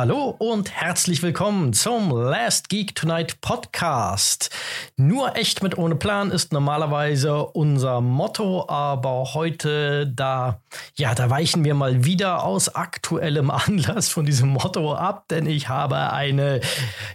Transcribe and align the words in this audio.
Hallo 0.00 0.34
und 0.38 0.70
herzlich 0.70 1.22
willkommen 1.22 1.74
zum 1.74 2.10
Last 2.10 2.70
Geek 2.70 2.94
Tonight 2.94 3.42
Podcast. 3.42 4.48
Nur 4.96 5.36
echt 5.36 5.62
mit 5.62 5.76
ohne 5.76 5.94
Plan 5.94 6.30
ist 6.30 6.54
normalerweise 6.54 7.44
unser 7.44 8.00
Motto, 8.00 8.66
aber 8.66 9.34
heute 9.34 10.06
da, 10.06 10.62
ja, 10.94 11.14
da 11.14 11.28
weichen 11.28 11.64
wir 11.64 11.74
mal 11.74 12.02
wieder 12.06 12.44
aus 12.44 12.74
aktuellem 12.74 13.50
Anlass 13.50 14.08
von 14.08 14.24
diesem 14.24 14.48
Motto 14.48 14.94
ab, 14.94 15.26
denn 15.28 15.44
ich 15.44 15.68
habe 15.68 16.10
eine, 16.14 16.62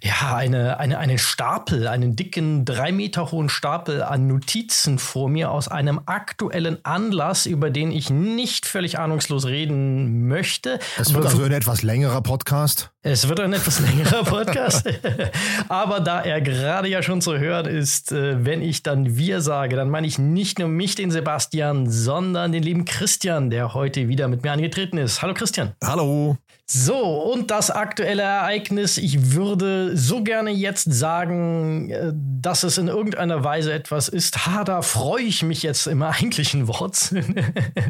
ja, 0.04 0.36
eine, 0.36 0.78
eine, 0.80 1.00
einen 1.00 1.18
Stapel, 1.18 1.88
einen 1.88 2.16
dicken, 2.16 2.66
drei 2.66 2.92
Meter 2.92 3.32
hohen 3.32 3.50
Stapel 3.50 4.04
an 4.04 4.28
Notizen 4.28 5.00
vor 5.00 5.28
mir 5.28 5.50
aus 5.50 5.70
einem 5.70 6.02
aktuellen 6.06 6.86
Anlass, 6.86 7.48
über 7.48 7.72
den 7.72 7.92
ich 7.92 8.12
nicht 8.12 8.68
völlig 8.68 9.00
ahnungslos 9.00 9.48
reden 9.48 10.28
möchte. 10.28 10.78
Es 11.00 11.16
wird 11.16 11.26
also 11.26 11.42
ein 11.42 11.52
etwas 11.52 11.82
längerer 11.82 12.22
Podcast. 12.22 12.75
Podcast. 12.76 12.92
Es 13.02 13.28
wird 13.28 13.40
ein 13.40 13.54
etwas 13.54 13.80
längerer 13.80 14.24
Podcast. 14.26 14.90
Aber 15.70 16.00
da 16.00 16.22
er 16.22 16.42
gerade 16.42 16.88
ja 16.88 17.02
schon 17.02 17.22
zu 17.22 17.38
hören 17.38 17.66
ist, 17.66 18.12
äh, 18.12 18.44
wenn 18.44 18.62
ich 18.62 18.84
dann 18.84 19.18
wir 19.18 19.42
sage, 19.42 19.76
dann 19.76 19.90
meine 19.90 20.08
ich 20.08 20.20
nicht 20.20 20.60
nur 20.60 20.68
mich, 20.68 20.96
den 20.96 21.12
Sebastian, 21.12 21.90
sondern 21.90 22.52
den 22.52 22.64
lieben 22.64 22.86
Christian, 22.86 23.50
der 23.50 23.74
heute 23.74 24.08
wieder 24.08 24.28
mit 24.28 24.44
mir 24.44 24.52
angetreten 24.52 24.98
ist. 24.98 25.22
Hallo 25.22 25.34
Christian. 25.34 25.74
Hallo. 25.84 26.38
So, 26.68 27.22
und 27.22 27.52
das 27.52 27.70
aktuelle 27.70 28.24
Ereignis. 28.24 28.98
Ich 28.98 29.34
würde 29.34 29.96
so 29.96 30.24
gerne 30.24 30.50
jetzt 30.50 30.92
sagen, 30.92 31.92
äh, 31.92 32.12
dass 32.16 32.64
es 32.64 32.80
in 32.80 32.88
irgendeiner 32.88 33.44
Weise 33.44 33.72
etwas 33.72 34.08
ist. 34.08 34.48
Ha, 34.48 34.64
da 34.64 34.82
freue 34.82 35.22
ich 35.22 35.44
mich 35.44 35.62
jetzt 35.62 35.86
im 35.86 36.02
eigentlichen 36.02 36.68
Wort. 36.68 37.14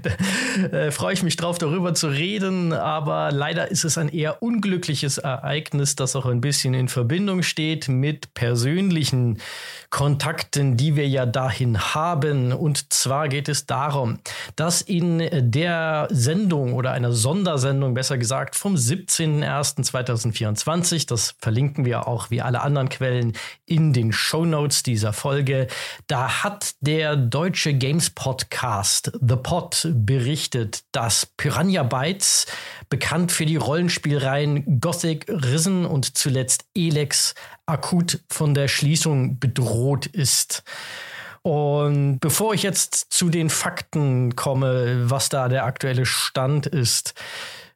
da 0.03 0.77
äh, 0.77 0.91
freue 0.91 1.13
ich 1.13 1.23
mich 1.23 1.37
drauf, 1.37 1.57
darüber 1.57 1.93
zu 1.93 2.09
reden. 2.09 2.73
Aber 2.73 3.31
leider 3.31 3.71
ist 3.71 3.85
es 3.85 3.97
ein 3.97 4.09
eher 4.09 4.43
unglückliches 4.43 5.19
Ereignis, 5.19 5.95
das 5.95 6.17
auch 6.17 6.25
ein 6.25 6.41
bisschen 6.41 6.73
in 6.73 6.89
Verbindung 6.89 7.43
steht 7.43 7.87
mit 7.87 8.33
persönlichen 8.33 9.39
Kontakten, 9.89 10.75
die 10.75 10.97
wir 10.97 11.07
ja 11.07 11.25
dahin 11.25 11.79
haben. 11.95 12.51
Und 12.51 12.91
zwar 12.91 13.29
geht 13.29 13.47
es 13.47 13.65
darum, 13.67 14.19
dass 14.57 14.81
in 14.81 15.29
der 15.31 16.09
Sendung 16.11 16.73
oder 16.73 16.91
einer 16.91 17.13
Sondersendung, 17.13 17.93
besser 17.93 18.17
gesagt, 18.17 18.57
vom 18.65 18.73
17.01.2024, 18.73 21.05
das 21.05 21.35
verlinken 21.37 21.85
wir 21.85 22.07
auch 22.07 22.31
wie 22.31 22.41
alle 22.41 22.63
anderen 22.63 22.89
Quellen 22.89 23.33
in 23.67 23.93
den 23.93 24.11
Show 24.11 24.43
Notes 24.43 24.81
dieser 24.81 25.13
Folge, 25.13 25.67
da 26.07 26.41
hat 26.41 26.73
der 26.79 27.15
deutsche 27.15 27.75
Games 27.75 28.09
Podcast 28.09 29.11
The 29.21 29.35
Pod 29.35 29.87
berichtet, 29.93 30.81
dass 30.93 31.27
Piranha 31.37 31.83
Bytes, 31.83 32.47
bekannt 32.89 33.31
für 33.31 33.45
die 33.45 33.57
Rollenspielreihen 33.57 34.81
Gothic, 34.81 35.27
Risen 35.29 35.85
und 35.85 36.17
zuletzt 36.17 36.65
Elex, 36.73 37.35
akut 37.67 38.21
von 38.31 38.55
der 38.55 38.67
Schließung 38.67 39.37
bedroht 39.37 40.07
ist. 40.07 40.63
Und 41.43 42.17
bevor 42.19 42.55
ich 42.55 42.63
jetzt 42.63 43.13
zu 43.13 43.29
den 43.29 43.51
Fakten 43.51 44.35
komme, 44.35 45.11
was 45.11 45.29
da 45.29 45.49
der 45.49 45.65
aktuelle 45.65 46.07
Stand 46.07 46.65
ist, 46.65 47.13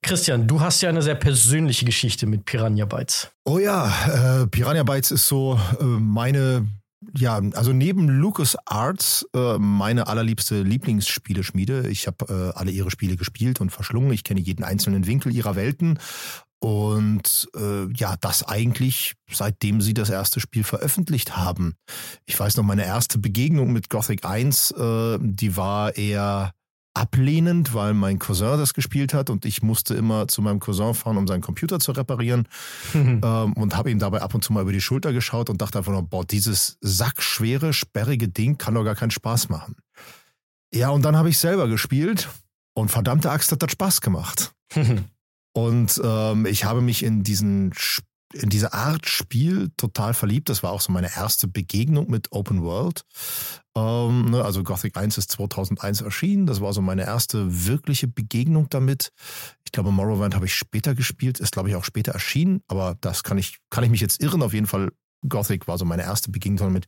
Christian, 0.02 0.48
du 0.48 0.62
hast 0.62 0.82
ja 0.82 0.90
eine 0.90 1.02
sehr 1.02 1.16
persönliche 1.16 1.86
Geschichte 1.86 2.26
mit 2.26 2.46
Piranha 2.46 2.86
Bytes. 2.86 3.30
Oh 3.46 3.60
ja, 3.60 4.42
äh, 4.44 4.48
Piranha 4.48 4.84
Bytes 4.84 5.12
ist 5.12 5.28
so 5.28 5.60
äh, 5.80 5.84
meine 5.84 6.68
ja, 7.16 7.42
also 7.54 7.72
neben 7.72 8.10
Lucas 8.10 8.58
Arts 8.66 9.26
äh, 9.34 9.58
meine 9.58 10.08
allerliebste 10.08 10.62
Lieblingsspieleschmiede. 10.64 11.88
Ich 11.88 12.08
habe 12.08 12.54
äh, 12.54 12.58
alle 12.58 12.72
ihre 12.72 12.92
Spiele 12.92 13.16
gespielt 13.16 13.62
und 13.62 13.72
verschlungen. 13.72 14.12
Ich 14.12 14.26
kenne 14.26 14.42
jeden 14.42 14.66
einzelnen 14.66 15.08
Winkel 15.08 15.34
ihrer 15.34 15.56
Welten 15.56 15.98
und 16.60 17.48
äh, 17.56 17.92
ja, 17.94 18.16
das 18.20 18.44
eigentlich 18.44 19.16
seitdem 19.32 19.82
sie 19.82 19.94
das 19.94 20.10
erste 20.10 20.40
Spiel 20.40 20.64
veröffentlicht 20.64 21.38
haben. 21.38 21.76
Ich 22.26 22.38
weiß 22.38 22.58
noch, 22.58 22.64
meine 22.64 22.86
erste 22.86 23.18
Begegnung 23.18 23.72
mit 23.72 23.90
Gothic 23.90 24.26
1, 24.26 24.72
äh, 24.72 25.18
die 25.22 25.56
war 25.56 25.96
eher 25.96 26.52
ablehnend, 26.94 27.74
weil 27.74 27.94
mein 27.94 28.20
Cousin 28.20 28.58
das 28.58 28.74
gespielt 28.74 29.14
hat 29.14 29.30
und 29.30 29.46
ich 29.46 29.62
musste 29.62 29.96
immer 29.96 30.28
zu 30.28 30.42
meinem 30.42 30.60
Cousin 30.60 30.94
fahren, 30.94 31.18
um 31.18 31.28
seinen 31.28 31.42
Computer 31.42 31.80
zu 31.80 31.92
reparieren 31.92 32.48
mhm. 32.94 33.22
ähm, 33.24 33.54
und 33.54 33.76
habe 33.78 33.92
ihm 33.92 34.00
dabei 34.00 34.22
ab 34.22 34.34
und 34.34 34.44
zu 34.44 34.54
mal 34.54 34.64
über 34.64 34.74
die 34.74 34.82
Schulter 34.82 35.14
geschaut 35.14 35.50
und 35.50 35.62
dachte 35.62 35.78
einfach 35.78 35.92
nur, 35.92 36.04
boah, 36.04 36.26
dieses 36.26 36.78
sackschwere, 36.82 37.74
sperrige 37.74 38.28
Ding 38.28 38.58
kann 38.58 38.74
doch 38.74 38.84
gar 38.84 38.96
keinen 38.96 39.12
Spaß 39.12 39.50
machen. 39.50 39.76
Ja, 40.74 40.90
und 40.90 41.04
dann 41.04 41.16
habe 41.16 41.30
ich 41.30 41.38
selber 41.38 41.68
gespielt 41.68 42.30
und 42.74 42.90
verdammte 42.90 43.32
Axt 43.32 43.52
hat 43.52 43.64
das 43.64 43.72
Spaß 43.72 44.02
gemacht. 44.02 44.54
Und 45.54 46.00
ähm, 46.04 46.46
ich 46.46 46.64
habe 46.64 46.82
mich 46.82 47.04
in 47.04 47.24
diesen 47.24 47.74
in 48.34 48.50
diese 48.50 48.74
Art 48.74 49.08
Spiel 49.08 49.72
total 49.78 50.14
verliebt. 50.14 50.50
Das 50.50 50.64
war 50.64 50.72
auch 50.72 50.82
so 50.82 50.92
meine 50.92 51.16
erste 51.16 51.48
Begegnung 51.48 52.10
mit 52.10 52.32
Open 52.32 52.62
World. 52.62 53.04
Ähm, 53.76 54.32
ne, 54.32 54.44
also 54.44 54.64
Gothic 54.64 54.98
1 54.98 55.18
ist 55.18 55.32
2001 55.32 56.02
erschienen. 56.02 56.46
Das 56.46 56.62
war 56.62 56.74
so 56.74 56.82
meine 56.82 57.06
erste 57.06 57.68
wirkliche 57.68 58.08
Begegnung 58.08 58.68
damit. 58.70 59.12
Ich 59.66 59.72
glaube, 59.72 59.92
Morrowind 59.92 60.36
habe 60.36 60.46
ich 60.46 60.54
später 60.54 60.96
gespielt, 60.96 61.40
ist 61.40 61.54
glaube 61.54 61.70
ich 61.70 61.76
auch 61.76 61.84
später 61.84 62.12
erschienen, 62.12 62.62
aber 62.68 62.98
das 63.02 63.24
kann 63.24 63.38
ich, 63.38 63.60
kann 63.70 63.84
ich 63.84 63.90
mich 63.90 64.02
jetzt 64.02 64.22
irren. 64.22 64.42
Auf 64.42 64.54
jeden 64.54 64.68
Fall 64.68 64.90
Gothic 65.28 65.68
war 65.68 65.78
so 65.78 65.86
meine 65.86 66.04
erste 66.04 66.32
Begegnung 66.32 66.70
damit. 66.70 66.88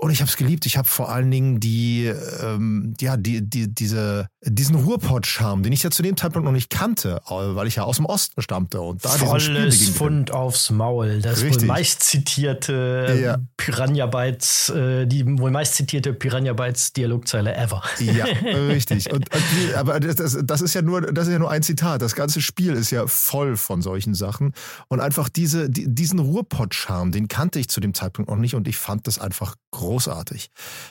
Und 0.00 0.12
ich 0.12 0.20
habe 0.20 0.30
es 0.30 0.36
geliebt. 0.36 0.64
Ich 0.64 0.76
habe 0.76 0.86
vor 0.86 1.10
allen 1.10 1.28
Dingen 1.28 1.58
die, 1.58 2.06
ähm, 2.40 2.94
ja, 3.00 3.16
die, 3.16 3.42
die, 3.42 3.74
diese, 3.74 4.28
diesen 4.44 4.76
Ruhrpott-Charme, 4.76 5.64
den 5.64 5.72
ich 5.72 5.82
ja 5.82 5.90
zu 5.90 6.04
dem 6.04 6.16
Zeitpunkt 6.16 6.44
noch 6.46 6.52
nicht 6.52 6.70
kannte, 6.70 7.20
weil 7.26 7.66
ich 7.66 7.74
ja 7.74 7.82
aus 7.82 7.96
dem 7.96 8.06
Osten 8.06 8.40
stammte 8.40 8.80
und 8.80 9.04
da 9.04 9.08
Volles 9.08 9.88
Fund 9.88 10.30
aufs 10.30 10.70
Maul. 10.70 11.20
Das 11.20 11.42
Richtig. 11.42 11.62
wohl 11.62 11.66
meist 11.66 12.04
zitierte 12.04 13.18
ja. 13.20 13.38
Piranha 13.56 14.06
Bytes, 14.06 14.68
äh, 14.68 15.06
die 15.06 15.26
wohl 15.36 15.50
meist 15.50 15.74
zitierte 15.74 16.14
Piranha 16.14 16.52
Bytes 16.52 16.92
Dialogzeile 16.92 17.56
ever. 17.56 17.82
Ja, 17.98 18.24
richtig. 18.68 19.12
Und, 19.12 19.26
und, 19.34 19.74
aber 19.74 19.98
das, 19.98 20.38
das 20.44 20.60
ist 20.60 20.74
ja 20.74 20.82
nur, 20.82 21.00
das 21.12 21.26
ist 21.26 21.32
ja 21.32 21.40
nur 21.40 21.50
ein 21.50 21.64
Zitat. 21.64 22.02
Das 22.02 22.14
ganze 22.14 22.40
Spiel 22.40 22.74
ist 22.74 22.92
ja 22.92 23.08
voll 23.08 23.56
von 23.56 23.82
solchen 23.82 24.14
Sachen 24.14 24.52
und 24.86 25.00
einfach 25.00 25.28
diese, 25.28 25.68
die, 25.68 25.92
diesen 25.92 26.20
Ruhrpott-Charme, 26.20 27.10
den 27.10 27.26
kannte 27.26 27.58
ich 27.58 27.68
zu 27.68 27.80
dem 27.80 27.94
Zeitpunkt 27.94 28.30
noch 28.30 28.38
nicht 28.38 28.54
und 28.54 28.68
ich 28.68 28.76
fand 28.76 29.08
das 29.08 29.18
einfach 29.18 29.56
groß 29.72 29.87
großartig. 29.88 30.50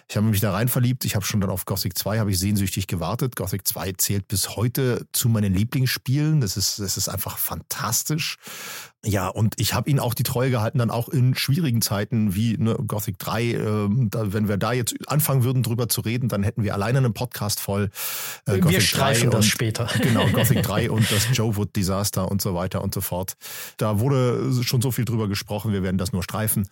Ich 0.09 0.17
habe 0.17 0.25
mich 0.25 0.39
da 0.39 0.51
rein 0.51 0.67
verliebt. 0.67 1.05
Ich 1.05 1.15
habe 1.15 1.23
schon 1.23 1.39
dann 1.39 1.51
auf 1.51 1.65
Gothic 1.65 1.95
2 1.95 2.17
habe 2.19 2.31
ich 2.31 2.39
sehnsüchtig 2.39 2.87
gewartet. 2.87 3.35
Gothic 3.35 3.67
2 3.67 3.93
zählt 3.93 4.27
bis 4.27 4.55
heute 4.55 5.07
zu 5.11 5.29
meinen 5.29 5.53
Lieblingsspielen. 5.53 6.41
Das 6.41 6.57
ist, 6.57 6.79
das 6.79 6.97
ist 6.97 7.07
einfach 7.07 7.37
fantastisch. 7.37 8.37
Ja, 9.05 9.27
und 9.27 9.53
ich 9.57 9.73
habe 9.73 9.89
ihn 9.89 9.99
auch 9.99 10.15
die 10.15 10.23
Treue 10.23 10.49
gehalten, 10.49 10.79
dann 10.79 10.89
auch 10.89 11.07
in 11.07 11.35
schwierigen 11.35 11.81
Zeiten 11.81 12.35
wie 12.35 12.57
ne, 12.57 12.75
Gothic 12.87 13.19
3. 13.19 13.43
Äh, 13.43 13.89
da, 14.09 14.33
wenn 14.33 14.47
wir 14.47 14.57
da 14.57 14.73
jetzt 14.73 14.95
anfangen 15.07 15.43
würden, 15.43 15.61
drüber 15.61 15.87
zu 15.87 16.01
reden, 16.01 16.29
dann 16.29 16.41
hätten 16.43 16.63
wir 16.63 16.73
alleine 16.73 16.97
einen 16.97 17.13
Podcast 17.13 17.59
voll. 17.59 17.91
Äh, 18.47 18.59
wir 18.63 18.81
streifen 18.81 19.29
das 19.29 19.45
später. 19.45 19.87
Genau, 20.07 20.27
Gothic 20.29 20.63
3 20.63 20.89
und 20.91 21.11
das 21.11 21.27
Joe 21.33 21.55
Wood 21.55 21.75
Desaster 21.75 22.29
und 22.29 22.41
so 22.41 22.55
weiter 22.55 22.81
und 22.81 22.93
so 22.93 23.01
fort. 23.01 23.33
Da 23.77 23.99
wurde 23.99 24.51
schon 24.63 24.81
so 24.81 24.91
viel 24.91 25.05
drüber 25.05 25.27
gesprochen, 25.27 25.73
wir 25.73 25.83
werden 25.83 25.97
das 25.97 26.11
nur 26.11 26.23
streifen. 26.23 26.67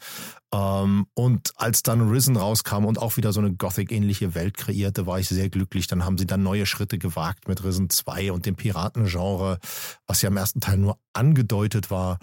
Ähm, 0.54 1.08
und 1.14 1.54
als 1.58 1.84
dann 1.84 2.10
Risen 2.10 2.38
rauskam 2.38 2.86
und 2.86 2.98
auch 2.98 3.18
wieder 3.18 3.34
so 3.34 3.40
eine 3.40 3.54
Gothic-ähnliche 3.54 4.36
Welt 4.36 4.58
kreierte, 4.58 5.06
war 5.06 5.20
ich 5.20 5.28
sehr 5.28 5.50
glücklich. 5.50 5.88
Dann 5.88 6.06
haben 6.06 6.18
sie 6.18 6.26
dann 6.26 6.44
neue 6.44 6.66
Schritte 6.66 6.98
gewagt 6.98 7.48
mit 7.48 7.64
Risen 7.64 7.90
2 7.90 8.32
und 8.32 8.46
dem 8.46 8.56
Piratengenre, 8.56 9.60
was 10.08 10.22
ja 10.22 10.30
im 10.30 10.38
ersten 10.38 10.62
Teil 10.62 10.78
nur 10.78 10.98
angedeutet 11.14 11.92
war. 11.92 12.20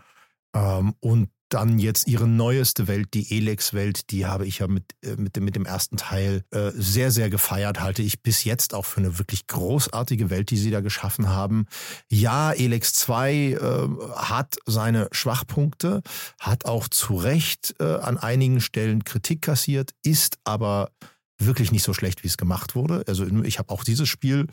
Ähm, 0.55 0.95
und 1.01 1.31
dann 1.53 1.79
jetzt 1.79 2.09
ihre 2.09 2.27
neueste 2.27 2.89
Welt, 2.89 3.09
die 3.13 3.37
Elex-Welt, 3.37 4.11
die 4.11 4.25
habe 4.27 4.47
ich 4.47 4.61
ja 4.61 4.69
mit, 4.69 4.85
äh, 5.03 5.17
mit, 5.17 5.37
dem, 5.37 5.45
mit 5.45 5.55
dem 5.55 5.67
ersten 5.67 5.99
Teil 5.99 6.45
äh, 6.51 6.71
sehr, 6.75 7.11
sehr 7.11 7.29
gefeiert. 7.29 7.81
Halte 7.81 8.03
ich 8.03 8.23
bis 8.23 8.45
jetzt 8.45 8.75
auch 8.75 8.87
für 8.87 9.01
eine 9.01 9.19
wirklich 9.19 9.47
großartige 9.47 10.31
Welt, 10.31 10.51
die 10.51 10.57
sie 10.57 10.71
da 10.71 10.81
geschaffen 10.81 11.29
haben. 11.29 11.67
Ja, 12.09 12.53
Elex 12.53 12.95
2 12.95 13.35
äh, 13.35 13.89
hat 14.17 14.57
seine 14.65 15.09
Schwachpunkte, 15.13 16.03
hat 16.41 16.65
auch 16.65 16.89
zu 16.89 17.17
Recht 17.17 17.75
äh, 17.79 17.85
an 17.85 18.17
einigen 18.17 18.61
Stellen 18.61 19.05
Kritik 19.05 19.43
kassiert, 19.43 19.91
ist 20.03 20.39
aber 20.45 20.91
wirklich 21.39 21.73
nicht 21.73 21.83
so 21.83 21.93
schlecht, 21.93 22.23
wie 22.23 22.29
es 22.29 22.39
gemacht 22.39 22.75
wurde. 22.75 23.05
Also 23.07 23.27
ich 23.27 23.59
habe 23.59 23.71
auch 23.71 23.85
dieses 23.85 24.09
Spiel 24.09 24.47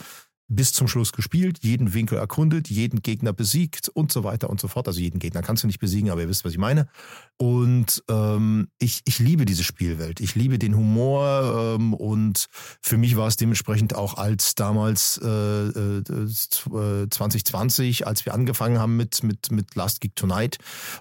bis 0.50 0.74
zum 0.74 0.88
Schluss 0.88 1.14
gespielt, 1.14 1.60
jeden 1.62 1.94
Winkel 1.94 2.18
erkundet, 2.18 2.70
jeden 2.70 3.04
Gegner 3.04 3.34
besiegt 3.34 3.88
und 3.88 4.12
so 4.12 4.24
weiter 4.24 4.50
und 4.50 4.60
so 4.60 4.68
fort. 4.68 4.88
Also 4.88 5.00
jeden 5.00 5.20
Gegner 5.20 5.44
kannst 5.44 5.64
du 5.64 5.68
nicht 5.68 5.80
besiegen, 5.80 6.10
aber 6.10 6.22
ihr 6.22 6.30
wisst, 6.30 6.44
was 6.44 6.52
ich 6.52 6.58
meine. 6.58 6.88
Und 7.38 8.04
ähm, 8.10 8.68
ich, 8.80 9.02
ich 9.06 9.20
liebe 9.20 9.46
diese 9.46 9.64
Spielwelt. 9.64 10.20
Ich 10.20 10.36
liebe 10.36 10.58
den 10.58 10.76
Humor 10.76 11.76
ähm, 11.78 11.94
und 11.94 12.48
für 12.82 12.98
mich 12.98 13.16
war 13.16 13.28
es 13.28 13.38
dementsprechend 13.38 13.96
auch 13.96 14.16
als 14.16 14.56
damals 14.56 15.20
äh, 15.24 15.30
äh, 15.30 16.02
2020, 16.02 18.08
als 18.08 18.26
wir 18.26 18.34
angefangen 18.34 18.80
haben 18.80 18.98
mit, 18.98 19.24
mit, 19.24 19.52
mit 19.52 19.76
Last 19.76 20.02
Geek 20.02 20.16
Tonight 20.16 20.58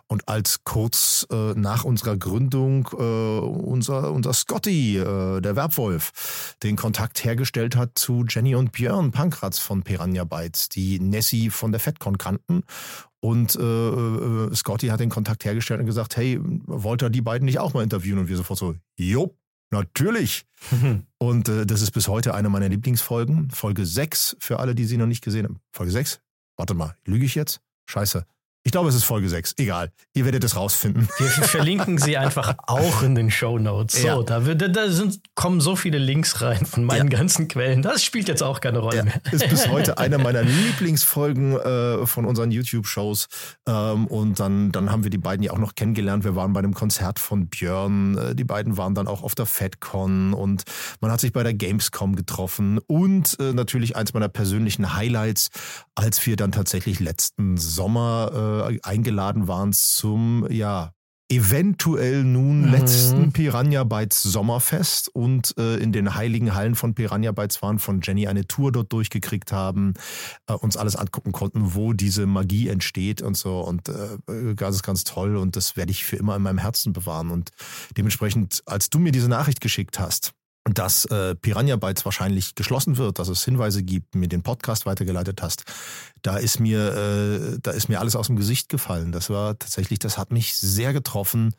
und 0.06 0.28
als 0.28 0.62
kurz 0.64 1.26
äh, 1.32 1.54
nach 1.54 1.84
unserer 1.84 2.18
Gründung 2.18 2.88
äh, 2.92 3.38
unser, 3.38 4.12
unser 4.12 4.34
Scotty, 4.34 4.98
äh, 4.98 5.40
der 5.40 5.56
Werbwolf, 5.56 6.54
den 6.62 6.76
Kontakt 6.76 7.24
hergestellt 7.24 7.76
hat 7.76 7.98
zu 7.98 8.26
Jenny 8.28 8.54
und 8.54 8.72
Björn 8.72 9.10
Punk 9.10 9.37
Pankratz 9.38 9.58
von 9.58 9.82
Piranha 9.82 10.24
Bytes, 10.24 10.68
die 10.68 10.98
Nessie 10.98 11.50
von 11.50 11.70
der 11.70 11.80
FedCon 11.80 12.18
kannten. 12.18 12.64
Und 13.20 13.56
äh, 13.56 13.62
äh, 13.62 14.54
Scotty 14.54 14.88
hat 14.88 15.00
den 15.00 15.10
Kontakt 15.10 15.44
hergestellt 15.44 15.80
und 15.80 15.86
gesagt, 15.86 16.16
hey, 16.16 16.40
wollt 16.42 17.02
ihr 17.02 17.10
die 17.10 17.20
beiden 17.20 17.46
nicht 17.46 17.58
auch 17.58 17.74
mal 17.74 17.82
interviewen? 17.82 18.18
Und 18.18 18.28
wir 18.28 18.36
sofort 18.36 18.58
so, 18.58 18.74
jo, 18.96 19.36
natürlich. 19.70 20.44
und 21.18 21.48
äh, 21.48 21.66
das 21.66 21.82
ist 21.82 21.92
bis 21.92 22.08
heute 22.08 22.34
eine 22.34 22.48
meiner 22.48 22.68
Lieblingsfolgen. 22.68 23.50
Folge 23.50 23.86
6, 23.86 24.36
für 24.40 24.58
alle, 24.58 24.74
die 24.74 24.84
sie 24.84 24.96
noch 24.96 25.06
nicht 25.06 25.22
gesehen 25.22 25.44
haben. 25.44 25.60
Folge 25.72 25.92
6? 25.92 26.20
Warte 26.56 26.74
mal, 26.74 26.96
lüge 27.04 27.24
ich 27.24 27.34
jetzt? 27.34 27.60
Scheiße. 27.86 28.24
Ich 28.68 28.72
glaube, 28.72 28.90
es 28.90 28.94
ist 28.94 29.04
Folge 29.04 29.30
6. 29.30 29.54
Egal. 29.56 29.90
Ihr 30.12 30.26
werdet 30.26 30.44
es 30.44 30.54
rausfinden. 30.54 31.08
Wir 31.18 31.28
verlinken 31.30 31.96
sie 31.96 32.18
einfach 32.18 32.54
auch 32.66 33.02
in 33.02 33.14
den 33.14 33.30
Show 33.30 33.58
Notes. 33.58 34.02
So, 34.02 34.06
ja. 34.06 34.22
da, 34.22 34.40
da 34.40 34.90
sind, 34.90 35.20
kommen 35.34 35.62
so 35.62 35.74
viele 35.74 35.96
Links 35.96 36.42
rein 36.42 36.66
von 36.66 36.84
meinen 36.84 37.10
ja. 37.10 37.16
ganzen 37.16 37.48
Quellen. 37.48 37.80
Das 37.80 38.04
spielt 38.04 38.28
jetzt 38.28 38.42
auch 38.42 38.60
keine 38.60 38.80
Rolle 38.80 38.98
ja. 38.98 39.04
mehr. 39.04 39.22
Ist 39.32 39.48
bis 39.48 39.68
heute 39.70 39.96
eine 39.96 40.18
meiner 40.18 40.42
Lieblingsfolgen 40.42 41.56
äh, 41.58 42.06
von 42.06 42.26
unseren 42.26 42.50
YouTube-Shows. 42.50 43.28
Ähm, 43.66 44.06
und 44.06 44.38
dann, 44.38 44.70
dann 44.70 44.92
haben 44.92 45.02
wir 45.02 45.10
die 45.10 45.16
beiden 45.16 45.42
ja 45.42 45.52
auch 45.52 45.58
noch 45.58 45.74
kennengelernt. 45.74 46.24
Wir 46.24 46.36
waren 46.36 46.52
bei 46.52 46.58
einem 46.58 46.74
Konzert 46.74 47.18
von 47.18 47.48
Björn. 47.48 48.18
Äh, 48.18 48.34
die 48.34 48.44
beiden 48.44 48.76
waren 48.76 48.94
dann 48.94 49.08
auch 49.08 49.22
auf 49.22 49.34
der 49.34 49.46
FedCon 49.46 50.34
und 50.34 50.64
man 51.00 51.10
hat 51.10 51.22
sich 51.22 51.32
bei 51.32 51.42
der 51.42 51.54
Gamescom 51.54 52.16
getroffen. 52.16 52.80
Und 52.86 53.34
äh, 53.40 53.54
natürlich 53.54 53.96
eins 53.96 54.12
meiner 54.12 54.28
persönlichen 54.28 54.94
Highlights, 54.94 55.48
als 55.94 56.26
wir 56.26 56.36
dann 56.36 56.52
tatsächlich 56.52 57.00
letzten 57.00 57.56
Sommer 57.56 58.30
äh, 58.34 58.57
äh, 58.58 58.78
eingeladen 58.82 59.48
waren 59.48 59.72
zum, 59.72 60.46
ja, 60.50 60.92
eventuell 61.30 62.24
nun 62.24 62.62
mhm. 62.62 62.70
letzten 62.70 63.32
Piranha 63.32 63.84
Bytes 63.84 64.22
Sommerfest 64.22 65.14
und 65.14 65.54
äh, 65.58 65.76
in 65.76 65.92
den 65.92 66.14
heiligen 66.14 66.54
Hallen 66.54 66.74
von 66.74 66.94
Piranha 66.94 67.32
Bytes 67.32 67.60
waren, 67.60 67.78
von 67.78 68.00
Jenny 68.02 68.26
eine 68.26 68.46
Tour 68.46 68.72
dort 68.72 68.92
durchgekriegt 68.92 69.52
haben, 69.52 69.92
äh, 70.46 70.54
uns 70.54 70.78
alles 70.78 70.96
angucken 70.96 71.32
konnten, 71.32 71.74
wo 71.74 71.92
diese 71.92 72.26
Magie 72.26 72.68
entsteht 72.68 73.20
und 73.20 73.36
so 73.36 73.60
und 73.60 73.90
äh, 73.90 74.54
ganz, 74.54 74.82
ganz 74.82 75.04
toll 75.04 75.36
und 75.36 75.54
das 75.54 75.76
werde 75.76 75.90
ich 75.90 76.04
für 76.04 76.16
immer 76.16 76.34
in 76.34 76.42
meinem 76.42 76.58
Herzen 76.58 76.94
bewahren 76.94 77.30
und 77.30 77.50
dementsprechend, 77.96 78.62
als 78.64 78.88
du 78.88 78.98
mir 78.98 79.12
diese 79.12 79.28
Nachricht 79.28 79.60
geschickt 79.60 79.98
hast, 79.98 80.32
dass 80.74 81.04
äh, 81.06 81.34
Piranha 81.34 81.76
Bytes 81.76 82.04
wahrscheinlich 82.04 82.54
geschlossen 82.54 82.96
wird, 82.96 83.18
dass 83.18 83.28
es 83.28 83.44
Hinweise 83.44 83.82
gibt, 83.82 84.14
mir 84.14 84.28
den 84.28 84.42
Podcast 84.42 84.86
weitergeleitet 84.86 85.42
hast, 85.42 85.64
da 86.22 86.36
ist 86.36 86.60
mir, 86.60 86.94
äh, 86.94 87.58
da 87.62 87.70
ist 87.70 87.88
mir 87.88 88.00
alles 88.00 88.16
aus 88.16 88.26
dem 88.26 88.36
Gesicht 88.36 88.68
gefallen. 88.68 89.12
Das 89.12 89.30
war 89.30 89.58
tatsächlich, 89.58 89.98
das 89.98 90.18
hat 90.18 90.32
mich 90.32 90.56
sehr 90.56 90.92
getroffen, 90.92 91.54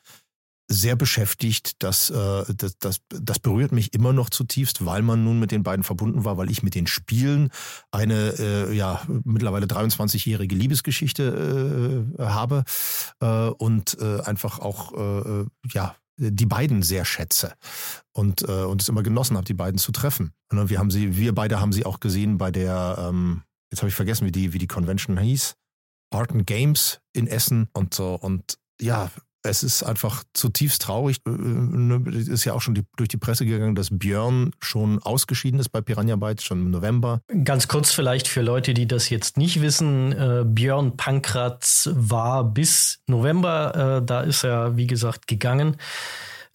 sehr 0.69 0.95
beschäftigt. 0.95 1.81
Das, 1.83 2.09
äh, 2.09 2.43
das, 2.55 2.77
das, 2.77 3.01
das 3.09 3.39
berührt 3.39 3.71
mich 3.71 3.93
immer 3.93 4.13
noch 4.13 4.29
zutiefst, 4.29 4.85
weil 4.85 5.01
man 5.01 5.23
nun 5.23 5.39
mit 5.39 5.51
den 5.51 5.63
beiden 5.63 5.83
verbunden 5.83 6.25
war, 6.25 6.37
weil 6.37 6.51
ich 6.51 6.63
mit 6.63 6.75
den 6.75 6.87
Spielen 6.87 7.49
eine 7.91 8.35
äh, 8.37 8.73
ja 8.73 9.01
mittlerweile 9.07 9.65
23-jährige 9.65 10.55
Liebesgeschichte 10.55 12.05
äh, 12.17 12.23
habe 12.23 12.63
äh, 13.19 13.49
und 13.49 13.97
äh, 13.99 14.21
einfach 14.21 14.59
auch 14.59 14.93
äh, 14.93 15.45
ja 15.73 15.95
die 16.19 16.45
beiden 16.45 16.83
sehr 16.83 17.05
schätze 17.05 17.53
und, 18.11 18.41
äh, 18.41 18.63
und 18.63 18.81
es 18.81 18.89
immer 18.89 19.03
genossen 19.03 19.37
habe, 19.37 19.45
die 19.45 19.53
beiden 19.53 19.77
zu 19.77 19.91
treffen. 19.91 20.33
Und 20.51 20.69
wir 20.69 20.79
haben 20.79 20.91
sie, 20.91 21.15
wir 21.15 21.33
beide 21.33 21.59
haben 21.59 21.73
sie 21.73 21.85
auch 21.85 21.99
gesehen 21.99 22.37
bei 22.37 22.51
der, 22.51 22.97
ähm, 23.09 23.43
jetzt 23.71 23.81
habe 23.81 23.89
ich 23.89 23.95
vergessen, 23.95 24.27
wie 24.27 24.31
die, 24.31 24.53
wie 24.53 24.57
die 24.57 24.67
Convention 24.67 25.17
hieß, 25.17 25.55
Art 26.11 26.31
and 26.31 26.45
Games 26.45 26.99
in 27.13 27.27
Essen 27.27 27.69
und 27.73 27.93
so. 27.93 28.15
Und 28.15 28.57
ja, 28.81 29.09
es 29.49 29.63
ist 29.63 29.83
einfach 29.83 30.23
zutiefst 30.33 30.81
traurig. 30.81 31.17
Es 31.25 31.31
äh, 31.31 31.37
ne, 31.37 32.09
ist 32.11 32.45
ja 32.45 32.53
auch 32.53 32.61
schon 32.61 32.75
die, 32.75 32.83
durch 32.95 33.09
die 33.09 33.17
Presse 33.17 33.45
gegangen, 33.45 33.75
dass 33.75 33.89
Björn 33.91 34.51
schon 34.59 34.99
ausgeschieden 34.99 35.59
ist 35.59 35.69
bei 35.69 35.81
Piranha 35.81 36.15
Bytes, 36.15 36.43
schon 36.43 36.59
im 36.59 36.71
November. 36.71 37.21
Ganz 37.43 37.67
kurz 37.67 37.91
vielleicht 37.91 38.27
für 38.27 38.41
Leute, 38.41 38.73
die 38.73 38.87
das 38.87 39.09
jetzt 39.09 39.37
nicht 39.37 39.61
wissen. 39.61 40.11
Äh, 40.11 40.43
Björn 40.45 40.97
Pankratz 40.97 41.89
war 41.93 42.43
bis 42.43 43.01
November, 43.07 43.99
äh, 43.99 44.05
da 44.05 44.21
ist 44.21 44.43
er, 44.43 44.77
wie 44.77 44.87
gesagt, 44.87 45.27
gegangen. 45.27 45.77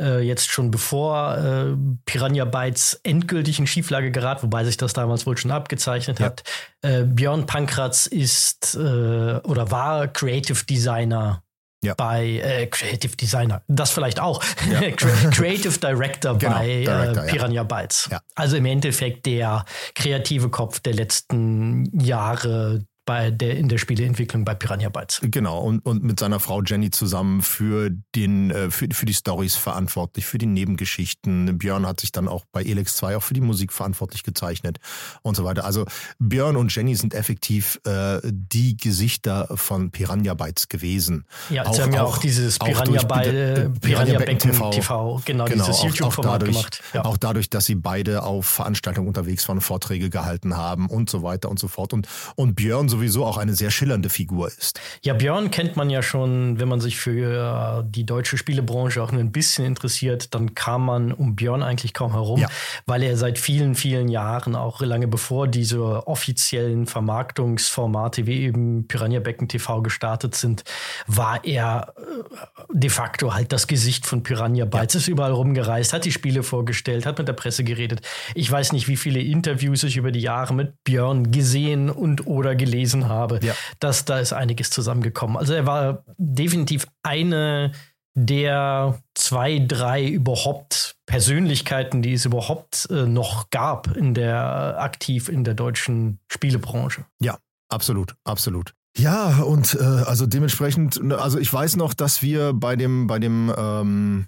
Äh, 0.01 0.27
jetzt 0.27 0.51
schon 0.51 0.73
bevor 0.73 1.37
äh, 1.39 1.77
Piranha 2.05 2.45
Bytes 2.45 2.99
endgültig 3.05 3.61
in 3.61 3.67
Schieflage 3.69 4.11
gerat, 4.11 4.43
wobei 4.43 4.65
sich 4.65 4.77
das 4.77 4.93
damals 4.93 5.25
wohl 5.25 5.37
schon 5.37 5.53
abgezeichnet 5.53 6.19
ja. 6.19 6.27
hat. 6.27 6.43
Äh, 6.83 7.05
Björn 7.05 7.47
Pankratz 7.47 8.07
ist 8.07 8.77
oder 8.77 9.71
war 9.71 10.09
Creative 10.09 10.65
Designer 10.65 11.44
ja. 11.85 11.95
bei 11.95 12.25
äh, 12.25 12.67
Creative 12.67 13.17
Designer. 13.17 13.63
Das 13.69 13.91
vielleicht 13.91 14.21
auch. 14.21 14.43
Ja. 14.71 14.81
Creative 15.31 15.79
Director 15.79 16.39
genau, 16.39 16.59
bei 16.59 16.69
äh, 16.69 16.85
Director, 16.85 17.25
äh, 17.25 17.31
Piranha 17.31 17.55
ja. 17.55 17.63
Bytes. 17.63 18.11
Also 18.35 18.57
im 18.57 18.67
Endeffekt 18.67 19.27
der 19.27 19.65
kreative 19.95 20.49
Kopf 20.49 20.81
der 20.81 20.95
letzten 20.95 21.85
Jahre 22.01 22.85
bei 23.05 23.31
der, 23.31 23.57
in 23.57 23.69
der 23.69 23.79
Spieleentwicklung 23.79 24.45
bei 24.45 24.55
Piranha 24.55 24.89
Bytes. 24.89 25.21
Genau, 25.23 25.61
und, 25.61 25.85
und 25.85 26.03
mit 26.03 26.19
seiner 26.19 26.41
Frau 26.41 26.63
Jenny 26.63 26.91
zusammen 26.91 27.43
für, 27.43 27.91
den, 28.15 28.51
äh, 28.51 28.71
für, 28.71 28.89
für 28.93 29.07
die 29.07 29.15
Stories 29.15 29.57
verantwortlich, 29.57 30.25
für 30.27 30.39
die 30.39 30.47
Nebengeschichten. 30.47 31.59
Björn 31.59 31.87
hat 31.87 32.01
sich 32.01 32.13
dann 32.13 32.29
auch 32.29 32.45
bei 32.53 32.63
Elex 32.63 32.97
2 32.97 33.17
auch 33.17 33.23
für 33.23 33.35
die 33.35 33.41
Musik 33.41 33.73
verantwortlich 33.73 34.23
gezeichnet 34.23 34.79
und 35.23 35.37
so 35.37 35.45
weiter. 35.45 35.65
Also 35.65 35.85
Björn 36.19 36.57
und 36.57 36.75
Jenny 36.75 36.95
sind 36.95 37.15
effektiv 37.15 37.81
äh, 37.85 38.21
die 38.25 38.77
Gesichter 38.77 39.49
von 39.55 39.91
Piranha 39.91 40.35
Bytes 40.35 40.69
gewesen. 40.69 41.27
Ja, 41.51 41.71
sie 41.73 41.83
haben 41.83 41.93
ja 41.93 42.05
auch, 42.05 42.19
dieses 42.19 42.59
Piranha, 42.59 43.01
auch 43.01 43.05
By, 43.05 43.29
äh, 43.29 43.71
Piranha 43.81 44.19
Becken 44.19 44.39
TV, 44.39 44.71
TV, 44.71 45.23
genau, 45.25 45.45
genau 45.45 45.67
dieses 45.67 45.83
YouTube-Format 45.83 46.45
gemacht. 46.45 46.83
Ja. 46.95 47.05
Auch 47.05 47.17
dadurch, 47.17 47.51
dass 47.51 47.67
sie 47.67 47.75
beide 47.75 48.23
auf 48.23 48.47
Veranstaltungen 48.47 49.09
unterwegs 49.09 49.47
waren, 49.49 49.61
Vorträge 49.61 50.09
gehalten 50.09 50.57
haben 50.57 50.87
und 50.87 51.11
so 51.11 51.23
weiter 51.23 51.51
und 51.51 51.59
so 51.59 51.69
fort. 51.69 51.93
Und, 51.93 52.09
und 52.37 52.55
Björn 52.55 52.89
sowieso 52.95 53.25
auch 53.25 53.39
eine 53.39 53.55
sehr 53.55 53.71
schillernde 53.71 54.09
Figur 54.09 54.49
ist. 54.49 54.81
Ja, 55.03 55.15
Björn 55.15 55.51
kennt 55.51 55.77
man 55.77 55.91
ja 55.91 56.03
schon, 56.03 56.61
wenn 56.61 56.69
man 56.69 56.81
sich 56.81 56.97
für 56.97 57.81
äh, 57.81 57.85
die 57.87 58.07
deutsche 58.07 58.39
Spielebranche 58.39 59.03
auch 59.03 59.11
nur 59.11 59.21
ein 59.21 59.33
bisschen 59.33 59.65
interessiert, 59.65 60.33
dann 60.35 60.55
kam 60.55 60.87
man 60.87 61.13
um 61.13 61.35
Björn 61.35 61.63
eigentlich 61.63 61.93
kaum 61.93 62.13
herum, 62.13 62.41
ja. 62.41 62.49
weil 62.87 63.03
er 63.03 63.17
seit 63.17 63.39
vielen, 63.39 63.75
vielen 63.75 64.09
Jahren, 64.09 64.55
auch 64.55 64.81
lange 64.81 65.09
bevor 65.09 65.49
diese 65.49 66.07
offiziellen 66.07 66.87
Vermarktungsformate 66.87 68.27
wie 68.27 68.43
eben 68.43 68.87
Piranha 68.87 69.19
Becken 69.19 69.49
TV 69.49 69.83
gestartet 69.83 70.37
sind, 70.37 70.63
war 71.09 71.45
er 71.45 71.95
äh, 71.97 72.63
de 72.73 72.91
facto 72.91 73.35
halt 73.35 73.53
das 73.53 73.67
Gesicht 73.67 74.07
von 74.07 74.23
Piranha 74.23 74.67
Bytes, 74.67 74.95
ja. 74.95 75.01
ist 75.01 75.09
überall 75.09 75.33
rumgereist, 75.33 75.93
hat 75.93 76.05
die 76.05 76.13
Spiele 76.13 76.45
vorgestellt, 76.45 77.07
hat 77.07 77.19
mit 77.19 77.27
der 77.27 77.33
Presse 77.33 77.65
geredet. 77.65 78.03
Ich 78.35 78.51
weiß 78.51 78.73
nicht, 78.73 78.87
wie 78.87 78.97
viele 78.97 79.21
Interviews 79.21 79.83
ich 79.83 79.97
über 79.97 80.13
die 80.13 80.21
Jahre 80.21 80.55
mit 80.55 80.85
Björn 80.85 81.33
gesehen 81.33 81.91
und 81.91 82.27
oder 82.29 82.55
gelesen 82.55 82.84
gelesen 82.85 83.09
habe, 83.09 83.41
ja. 83.43 83.55
dass 83.81 84.05
da 84.05 84.19
ist 84.19 84.33
einiges 84.33 84.71
zusammengekommen. 84.71 85.37
Also 85.37 85.55
er 85.55 85.67
war 85.67 86.05
definitiv 86.19 86.87
eine 87.03 87.73
der 88.17 89.01
zwei, 89.15 89.59
drei 89.59 90.07
überhaupt 90.07 90.97
Persönlichkeiten, 91.07 92.01
die 92.01 92.13
es 92.13 92.25
überhaupt 92.25 92.87
äh, 92.91 93.07
noch 93.07 93.51
gab 93.51 93.97
in 93.97 94.15
der 94.15 94.77
aktiv 94.79 95.29
in 95.29 95.43
der 95.43 95.55
deutschen 95.55 96.21
Spielebranche. 96.29 97.07
Ja, 97.21 97.39
absolut, 97.69 98.15
absolut. 98.25 98.75
Ja, 98.97 99.43
und 99.43 99.75
äh, 99.75 99.83
also 99.83 100.27
dementsprechend, 100.27 101.01
also 101.13 101.41
ich 101.41 101.53
weiß 101.53 101.75
noch, 101.77 101.95
dass 101.95 102.23
wir 102.23 102.53
bei 102.53 102.77
dem, 102.77 103.09
bei 103.09 103.19
dem 103.19 103.53
ähm, 103.57 104.27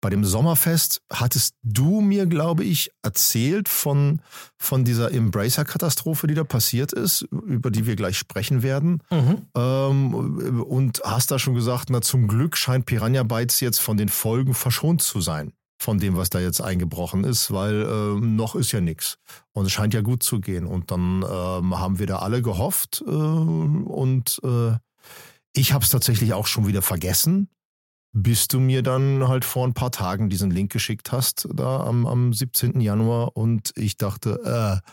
bei 0.00 0.10
dem 0.10 0.24
Sommerfest 0.24 1.02
hattest 1.12 1.54
du 1.62 2.00
mir, 2.00 2.26
glaube 2.26 2.64
ich, 2.64 2.90
erzählt 3.02 3.68
von, 3.68 4.20
von 4.56 4.84
dieser 4.84 5.12
Embracer-Katastrophe, 5.12 6.26
die 6.26 6.34
da 6.34 6.44
passiert 6.44 6.92
ist, 6.92 7.22
über 7.22 7.70
die 7.70 7.86
wir 7.86 7.96
gleich 7.96 8.16
sprechen 8.16 8.62
werden. 8.62 9.02
Mhm. 9.10 9.46
Ähm, 9.56 10.62
und 10.62 11.00
hast 11.04 11.30
da 11.30 11.38
schon 11.38 11.54
gesagt, 11.54 11.90
na 11.90 12.00
zum 12.00 12.28
Glück 12.28 12.56
scheint 12.56 12.86
Piranha 12.86 13.24
Bytes 13.24 13.60
jetzt 13.60 13.80
von 13.80 13.96
den 13.96 14.08
Folgen 14.08 14.54
verschont 14.54 15.02
zu 15.02 15.20
sein, 15.20 15.52
von 15.78 15.98
dem, 15.98 16.16
was 16.16 16.30
da 16.30 16.38
jetzt 16.38 16.60
eingebrochen 16.60 17.24
ist, 17.24 17.50
weil 17.50 17.82
äh, 17.82 18.20
noch 18.20 18.54
ist 18.54 18.70
ja 18.70 18.80
nichts. 18.80 19.18
Und 19.52 19.66
es 19.66 19.72
scheint 19.72 19.94
ja 19.94 20.02
gut 20.02 20.22
zu 20.22 20.40
gehen. 20.40 20.66
Und 20.66 20.92
dann 20.92 21.24
ähm, 21.28 21.78
haben 21.78 21.98
wir 21.98 22.06
da 22.06 22.18
alle 22.18 22.40
gehofft 22.40 23.02
äh, 23.04 23.10
und 23.10 24.40
äh, 24.44 24.76
ich 25.54 25.72
habe 25.72 25.82
es 25.82 25.90
tatsächlich 25.90 26.34
auch 26.34 26.46
schon 26.46 26.68
wieder 26.68 26.82
vergessen 26.82 27.48
bis 28.12 28.48
du 28.48 28.60
mir 28.60 28.82
dann 28.82 29.28
halt 29.28 29.44
vor 29.44 29.66
ein 29.66 29.74
paar 29.74 29.90
Tagen 29.90 30.28
diesen 30.28 30.50
Link 30.50 30.72
geschickt 30.72 31.12
hast, 31.12 31.48
da 31.52 31.80
am, 31.80 32.06
am 32.06 32.32
17. 32.32 32.80
Januar. 32.80 33.36
Und 33.36 33.72
ich 33.76 33.96
dachte, 33.96 34.82
äh, 34.84 34.90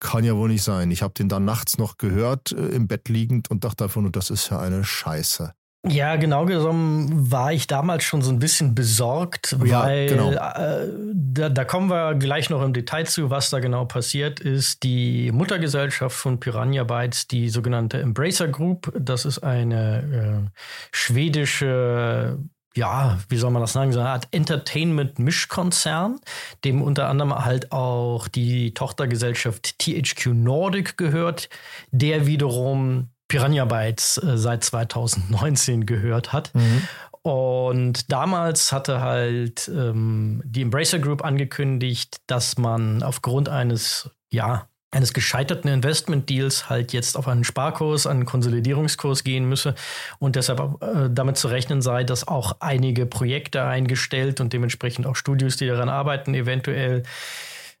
kann 0.00 0.24
ja 0.24 0.36
wohl 0.36 0.48
nicht 0.48 0.62
sein. 0.62 0.90
Ich 0.90 1.02
habe 1.02 1.14
den 1.14 1.28
dann 1.28 1.44
nachts 1.44 1.78
noch 1.78 1.96
gehört, 1.96 2.52
äh, 2.52 2.68
im 2.68 2.86
Bett 2.88 3.08
liegend 3.08 3.50
und 3.50 3.64
dachte 3.64 3.84
einfach 3.84 4.00
nur, 4.00 4.12
das 4.12 4.30
ist 4.30 4.50
ja 4.50 4.58
eine 4.58 4.84
Scheiße. 4.84 5.52
Ja, 5.88 6.16
genau 6.16 6.46
genommen 6.46 7.30
war 7.30 7.52
ich 7.52 7.66
damals 7.66 8.04
schon 8.04 8.22
so 8.22 8.30
ein 8.30 8.38
bisschen 8.38 8.74
besorgt, 8.74 9.56
ja, 9.64 9.84
weil 9.84 10.06
genau. 10.06 10.30
äh, 10.32 10.88
da, 11.14 11.48
da, 11.48 11.64
kommen 11.64 11.90
wir 11.90 12.14
gleich 12.14 12.50
noch 12.50 12.62
im 12.62 12.72
Detail 12.72 13.06
zu, 13.06 13.30
was 13.30 13.50
da 13.50 13.60
genau 13.60 13.84
passiert 13.84 14.40
ist. 14.40 14.82
Die 14.82 15.30
Muttergesellschaft 15.32 16.16
von 16.16 16.40
Piranha 16.40 16.84
Bytes, 16.84 17.28
die 17.28 17.48
sogenannte 17.48 18.00
Embracer 18.00 18.48
Group, 18.48 18.92
das 18.98 19.24
ist 19.24 19.40
eine 19.40 20.46
äh, 20.46 20.58
schwedische 20.92 22.38
ja, 22.76 23.18
wie 23.30 23.38
soll 23.38 23.50
man 23.50 23.62
das 23.62 23.72
sagen, 23.72 23.92
so 23.92 24.00
eine 24.00 24.10
Art 24.10 24.28
Entertainment-Mischkonzern, 24.32 26.20
dem 26.62 26.82
unter 26.82 27.08
anderem 27.08 27.34
halt 27.44 27.72
auch 27.72 28.28
die 28.28 28.74
Tochtergesellschaft 28.74 29.78
THQ 29.78 30.26
Nordic 30.34 30.98
gehört, 30.98 31.48
der 31.90 32.26
wiederum 32.26 33.08
Piranha 33.28 33.64
Bytes 33.64 34.18
äh, 34.18 34.36
seit 34.38 34.64
2019 34.64 35.86
gehört 35.86 36.32
hat. 36.32 36.54
Mhm. 36.54 36.82
Und 37.22 38.12
damals 38.12 38.70
hatte 38.70 39.00
halt 39.00 39.68
ähm, 39.68 40.42
die 40.44 40.62
Embracer 40.62 41.00
Group 41.00 41.24
angekündigt, 41.24 42.18
dass 42.28 42.56
man 42.56 43.02
aufgrund 43.02 43.48
eines, 43.48 44.10
ja, 44.30 44.68
eines 44.92 45.12
gescheiterten 45.12 45.68
Investment-Deals 45.68 46.70
halt 46.70 46.92
jetzt 46.92 47.16
auf 47.16 47.26
einen 47.26 47.42
Sparkurs, 47.42 48.06
einen 48.06 48.26
Konsolidierungskurs 48.26 49.24
gehen 49.24 49.48
müsse 49.48 49.74
und 50.20 50.36
deshalb 50.36 50.80
äh, 50.80 51.10
damit 51.10 51.36
zu 51.36 51.48
rechnen 51.48 51.82
sei, 51.82 52.04
dass 52.04 52.28
auch 52.28 52.58
einige 52.60 53.06
Projekte 53.06 53.64
eingestellt 53.64 54.40
und 54.40 54.52
dementsprechend 54.52 55.06
auch 55.06 55.16
Studios, 55.16 55.56
die 55.56 55.66
daran 55.66 55.88
arbeiten, 55.88 56.32
eventuell 56.32 57.02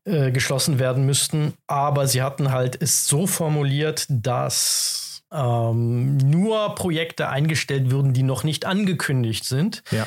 äh, 0.04 0.32
geschlossen 0.32 0.80
werden 0.80 1.06
müssten. 1.06 1.54
Aber 1.68 2.08
sie 2.08 2.22
hatten 2.22 2.50
halt 2.50 2.80
es 2.82 3.06
so 3.06 3.28
formuliert, 3.28 4.06
dass 4.08 5.05
ähm, 5.32 6.16
nur 6.18 6.74
Projekte 6.74 7.28
eingestellt 7.28 7.90
würden, 7.90 8.12
die 8.12 8.22
noch 8.22 8.44
nicht 8.44 8.64
angekündigt 8.64 9.44
sind. 9.44 9.82
Ja. 9.90 10.06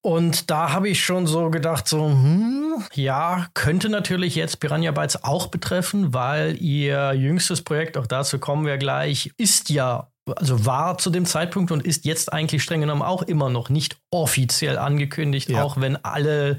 Und 0.00 0.50
da 0.50 0.72
habe 0.72 0.88
ich 0.88 1.04
schon 1.04 1.26
so 1.26 1.50
gedacht, 1.50 1.88
so, 1.88 2.06
hm, 2.06 2.84
ja, 2.94 3.48
könnte 3.54 3.88
natürlich 3.88 4.36
jetzt 4.36 4.60
Piranha 4.60 4.92
Bytes 4.92 5.24
auch 5.24 5.48
betreffen, 5.48 6.14
weil 6.14 6.56
ihr 6.62 7.12
jüngstes 7.12 7.62
Projekt, 7.62 7.96
auch 7.96 8.06
dazu 8.06 8.38
kommen 8.38 8.66
wir 8.66 8.78
gleich, 8.78 9.32
ist 9.36 9.68
ja 9.68 10.08
also 10.34 10.66
war 10.66 10.98
zu 10.98 11.10
dem 11.10 11.24
Zeitpunkt 11.24 11.70
und 11.70 11.84
ist 11.84 12.04
jetzt 12.04 12.32
eigentlich 12.32 12.62
streng 12.62 12.80
genommen 12.80 13.02
auch 13.02 13.22
immer 13.22 13.48
noch 13.48 13.68
nicht 13.68 13.96
offiziell 14.10 14.78
angekündigt, 14.78 15.50
ja. 15.50 15.62
auch 15.62 15.80
wenn 15.80 15.96
alle 16.04 16.58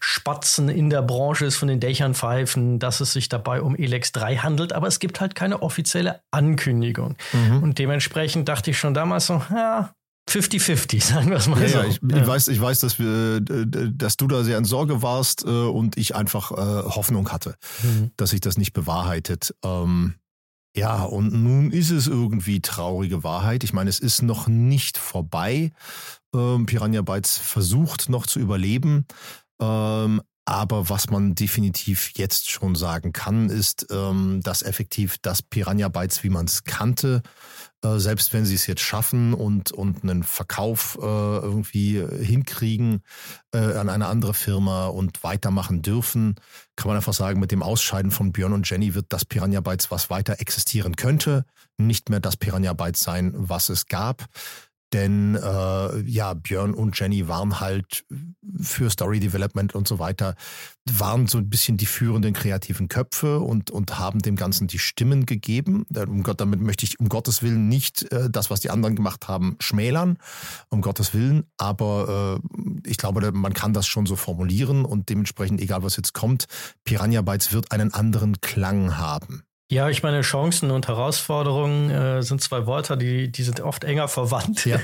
Spatzen 0.00 0.68
in 0.68 0.90
der 0.90 1.02
Branche 1.02 1.46
es 1.46 1.56
von 1.56 1.68
den 1.68 1.80
Dächern 1.80 2.14
pfeifen, 2.14 2.78
dass 2.78 3.00
es 3.00 3.12
sich 3.12 3.28
dabei 3.28 3.62
um 3.62 3.74
Elex 3.74 4.12
3 4.12 4.36
handelt, 4.38 4.72
aber 4.72 4.86
es 4.86 4.98
gibt 4.98 5.20
halt 5.20 5.34
keine 5.34 5.62
offizielle 5.62 6.20
Ankündigung. 6.30 7.16
Mhm. 7.32 7.62
Und 7.62 7.78
dementsprechend 7.78 8.48
dachte 8.48 8.70
ich 8.70 8.78
schon 8.78 8.92
damals 8.92 9.26
so, 9.26 9.42
ja, 9.50 9.92
50-50, 10.28 11.02
sagen 11.14 11.30
wir 11.30 11.36
es 11.36 11.46
mal 11.46 11.62
ja, 11.62 11.68
so. 11.68 11.78
Ja, 11.78 11.84
ich, 11.84 12.00
ja. 12.02 12.16
ich, 12.18 12.26
weiß, 12.26 12.48
ich 12.48 12.60
weiß 12.60 12.80
dass, 12.80 12.98
wir, 12.98 13.40
dass 13.40 14.16
du 14.16 14.26
da 14.26 14.44
sehr 14.44 14.58
in 14.58 14.64
Sorge 14.64 15.02
warst 15.02 15.44
äh, 15.44 15.48
und 15.48 15.96
ich 15.96 16.14
einfach 16.14 16.52
äh, 16.52 16.54
Hoffnung 16.54 17.30
hatte, 17.30 17.56
mhm. 17.82 18.10
dass 18.16 18.30
sich 18.30 18.40
das 18.40 18.58
nicht 18.58 18.72
bewahrheitet. 18.72 19.54
Ähm, 19.64 20.16
ja, 20.76 21.04
und 21.04 21.32
nun 21.32 21.70
ist 21.70 21.90
es 21.90 22.06
irgendwie 22.06 22.60
traurige 22.60 23.24
Wahrheit. 23.24 23.64
Ich 23.64 23.72
meine, 23.72 23.88
es 23.88 23.98
ist 23.98 24.20
noch 24.20 24.46
nicht 24.46 24.98
vorbei. 24.98 25.72
Ähm, 26.34 26.66
Piranha 26.66 27.00
Bytes 27.00 27.38
versucht 27.38 28.10
noch 28.10 28.26
zu 28.26 28.40
überleben. 28.40 29.06
Ähm, 29.58 30.20
aber 30.44 30.90
was 30.90 31.08
man 31.08 31.34
definitiv 31.34 32.12
jetzt 32.16 32.50
schon 32.50 32.74
sagen 32.74 33.12
kann, 33.12 33.48
ist, 33.48 33.86
ähm, 33.90 34.42
dass 34.42 34.62
effektiv 34.62 35.16
das 35.22 35.42
Piranha 35.42 35.88
Bytes, 35.88 36.22
wie 36.22 36.28
man 36.30 36.44
es 36.44 36.64
kannte, 36.64 37.22
äh, 37.86 37.98
selbst 37.98 38.32
wenn 38.32 38.44
sie 38.44 38.54
es 38.54 38.66
jetzt 38.66 38.82
schaffen 38.82 39.34
und, 39.34 39.72
und 39.72 40.02
einen 40.02 40.22
Verkauf 40.22 40.98
äh, 41.00 41.04
irgendwie 41.04 42.04
hinkriegen 42.20 43.02
äh, 43.52 43.58
an 43.58 43.88
eine 43.88 44.06
andere 44.06 44.34
Firma 44.34 44.86
und 44.86 45.22
weitermachen 45.22 45.82
dürfen, 45.82 46.36
kann 46.76 46.88
man 46.88 46.96
einfach 46.96 47.14
sagen, 47.14 47.40
mit 47.40 47.52
dem 47.52 47.62
Ausscheiden 47.62 48.10
von 48.10 48.32
Björn 48.32 48.52
und 48.52 48.68
Jenny 48.68 48.94
wird 48.94 49.06
das 49.10 49.24
Piranha 49.24 49.60
Bytes, 49.60 49.90
was 49.90 50.10
weiter 50.10 50.40
existieren 50.40 50.96
könnte, 50.96 51.44
nicht 51.78 52.10
mehr 52.10 52.20
das 52.20 52.36
Piranha 52.36 52.72
Bytes 52.72 53.02
sein, 53.02 53.32
was 53.36 53.68
es 53.68 53.86
gab. 53.86 54.26
Denn 54.92 55.34
äh, 55.34 56.00
ja, 56.02 56.34
Björn 56.34 56.72
und 56.72 56.98
Jenny 56.98 57.26
waren 57.26 57.58
halt 57.60 58.04
für 58.60 58.88
Story 58.88 59.18
Development 59.18 59.74
und 59.74 59.88
so 59.88 59.98
weiter, 59.98 60.36
waren 60.88 61.26
so 61.26 61.38
ein 61.38 61.50
bisschen 61.50 61.76
die 61.76 61.86
führenden 61.86 62.32
kreativen 62.32 62.86
Köpfe 62.88 63.40
und, 63.40 63.70
und 63.70 63.98
haben 63.98 64.20
dem 64.20 64.36
Ganzen 64.36 64.68
die 64.68 64.78
Stimmen 64.78 65.26
gegeben. 65.26 65.84
Um 65.94 66.22
Gott, 66.22 66.40
damit 66.40 66.60
möchte 66.60 66.84
ich 66.84 67.00
um 67.00 67.08
Gottes 67.08 67.42
Willen 67.42 67.68
nicht 67.68 68.10
äh, 68.12 68.30
das, 68.30 68.48
was 68.50 68.60
die 68.60 68.70
anderen 68.70 68.94
gemacht 68.94 69.26
haben, 69.26 69.56
schmälern, 69.58 70.18
um 70.68 70.82
Gottes 70.82 71.14
Willen. 71.14 71.44
Aber 71.56 72.40
äh, 72.40 72.88
ich 72.88 72.96
glaube, 72.96 73.32
man 73.32 73.54
kann 73.54 73.72
das 73.72 73.86
schon 73.88 74.06
so 74.06 74.14
formulieren 74.14 74.84
und 74.84 75.08
dementsprechend, 75.08 75.60
egal 75.60 75.82
was 75.82 75.96
jetzt 75.96 76.14
kommt, 76.14 76.46
Piranha 76.84 77.22
Bytes 77.22 77.52
wird 77.52 77.72
einen 77.72 77.92
anderen 77.92 78.40
Klang 78.40 78.96
haben. 78.96 79.42
Ja, 79.68 79.88
ich 79.88 80.04
meine, 80.04 80.20
Chancen 80.20 80.70
und 80.70 80.86
Herausforderungen 80.86 81.90
äh, 81.90 82.22
sind 82.22 82.40
zwei 82.40 82.68
Wörter, 82.68 82.96
die, 82.96 83.32
die 83.32 83.42
sind 83.42 83.60
oft 83.60 83.82
enger 83.82 84.06
verwandt, 84.06 84.64
ja. 84.64 84.78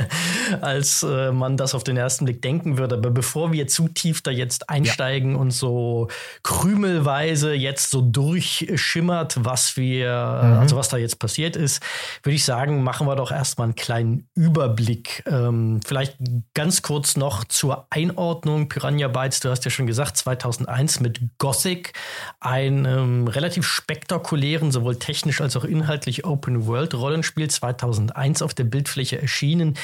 als 0.60 1.04
äh, 1.04 1.30
man 1.30 1.56
das 1.56 1.72
auf 1.72 1.84
den 1.84 1.96
ersten 1.96 2.24
Blick 2.24 2.42
denken 2.42 2.76
würde. 2.76 2.96
Aber 2.96 3.12
bevor 3.12 3.52
wir 3.52 3.68
zu 3.68 3.86
tief 3.86 4.22
da 4.22 4.32
jetzt 4.32 4.68
einsteigen 4.68 5.34
ja. 5.34 5.38
und 5.38 5.52
so 5.52 6.08
krümelweise 6.42 7.54
jetzt 7.54 7.92
so 7.92 8.00
durchschimmert, 8.00 9.44
was 9.44 9.76
wir, 9.76 10.10
mhm. 10.42 10.58
also 10.58 10.74
was 10.74 10.88
da 10.88 10.96
jetzt 10.96 11.20
passiert 11.20 11.54
ist, 11.54 11.80
würde 12.24 12.34
ich 12.34 12.44
sagen, 12.44 12.82
machen 12.82 13.06
wir 13.06 13.14
doch 13.14 13.30
erstmal 13.30 13.66
einen 13.66 13.76
kleinen 13.76 14.28
Überblick. 14.34 15.22
Ähm, 15.28 15.78
vielleicht 15.86 16.16
ganz 16.54 16.82
kurz 16.82 17.16
noch 17.16 17.44
zur 17.44 17.86
Einordnung. 17.90 18.68
Piranha 18.68 19.06
Bytes, 19.06 19.38
du 19.38 19.50
hast 19.50 19.64
ja 19.64 19.70
schon 19.70 19.86
gesagt, 19.86 20.16
2001 20.16 20.98
mit 20.98 21.20
Gothic, 21.38 21.92
ein 22.40 22.84
ähm, 22.84 23.28
relativ 23.28 23.64
spektakuläres 23.64 24.23
spektakulären, 24.24 24.72
sowohl 24.72 24.96
technisch 24.96 25.40
als 25.40 25.56
auch 25.56 25.64
inhaltlich 25.64 26.24
Open-World-Rollenspiel 26.24 27.48
2001 27.48 28.42
auf 28.42 28.54
der 28.54 28.64
Bildfläche 28.64 29.20
erschienen. 29.20 29.76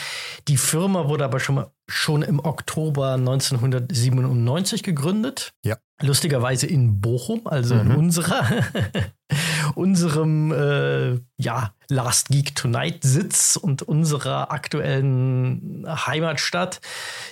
Die 0.49 0.57
Firma 0.57 1.09
wurde 1.09 1.25
aber 1.25 1.41
schon, 1.41 1.57
mal, 1.57 1.71
schon 1.89 2.23
im 2.23 2.41
Oktober 2.41 3.15
1997 3.15 4.83
gegründet. 4.83 5.53
Ja. 5.65 5.77
Lustigerweise 6.03 6.67
in 6.67 7.01
Bochum, 7.01 7.43
also 7.47 7.75
mhm. 7.75 7.81
in 7.81 7.97
unserer, 7.97 8.49
unserem 9.71 10.53
äh, 10.53 11.19
ja, 11.37 11.73
Last 11.89 12.29
Geek 12.29 12.55
Tonight 12.55 13.03
Sitz 13.03 13.57
und 13.57 13.83
unserer 13.83 14.53
aktuellen 14.53 15.85
Heimatstadt. 15.89 16.81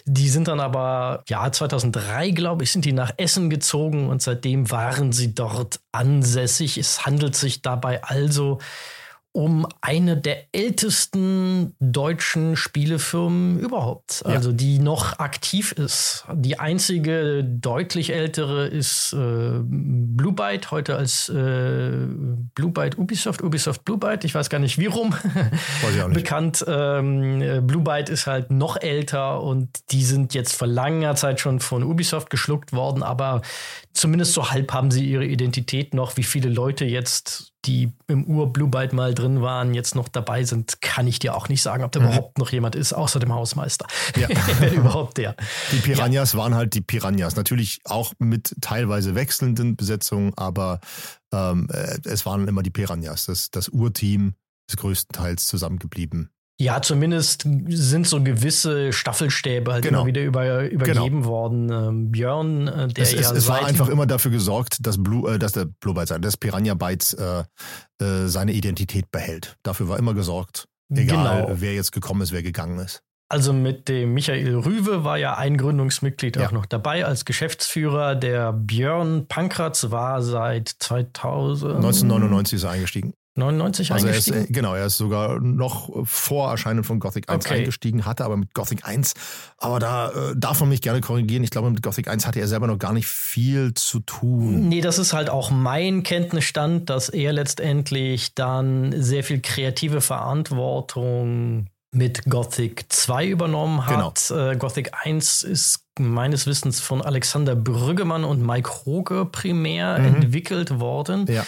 Die 0.05 0.29
sind 0.29 0.49
dann 0.49 0.61
aber, 0.61 1.23
ja, 1.29 1.51
2003, 1.51 2.31
glaube 2.31 2.65
ich, 2.65 2.73
sind 2.73 2.85
die 2.85 2.93
nach 2.93 3.13
Essen 3.17 3.51
gezogen 3.51 4.09
und 4.09 4.23
seitdem 4.23 4.71
waren 4.71 5.13
sie 5.13 5.35
dort 5.35 5.81
ansässig. 5.93 6.79
Es 6.79 7.07
handelt 7.07 7.37
sich 7.37 7.63
dabei 7.63 8.03
also 8.03 8.59
um 9.39 9.69
eine 9.81 10.17
der 10.17 10.53
ältesten 10.53 11.77
deutschen 11.79 12.57
Spielefirmen 12.57 13.61
überhaupt, 13.61 14.25
ja. 14.27 14.35
also 14.35 14.51
die 14.51 14.81
noch 14.81 15.21
aktiv 15.21 15.71
ist. 15.71 16.25
Die 16.35 16.59
einzige 16.59 17.45
deutlich 17.45 18.13
ältere 18.13 18.67
ist 18.67 19.13
äh, 19.13 19.61
Blue 19.63 20.33
Byte, 20.33 20.73
heute 20.73 20.97
als 20.97 21.29
äh, 21.29 21.93
Blue 22.57 22.73
Byte 22.73 22.99
Ubisoft, 22.99 23.41
Ubisoft 23.41 23.85
Blue 23.85 23.97
Byte, 23.97 24.25
ich 24.25 24.35
weiß 24.35 24.51
gar 24.51 24.59
nicht 24.59 24.77
wie 24.77 24.87
rum 24.87 25.15
bekannt. 26.13 26.65
Ähm, 26.67 27.65
Blue 27.65 27.85
Byte 27.85 28.09
ist 28.09 28.27
halt 28.27 28.51
noch 28.51 28.77
älter 28.77 29.41
und 29.41 29.69
die 29.93 30.03
sind 30.03 30.35
jetzt 30.35 30.57
vor 30.57 30.67
langer 30.67 31.15
Zeit 31.15 31.39
schon 31.39 31.61
von 31.61 31.85
Ubisoft 31.85 32.29
geschluckt 32.29 32.73
worden, 32.73 33.05
aber 33.05 33.43
zumindest 33.93 34.33
so 34.33 34.51
halb 34.51 34.73
haben 34.73 34.91
sie 34.91 35.09
ihre 35.09 35.27
Identität 35.27 35.95
noch. 35.95 36.17
Wie 36.17 36.25
viele 36.25 36.49
Leute 36.49 36.85
jetzt, 36.85 37.53
die 37.65 37.93
im 38.07 38.25
Ur-Blue 38.25 38.69
Byte 38.69 38.93
mal 38.93 39.15
drin 39.15 39.43
waren, 39.43 39.75
jetzt 39.75 39.95
noch 39.95 40.09
dabei 40.09 40.45
sind, 40.45 40.81
kann 40.81 41.07
ich 41.07 41.19
dir 41.19 41.35
auch 41.35 41.49
nicht 41.49 41.63
sagen, 41.63 41.83
ob 41.83 41.93
da 41.93 42.01
mhm. 42.01 42.07
überhaupt 42.07 42.39
noch 42.39 42.51
jemand 42.51 42.77
ist, 42.77 42.93
außer 42.93 43.19
dem 43.19 43.33
Hausmeister. 43.33 43.87
Ja. 44.17 44.29
Überhaupt 44.73 45.19
der. 45.19 45.35
Die 45.73 45.79
Piranhas 45.79 46.33
ja. 46.33 46.39
waren 46.39 46.55
halt 46.55 46.75
die 46.75 46.81
Piranhas. 46.81 47.37
Natürlich 47.37 47.81
auch 47.85 48.13
mit 48.19 48.55
teilweise 48.61 49.15
wechselnden 49.15 49.77
Besetzungen, 49.77 50.33
aber 50.37 50.81
ähm, 51.33 51.69
äh, 51.73 51.99
es 52.05 52.25
waren 52.27 52.47
immer 52.47 52.63
die 52.63 52.71
Piranhas. 52.71 53.27
Das, 53.27 53.51
das 53.51 53.69
Urteam 53.69 54.35
ist 54.69 54.77
größtenteils 54.79 55.47
zusammengeblieben. 55.47 56.31
Ja, 56.61 56.83
zumindest 56.83 57.47
sind 57.69 58.09
so 58.09 58.21
gewisse 58.21 58.93
Staffelstäbe 58.93 59.73
halt 59.73 59.85
genau. 59.85 60.01
immer 60.01 60.07
wieder 60.09 60.25
über, 60.25 60.69
übergeben 60.69 61.21
genau. 61.21 61.25
worden. 61.25 61.71
Ähm, 61.71 62.11
Björn, 62.11 62.67
äh, 62.67 62.89
der 62.89 63.05
es, 63.05 63.13
ja 63.13 63.21
es, 63.21 63.31
es 63.31 63.49
war 63.49 63.65
einfach 63.65 63.89
immer 63.89 64.07
dafür 64.07 64.33
gesorgt, 64.33 64.79
dass 64.81 65.01
Blue, 65.01 65.33
äh, 65.33 65.39
dass 65.39 65.53
der 65.53 65.67
Blue 65.67 65.95
Bytes, 65.95 66.17
dass 66.21 66.37
Piranha 66.37 66.75
Bytes 66.75 67.15
äh, 67.15 67.45
äh, 68.03 68.27
seine 68.27 68.53
Identität 68.53 69.13
behält. 69.13 69.57
Dafür 69.63 69.89
war 69.89 70.01
immer 70.01 70.15
gesorgt. 70.15 70.67
Egal, 70.93 71.43
genau. 71.45 71.61
wer 71.61 71.75
jetzt 71.75 71.93
gekommen 71.93 72.23
ist, 72.23 72.33
wer 72.33 72.43
gegangen 72.43 72.81
ist. 72.81 73.03
Also 73.31 73.53
mit 73.53 73.89
dem 73.89 74.15
Michael 74.15 74.57
Rüwe 74.57 75.05
war 75.05 75.19
ja 75.19 75.37
ein 75.37 75.59
Gründungsmitglied 75.59 76.37
ja. 76.37 76.47
auch 76.47 76.53
noch 76.53 76.65
dabei 76.65 77.05
als 77.05 77.27
Geschäftsführer. 77.27 78.15
Der 78.15 78.55
Björn 78.55 79.27
Pankratz 79.29 79.91
war 79.91 80.23
seit 80.23 80.69
2000 80.79 81.77
1999 81.77 82.57
ist 82.57 82.65
er 82.65 82.71
eingestiegen. 82.71 83.13
99 83.39 83.93
also 83.93 84.07
eingestiegen? 84.07 84.37
Er 84.37 84.43
ist, 84.43 84.51
äh, 84.51 84.53
genau, 84.53 84.75
er 84.75 84.87
ist 84.87 84.97
sogar 84.97 85.41
noch 85.41 85.91
vor 86.05 86.51
Erscheinen 86.51 86.85
von 86.85 87.01
Gothic 87.01 87.29
1 87.29 87.47
okay. 87.47 87.61
eingestiegen, 87.61 88.05
hatte 88.05 88.25
aber 88.25 88.37
mit 88.37 88.55
Gothic 88.55 88.87
1, 88.87 89.15
aber 89.57 89.79
da 89.79 90.11
äh, 90.11 90.35
darf 90.37 90.61
man 90.61 90.69
mich 90.69 90.83
gerne 90.83 91.01
korrigieren, 91.01 91.45
ich 91.45 91.51
glaube 91.51 91.71
mit 91.71 91.83
Gothic 91.83 92.09
1 92.09 92.27
hatte 92.27 92.41
er 92.41 92.49
selber 92.49 92.67
noch 92.67 92.79
gar 92.79 92.93
nicht 92.93 93.07
viel 93.07 93.73
zu 93.75 94.01
tun. 94.01 94.69
Nee, 94.69 94.81
das 94.81 94.99
ist 94.99 95.13
halt 95.13 95.31
auch 95.31 95.51
mein 95.51 96.03
Kenntnisstand, 96.03 96.91
dass 96.91 97.09
er 97.09 97.33
letztendlich 97.33 98.35
dann 98.35 98.95
sehr 99.01 99.25
viel 99.25 99.41
kreative 99.41 100.01
Verantwortung 100.01 101.69
mit 101.91 102.25
Gothic 102.25 102.87
2 102.89 103.29
übernommen 103.29 103.87
hat. 103.87 104.29
Genau. 104.29 104.51
Äh, 104.51 104.57
Gothic 104.57 104.91
1 105.05 105.43
ist 105.43 105.85
meines 105.99 106.47
Wissens 106.47 106.81
von 106.81 107.03
Alexander 107.03 107.57
Brüggemann 107.57 108.25
und 108.25 108.45
Mike 108.45 108.71
Hoge 108.85 109.25
primär 109.25 109.99
mhm. 109.99 110.05
entwickelt 110.07 110.79
worden. 110.81 111.27
Ja. 111.29 111.45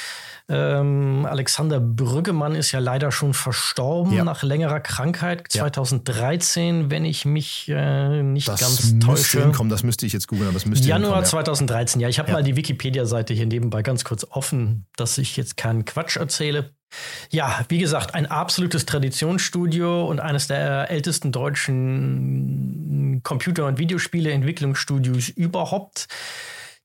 Ähm, 0.53 1.27
Alexander 1.31 1.79
Brüggemann 1.79 2.57
ist 2.57 2.73
ja 2.73 2.81
leider 2.81 3.13
schon 3.13 3.35
verstorben 3.35 4.13
ja. 4.13 4.25
nach 4.25 4.43
längerer 4.43 4.81
Krankheit 4.81 5.45
2013, 5.49 6.83
ja. 6.83 6.91
wenn 6.91 7.05
ich 7.05 7.25
mich 7.25 7.69
äh, 7.69 8.23
nicht 8.25 8.49
das 8.49 8.61
ganz 8.61 8.99
täusche. 8.99 9.43
Hinkommen, 9.43 9.71
das 9.71 9.85
müsste 9.85 10.07
ich 10.07 10.13
jetzt 10.13 10.27
googeln, 10.27 10.49
aber 10.49 10.57
es 10.57 10.67
müsste 10.67 10.89
Januar 10.89 11.23
hinkommen, 11.23 11.25
ja. 11.25 11.31
2013. 11.31 12.01
Ja, 12.01 12.09
ich 12.09 12.19
habe 12.19 12.33
mal 12.33 12.43
die 12.43 12.57
Wikipedia-Seite 12.57 13.33
hier 13.33 13.47
nebenbei 13.47 13.83
ganz 13.83 14.03
kurz 14.03 14.27
offen, 14.29 14.87
dass 14.97 15.19
ich 15.19 15.37
jetzt 15.37 15.57
keinen 15.57 15.85
Quatsch 15.85 16.17
erzähle. 16.17 16.73
Ja, 17.31 17.65
wie 17.69 17.79
gesagt, 17.79 18.15
ein 18.17 18.27
absolutes 18.27 18.87
Traditionsstudio 18.87 20.05
und 20.07 20.19
eines 20.19 20.49
der 20.49 20.91
ältesten 20.91 21.31
deutschen 21.31 23.21
Computer- 23.23 23.67
und 23.67 23.79
Videospiele-Entwicklungsstudios 23.79 25.29
überhaupt. 25.29 26.09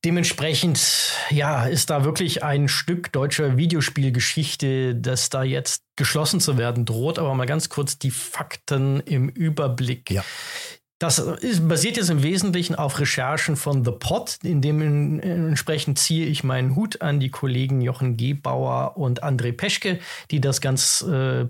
Dementsprechend, 0.05 1.13
ja, 1.31 1.65
ist 1.65 1.89
da 1.89 2.05
wirklich 2.05 2.43
ein 2.43 2.67
Stück 2.67 3.11
deutscher 3.11 3.57
Videospielgeschichte, 3.57 4.93
das 4.93 5.29
da 5.29 5.41
jetzt 5.41 5.81
geschlossen 5.95 6.39
zu 6.39 6.59
werden 6.59 6.85
droht. 6.85 7.17
Aber 7.17 7.33
mal 7.33 7.47
ganz 7.47 7.69
kurz 7.69 7.97
die 7.97 8.11
Fakten 8.11 8.99
im 8.99 9.29
Überblick. 9.29 10.11
Ja. 10.11 10.23
Das 11.05 11.19
ist, 11.19 11.67
basiert 11.67 11.97
jetzt 11.97 12.09
im 12.09 12.23
Wesentlichen 12.23 12.73
auf 12.73 12.99
Recherchen 12.99 13.57
von 13.57 13.85
The 13.85 13.91
Pot, 13.91 14.37
in 14.41 14.59
dem 14.59 15.19
entsprechend 15.19 15.99
ziehe 15.99 16.25
ich 16.25 16.43
meinen 16.43 16.75
Hut 16.75 17.03
an 17.03 17.19
die 17.19 17.29
Kollegen 17.29 17.79
Jochen 17.79 18.17
Gebauer 18.17 18.97
und 18.97 19.23
André 19.23 19.51
Peschke, 19.51 19.99
die 20.31 20.41
das 20.41 20.61
ganz, 20.61 21.05
äh, 21.07 21.45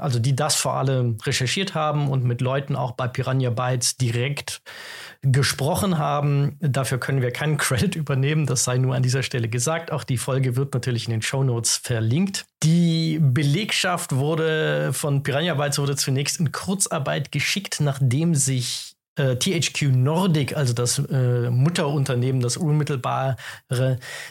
also 0.00 0.18
die 0.18 0.34
das 0.34 0.56
vor 0.56 0.74
allem 0.74 1.16
recherchiert 1.24 1.76
haben 1.76 2.10
und 2.10 2.24
mit 2.24 2.40
Leuten 2.40 2.74
auch 2.74 2.90
bei 2.90 3.06
Piranha 3.06 3.50
Bytes 3.50 3.98
direkt 3.98 4.62
gesprochen 5.22 5.98
haben. 5.98 6.56
Dafür 6.58 6.98
können 6.98 7.22
wir 7.22 7.30
keinen 7.30 7.56
Credit 7.58 7.94
übernehmen, 7.94 8.46
das 8.46 8.64
sei 8.64 8.78
nur 8.78 8.96
an 8.96 9.04
dieser 9.04 9.22
Stelle 9.22 9.48
gesagt. 9.48 9.92
Auch 9.92 10.02
die 10.02 10.18
Folge 10.18 10.56
wird 10.56 10.74
natürlich 10.74 11.04
in 11.04 11.12
den 11.12 11.22
Show 11.22 11.44
Notes 11.44 11.76
verlinkt. 11.76 12.46
Die 12.62 13.18
Belegschaft 13.20 14.14
wurde 14.14 14.92
von 14.92 15.22
Piranha 15.22 15.54
Bytes 15.54 15.78
wurde 15.78 15.96
zunächst 15.96 16.38
in 16.38 16.52
Kurzarbeit 16.52 17.32
geschickt, 17.32 17.80
nachdem 17.80 18.34
sich 18.34 18.91
äh, 19.16 19.36
THQ 19.36 19.94
Nordic, 19.94 20.56
also 20.56 20.72
das 20.72 20.98
äh, 20.98 21.50
Mutterunternehmen, 21.50 22.40
das 22.40 22.56
unmittelbare, 22.56 23.36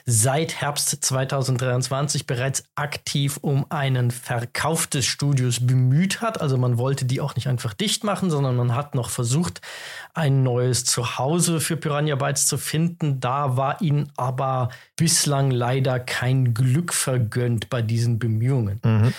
seit 0.05 0.61
Herbst 0.61 1.03
2023 1.03 2.25
bereits 2.25 2.63
aktiv 2.75 3.37
um 3.41 3.65
einen 3.69 4.11
Verkauf 4.11 4.87
des 4.87 5.05
Studios 5.05 5.65
bemüht 5.65 6.21
hat. 6.21 6.41
Also 6.41 6.57
man 6.57 6.77
wollte 6.77 7.05
die 7.05 7.21
auch 7.21 7.35
nicht 7.35 7.47
einfach 7.47 7.73
dicht 7.73 8.03
machen, 8.03 8.29
sondern 8.29 8.55
man 8.55 8.75
hat 8.75 8.95
noch 8.95 9.09
versucht, 9.09 9.61
ein 10.13 10.43
neues 10.43 10.85
Zuhause 10.85 11.59
für 11.59 11.77
Piranha 11.77 12.15
Bytes 12.15 12.47
zu 12.47 12.57
finden. 12.57 13.19
Da 13.19 13.57
war 13.57 13.81
ihnen 13.81 14.11
aber 14.17 14.69
bislang 14.95 15.51
leider 15.51 15.99
kein 15.99 16.53
Glück 16.53 16.93
vergönnt 16.93 17.69
bei 17.69 17.81
diesen 17.81 18.19
Bemühungen. 18.19 18.79
Mhm 18.83 19.13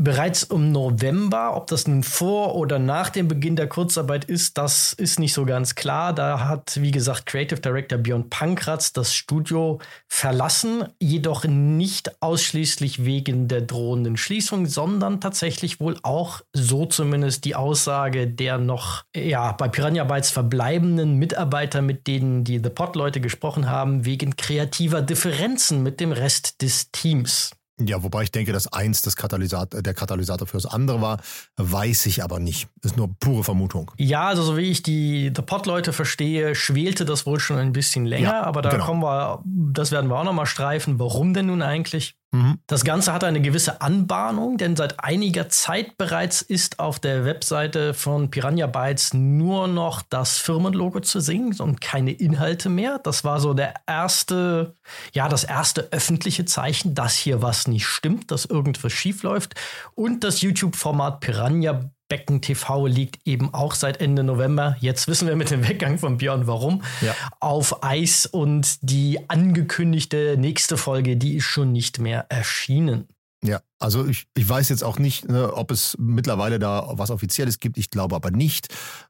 bereits 0.00 0.44
im 0.44 0.72
November. 0.72 1.54
Ob 1.56 1.66
das 1.66 1.86
nun 1.86 2.02
vor 2.02 2.54
oder 2.54 2.78
nach 2.78 3.10
dem 3.10 3.28
Beginn 3.28 3.54
der 3.54 3.68
Kurzarbeit 3.68 4.24
ist, 4.24 4.56
das 4.56 4.94
ist 4.94 5.20
nicht 5.20 5.34
so 5.34 5.44
ganz 5.44 5.74
klar. 5.74 6.14
Da 6.14 6.48
hat, 6.48 6.78
wie 6.80 6.90
gesagt, 6.90 7.26
Creative 7.26 7.60
Director 7.60 7.98
Björn 7.98 8.30
Pankratz 8.30 8.92
das 8.92 9.14
Studio 9.14 9.78
verlassen, 10.08 10.84
jedoch 10.98 11.44
nicht 11.44 12.22
ausschließlich 12.22 13.04
wegen 13.04 13.46
der 13.48 13.60
drohenden 13.60 14.16
Schließung, 14.16 14.66
sondern 14.66 15.20
tatsächlich 15.20 15.80
wohl 15.80 15.96
auch, 16.02 16.40
so 16.54 16.86
zumindest 16.86 17.44
die 17.44 17.54
Aussage 17.54 18.26
der 18.26 18.58
noch 18.58 19.04
ja, 19.14 19.52
bei 19.52 19.68
Piranha 19.68 20.04
Bytes 20.04 20.30
verbleibenden 20.30 21.16
Mitarbeiter, 21.16 21.82
mit 21.82 22.06
denen 22.06 22.44
die 22.44 22.58
The 22.58 22.70
Pot-Leute 22.70 23.20
gesprochen 23.20 23.68
haben, 23.68 24.06
wegen 24.06 24.36
kreativer 24.36 25.02
Differenzen 25.02 25.82
mit 25.82 26.00
dem 26.00 26.12
Rest 26.12 26.62
des 26.62 26.90
Teams. 26.90 27.50
Ja, 27.86 28.02
wobei 28.02 28.24
ich 28.24 28.30
denke, 28.30 28.52
dass 28.52 28.72
eins 28.72 29.02
das 29.02 29.16
Katalysator, 29.16 29.82
der 29.82 29.94
Katalysator 29.94 30.46
für 30.46 30.56
das 30.56 30.66
andere 30.66 31.00
war, 31.00 31.20
weiß 31.56 32.06
ich 32.06 32.22
aber 32.22 32.38
nicht. 32.38 32.68
Ist 32.82 32.96
nur 32.96 33.14
pure 33.18 33.44
Vermutung. 33.44 33.90
Ja, 33.96 34.28
also 34.28 34.42
so 34.42 34.56
wie 34.56 34.70
ich 34.70 34.82
die 34.82 35.32
The 35.34 35.42
Pot-Leute 35.42 35.92
verstehe, 35.92 36.54
schwelte 36.54 37.04
das 37.04 37.26
wohl 37.26 37.40
schon 37.40 37.58
ein 37.58 37.72
bisschen 37.72 38.04
länger, 38.04 38.32
ja, 38.32 38.42
aber 38.42 38.62
da 38.62 38.70
genau. 38.70 38.84
kommen 38.84 39.02
wir, 39.02 39.42
das 39.44 39.90
werden 39.90 40.10
wir 40.10 40.18
auch 40.18 40.24
nochmal 40.24 40.46
streifen. 40.46 40.98
Warum 40.98 41.34
denn 41.34 41.46
nun 41.46 41.62
eigentlich? 41.62 42.19
Mhm. 42.32 42.58
Das 42.68 42.84
Ganze 42.84 43.12
hat 43.12 43.24
eine 43.24 43.40
gewisse 43.40 43.80
Anbahnung, 43.80 44.56
denn 44.56 44.76
seit 44.76 45.02
einiger 45.02 45.48
Zeit 45.48 45.98
bereits 45.98 46.42
ist 46.42 46.78
auf 46.78 47.00
der 47.00 47.24
Webseite 47.24 47.92
von 47.92 48.30
Piranha 48.30 48.68
Bytes 48.68 49.14
nur 49.14 49.66
noch 49.66 50.02
das 50.02 50.38
Firmenlogo 50.38 51.00
zu 51.00 51.18
sehen 51.20 51.56
und 51.58 51.80
keine 51.80 52.12
Inhalte 52.12 52.68
mehr. 52.68 53.00
Das 53.02 53.24
war 53.24 53.40
so 53.40 53.52
der 53.52 53.74
erste, 53.86 54.74
ja, 55.12 55.28
das 55.28 55.42
erste 55.42 55.88
öffentliche 55.90 56.44
Zeichen, 56.44 56.94
dass 56.94 57.16
hier 57.16 57.42
was 57.42 57.66
nicht 57.66 57.86
stimmt, 57.86 58.30
dass 58.30 58.44
irgendwas 58.44 58.92
schief 58.92 59.24
läuft. 59.24 59.54
Und 59.96 60.22
das 60.22 60.40
YouTube-Format 60.40 61.18
Piranha 61.20 61.90
Becken 62.10 62.42
TV 62.42 62.86
liegt 62.86 63.26
eben 63.26 63.54
auch 63.54 63.74
seit 63.74 64.00
Ende 64.00 64.22
November. 64.24 64.76
Jetzt 64.80 65.08
wissen 65.08 65.28
wir 65.28 65.36
mit 65.36 65.50
dem 65.50 65.66
Weggang 65.66 65.96
von 65.96 66.18
Björn 66.18 66.46
warum. 66.46 66.82
Ja. 67.00 67.14
Auf 67.38 67.82
Eis 67.82 68.26
und 68.26 68.78
die 68.82 69.30
angekündigte 69.30 70.36
nächste 70.36 70.76
Folge, 70.76 71.16
die 71.16 71.36
ist 71.36 71.44
schon 71.44 71.72
nicht 71.72 72.00
mehr 72.00 72.26
erschienen. 72.28 73.08
Ja, 73.42 73.62
also 73.78 74.06
ich, 74.06 74.26
ich 74.36 74.46
weiß 74.46 74.68
jetzt 74.68 74.84
auch 74.84 74.98
nicht, 74.98 75.28
ne, 75.28 75.54
ob 75.54 75.70
es 75.70 75.96
mittlerweile 75.98 76.58
da 76.58 76.90
was 76.90 77.10
Offizielles 77.10 77.58
gibt. 77.58 77.78
Ich 77.78 77.88
glaube 77.88 78.16
aber 78.16 78.30
nicht. 78.30 78.68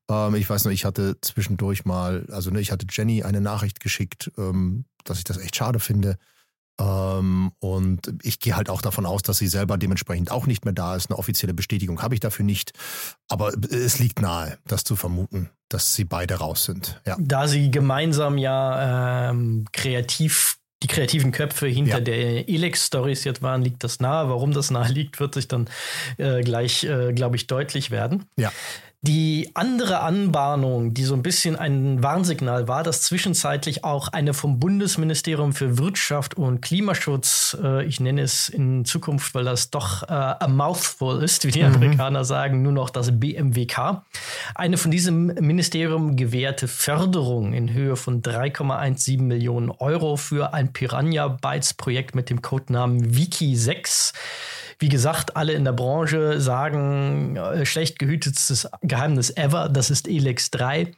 Ähm, 0.08 0.36
ich 0.36 0.48
weiß 0.48 0.64
nur, 0.64 0.72
ich 0.72 0.84
hatte 0.84 1.16
zwischendurch 1.20 1.84
mal, 1.84 2.26
also 2.30 2.50
ne, 2.50 2.60
ich 2.60 2.70
hatte 2.70 2.86
Jenny 2.88 3.24
eine 3.24 3.40
Nachricht 3.40 3.80
geschickt, 3.80 4.30
ähm, 4.38 4.84
dass 5.04 5.18
ich 5.18 5.24
das 5.24 5.38
echt 5.38 5.56
schade 5.56 5.80
finde. 5.80 6.16
Ähm, 6.80 7.52
und 7.58 8.12
ich 8.22 8.40
gehe 8.40 8.56
halt 8.56 8.70
auch 8.70 8.80
davon 8.80 9.04
aus, 9.06 9.22
dass 9.22 9.38
sie 9.38 9.48
selber 9.48 9.76
dementsprechend 9.76 10.30
auch 10.30 10.46
nicht 10.46 10.64
mehr 10.64 10.72
da 10.72 10.96
ist. 10.96 11.10
Eine 11.10 11.18
offizielle 11.18 11.54
Bestätigung 11.54 12.02
habe 12.02 12.14
ich 12.14 12.20
dafür 12.20 12.44
nicht. 12.44 12.72
Aber 13.28 13.52
es 13.70 13.98
liegt 13.98 14.20
nahe, 14.20 14.58
das 14.66 14.82
zu 14.84 14.96
vermuten, 14.96 15.50
dass 15.68 15.94
sie 15.94 16.04
beide 16.04 16.36
raus 16.36 16.64
sind. 16.64 17.00
Ja. 17.06 17.16
Da 17.20 17.46
sie 17.46 17.70
gemeinsam 17.70 18.38
ja 18.38 19.30
ähm, 19.30 19.66
kreativ 19.72 20.56
die 20.82 20.86
kreativen 20.86 21.30
Köpfe 21.30 21.66
hinter 21.66 21.98
ja. 21.98 22.00
der 22.00 22.48
Elex-Stories 22.48 23.24
jetzt 23.24 23.42
waren, 23.42 23.60
liegt 23.60 23.84
das 23.84 24.00
nahe. 24.00 24.30
Warum 24.30 24.52
das 24.52 24.70
nahe 24.70 24.90
liegt, 24.90 25.20
wird 25.20 25.34
sich 25.34 25.46
dann 25.46 25.68
äh, 26.16 26.40
gleich, 26.40 26.84
äh, 26.84 27.12
glaube 27.12 27.36
ich, 27.36 27.46
deutlich 27.46 27.90
werden. 27.90 28.24
Ja. 28.36 28.50
Die 29.02 29.50
andere 29.54 30.00
Anbahnung, 30.00 30.92
die 30.92 31.04
so 31.04 31.14
ein 31.14 31.22
bisschen 31.22 31.56
ein 31.56 32.02
Warnsignal 32.02 32.68
war, 32.68 32.82
dass 32.82 33.00
zwischenzeitlich 33.00 33.82
auch 33.82 34.08
eine 34.08 34.34
vom 34.34 34.60
Bundesministerium 34.60 35.54
für 35.54 35.78
Wirtschaft 35.78 36.34
und 36.34 36.60
Klimaschutz, 36.60 37.56
äh, 37.62 37.82
ich 37.86 37.98
nenne 38.00 38.20
es 38.20 38.50
in 38.50 38.84
Zukunft, 38.84 39.34
weil 39.34 39.44
das 39.44 39.70
doch 39.70 40.02
äh, 40.02 40.12
a 40.12 40.46
mouthful 40.48 41.22
ist, 41.22 41.46
wie 41.46 41.50
die 41.50 41.62
mhm. 41.62 41.76
Amerikaner 41.76 42.26
sagen, 42.26 42.60
nur 42.60 42.72
noch 42.72 42.90
das 42.90 43.18
BMWK, 43.18 44.02
eine 44.54 44.76
von 44.76 44.90
diesem 44.90 45.28
Ministerium 45.28 46.16
gewährte 46.16 46.68
Förderung 46.68 47.54
in 47.54 47.72
Höhe 47.72 47.96
von 47.96 48.20
3,17 48.20 49.22
Millionen 49.22 49.70
Euro 49.70 50.16
für 50.16 50.52
ein 50.52 50.74
Piranha 50.74 51.28
Bytes 51.28 51.72
Projekt 51.72 52.14
mit 52.14 52.28
dem 52.28 52.42
Codenamen 52.42 53.16
Wiki 53.16 53.56
6 53.56 54.12
wie 54.80 54.88
gesagt, 54.88 55.36
alle 55.36 55.52
in 55.52 55.64
der 55.64 55.72
Branche 55.72 56.40
sagen, 56.40 57.36
äh, 57.36 57.66
schlecht 57.66 57.98
gehütetes 57.98 58.68
Geheimnis 58.80 59.30
ever, 59.36 59.68
das 59.68 59.90
ist 59.90 60.08
Elex 60.08 60.50
3. 60.50 60.92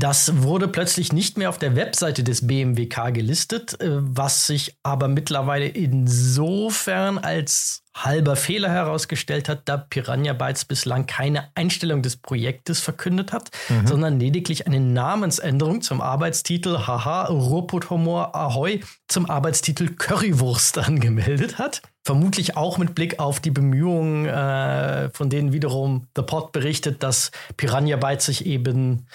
Das 0.00 0.42
wurde 0.42 0.66
plötzlich 0.66 1.12
nicht 1.12 1.36
mehr 1.36 1.50
auf 1.50 1.58
der 1.58 1.76
Webseite 1.76 2.24
des 2.24 2.46
BMWK 2.46 3.12
gelistet, 3.12 3.78
äh, 3.82 3.98
was 4.00 4.46
sich 4.46 4.78
aber 4.82 5.08
mittlerweile 5.08 5.66
insofern 5.66 7.18
als 7.18 7.82
halber 7.94 8.36
Fehler 8.36 8.70
herausgestellt 8.70 9.50
hat, 9.50 9.62
da 9.66 9.76
Piranha 9.76 10.32
Bytes 10.32 10.64
bislang 10.64 11.06
keine 11.06 11.50
Einstellung 11.54 12.00
des 12.00 12.16
Projektes 12.16 12.80
verkündet 12.80 13.32
hat, 13.32 13.50
mhm. 13.68 13.86
sondern 13.86 14.18
lediglich 14.18 14.66
eine 14.66 14.80
Namensänderung 14.80 15.82
zum 15.82 16.00
Arbeitstitel 16.00 16.86
Haha, 16.86 17.26
Ruhrpott 17.26 17.90
Humor 17.90 18.34
Ahoi 18.34 18.80
zum 19.06 19.28
Arbeitstitel 19.28 19.88
Currywurst 19.88 20.78
angemeldet 20.86 21.58
hat. 21.58 21.82
Vermutlich 22.04 22.56
auch 22.56 22.78
mit 22.78 22.94
Blick 22.94 23.18
auf 23.18 23.40
die 23.40 23.50
Bemühungen, 23.50 24.24
äh, 24.24 25.10
von 25.10 25.28
denen 25.28 25.52
wiederum 25.52 26.06
The 26.16 26.22
Pot 26.22 26.52
berichtet, 26.52 27.02
dass 27.02 27.32
Piranha 27.58 27.96
Bytes 27.96 28.24
sich 28.24 28.46
eben 28.46 29.06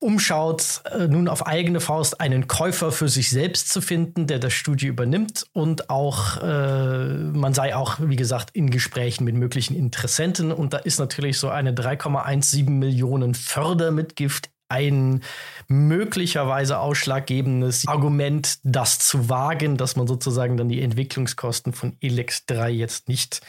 umschaut, 0.00 0.82
äh, 0.92 1.08
nun 1.08 1.28
auf 1.28 1.46
eigene 1.46 1.80
Faust 1.80 2.20
einen 2.20 2.46
Käufer 2.46 2.92
für 2.92 3.08
sich 3.08 3.30
selbst 3.30 3.70
zu 3.70 3.80
finden, 3.80 4.26
der 4.26 4.38
das 4.38 4.52
Studio 4.52 4.90
übernimmt 4.90 5.46
und 5.52 5.90
auch, 5.90 6.40
äh, 6.42 7.14
man 7.14 7.52
sei 7.54 7.74
auch, 7.74 7.96
wie 8.00 8.16
gesagt, 8.16 8.50
in 8.52 8.70
Gesprächen 8.70 9.24
mit 9.24 9.34
möglichen 9.34 9.74
Interessenten. 9.74 10.52
Und 10.52 10.72
da 10.72 10.78
ist 10.78 10.98
natürlich 10.98 11.38
so 11.38 11.48
eine 11.48 11.72
3,17 11.72 12.70
Millionen 12.70 13.34
Fördermitgift 13.34 14.50
ein 14.68 15.22
möglicherweise 15.68 16.78
ausschlaggebendes 16.78 17.86
Argument, 17.86 18.58
das 18.62 18.98
zu 18.98 19.28
wagen, 19.28 19.76
dass 19.76 19.96
man 19.96 20.06
sozusagen 20.06 20.56
dann 20.56 20.68
die 20.68 20.82
Entwicklungskosten 20.82 21.72
von 21.72 21.96
Elex 22.00 22.46
3 22.46 22.70
jetzt 22.70 23.08
nicht 23.08 23.40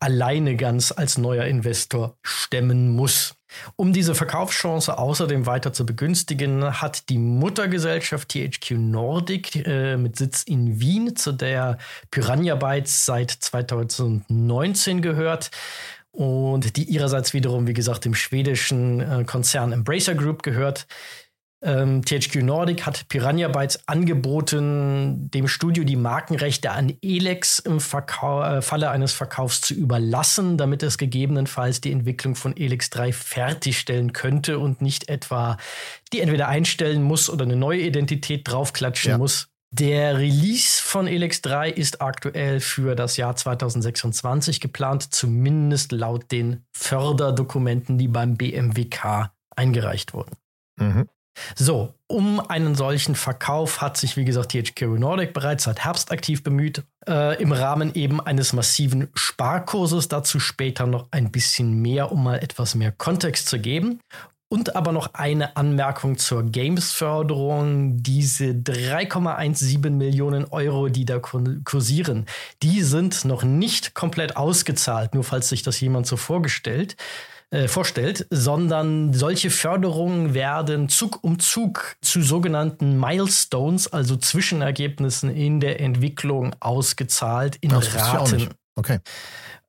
alleine 0.00 0.56
ganz 0.56 0.92
als 0.92 1.18
neuer 1.18 1.44
Investor 1.44 2.16
stemmen 2.22 2.90
muss. 2.90 3.34
Um 3.76 3.92
diese 3.92 4.14
Verkaufschance 4.14 4.96
außerdem 4.96 5.46
weiter 5.46 5.72
zu 5.72 5.84
begünstigen, 5.84 6.80
hat 6.80 7.08
die 7.08 7.18
Muttergesellschaft 7.18 8.30
THQ 8.30 8.72
Nordic 8.72 9.66
äh, 9.66 9.96
mit 9.96 10.16
Sitz 10.16 10.42
in 10.42 10.80
Wien, 10.80 11.16
zu 11.16 11.32
der 11.32 11.78
Piranha 12.10 12.54
Bytes 12.54 13.04
seit 13.04 13.30
2019 13.30 15.02
gehört, 15.02 15.50
und 16.12 16.76
die 16.76 16.84
ihrerseits 16.84 17.32
wiederum, 17.32 17.66
wie 17.66 17.72
gesagt, 17.72 18.04
dem 18.04 18.14
schwedischen 18.14 19.00
äh, 19.00 19.24
Konzern 19.24 19.72
Embracer 19.72 20.14
Group 20.14 20.42
gehört. 20.42 20.86
Ähm, 21.64 22.02
THQ 22.04 22.42
Nordic 22.42 22.84
hat 22.86 23.08
Piranha 23.08 23.46
Bytes 23.46 23.86
angeboten, 23.86 25.30
dem 25.30 25.46
Studio 25.46 25.84
die 25.84 25.94
Markenrechte 25.94 26.72
an 26.72 26.92
Elex 27.02 27.60
im 27.60 27.78
Verkau 27.78 28.42
äh, 28.42 28.62
Falle 28.62 28.90
eines 28.90 29.12
Verkaufs 29.12 29.60
zu 29.60 29.74
überlassen, 29.74 30.58
damit 30.58 30.82
es 30.82 30.98
gegebenenfalls 30.98 31.80
die 31.80 31.92
Entwicklung 31.92 32.34
von 32.34 32.56
Elex 32.56 32.90
3 32.90 33.12
fertigstellen 33.12 34.12
könnte 34.12 34.58
und 34.58 34.82
nicht 34.82 35.08
etwa 35.08 35.56
die 36.12 36.20
entweder 36.20 36.48
einstellen 36.48 37.02
muss 37.02 37.30
oder 37.30 37.44
eine 37.44 37.56
neue 37.56 37.82
Identität 37.82 38.48
draufklatschen 38.48 39.12
ja. 39.12 39.18
muss. 39.18 39.51
Der 39.74 40.18
Release 40.18 40.82
von 40.82 41.06
Elex 41.06 41.40
3 41.40 41.70
ist 41.70 42.02
aktuell 42.02 42.60
für 42.60 42.94
das 42.94 43.16
Jahr 43.16 43.34
2026 43.34 44.60
geplant, 44.60 45.14
zumindest 45.14 45.92
laut 45.92 46.30
den 46.30 46.66
Förderdokumenten, 46.76 47.96
die 47.96 48.08
beim 48.08 48.36
BMWK 48.36 49.32
eingereicht 49.56 50.12
wurden. 50.12 50.36
Mhm. 50.78 51.08
So, 51.54 51.94
um 52.06 52.40
einen 52.40 52.74
solchen 52.74 53.14
Verkauf 53.14 53.80
hat 53.80 53.96
sich, 53.96 54.18
wie 54.18 54.26
gesagt, 54.26 54.52
THQ 54.52 54.98
Nordic 54.98 55.32
bereits 55.32 55.64
seit 55.64 55.80
Herbst 55.80 56.12
aktiv 56.12 56.42
bemüht, 56.42 56.82
äh, 57.08 57.40
im 57.40 57.52
Rahmen 57.52 57.94
eben 57.94 58.20
eines 58.20 58.52
massiven 58.52 59.08
Sparkurses. 59.14 60.08
Dazu 60.08 60.38
später 60.38 60.86
noch 60.86 61.08
ein 61.10 61.32
bisschen 61.32 61.80
mehr, 61.80 62.12
um 62.12 62.22
mal 62.22 62.38
etwas 62.40 62.74
mehr 62.74 62.92
Kontext 62.92 63.48
zu 63.48 63.58
geben. 63.58 64.00
Und 64.52 64.76
aber 64.76 64.92
noch 64.92 65.14
eine 65.14 65.56
Anmerkung 65.56 66.18
zur 66.18 66.42
Games-Förderung. 66.42 68.02
Diese 68.02 68.48
3,17 68.48 69.88
Millionen 69.88 70.44
Euro, 70.44 70.90
die 70.90 71.06
da 71.06 71.20
kursieren, 71.20 72.26
die 72.62 72.82
sind 72.82 73.24
noch 73.24 73.44
nicht 73.44 73.94
komplett 73.94 74.36
ausgezahlt, 74.36 75.14
nur 75.14 75.24
falls 75.24 75.48
sich 75.48 75.62
das 75.62 75.80
jemand 75.80 76.06
so 76.06 76.18
vorgestellt, 76.18 76.96
äh, 77.50 77.66
vorstellt, 77.66 78.26
sondern 78.28 79.14
solche 79.14 79.48
Förderungen 79.48 80.34
werden 80.34 80.90
Zug 80.90 81.24
um 81.24 81.38
Zug 81.38 81.96
zu 82.02 82.20
sogenannten 82.20 83.00
Milestones, 83.00 83.90
also 83.90 84.16
Zwischenergebnissen 84.16 85.34
in 85.34 85.60
der 85.60 85.80
Entwicklung 85.80 86.54
ausgezahlt 86.60 87.56
in 87.62 87.70
Raten. 87.72 88.50
Okay. 88.74 89.00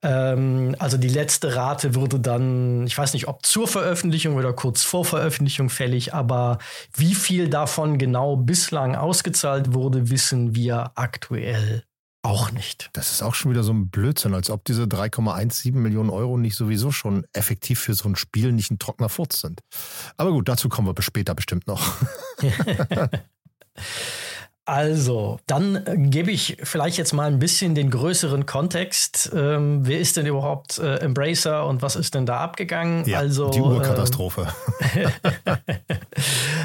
Ähm, 0.02 0.74
also 0.78 0.96
die 0.96 1.08
letzte 1.08 1.56
Rate 1.56 1.94
wurde 1.94 2.20
dann, 2.20 2.86
ich 2.86 2.96
weiß 2.96 3.12
nicht, 3.14 3.28
ob 3.28 3.44
zur 3.44 3.68
Veröffentlichung 3.68 4.36
oder 4.36 4.52
kurz 4.52 4.82
vor 4.82 5.04
Veröffentlichung 5.04 5.70
fällig, 5.70 6.14
aber 6.14 6.58
wie 6.94 7.14
viel 7.14 7.48
davon 7.48 7.98
genau 7.98 8.36
bislang 8.36 8.96
ausgezahlt 8.96 9.74
wurde, 9.74 10.10
wissen 10.10 10.54
wir 10.54 10.92
aktuell 10.94 11.84
auch 12.22 12.50
nicht. 12.52 12.88
Das 12.94 13.12
ist 13.12 13.22
auch 13.22 13.34
schon 13.34 13.50
wieder 13.50 13.62
so 13.62 13.72
ein 13.72 13.90
Blödsinn, 13.90 14.32
als 14.32 14.48
ob 14.48 14.64
diese 14.64 14.84
3,17 14.84 15.74
Millionen 15.74 16.08
Euro 16.08 16.38
nicht 16.38 16.56
sowieso 16.56 16.90
schon 16.90 17.26
effektiv 17.34 17.80
für 17.80 17.92
so 17.92 18.08
ein 18.08 18.16
Spiel 18.16 18.52
nicht 18.52 18.70
ein 18.70 18.78
trockener 18.78 19.10
Furz 19.10 19.42
sind. 19.42 19.60
Aber 20.16 20.32
gut, 20.32 20.48
dazu 20.48 20.70
kommen 20.70 20.88
wir 20.88 21.02
später 21.02 21.34
bestimmt 21.34 21.66
noch. 21.66 21.82
Also, 24.66 25.40
dann 25.46 25.76
äh, 25.86 25.96
gebe 25.96 26.30
ich 26.30 26.56
vielleicht 26.62 26.96
jetzt 26.96 27.12
mal 27.12 27.26
ein 27.26 27.38
bisschen 27.38 27.74
den 27.74 27.90
größeren 27.90 28.46
Kontext. 28.46 29.30
Ähm, 29.34 29.80
wer 29.86 30.00
ist 30.00 30.16
denn 30.16 30.24
überhaupt 30.24 30.78
äh, 30.78 30.96
Embracer 30.96 31.66
und 31.66 31.82
was 31.82 31.96
ist 31.96 32.14
denn 32.14 32.24
da 32.24 32.38
abgegangen? 32.38 33.06
Ja, 33.06 33.18
also, 33.18 33.50
die 33.50 33.60
Urkatastrophe. 33.60 34.48
Ähm, 34.94 35.10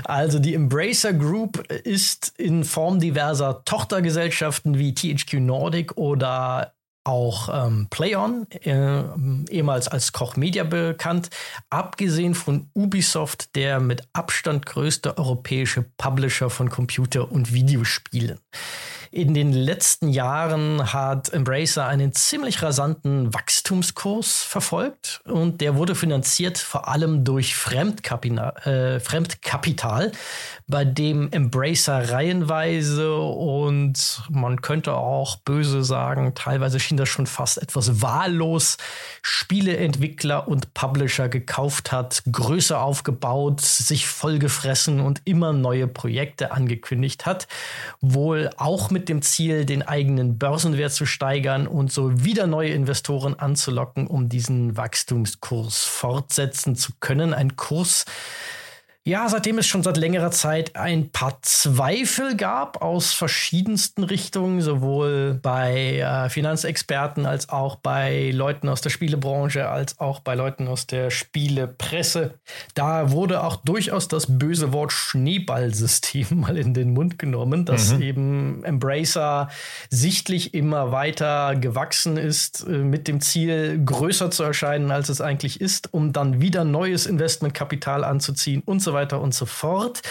also, 0.06 0.40
die 0.40 0.54
Embracer 0.54 1.12
Group 1.12 1.70
ist 1.70 2.34
in 2.38 2.64
Form 2.64 3.02
diverser 3.02 3.64
Tochtergesellschaften 3.66 4.78
wie 4.78 4.94
THQ 4.94 5.34
Nordic 5.42 5.98
oder 5.98 6.74
auch 7.04 7.50
ähm, 7.52 7.88
PlayOn, 7.90 8.48
äh, 8.52 9.04
ehemals 9.50 9.88
als 9.88 10.12
Koch 10.12 10.36
Media 10.36 10.64
bekannt, 10.64 11.30
abgesehen 11.70 12.36
von 12.36 12.70
Ubisoft, 12.74 13.56
der 13.56 13.80
mit 13.80 14.04
Abstand 14.14 14.66
größte 14.66 15.18
europäische 15.18 15.86
Publisher 15.98 16.50
von 16.50 16.70
Computer- 16.70 17.32
und 17.32 17.54
Videospielen. 17.54 18.40
In 19.12 19.34
den 19.34 19.54
letzten 19.54 20.10
Jahren 20.10 20.94
hat 20.94 21.34
Embracer 21.34 21.88
einen 21.88 22.14
ziemlich 22.14 22.62
rasanten 22.62 23.34
Wachstumskurs 23.34 24.44
verfolgt 24.44 25.22
und 25.26 25.62
der 25.62 25.76
wurde 25.76 25.96
finanziert 25.96 26.60
vor 26.60 26.88
allem 26.88 27.24
durch 27.24 27.56
Fremdkapital, 27.56 28.56
äh, 28.68 29.00
Fremdkapital 29.00 30.12
bei 30.70 30.86
dem 30.86 31.32
Embracer 31.32 32.12
reihenweise 32.12 33.16
und 33.16 34.22
man 34.30 34.62
könnte 34.62 34.94
auch 34.94 35.38
böse 35.38 35.84
sagen, 35.84 36.36
teilweise 36.36 36.80
schien 36.80 36.96
das 36.96 37.10
schon 37.10 37.26
fast 37.26 37.60
etwas 37.60 38.04
wahllos, 38.04 38.78
Spieleentwickler 39.24 40.48
und 40.48 40.76
Publisher 40.76 41.28
gekauft 41.28 41.92
hat, 41.92 42.22
größer 42.32 42.80
aufgebaut, 42.80 43.62
sich 43.62 44.06
vollgefressen 44.06 45.00
und 45.00 45.24
immer 45.26 45.54
neue 45.54 45.88
Projekte 45.88 46.52
angekündigt 46.52 47.26
hat, 47.26 47.48
wohl 48.00 48.52
auch 48.58 48.92
mit 48.92 49.10
dem 49.10 49.24
Ziel, 49.24 49.66
den 49.66 49.82
eigenen 49.82 50.38
Börsenwert 50.38 50.94
zu 50.94 51.08
steigern 51.08 51.66
und 51.66 51.92
so 51.92 52.24
wieder 52.24 52.46
neue 52.46 52.70
Investoren 52.70 53.34
anzulocken, 53.34 54.06
um 54.06 54.30
diesen 54.30 54.78
Wachstumskurs 54.78 55.84
fortsetzen 55.84 56.76
zu 56.76 56.92
können. 57.00 57.34
Ein 57.34 57.56
Kurs, 57.56 58.06
ja, 59.06 59.30
seitdem 59.30 59.58
es 59.58 59.66
schon 59.66 59.82
seit 59.82 59.96
längerer 59.96 60.30
Zeit 60.30 60.76
ein 60.76 61.10
paar 61.10 61.42
Zweifel 61.42 62.36
gab 62.36 62.82
aus 62.82 63.14
verschiedensten 63.14 64.04
Richtungen, 64.04 64.60
sowohl 64.62 65.40
bei 65.42 66.00
äh, 66.00 66.30
Finanzexperten 66.30 67.26
als 67.26 67.48
auch 67.48 67.78
bei 67.78 68.32
Leuten 68.32 68.68
aus 68.68 68.82
der 68.82 68.90
Spielebranche, 68.90 69.70
als 69.70 70.00
auch 70.00 70.20
bei 70.20 70.36
Leuten 70.36 70.68
aus 70.68 70.86
der 70.86 71.12
Spielepresse. 71.12 72.36
Da 72.76 73.12
wurde 73.12 73.44
auch 73.44 73.56
durchaus 73.56 74.10
das 74.10 74.38
böse 74.38 74.74
Wort 74.74 74.92
Schneeballsystem 74.92 76.28
mal 76.32 76.58
in 76.58 76.74
den 76.74 76.94
Mund 76.94 77.18
genommen, 77.18 77.64
dass 77.64 77.94
mhm. 77.94 78.02
eben 78.02 78.64
Embracer 78.66 79.48
sichtlich 79.90 80.54
immer 80.54 80.92
weiter 80.92 81.56
gewachsen 81.56 82.18
ist, 82.18 82.68
äh, 82.68 82.78
mit 82.78 83.08
dem 83.08 83.22
Ziel, 83.22 83.82
größer 83.84 84.30
zu 84.30 84.44
erscheinen, 84.44 84.92
als 84.92 85.08
es 85.08 85.22
eigentlich 85.22 85.62
ist, 85.62 85.94
um 85.94 86.12
dann 86.12 86.42
wieder 86.42 86.66
neues 86.66 87.06
Investmentkapital 87.06 88.04
anzuziehen 88.04 88.62
und 88.66 88.82
so 88.82 88.89
weiter 88.94 89.10
weiter 89.10 89.22
und 89.22 89.34
so 89.34 89.46
fort. 89.46 90.02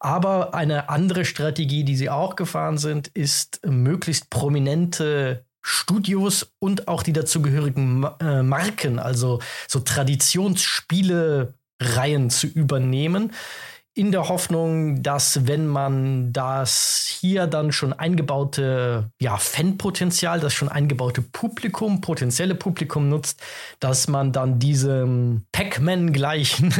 Aber 0.00 0.54
eine 0.54 0.88
andere 0.88 1.24
Strategie, 1.24 1.84
die 1.84 1.96
sie 1.96 2.10
auch 2.10 2.36
gefahren 2.36 2.78
sind, 2.78 3.08
ist 3.08 3.60
möglichst 3.64 4.30
prominente 4.30 5.44
Studios 5.62 6.54
und 6.60 6.88
auch 6.88 7.02
die 7.02 7.12
dazugehörigen 7.12 8.06
äh, 8.20 8.42
Marken, 8.42 8.98
also 8.98 9.40
so 9.66 9.80
Traditionsspiele 9.80 11.54
Reihen 11.80 12.30
zu 12.30 12.46
übernehmen 12.46 13.32
in 13.98 14.12
der 14.12 14.28
Hoffnung, 14.28 15.02
dass 15.02 15.48
wenn 15.48 15.66
man 15.66 16.32
das 16.32 17.18
hier 17.20 17.48
dann 17.48 17.72
schon 17.72 17.92
eingebaute 17.92 19.10
ja, 19.20 19.36
Fanpotenzial, 19.38 20.38
das 20.38 20.54
schon 20.54 20.68
eingebaute 20.68 21.20
Publikum, 21.20 22.00
potenzielle 22.00 22.54
Publikum 22.54 23.08
nutzt, 23.08 23.42
dass 23.80 24.06
man 24.06 24.30
dann 24.30 24.60
diesem 24.60 25.46
Pac-Man 25.50 26.12
gleichen 26.12 26.72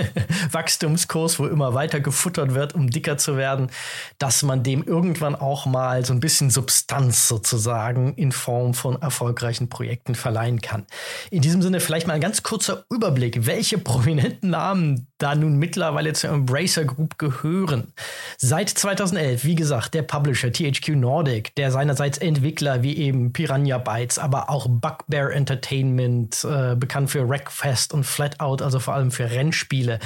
Wachstumskurs, 0.52 1.38
wo 1.38 1.46
immer 1.46 1.72
weiter 1.72 2.00
gefuttert 2.00 2.52
wird, 2.52 2.74
um 2.74 2.90
dicker 2.90 3.16
zu 3.16 3.38
werden, 3.38 3.70
dass 4.18 4.42
man 4.42 4.62
dem 4.62 4.82
irgendwann 4.82 5.34
auch 5.34 5.64
mal 5.64 6.04
so 6.04 6.12
ein 6.12 6.20
bisschen 6.20 6.50
Substanz 6.50 7.26
sozusagen 7.26 8.12
in 8.16 8.32
Form 8.32 8.74
von 8.74 9.00
erfolgreichen 9.00 9.70
Projekten 9.70 10.14
verleihen 10.14 10.60
kann. 10.60 10.84
In 11.30 11.40
diesem 11.40 11.62
Sinne 11.62 11.80
vielleicht 11.80 12.06
mal 12.06 12.12
ein 12.12 12.20
ganz 12.20 12.42
kurzer 12.42 12.84
Überblick, 12.90 13.46
welche 13.46 13.78
prominenten 13.78 14.50
Namen 14.50 15.06
da 15.18 15.34
nun 15.34 15.56
mittlerweile 15.56 16.12
zu 16.12 16.26
Embracer 16.26 16.84
Group 16.84 17.18
gehören. 17.18 17.92
Seit 18.36 18.68
2011, 18.68 19.44
wie 19.44 19.54
gesagt, 19.54 19.94
der 19.94 20.02
Publisher 20.02 20.52
THQ 20.52 20.90
Nordic, 20.90 21.54
der 21.54 21.70
seinerseits 21.70 22.18
Entwickler 22.18 22.82
wie 22.82 22.96
eben 22.96 23.32
Piranha 23.32 23.78
Bytes, 23.78 24.18
aber 24.18 24.50
auch 24.50 24.66
Bugbear 24.68 25.32
Entertainment, 25.32 26.44
äh, 26.44 26.74
bekannt 26.76 27.10
für 27.10 27.28
Wreckfest 27.28 27.94
und 27.94 28.04
Flatout, 28.04 28.62
also 28.62 28.78
vor 28.78 28.94
allem 28.94 29.10
für 29.10 29.30
Rennspiele, 29.30 30.00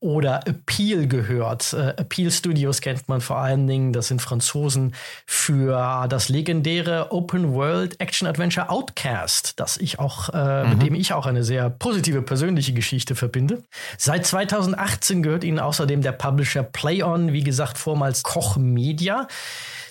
oder 0.00 0.46
Appeal 0.46 1.06
gehört. 1.08 1.74
Äh, 1.74 1.94
Appeal 1.96 2.30
Studios 2.30 2.80
kennt 2.80 3.08
man 3.08 3.20
vor 3.20 3.38
allen 3.38 3.66
Dingen, 3.66 3.92
das 3.92 4.08
sind 4.08 4.22
Franzosen, 4.22 4.94
für 5.26 6.06
das 6.08 6.28
legendäre 6.28 7.12
Open 7.12 7.52
World 7.52 8.00
Action 8.00 8.26
Adventure 8.26 8.70
Outcast, 8.70 9.60
das 9.60 9.76
ich 9.76 9.98
auch, 9.98 10.30
äh, 10.30 10.64
mhm. 10.64 10.70
mit 10.70 10.82
dem 10.82 10.94
ich 10.94 11.12
auch 11.12 11.26
eine 11.26 11.44
sehr 11.44 11.68
positive 11.68 12.22
persönliche 12.22 12.72
Geschichte 12.72 13.14
verbinde. 13.14 13.62
Seit 13.98 14.24
2000 14.24 14.53
2018 14.54 15.24
gehört 15.24 15.42
ihnen 15.42 15.58
außerdem 15.58 16.00
der 16.02 16.12
Publisher 16.12 16.62
PlayOn, 16.62 17.32
wie 17.32 17.42
gesagt, 17.42 17.76
vormals 17.76 18.22
Koch 18.22 18.56
Media. 18.56 19.26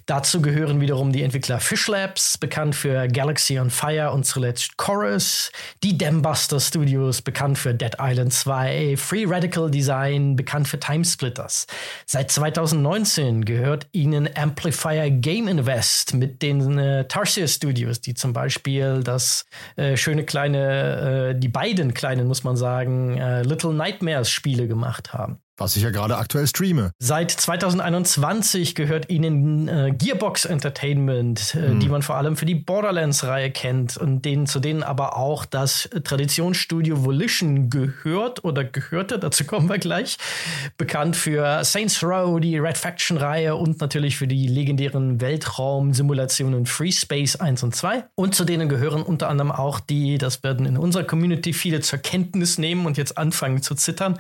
Dazu 0.05 0.41
gehören 0.41 0.81
wiederum 0.81 1.13
die 1.13 1.23
Entwickler 1.23 1.59
Fish 1.59 1.87
Labs, 1.87 2.37
bekannt 2.37 2.75
für 2.75 3.07
Galaxy 3.07 3.57
on 3.59 3.69
Fire 3.69 4.11
und 4.11 4.25
zuletzt 4.25 4.77
Chorus, 4.77 5.51
die 5.81 5.97
Dambuster 5.97 6.59
Studios, 6.59 7.21
bekannt 7.21 7.57
für 7.57 7.73
Dead 7.73 7.95
Island 7.99 8.33
2, 8.33 8.95
Free 8.97 9.25
Radical 9.25 9.71
Design, 9.71 10.35
bekannt 10.35 10.67
für 10.67 10.79
Timesplitters. 10.79 11.67
Seit 12.05 12.31
2019 12.31 13.45
gehört 13.45 13.87
ihnen 13.93 14.29
Amplifier 14.35 15.09
Game 15.09 15.47
Invest 15.47 16.13
mit 16.13 16.41
den 16.41 16.77
äh, 16.77 17.07
Tarsier 17.07 17.47
Studios, 17.47 18.01
die 18.01 18.13
zum 18.13 18.33
Beispiel 18.33 19.01
das 19.03 19.45
äh, 19.77 19.95
schöne 19.95 20.25
kleine, 20.25 21.31
äh, 21.31 21.39
die 21.39 21.49
beiden 21.49 21.93
kleinen, 21.93 22.27
muss 22.27 22.43
man 22.43 22.57
sagen, 22.57 23.17
äh, 23.17 23.43
Little 23.43 23.73
Nightmares 23.73 24.29
Spiele 24.29 24.67
gemacht 24.67 25.13
haben. 25.13 25.39
Was 25.55 25.75
ich 25.75 25.83
ja 25.83 25.91
gerade 25.91 26.17
aktuell 26.17 26.47
streame. 26.47 26.93
Seit 26.97 27.29
2021 27.29 28.73
gehört 28.73 29.11
ihnen 29.11 29.67
äh, 29.67 29.93
Gearbox 29.95 30.45
Entertainment, 30.45 31.53
äh, 31.53 31.67
hm. 31.67 31.79
die 31.79 31.89
man 31.89 32.01
vor 32.01 32.15
allem 32.15 32.35
für 32.37 32.47
die 32.47 32.55
Borderlands-Reihe 32.55 33.51
kennt 33.51 33.95
und 33.95 34.23
denen, 34.25 34.47
zu 34.47 34.59
denen 34.59 34.81
aber 34.81 35.15
auch 35.15 35.45
das 35.45 35.87
Traditionsstudio 36.03 37.05
Volition 37.05 37.69
gehört 37.69 38.43
oder 38.43 38.63
gehörte, 38.63 39.19
dazu 39.19 39.43
kommen 39.45 39.69
wir 39.69 39.77
gleich. 39.77 40.17
Bekannt 40.77 41.15
für 41.15 41.63
Saints 41.63 42.01
Row, 42.01 42.39
die 42.39 42.57
Red 42.57 42.79
Faction-Reihe 42.79 43.55
und 43.55 43.79
natürlich 43.79 44.17
für 44.17 44.27
die 44.27 44.47
legendären 44.47 45.21
Weltraum-Simulationen 45.21 46.65
Free 46.65 46.91
Space 46.91 47.35
1 47.35 47.61
und 47.61 47.75
2. 47.75 48.05
Und 48.15 48.33
zu 48.33 48.43
denen 48.43 48.69
gehören 48.69 49.03
unter 49.03 49.29
anderem 49.29 49.51
auch 49.51 49.79
die, 49.79 50.17
das 50.17 50.41
werden 50.41 50.65
in 50.65 50.77
unserer 50.77 51.03
Community 51.03 51.53
viele 51.53 51.81
zur 51.81 51.99
Kenntnis 51.99 52.57
nehmen 52.57 52.87
und 52.87 52.97
jetzt 52.97 53.19
anfangen 53.19 53.61
zu 53.61 53.75
zittern, 53.75 54.17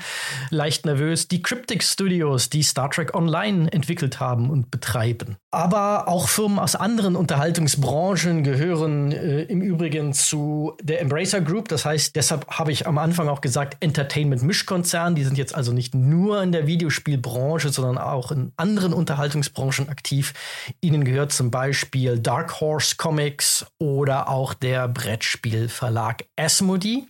leicht 0.51 0.85
nervös 0.85 1.22
die 1.31 1.41
Cryptic 1.41 1.83
Studios, 1.83 2.49
die 2.49 2.63
Star 2.63 2.89
Trek 2.89 3.13
Online 3.13 3.71
entwickelt 3.71 4.19
haben 4.19 4.49
und 4.49 4.71
betreiben. 4.71 5.37
Aber 5.51 6.07
auch 6.07 6.29
Firmen 6.29 6.59
aus 6.59 6.75
anderen 6.75 7.15
Unterhaltungsbranchen 7.15 8.43
gehören 8.43 9.11
äh, 9.11 9.43
im 9.43 9.61
Übrigen 9.61 10.13
zu 10.13 10.73
der 10.81 11.01
Embracer 11.01 11.41
Group. 11.41 11.67
Das 11.67 11.85
heißt, 11.85 12.15
deshalb 12.15 12.47
habe 12.47 12.71
ich 12.71 12.87
am 12.87 12.97
Anfang 12.97 13.29
auch 13.29 13.41
gesagt, 13.41 13.77
Entertainment-Mischkonzern. 13.79 15.15
Die 15.15 15.23
sind 15.23 15.37
jetzt 15.37 15.53
also 15.53 15.71
nicht 15.71 15.93
nur 15.93 16.41
in 16.41 16.51
der 16.51 16.67
Videospielbranche, 16.67 17.69
sondern 17.69 17.97
auch 17.97 18.31
in 18.31 18.51
anderen 18.57 18.93
Unterhaltungsbranchen 18.93 19.89
aktiv. 19.89 20.33
Ihnen 20.81 21.03
gehört 21.03 21.31
zum 21.31 21.51
Beispiel 21.51 22.19
Dark 22.19 22.59
Horse 22.59 22.95
Comics 22.97 23.65
oder 23.79 24.29
auch 24.29 24.53
der 24.53 24.87
Brettspielverlag 24.87 26.25
Asmodee. 26.35 27.03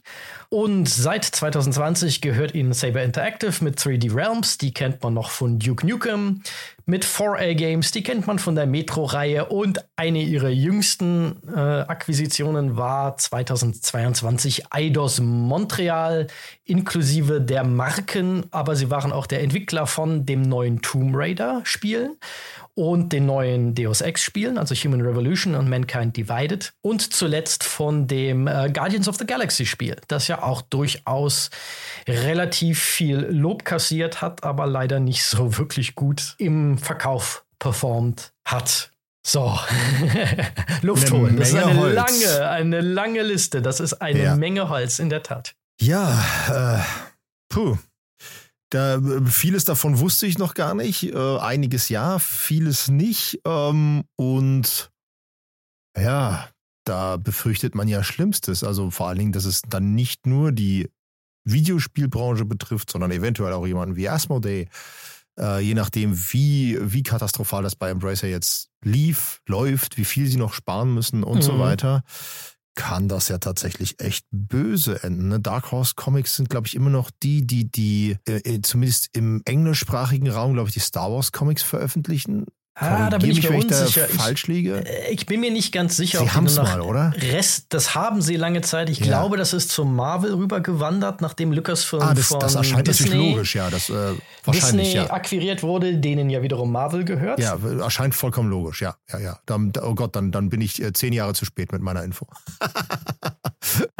Und 0.54 0.88
seit 0.88 1.26
2020 1.26 2.22
gehört 2.22 2.54
ihnen 2.54 2.74
Saber 2.74 3.02
Interactive 3.02 3.63
mit 3.63 3.80
3D 3.80 4.16
Realms, 4.16 4.60
die 4.60 4.72
kennt 4.72 5.02
man 5.02 5.16
noch 5.16 5.32
von 5.32 5.58
Duke 5.58 5.84
Nukem, 5.84 6.44
mit 6.86 7.06
4A 7.06 7.56
Games, 7.56 7.92
die 7.92 8.04
kennt 8.04 8.28
man 8.28 8.38
von 8.38 8.54
der 8.54 8.68
Metro-Reihe. 8.68 9.46
Und 9.46 9.84
eine 9.96 10.22
ihrer 10.22 10.50
jüngsten 10.50 11.38
äh, 11.48 11.60
Akquisitionen 11.60 12.78
war 12.78 13.18
2022 13.18 14.72
Eidos 14.72 15.20
Montreal, 15.20 16.28
inklusive 16.66 17.42
der 17.42 17.63
Marken, 17.63 18.44
aber 18.52 18.76
sie 18.76 18.92
waren 18.92 19.12
auch 19.12 19.26
der 19.26 19.42
Entwickler 19.42 19.88
von 19.88 20.28
dem 20.28 20.44
neuen 20.44 20.84
Tomb 20.84 21.16
Raider-Spiel 21.16 22.12
und 22.75 23.13
den 23.13 23.25
neuen 23.25 23.75
Deus 23.75 24.01
Ex-Spielen, 24.01 24.57
also 24.57 24.73
Human 24.73 25.01
Revolution 25.01 25.55
und 25.55 25.69
Mankind 25.69 26.17
Divided. 26.17 26.73
Und 26.81 27.13
zuletzt 27.13 27.63
von 27.63 28.07
dem 28.07 28.47
äh, 28.47 28.71
Guardians 28.73 29.07
of 29.07 29.17
the 29.17 29.25
Galaxy-Spiel, 29.25 29.97
das 30.07 30.27
ja 30.27 30.41
auch 30.41 30.62
durchaus 30.62 31.49
relativ 32.07 32.81
viel 32.81 33.19
Lob 33.19 33.65
kassiert 33.65 34.21
hat, 34.21 34.43
aber 34.43 34.65
leider 34.65 34.99
nicht 34.99 35.23
so 35.23 35.57
wirklich 35.57 35.95
gut 35.95 36.36
im 36.38 36.77
Verkauf 36.77 37.45
performt 37.59 38.33
hat. 38.45 38.91
So, 39.25 39.57
Luft 40.81 41.12
holen. 41.12 41.38
Das 41.38 41.49
ist 41.49 41.55
eine 41.55 41.79
Holz. 41.79 41.95
lange, 41.95 42.49
eine 42.49 42.81
lange 42.81 43.21
Liste. 43.21 43.62
Das 43.62 43.79
ist 43.79 43.93
eine 43.93 44.23
ja. 44.23 44.36
Menge 44.36 44.67
Holz, 44.67 44.99
in 44.99 45.09
der 45.09 45.23
Tat. 45.23 45.55
Ja, 45.79 46.79
äh, 46.79 46.83
puh. 47.47 47.77
Da, 48.73 48.99
vieles 49.25 49.65
davon 49.65 49.99
wusste 49.99 50.25
ich 50.25 50.39
noch 50.39 50.55
gar 50.55 50.73
nicht. 50.73 51.03
Äh, 51.13 51.38
einiges 51.38 51.89
ja, 51.89 52.17
vieles 52.17 52.88
nicht. 52.88 53.39
Ähm, 53.45 54.03
und 54.15 54.89
ja, 55.95 56.49
da 56.83 57.17
befürchtet 57.17 57.75
man 57.75 57.88
ja 57.88 58.03
Schlimmstes. 58.03 58.63
Also 58.63 58.89
vor 58.89 59.09
allen 59.09 59.19
Dingen, 59.19 59.31
dass 59.31 59.45
es 59.45 59.62
dann 59.62 59.93
nicht 59.93 60.25
nur 60.25 60.51
die 60.51 60.89
Videospielbranche 61.45 62.45
betrifft, 62.45 62.89
sondern 62.89 63.12
eventuell 63.12 63.53
auch 63.53 63.67
jemanden 63.67 63.95
wie 63.95 64.09
Asmodee. 64.09 64.69
Äh, 65.39 65.59
je 65.59 65.75
nachdem, 65.75 66.17
wie, 66.33 66.79
wie 66.81 67.03
katastrophal 67.03 67.62
das 67.62 67.75
bei 67.75 67.91
Embracer 67.91 68.27
jetzt 68.27 68.71
lief, 68.83 69.39
läuft, 69.47 69.97
wie 69.97 70.05
viel 70.05 70.25
sie 70.25 70.38
noch 70.38 70.53
sparen 70.53 70.95
müssen 70.95 71.23
und 71.23 71.38
mhm. 71.38 71.41
so 71.43 71.59
weiter 71.59 72.03
kann 72.75 73.07
das 73.07 73.27
ja 73.27 73.38
tatsächlich 73.38 73.99
echt 73.99 74.25
böse 74.31 75.03
enden. 75.03 75.27
Ne? 75.27 75.39
Dark 75.39 75.71
Horse 75.71 75.93
Comics 75.95 76.36
sind, 76.36 76.49
glaube 76.49 76.67
ich, 76.67 76.75
immer 76.75 76.89
noch 76.89 77.12
die, 77.12 77.45
die, 77.45 77.71
die 77.71 78.17
äh, 78.27 78.55
äh 78.55 78.62
zumindest 78.62 79.09
im 79.13 79.41
englischsprachigen 79.45 80.29
Raum, 80.29 80.53
glaube 80.53 80.69
ich, 80.69 80.73
die 80.73 80.79
Star 80.79 81.12
Wars 81.12 81.31
Comics 81.31 81.62
veröffentlichen. 81.62 82.45
Ah, 82.75 83.09
da 83.12 83.19
bin 83.19 83.29
ich 83.29 83.47
mir 83.47 83.55
unsicher. 83.55 84.09
Ich, 84.09 84.15
falsch 84.15 84.47
liege. 84.47 84.83
Äh, 84.83 85.13
ich, 85.13 85.27
bin 85.27 85.41
mir 85.41 85.51
nicht 85.51 85.71
ganz 85.71 85.95
sicher. 85.95 86.19
Sie 86.19 86.31
haben 86.31 86.47
es 86.47 86.57
mal, 86.57 86.81
oder? 86.81 87.13
Rest, 87.17 87.67
das 87.69 87.93
haben 87.93 88.21
sie 88.21 88.36
lange 88.36 88.62
Zeit. 88.62 88.89
Ich 88.89 88.99
ja. 88.99 89.05
glaube, 89.05 89.38
das 89.38 89.53
ist 89.53 89.69
zum 89.69 89.95
Marvel 89.95 90.33
rübergewandert, 90.33 91.21
nachdem 91.21 91.51
Lucasfilm 91.51 92.01
ah, 92.01 92.13
das, 92.15 92.27
von 92.27 92.39
das 92.39 92.55
erscheint 92.55 92.88
Disney, 92.88 93.09
natürlich 93.09 93.31
logisch, 93.33 93.55
ja. 93.55 93.69
Das, 93.69 93.89
äh, 93.89 94.13
wahrscheinlich, 94.43 94.88
Disney 94.88 95.05
ja. 95.05 95.12
akquiriert 95.12 95.62
wurde, 95.62 95.97
denen 95.97 96.31
ja 96.31 96.41
wiederum 96.41 96.71
Marvel 96.71 97.05
gehört. 97.05 97.39
Ja, 97.39 97.59
erscheint 97.79 98.15
vollkommen 98.15 98.49
logisch, 98.49 98.81
ja. 98.81 98.95
ja, 99.12 99.19
ja. 99.19 99.39
Dann, 99.45 99.71
oh 99.79 99.93
Gott, 99.93 100.15
dann, 100.15 100.31
dann 100.31 100.49
bin 100.49 100.59
ich 100.59 100.81
äh, 100.81 100.93
zehn 100.93 101.13
Jahre 101.13 101.33
zu 101.33 101.45
spät 101.45 101.71
mit 101.71 101.83
meiner 101.83 102.03
Info. 102.03 102.25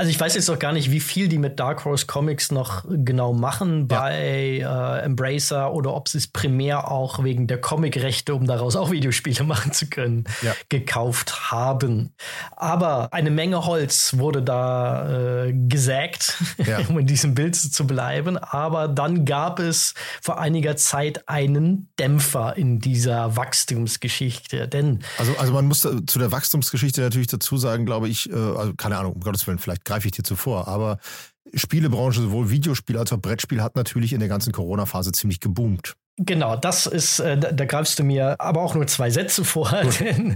also 0.04 0.12
ich 0.12 0.20
weiß 0.20 0.36
jetzt 0.36 0.50
noch 0.50 0.60
gar 0.60 0.74
nicht, 0.74 0.92
wie 0.92 1.00
viel 1.00 1.30
die 1.30 1.38
mit 1.38 1.62
Dark 1.62 1.86
Horse 1.86 2.08
Comics 2.08 2.52
noch 2.52 2.84
genau 2.90 3.32
machen 3.32 3.88
bei 3.88 4.58
ja. 4.58 4.98
äh, 4.98 5.04
Embracer 5.04 5.72
oder 5.72 5.94
ob 5.94 6.10
sie 6.10 6.18
es 6.18 6.28
primär 6.28 6.92
auch 6.92 7.24
wegen 7.24 7.48
der 7.48 7.62
Comicrechte, 7.62 8.36
um 8.36 8.46
daraus 8.46 8.76
auch 8.76 8.92
Videospiele 8.92 9.44
machen 9.46 9.72
zu 9.72 9.88
können, 9.88 10.26
ja. 10.42 10.54
gekauft 10.68 11.52
haben. 11.52 12.12
Aber 12.58 13.14
eine 13.14 13.32
Menge 13.32 13.66
Holz 13.66 14.18
wurde 14.18 14.44
da 14.44 15.46
äh, 15.46 15.54
gesägt, 15.54 16.36
ja. 16.58 16.80
um 16.90 17.00
in 17.00 17.08
diesem 17.08 17.34
Bild 17.34 17.56
zu 17.56 17.88
bleiben. 17.88 18.38
Aber 18.38 18.90
dann 18.90 19.24
gab 19.24 19.60
es 19.60 19.94
vor 20.22 20.38
einiger 20.38 20.76
Zeit 20.76 21.30
einen 21.30 21.88
Dämpfer 21.98 22.58
in 22.58 22.82
dieser 22.82 23.38
Wachstumsgeschichte. 23.38 24.68
Denn 24.68 25.00
also, 25.18 25.34
also 25.38 25.54
man 25.54 25.66
muss 25.66 25.80
zu 25.80 26.20
der 26.20 26.34
Wachstumsgeschichte 26.34 27.00
natürlich 27.00 27.28
dazu 27.28 27.56
sagen, 27.56 27.86
glaube 27.86 28.10
ich, 28.10 28.30
äh, 28.30 28.34
also 28.34 28.74
keine 28.76 28.98
Ahnung, 28.98 29.14
um 29.14 29.22
Gottes 29.22 29.48
Willen, 29.48 29.60
vielleicht 29.60 29.86
greife 29.94 30.08
ich 30.08 30.14
dir 30.14 30.24
zuvor, 30.24 30.68
aber 30.68 30.98
Spielebranche, 31.54 32.22
sowohl 32.22 32.50
Videospiel 32.50 32.98
als 32.98 33.14
auch 33.14 33.20
Brettspiel, 33.20 33.62
hat 33.62 33.76
natürlich 33.76 34.14
in 34.14 34.20
der 34.20 34.30
ganzen 34.30 34.52
Corona-Phase 34.52 35.12
ziemlich 35.12 35.40
geboomt. 35.40 35.94
Genau, 36.18 36.56
das 36.56 36.86
ist, 36.86 37.20
äh, 37.20 37.40
da, 37.40 37.52
da, 37.52 37.66
greifst 37.66 37.98
du 37.98 38.04
mir 38.04 38.36
aber 38.40 38.62
auch 38.62 38.76
nur 38.76 38.86
zwei 38.86 39.10
Sätze 39.10 39.44
vor, 39.44 39.72
denn 40.00 40.36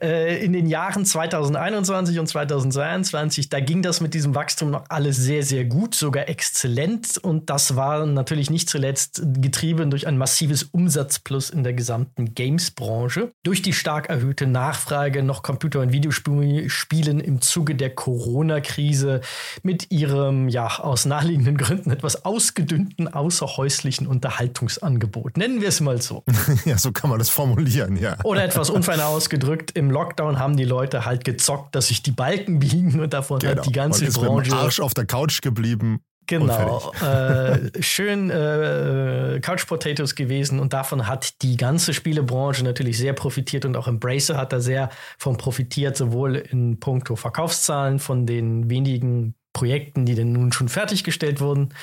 äh, 0.00 0.44
in 0.44 0.52
den 0.52 0.66
Jahren 0.66 1.04
2021 1.04 2.18
und 2.18 2.26
2022, 2.26 3.48
da 3.48 3.60
ging 3.60 3.82
das 3.82 4.00
mit 4.00 4.14
diesem 4.14 4.34
Wachstum 4.34 4.72
noch 4.72 4.86
alles 4.88 5.16
sehr, 5.16 5.44
sehr 5.44 5.64
gut, 5.64 5.94
sogar 5.94 6.28
exzellent. 6.28 7.18
Und 7.18 7.50
das 7.50 7.76
war 7.76 8.04
natürlich 8.04 8.50
nicht 8.50 8.68
zuletzt 8.68 9.22
getrieben 9.36 9.90
durch 9.92 10.08
ein 10.08 10.18
massives 10.18 10.64
Umsatzplus 10.64 11.50
in 11.50 11.62
der 11.62 11.74
gesamten 11.74 12.34
Games-Branche, 12.34 13.30
durch 13.44 13.62
die 13.62 13.74
stark 13.74 14.08
erhöhte 14.08 14.48
Nachfrage 14.48 15.22
nach 15.22 15.44
Computer- 15.44 15.82
und 15.82 15.92
Videospielen 15.92 17.20
im 17.20 17.40
Zuge 17.40 17.76
der 17.76 17.94
Corona-Krise 17.94 19.20
mit 19.62 19.92
ihrem, 19.92 20.48
ja, 20.48 20.80
aus 20.80 21.04
naheliegenden 21.04 21.58
Gründen 21.58 21.92
etwas 21.92 22.24
ausgedünnten 22.24 23.06
außerhäuslichen 23.06 24.08
Unterhaltungsangebot. 24.08 25.11
Angebot. 25.12 25.36
Nennen 25.36 25.60
wir 25.60 25.68
es 25.68 25.80
mal 25.80 26.00
so. 26.00 26.24
ja, 26.64 26.78
so 26.78 26.92
kann 26.92 27.10
man 27.10 27.18
das 27.18 27.28
formulieren, 27.28 27.96
ja. 27.96 28.16
Oder 28.24 28.44
etwas 28.44 28.70
unfein 28.70 29.00
ausgedrückt, 29.00 29.72
im 29.72 29.90
Lockdown 29.90 30.38
haben 30.38 30.56
die 30.56 30.64
Leute 30.64 31.04
halt 31.04 31.24
gezockt, 31.24 31.74
dass 31.74 31.88
sich 31.88 32.02
die 32.02 32.12
Balken 32.12 32.58
biegen 32.58 33.00
und 33.00 33.12
davon 33.12 33.38
genau. 33.38 33.56
hat 33.56 33.66
die 33.66 33.72
ganze 33.72 34.02
man 34.02 34.08
ist 34.08 34.18
Branche. 34.18 34.36
Mit 34.36 34.46
dem 34.46 34.54
Arsch 34.54 34.80
auf 34.80 34.94
der 34.94 35.06
Couch 35.06 35.42
geblieben. 35.42 36.00
Genau, 36.28 36.92
äh, 37.02 37.82
schön 37.82 38.30
äh, 38.30 39.40
Couch 39.42 39.66
Potatoes 39.66 40.14
gewesen 40.14 40.60
und 40.60 40.72
davon 40.72 41.08
hat 41.08 41.42
die 41.42 41.56
ganze 41.56 41.92
Spielebranche 41.92 42.62
natürlich 42.62 42.96
sehr 42.96 43.12
profitiert 43.12 43.64
und 43.64 43.76
auch 43.76 43.88
Embracer 43.88 44.36
hat 44.36 44.52
da 44.52 44.60
sehr 44.60 44.88
von 45.18 45.36
profitiert, 45.36 45.96
sowohl 45.96 46.36
in 46.36 46.78
puncto 46.78 47.16
Verkaufszahlen 47.16 47.98
von 47.98 48.24
den 48.24 48.70
wenigen 48.70 49.34
Projekten, 49.52 50.06
die 50.06 50.14
denn 50.14 50.32
nun 50.32 50.52
schon 50.52 50.68
fertiggestellt 50.68 51.40
wurden. 51.40 51.74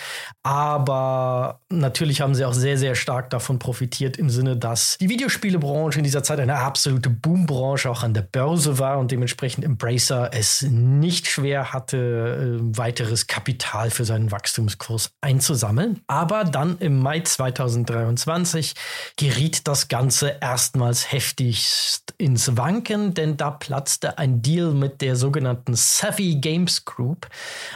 Aber 0.43 1.59
natürlich 1.69 2.21
haben 2.21 2.35
sie 2.35 2.45
auch 2.45 2.53
sehr, 2.53 2.77
sehr 2.77 2.95
stark 2.95 3.29
davon 3.29 3.59
profitiert 3.59 4.17
im 4.17 4.29
Sinne, 4.29 4.57
dass 4.57 4.97
die 4.99 5.09
Videospielebranche 5.09 5.99
in 5.99 6.03
dieser 6.03 6.23
Zeit 6.23 6.39
eine 6.39 6.55
absolute 6.55 7.09
Boombranche 7.09 7.89
auch 7.89 8.03
an 8.03 8.13
der 8.13 8.23
Börse 8.23 8.79
war 8.79 8.99
und 8.99 9.11
dementsprechend 9.11 9.63
Embracer 9.63 10.31
es 10.33 10.63
nicht 10.63 11.27
schwer 11.27 11.71
hatte, 11.73 12.57
äh, 12.59 12.77
weiteres 12.77 13.27
Kapital 13.27 13.91
für 13.91 14.05
seinen 14.05 14.31
Wachstumskurs 14.31 15.11
einzusammeln. 15.21 16.01
Aber 16.07 16.43
dann 16.43 16.77
im 16.79 16.99
Mai 16.99 17.19
2023 17.21 18.73
geriet 19.15 19.67
das 19.67 19.87
Ganze 19.87 20.37
erstmals 20.41 21.11
heftigst 21.11 22.13
ins 22.17 22.57
Wanken, 22.57 23.13
denn 23.13 23.37
da 23.37 23.51
platzte 23.51 24.17
ein 24.17 24.41
Deal 24.41 24.73
mit 24.73 25.01
der 25.01 25.15
sogenannten 25.15 25.75
Savvy 25.75 26.35
Games 26.35 26.85
Group, 26.85 27.27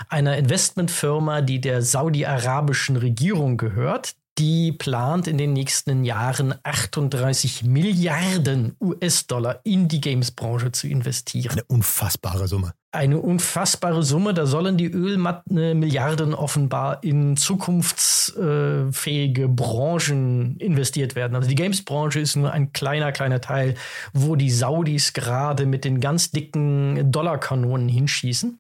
einer 0.09 0.37
Investmentfirma, 0.37 1.41
die 1.41 1.61
der 1.61 1.81
saudi-arabischen 1.81 2.97
Regierung 2.97 3.57
gehört, 3.57 4.15
die 4.37 4.71
plant 4.71 5.27
in 5.27 5.37
den 5.37 5.53
nächsten 5.53 6.03
Jahren 6.03 6.55
38 6.63 7.63
Milliarden 7.63 8.75
US-Dollar 8.81 9.59
in 9.63 9.87
die 9.87 10.01
Games-Branche 10.01 10.71
zu 10.71 10.87
investieren. 10.87 11.51
Eine 11.51 11.63
unfassbare 11.65 12.47
Summe 12.47 12.73
eine 12.93 13.17
unfassbare 13.17 14.03
Summe. 14.03 14.35
Da 14.35 14.45
sollen 14.45 14.77
die 14.77 14.91
Ölmilliarden 14.91 16.35
offenbar 16.35 17.03
in 17.03 17.35
zukunftsfähige 17.35 19.49
Branchen 19.49 20.57
investiert 20.57 21.15
werden. 21.15 21.35
Also 21.35 21.49
die 21.49 21.55
Games-Branche 21.55 22.19
ist 22.19 22.35
nur 22.35 22.51
ein 22.51 22.71
kleiner, 22.71 23.11
kleiner 23.11 23.41
Teil, 23.41 23.73
wo 24.13 24.35
die 24.35 24.51
Saudis 24.51 25.13
gerade 25.13 25.65
mit 25.65 25.85
den 25.85 25.99
ganz 25.99 26.29
dicken 26.29 27.11
Dollarkanonen 27.11 27.89
hinschießen. 27.89 28.59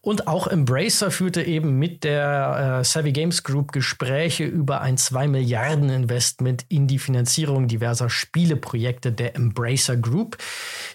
Und 0.00 0.28
auch 0.28 0.46
Embracer 0.46 1.10
führte 1.10 1.42
eben 1.42 1.76
mit 1.78 2.04
der 2.04 2.78
äh, 2.80 2.84
Savvy 2.84 3.10
Games 3.10 3.42
Group 3.42 3.72
Gespräche 3.72 4.44
über 4.44 4.82
ein 4.82 4.96
2 4.96 5.26
Milliarden 5.26 5.90
Investment 5.90 6.64
in 6.68 6.86
die 6.86 7.00
Finanzierung 7.00 7.66
diverser 7.66 8.08
Spieleprojekte 8.08 9.10
der 9.10 9.34
Embracer 9.34 9.96
Group, 9.96 10.36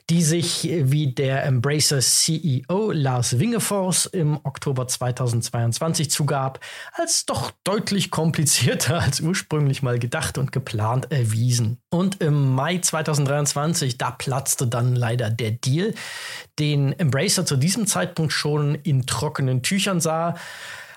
die 0.09 0.21
sich 0.21 0.63
wie 0.63 1.11
der 1.11 1.43
Embracer 1.43 1.99
CEO 1.99 2.68
CEO 2.69 2.91
Lars 2.91 3.39
Wingefors 3.39 4.05
im 4.05 4.39
Oktober 4.43 4.87
2022 4.87 6.11
zugab, 6.11 6.59
als 6.93 7.25
doch 7.25 7.51
deutlich 7.63 8.11
komplizierter 8.11 8.99
als 9.01 9.21
ursprünglich 9.21 9.81
mal 9.81 9.97
gedacht 9.97 10.37
und 10.37 10.51
geplant 10.51 11.11
erwiesen. 11.11 11.79
Und 11.89 12.21
im 12.21 12.53
Mai 12.53 12.77
2023, 12.77 13.97
da 13.97 14.11
platzte 14.11 14.67
dann 14.67 14.95
leider 14.95 15.31
der 15.31 15.51
Deal, 15.51 15.95
den 16.59 16.93
Embracer 16.93 17.45
zu 17.45 17.57
diesem 17.57 17.87
Zeitpunkt 17.87 18.33
schon 18.33 18.75
in 18.75 19.07
trockenen 19.07 19.63
Tüchern 19.63 19.99
sah 19.99 20.35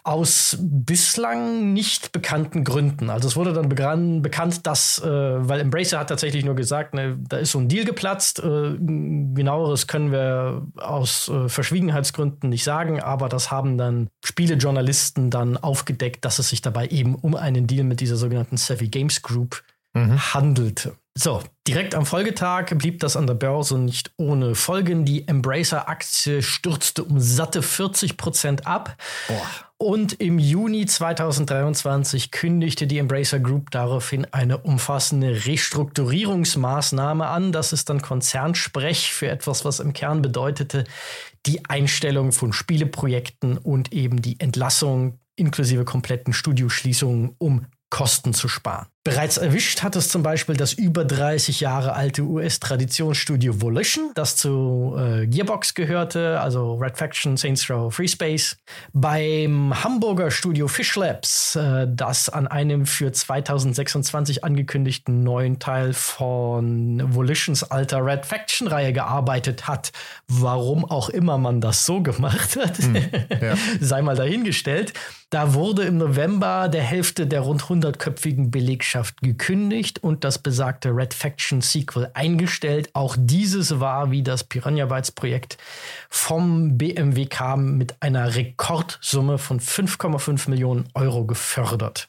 aus 0.05 0.57
bislang 0.61 1.73
nicht 1.73 2.11
bekannten 2.11 2.65
Gründen. 2.65 3.09
Also 3.09 3.29
es 3.29 3.37
wurde 3.37 3.53
dann 3.53 3.69
bekannt, 3.69 4.67
dass, 4.67 4.99
äh, 4.99 5.09
weil 5.09 5.61
Embracer 5.61 6.01
hat 6.01 6.09
tatsächlich 6.09 6.45
nur 6.45 6.57
gesagt, 6.57 6.95
ne, 6.95 7.17
da 7.29 7.37
ist 7.37 7.53
so 7.53 7.61
ein 7.61 7.69
Deal 7.69 7.85
geplatzt. 7.85 8.41
Äh, 8.41 8.77
genaueres 8.79 9.87
können 9.87 10.11
wir 10.11 10.67
aus 10.77 11.29
äh, 11.29 11.49
Verschwiegenheitsgründen 11.49 12.51
nicht 12.51 12.65
sagen, 12.65 13.01
aber 13.01 13.29
das 13.29 13.53
haben 13.53 13.79
dann 13.79 14.09
Spielejournalisten 14.25 15.31
dann 15.31 15.57
aufgedeckt, 15.57 16.25
dass 16.25 16.41
es 16.41 16.49
sich 16.49 16.62
dabei 16.62 16.88
eben 16.88 17.15
um 17.15 17.37
einen 17.37 17.69
Deal 17.69 17.85
mit 17.85 18.01
dieser 18.01 18.17
sogenannten 18.17 18.57
Savvy 18.57 18.88
Games 18.88 19.23
Group 19.23 19.62
mhm. 19.95 20.35
handelte. 20.35 20.97
So, 21.15 21.43
direkt 21.69 21.95
am 21.95 22.07
Folgetag 22.07 22.71
blieb 22.77 23.01
das 23.01 23.17
an 23.17 23.27
der 23.27 23.35
Börse 23.35 23.79
nicht 23.79 24.12
ohne 24.17 24.55
Folgen. 24.55 25.05
Die 25.05 25.29
Embracer-Aktie 25.29 26.43
stürzte 26.43 27.05
um 27.05 27.21
satte 27.21 27.61
40 27.62 28.17
Prozent 28.17 28.67
ab. 28.67 28.97
Boah. 29.29 29.47
Und 29.83 30.12
im 30.21 30.38
Juni 30.38 30.87
2023 30.87 32.31
kündigte 32.31 32.87
die 32.87 32.99
Embracer 32.99 33.40
Group 33.40 33.73
daraufhin 33.73 34.29
eine 34.31 34.59
umfassende 34.59 35.45
Restrukturierungsmaßnahme 35.45 37.27
an. 37.27 37.51
Das 37.51 37.73
ist 37.73 37.90
dann 37.90 38.01
Konzernsprech 38.01 39.12
für 39.12 39.27
etwas, 39.27 39.64
was 39.64 39.81
im 39.81 39.92
Kern 39.92 40.23
bedeutete, 40.23 40.85
die 41.47 41.64
Einstellung 41.68 42.31
von 42.31 42.53
Spieleprojekten 42.53 43.59
und 43.59 43.92
eben 43.92 44.23
die 44.23 44.38
Entlassung 44.38 45.18
inklusive 45.35 45.85
kompletten 45.85 46.33
Studioschließungen, 46.33 47.35
um 47.38 47.66
Kosten 47.90 48.35
zu 48.35 48.47
sparen. 48.47 48.87
Bereits 49.05 49.37
erwischt 49.37 49.83
hat 49.83 49.97
es 49.97 50.09
zum 50.11 50.23
Beispiel 50.23 50.55
das 50.55 50.75
über 50.75 51.05
30 51.05 51.59
Jahre 51.59 51.95
alte 51.95 52.23
US-Traditionsstudio 52.23 53.61
Volition, 53.61 54.12
das 54.15 54.37
zu 54.37 54.95
äh, 54.97 55.27
Gearbox 55.27 55.75
gehörte, 55.75 56.41
also 56.41 56.75
Red 56.75 56.97
Faction, 56.97 57.37
Saints 57.37 57.69
Row, 57.69 57.93
Free 57.93 58.07
Space. 58.07 58.57
Beim 58.93 59.83
Hamburger 59.83 60.31
Studio 60.31 60.69
Fish 60.69 60.95
Labs, 60.95 61.57
äh, 61.57 61.88
das 61.91 62.29
an 62.29 62.47
einem 62.47 62.87
für 62.87 63.11
2026 63.11 64.45
angekündigten 64.45 65.25
neuen 65.25 65.59
Teil 65.59 65.95
von 65.95 67.03
Volitions 67.12 67.65
alter 67.65 68.07
Red 68.07 68.25
Faction-Reihe 68.25 68.93
gearbeitet 68.93 69.67
hat. 69.67 69.91
Warum 70.29 70.85
auch 70.85 71.09
immer 71.09 71.38
man 71.38 71.61
das 71.61 71.85
so 71.87 72.03
gemacht 72.03 72.55
hat, 72.55 72.79
hm, 72.79 72.95
ja. 73.41 73.57
sei 73.81 74.01
mal 74.01 74.15
dahingestellt. 74.15 74.93
Da 75.31 75.55
wurde 75.55 75.85
im 75.85 75.97
November 75.97 76.69
der 76.69 76.83
Hälfte 76.83 77.27
der 77.27 77.41
rund 77.41 77.62
100-köpfigen 77.62 78.51
Belegschaft 78.51 78.92
Belegschaft 78.93 79.23
gekündigt 79.23 80.03
und 80.03 80.25
das 80.25 80.39
besagte 80.39 80.91
Red 80.91 81.15
Faction 81.15 81.63
Sequel 81.63 82.11
eingestellt. 82.15 82.91
Auch 82.93 83.17
dieses 83.19 83.81
war, 83.81 84.11
wie 84.11 84.23
das 84.23 84.45
Piranha 84.45 84.85
Bytes 84.87 85.13
Projekt, 85.13 85.57
vom 86.09 86.77
BMWK 86.77 87.57
mit 87.57 87.95
einer 88.01 88.35
Rekordsumme 88.35 89.39
von 89.39 89.61
5,5 89.61 90.51
Millionen 90.51 90.89
Euro 90.95 91.25
gefördert. 91.25 92.09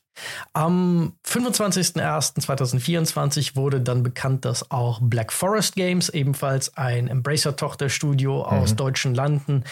Am 0.54 1.13
25.01.2024 1.26 3.56
wurde 3.56 3.82
dann 3.82 4.04
bekannt, 4.04 4.46
dass 4.46 4.69
auch 4.69 5.00
Black 5.02 5.34
Forest 5.34 5.76
Games, 5.76 6.10
ebenfalls 6.10 6.78
ein 6.78 7.08
Embracer-Tochterstudio 7.08 8.38
mhm. 8.39 8.43
aus 8.43 8.76
deutschen 8.76 9.15
Landen, 9.15 9.63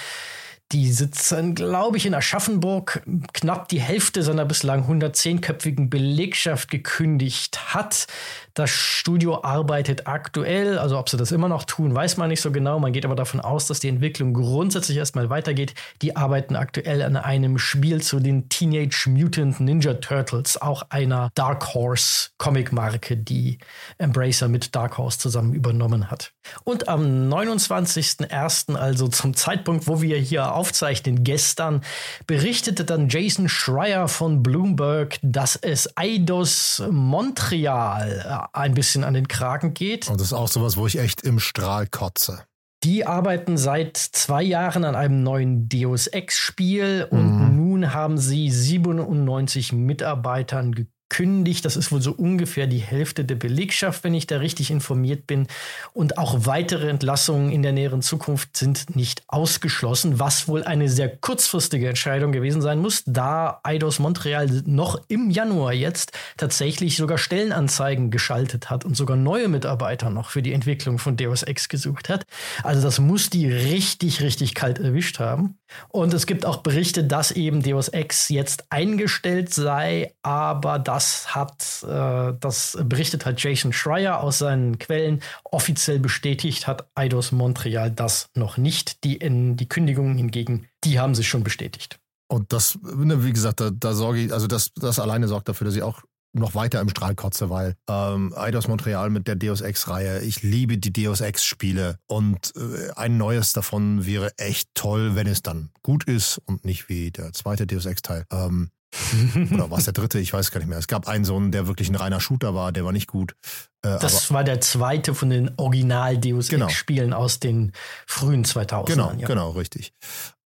die 0.72 0.92
sitzen, 0.92 1.56
glaube 1.56 1.98
ich, 1.98 2.06
in 2.06 2.14
Aschaffenburg, 2.14 3.04
knapp 3.34 3.68
die 3.68 3.82
Hälfte 3.82 4.24
seiner 4.24 4.46
bislang 4.46 4.88
110-köpfigen 4.88 5.90
Belegschaft 5.90 6.72
gekündigt 6.72 7.74
hat. 7.74 8.08
Das 8.54 8.70
Studio 8.70 9.44
arbeitet 9.44 10.08
aktuell, 10.08 10.78
also 10.78 10.98
ob 10.98 11.10
sie 11.10 11.18
das 11.18 11.32
immer 11.32 11.48
noch 11.48 11.64
tun, 11.64 11.96
weiß 11.96 12.18
man 12.18 12.30
nicht 12.30 12.42
so 12.42 12.52
genau. 12.52 12.80
Man 12.80 12.92
geht 12.92 13.06
aber 13.06 13.16
davon 13.16 13.40
aus, 13.40 13.68
dass 13.68 13.80
die 13.80 13.88
Entwicklung 13.88 14.34
grundsätzlich 14.34 14.98
erstmal 14.98 15.30
weitergeht. 15.30 15.74
Die 16.02 16.16
arbeiten 16.16 16.56
aktuell 16.56 17.02
an 17.02 17.16
einem 17.16 17.58
Spiel 17.58 18.02
zu 18.02 18.20
den 18.20 18.50
Teenage 18.50 19.10
Mutant 19.10 19.60
Ninja 19.60 19.94
Turtles, 19.96 20.62
auch 20.62 20.84
einer 20.90 21.32
Dark 21.36 21.74
Horse 21.74 22.30
Comic-Marke, 22.38 23.18
die 23.18 23.60
Embracer 23.98 24.48
mit 24.48 24.76
Dark 24.76 24.98
Horse 24.98 25.20
zusammen 25.20 25.54
übernommen 25.54 26.12
hat. 26.12 26.34
Und 26.64 26.90
am 26.90 27.30
29.01., 27.30 28.76
also 28.76 29.08
zum 29.08 29.36
Zeitpunkt, 29.36 29.88
wo 29.88 30.02
wir 30.02 30.18
hier 30.18 30.54
aufzeichnen, 30.54 31.24
gestern, 31.24 31.82
berichtete 32.28 32.84
dann 32.84 33.10
Jason 33.10 33.48
Schreier 33.48 34.08
von 34.08 34.44
Bloomberg, 34.44 35.20
dass 35.22 35.56
es 35.56 35.96
Eidos 35.96 36.84
Montreal 36.90 38.41
ein 38.54 38.74
bisschen 38.74 39.04
an 39.04 39.14
den 39.14 39.28
Kragen 39.28 39.74
geht. 39.74 40.10
Und 40.10 40.20
das 40.20 40.28
ist 40.28 40.34
auch 40.34 40.48
sowas, 40.48 40.78
wo 40.78 40.88
ich 40.88 40.98
echt 41.00 41.22
im 41.22 41.40
Strahl 41.40 41.88
kotze. 41.88 42.44
Die 42.84 43.06
arbeiten 43.06 43.58
seit 43.58 43.96
zwei 43.98 44.42
Jahren 44.42 44.86
an 44.86 44.96
einem 44.96 45.22
neuen 45.22 45.70
Deus 45.70 46.08
Ex-Spiel 46.08 47.08
und 47.12 47.52
mhm. 47.52 47.56
nun 47.56 47.94
haben 47.94 48.18
sie 48.18 48.50
97 48.50 49.72
Mitarbeitern 49.72 50.72
gekündigt 50.72 51.01
kündigt. 51.12 51.66
Das 51.66 51.76
ist 51.76 51.92
wohl 51.92 52.02
so 52.02 52.14
ungefähr 52.14 52.68
die 52.68 52.80
Hälfte 52.80 53.26
der 53.26 53.36
Belegschaft, 53.36 54.06
wenn 54.06 54.14
ich 54.14 54.28
da 54.28 54.38
richtig 54.38 54.72
informiert 54.72 55.28
bin. 55.28 55.48
Und 55.92 56.18
auch 56.18 56.46
weitere 56.46 56.90
Entlassungen 56.90 57.52
in 57.52 57.64
der 57.64 57.74
näheren 57.74 58.02
Zukunft 58.02 58.56
sind 58.56 58.96
nicht 58.96 59.22
ausgeschlossen, 59.28 60.20
was 60.20 60.48
wohl 60.48 60.64
eine 60.64 60.88
sehr 60.88 61.10
kurzfristige 61.10 61.90
Entscheidung 61.90 62.32
gewesen 62.32 62.62
sein 62.62 62.80
muss, 62.80 63.04
da 63.06 63.60
Eidos 63.64 64.00
Montreal 64.00 64.64
noch 64.66 65.02
im 65.10 65.30
Januar 65.30 65.74
jetzt 65.74 66.14
tatsächlich 66.38 66.96
sogar 66.96 67.18
Stellenanzeigen 67.18 68.10
geschaltet 68.10 68.70
hat 68.70 68.86
und 68.86 68.96
sogar 68.96 69.18
neue 69.18 69.50
Mitarbeiter 69.50 70.10
noch 70.10 70.30
für 70.30 70.42
die 70.42 70.54
Entwicklung 70.54 70.98
von 70.98 71.18
Deus 71.18 71.44
Ex 71.44 71.68
gesucht 71.68 72.08
hat. 72.08 72.24
Also 72.64 72.82
das 72.82 73.00
muss 73.00 73.30
die 73.30 73.52
richtig, 73.52 74.22
richtig 74.22 74.56
kalt 74.56 74.80
erwischt 74.80 75.20
haben. 75.20 75.58
Und 75.90 76.14
es 76.14 76.26
gibt 76.26 76.46
auch 76.46 76.58
Berichte, 76.58 77.04
dass 77.04 77.32
eben 77.32 77.62
Deus 77.62 77.90
Ex 77.90 78.30
jetzt 78.30 78.64
eingestellt 78.70 79.54
sei, 79.54 80.14
aber 80.22 80.80
das 80.80 81.01
hat, 81.28 81.84
äh, 81.84 82.34
das 82.40 82.78
berichtet 82.84 83.26
hat 83.26 83.42
Jason 83.42 83.74
Schreier 83.74 84.22
aus 84.22 84.40
seinen 84.40 84.80
Quellen. 84.80 85.22
Offiziell 85.44 86.00
bestätigt 86.00 86.68
hat 86.68 86.90
Eidos 86.96 87.32
Montreal 87.32 87.92
das 87.92 88.30
noch 88.36 88.58
nicht. 88.58 89.04
Die, 89.04 89.18
in, 89.18 89.58
die 89.58 89.70
Kündigungen 89.70 90.18
hingegen, 90.18 90.68
die 90.84 91.00
haben 91.00 91.16
sich 91.16 91.28
schon 91.28 91.44
bestätigt. 91.44 92.00
Und 92.28 92.54
das, 92.54 92.80
ne, 92.82 93.26
wie 93.26 93.34
gesagt, 93.34 93.60
da, 93.60 93.72
da 93.72 93.94
sorge 93.94 94.20
ich, 94.20 94.34
also 94.34 94.48
das, 94.48 94.72
das 94.76 95.00
alleine 95.00 95.28
sorgt 95.28 95.50
dafür, 95.50 95.66
dass 95.66 95.76
ich 95.76 95.84
auch 95.84 96.02
noch 96.34 96.56
weiter 96.56 96.80
im 96.80 96.90
Strahl 96.90 97.16
kotze, 97.16 97.50
weil 97.50 97.76
ähm, 97.90 98.34
Eidos 98.36 98.68
Montreal 98.68 99.10
mit 99.10 99.28
der 99.28 99.36
Deus 99.36 99.62
Ex-Reihe, 99.62 100.22
ich 100.22 100.44
liebe 100.44 100.78
die 100.78 100.94
Deus 100.94 101.22
Ex-Spiele 101.22 101.98
und 102.08 102.54
äh, 102.56 102.92
ein 102.96 103.18
neues 103.18 103.54
davon 103.54 104.06
wäre 104.06 104.32
echt 104.38 104.70
toll, 104.74 105.16
wenn 105.16 105.28
es 105.28 105.42
dann 105.42 105.72
gut 105.84 106.06
ist 106.06 106.40
und 106.46 106.64
nicht 106.64 106.90
wie 106.90 107.12
der 107.12 107.34
zweite 107.34 107.68
Deus 107.68 107.86
Ex-Teil. 107.86 108.26
Ähm, 108.32 108.70
oder 109.54 109.70
war 109.72 109.78
es 109.78 109.86
der 109.86 109.94
dritte? 109.94 110.20
Ich 110.20 110.34
weiß 110.34 110.52
gar 110.52 110.60
nicht 110.60 110.70
mehr. 110.70 110.78
Es 110.78 110.88
gab 110.88 111.08
einen 111.08 111.26
so 111.26 111.36
einen, 111.36 111.52
der 111.52 111.68
wirklich 111.68 111.90
ein 111.90 111.96
reiner 111.96 112.20
Shooter 112.20 112.54
war, 112.54 112.72
der 112.72 112.86
war 112.86 112.92
nicht 112.92 113.08
gut. 113.08 113.36
Äh, 113.82 114.00
das 114.00 114.32
war 114.32 114.44
der 114.44 114.62
zweite 114.62 115.16
von 115.16 115.30
den 115.30 115.52
Original 115.58 116.18
Deus 116.18 116.50
genau. 116.50 116.66
Ex-Spielen 116.66 117.14
aus 117.14 117.40
den 117.40 117.72
frühen 118.06 118.44
2000ern. 118.44 118.86
Genau, 118.86 119.14
ja. 119.18 119.28
genau, 119.28 119.52
richtig. 119.52 119.94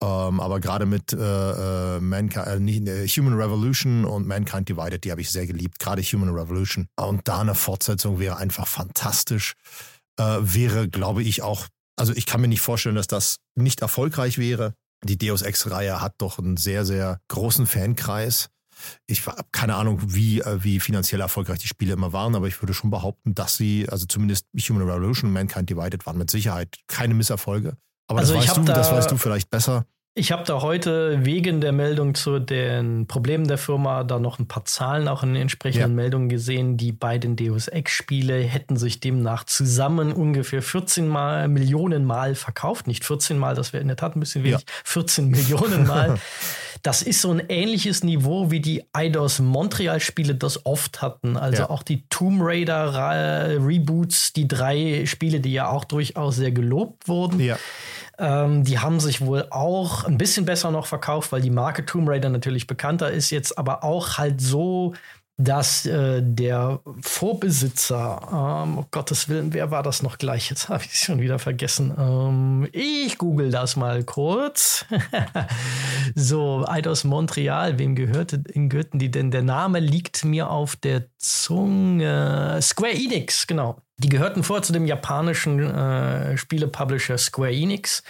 Ähm, 0.02 0.40
aber 0.40 0.58
gerade 0.58 0.84
mit 0.84 1.12
äh, 1.12 1.16
äh 1.96 2.00
Mankind, 2.00 2.88
äh, 2.88 3.06
Human 3.06 3.34
Revolution 3.34 4.04
und 4.04 4.26
Mankind 4.26 4.68
Divided, 4.68 5.04
die 5.04 5.12
habe 5.12 5.20
ich 5.20 5.30
sehr 5.30 5.46
geliebt. 5.46 5.78
Gerade 5.78 6.02
Human 6.02 6.30
Revolution. 6.30 6.88
Und 6.96 7.28
da 7.28 7.40
eine 7.40 7.54
Fortsetzung 7.54 8.18
wäre 8.18 8.36
einfach 8.36 8.66
fantastisch. 8.66 9.54
Äh, 10.18 10.38
wäre, 10.40 10.88
glaube 10.88 11.22
ich, 11.22 11.42
auch, 11.42 11.68
also 11.96 12.12
ich 12.14 12.26
kann 12.26 12.40
mir 12.40 12.48
nicht 12.48 12.60
vorstellen, 12.60 12.96
dass 12.96 13.06
das 13.06 13.38
nicht 13.54 13.80
erfolgreich 13.80 14.38
wäre. 14.38 14.74
Die 15.04 15.18
Deus 15.18 15.42
Ex-Reihe 15.42 16.00
hat 16.00 16.14
doch 16.18 16.38
einen 16.38 16.56
sehr, 16.56 16.84
sehr 16.84 17.20
großen 17.28 17.66
Fankreis. 17.66 18.48
Ich 19.06 19.26
habe 19.26 19.42
keine 19.52 19.76
Ahnung, 19.76 20.00
wie, 20.06 20.40
äh, 20.40 20.62
wie 20.64 20.80
finanziell 20.80 21.20
erfolgreich 21.20 21.58
die 21.58 21.68
Spiele 21.68 21.92
immer 21.92 22.12
waren, 22.12 22.34
aber 22.34 22.48
ich 22.48 22.60
würde 22.62 22.74
schon 22.74 22.90
behaupten, 22.90 23.34
dass 23.34 23.56
sie, 23.56 23.88
also 23.88 24.06
zumindest 24.06 24.46
Human 24.68 24.88
Revolution 24.88 25.28
und 25.28 25.34
Mankind 25.34 25.70
Divided 25.70 26.06
waren 26.06 26.18
mit 26.18 26.30
Sicherheit 26.30 26.76
keine 26.88 27.14
Misserfolge. 27.14 27.76
Aber 28.08 28.20
also 28.20 28.34
das, 28.34 28.48
weißt 28.48 28.56
du, 28.56 28.62
da, 28.64 28.74
das 28.74 28.90
weißt 28.90 29.10
du 29.10 29.16
vielleicht 29.16 29.50
besser. 29.50 29.86
Ich 30.14 30.30
habe 30.30 30.44
da 30.44 30.60
heute 30.60 31.24
wegen 31.24 31.62
der 31.62 31.72
Meldung 31.72 32.14
zu 32.14 32.38
den 32.38 33.06
Problemen 33.06 33.48
der 33.48 33.56
Firma 33.56 34.04
da 34.04 34.18
noch 34.18 34.38
ein 34.38 34.46
paar 34.46 34.66
Zahlen 34.66 35.08
auch 35.08 35.22
in 35.22 35.32
den 35.32 35.40
entsprechenden 35.40 35.92
ja. 35.92 35.96
Meldungen 35.96 36.28
gesehen. 36.28 36.76
Die 36.76 36.92
beiden 36.92 37.34
Deus 37.34 37.66
Ex-Spiele 37.68 38.42
hätten 38.42 38.76
sich 38.76 39.00
demnach 39.00 39.44
zusammen 39.44 40.12
ungefähr 40.12 40.60
14 40.60 41.08
Mal, 41.08 41.48
Millionen 41.48 42.04
Mal 42.04 42.34
verkauft. 42.34 42.88
Nicht 42.88 43.06
14 43.06 43.38
Mal, 43.38 43.54
das 43.54 43.72
wäre 43.72 43.80
in 43.80 43.88
der 43.88 43.96
Tat 43.96 44.14
ein 44.14 44.20
bisschen 44.20 44.44
wenig. 44.44 44.60
Ja. 44.60 44.66
14 44.84 45.28
Millionen 45.28 45.86
Mal. 45.86 46.18
Das 46.82 47.02
ist 47.02 47.20
so 47.20 47.30
ein 47.30 47.44
ähnliches 47.48 48.02
Niveau 48.02 48.50
wie 48.50 48.58
die 48.58 48.82
Eidos 48.92 49.38
Montreal-Spiele 49.38 50.34
das 50.34 50.66
oft 50.66 51.00
hatten. 51.00 51.36
Also 51.36 51.62
ja. 51.62 51.70
auch 51.70 51.84
die 51.84 52.08
Tomb 52.08 52.40
Raider 52.42 53.60
Reboots, 53.64 54.32
die 54.32 54.48
drei 54.48 55.06
Spiele, 55.06 55.38
die 55.38 55.52
ja 55.52 55.68
auch 55.68 55.84
durchaus 55.84 56.36
sehr 56.36 56.50
gelobt 56.50 57.06
wurden. 57.06 57.38
Ja 57.38 57.56
ähm, 58.18 58.64
die 58.64 58.78
haben 58.78 59.00
sich 59.00 59.20
wohl 59.20 59.46
auch 59.50 60.04
ein 60.04 60.18
bisschen 60.18 60.44
besser 60.44 60.70
noch 60.70 60.86
verkauft, 60.86 61.32
weil 61.32 61.42
die 61.42 61.50
Marke 61.50 61.84
Tomb 61.84 62.08
Raider 62.08 62.28
natürlich 62.28 62.66
bekannter 62.66 63.10
ist, 63.10 63.30
jetzt 63.30 63.58
aber 63.58 63.84
auch 63.84 64.18
halt 64.18 64.40
so 64.40 64.94
dass 65.38 65.86
äh, 65.86 66.20
der 66.22 66.80
Vorbesitzer, 67.00 68.62
ähm, 68.64 68.78
um 68.78 68.86
Gottes 68.90 69.28
Willen, 69.28 69.52
wer 69.54 69.70
war 69.70 69.82
das 69.82 70.02
noch 70.02 70.18
gleich? 70.18 70.50
Jetzt 70.50 70.68
habe 70.68 70.84
ich 70.84 70.92
es 70.92 71.00
schon 71.00 71.20
wieder 71.20 71.38
vergessen. 71.38 71.92
Ähm, 71.98 72.68
ich 72.72 73.18
google 73.18 73.50
das 73.50 73.76
mal 73.76 74.04
kurz. 74.04 74.84
so, 76.14 76.64
Eidos 76.66 77.04
Montreal, 77.04 77.78
wem 77.78 77.94
gehörte, 77.94 78.42
gehörten 78.42 78.98
die 78.98 79.10
denn? 79.10 79.30
Der 79.30 79.42
Name 79.42 79.80
liegt 79.80 80.24
mir 80.24 80.50
auf 80.50 80.76
der 80.76 81.04
Zunge. 81.18 82.58
Square 82.60 82.94
Enix, 82.94 83.46
genau. 83.46 83.80
Die 83.98 84.08
gehörten 84.08 84.42
vor 84.42 84.62
zu 84.62 84.72
dem 84.72 84.86
japanischen 84.86 85.60
äh, 85.60 86.36
Spielepublisher 86.36 87.18
Square 87.18 87.52
Enix. 87.52 88.02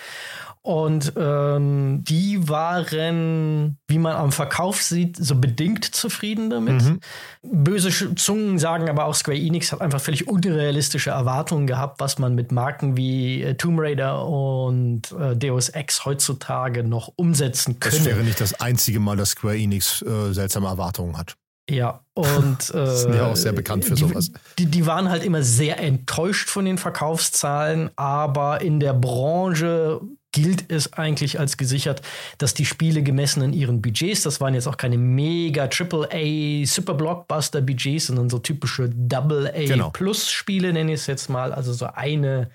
Und 0.65 1.15
ähm, 1.17 2.05
die 2.05 2.49
waren, 2.49 3.79
wie 3.89 3.99
man 3.99 4.15
am 4.15 4.31
Verkauf 4.31 4.81
sieht, 4.81 5.17
so 5.17 5.35
bedingt 5.35 5.85
zufrieden 5.85 6.51
damit. 6.51 6.83
Mhm. 6.83 7.01
Böse 7.43 8.15
Zungen 8.15 8.61
sagen 8.61 8.89
aber 8.89 9.07
auch, 9.07 9.15
Square 9.17 9.37
Enix 9.37 9.73
hat 9.73 9.81
einfach 9.81 10.01
völlig 10.01 10.29
unrealistische 10.29 11.11
Erwartungen 11.11 11.67
gehabt, 11.67 11.99
was 11.99 12.21
man 12.21 12.37
mit 12.37 12.53
Marken 12.53 12.97
wie 12.97 13.43
äh, 13.43 13.55
Tomb 13.55 13.81
Raider 13.81 14.25
und 14.25 15.11
äh, 15.11 15.37
Deus 15.37 15.69
Ex 15.69 16.05
heutzutage 16.05 16.85
noch 16.85 17.13
umsetzen 17.17 17.81
könnte. 17.81 17.99
Das 17.99 18.07
wäre 18.07 18.23
nicht 18.23 18.41
das 18.41 18.61
einzige 18.61 19.01
Mal, 19.01 19.17
dass 19.17 19.31
Square 19.31 19.59
Enix 19.59 20.03
äh, 20.03 20.33
seltsame 20.33 20.69
Erwartungen 20.69 21.19
hat. 21.19 21.35
Ja, 21.69 22.05
und 22.15 22.59
äh, 22.75 22.87
sind 22.87 23.15
ja 23.15 23.27
auch 23.27 23.37
sehr 23.37 23.53
bekannt 23.53 23.85
für 23.85 23.95
die, 23.95 24.03
sowas. 24.03 24.31
Die, 24.59 24.67
die 24.67 24.87
waren 24.87 25.09
halt 25.09 25.25
immer 25.25 25.43
sehr 25.43 25.81
enttäuscht 25.81 26.49
von 26.51 26.65
den 26.65 26.79
Verkaufszahlen, 26.79 27.91
aber 27.97 28.61
in 28.61 28.79
der 28.79 28.95
Branche 28.95 30.01
gilt 30.33 30.71
es 30.73 30.95
eigentlich 30.95 31.39
als 31.39 31.57
gesichert, 31.57 32.03
dass 32.39 32.55
die 32.55 32.65
Spiele 32.65 33.03
gemessen 33.03 33.43
an 33.43 33.53
ihren 33.53 33.83
Budgets, 33.83 34.23
das 34.23 34.41
waren 34.41 34.55
jetzt 34.55 34.67
auch 34.67 34.77
keine 34.77 34.99
mega 34.99 35.69
AAA 35.69 36.67
Super 36.67 36.95
Blockbuster 36.95 37.61
Budgets, 37.61 38.07
sondern 38.07 38.31
so 38.31 38.39
typische 38.39 38.89
Double 38.89 39.49
A 39.55 39.67
genau. 39.67 39.91
Plus 39.91 40.31
Spiele 40.31 40.73
nenne 40.73 40.95
ich 40.95 41.01
es 41.01 41.07
jetzt 41.07 41.29
mal, 41.29 41.53
also 41.53 41.73
so 41.73 41.87
eine 41.87 42.51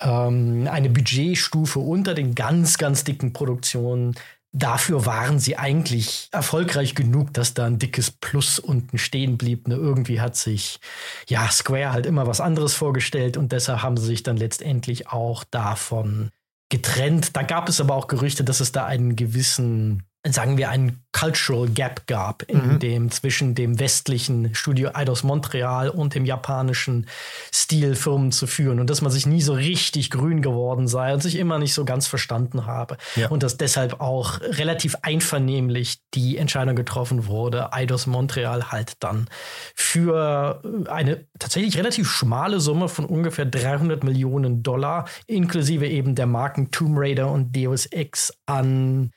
ähm, 0.00 0.68
eine 0.70 0.90
Budgetstufe 0.90 1.78
unter 1.78 2.14
den 2.14 2.34
ganz 2.34 2.78
ganz 2.78 3.04
dicken 3.04 3.32
Produktionen. 3.32 4.14
Dafür 4.52 5.04
waren 5.04 5.38
sie 5.38 5.58
eigentlich 5.58 6.28
erfolgreich 6.32 6.94
genug, 6.94 7.34
dass 7.34 7.52
da 7.52 7.66
ein 7.66 7.78
dickes 7.78 8.10
Plus 8.10 8.58
unten 8.58 8.96
stehen 8.96 9.36
blieb. 9.36 9.68
Ne, 9.68 9.74
irgendwie 9.74 10.20
hat 10.20 10.36
sich 10.36 10.80
ja 11.28 11.50
Square 11.50 11.92
halt 11.92 12.06
immer 12.06 12.26
was 12.26 12.40
anderes 12.40 12.74
vorgestellt 12.74 13.36
und 13.36 13.52
deshalb 13.52 13.82
haben 13.82 13.98
sie 13.98 14.06
sich 14.06 14.22
dann 14.22 14.38
letztendlich 14.38 15.08
auch 15.08 15.44
davon 15.44 16.30
getrennt. 16.68 17.36
Da 17.36 17.42
gab 17.42 17.68
es 17.68 17.80
aber 17.80 17.94
auch 17.94 18.06
Gerüchte, 18.06 18.44
dass 18.44 18.60
es 18.60 18.72
da 18.72 18.84
einen 18.86 19.16
gewissen 19.16 20.07
sagen 20.32 20.56
wir, 20.58 20.70
einen 20.70 21.02
Cultural 21.12 21.68
Gap 21.68 22.06
gab 22.06 22.42
in 22.42 22.74
mhm. 22.74 22.78
dem 22.78 23.10
zwischen 23.10 23.54
dem 23.54 23.80
westlichen 23.80 24.54
Studio 24.54 24.90
Eidos 24.94 25.22
Montreal 25.22 25.88
und 25.88 26.14
dem 26.14 26.24
japanischen 26.24 27.06
Stil 27.52 27.96
Firmen 27.96 28.30
zu 28.30 28.46
führen 28.46 28.78
und 28.78 28.88
dass 28.88 29.02
man 29.02 29.10
sich 29.10 29.26
nie 29.26 29.40
so 29.40 29.54
richtig 29.54 30.10
grün 30.10 30.42
geworden 30.42 30.86
sei 30.86 31.12
und 31.12 31.22
sich 31.22 31.36
immer 31.36 31.58
nicht 31.58 31.74
so 31.74 31.84
ganz 31.84 32.06
verstanden 32.06 32.66
habe 32.66 32.98
ja. 33.16 33.28
und 33.28 33.42
dass 33.42 33.56
deshalb 33.56 34.00
auch 34.00 34.40
relativ 34.40 34.96
einvernehmlich 35.02 35.98
die 36.14 36.36
Entscheidung 36.36 36.76
getroffen 36.76 37.26
wurde, 37.26 37.72
Eidos 37.72 38.06
Montreal 38.06 38.70
halt 38.70 38.92
dann 39.00 39.28
für 39.74 40.62
eine 40.88 41.26
tatsächlich 41.38 41.76
relativ 41.78 42.10
schmale 42.10 42.60
Summe 42.60 42.88
von 42.88 43.06
ungefähr 43.06 43.46
300 43.46 44.04
Millionen 44.04 44.62
Dollar 44.62 45.06
inklusive 45.26 45.86
eben 45.88 46.14
der 46.14 46.26
Marken 46.26 46.70
Tomb 46.70 46.96
Raider 46.98 47.30
und 47.30 47.56
Deus 47.56 47.86
Ex 47.86 48.32
an 48.46 49.10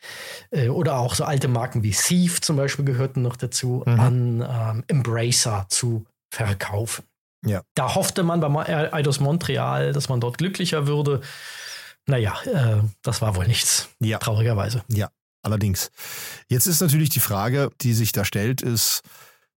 äh, 0.51 0.69
oder 0.69 1.00
auch 1.01 1.15
so 1.15 1.23
alte 1.23 1.47
Marken 1.47 1.83
wie 1.83 1.91
Thief 1.91 2.41
zum 2.41 2.55
Beispiel 2.55 2.85
gehörten 2.85 3.21
noch 3.21 3.35
dazu, 3.35 3.83
mhm. 3.85 3.99
an 3.99 4.47
ähm, 4.49 4.83
Embracer 4.87 5.65
zu 5.69 6.05
verkaufen. 6.29 7.03
Ja. 7.45 7.63
Da 7.75 7.95
hoffte 7.95 8.23
man 8.23 8.39
bei 8.39 8.93
Eidos 8.93 9.19
Montreal, 9.19 9.93
dass 9.93 10.09
man 10.09 10.21
dort 10.21 10.37
glücklicher 10.37 10.87
würde. 10.87 11.21
Naja, 12.05 12.35
äh, 12.45 12.81
das 13.01 13.21
war 13.21 13.35
wohl 13.35 13.47
nichts. 13.47 13.89
Ja. 13.99 14.19
Traurigerweise. 14.19 14.83
Ja, 14.87 15.09
allerdings. 15.41 15.91
Jetzt 16.47 16.67
ist 16.67 16.81
natürlich 16.81 17.09
die 17.09 17.19
Frage, 17.19 17.71
die 17.81 17.93
sich 17.93 18.11
da 18.11 18.25
stellt, 18.25 18.61
ist, 18.61 19.01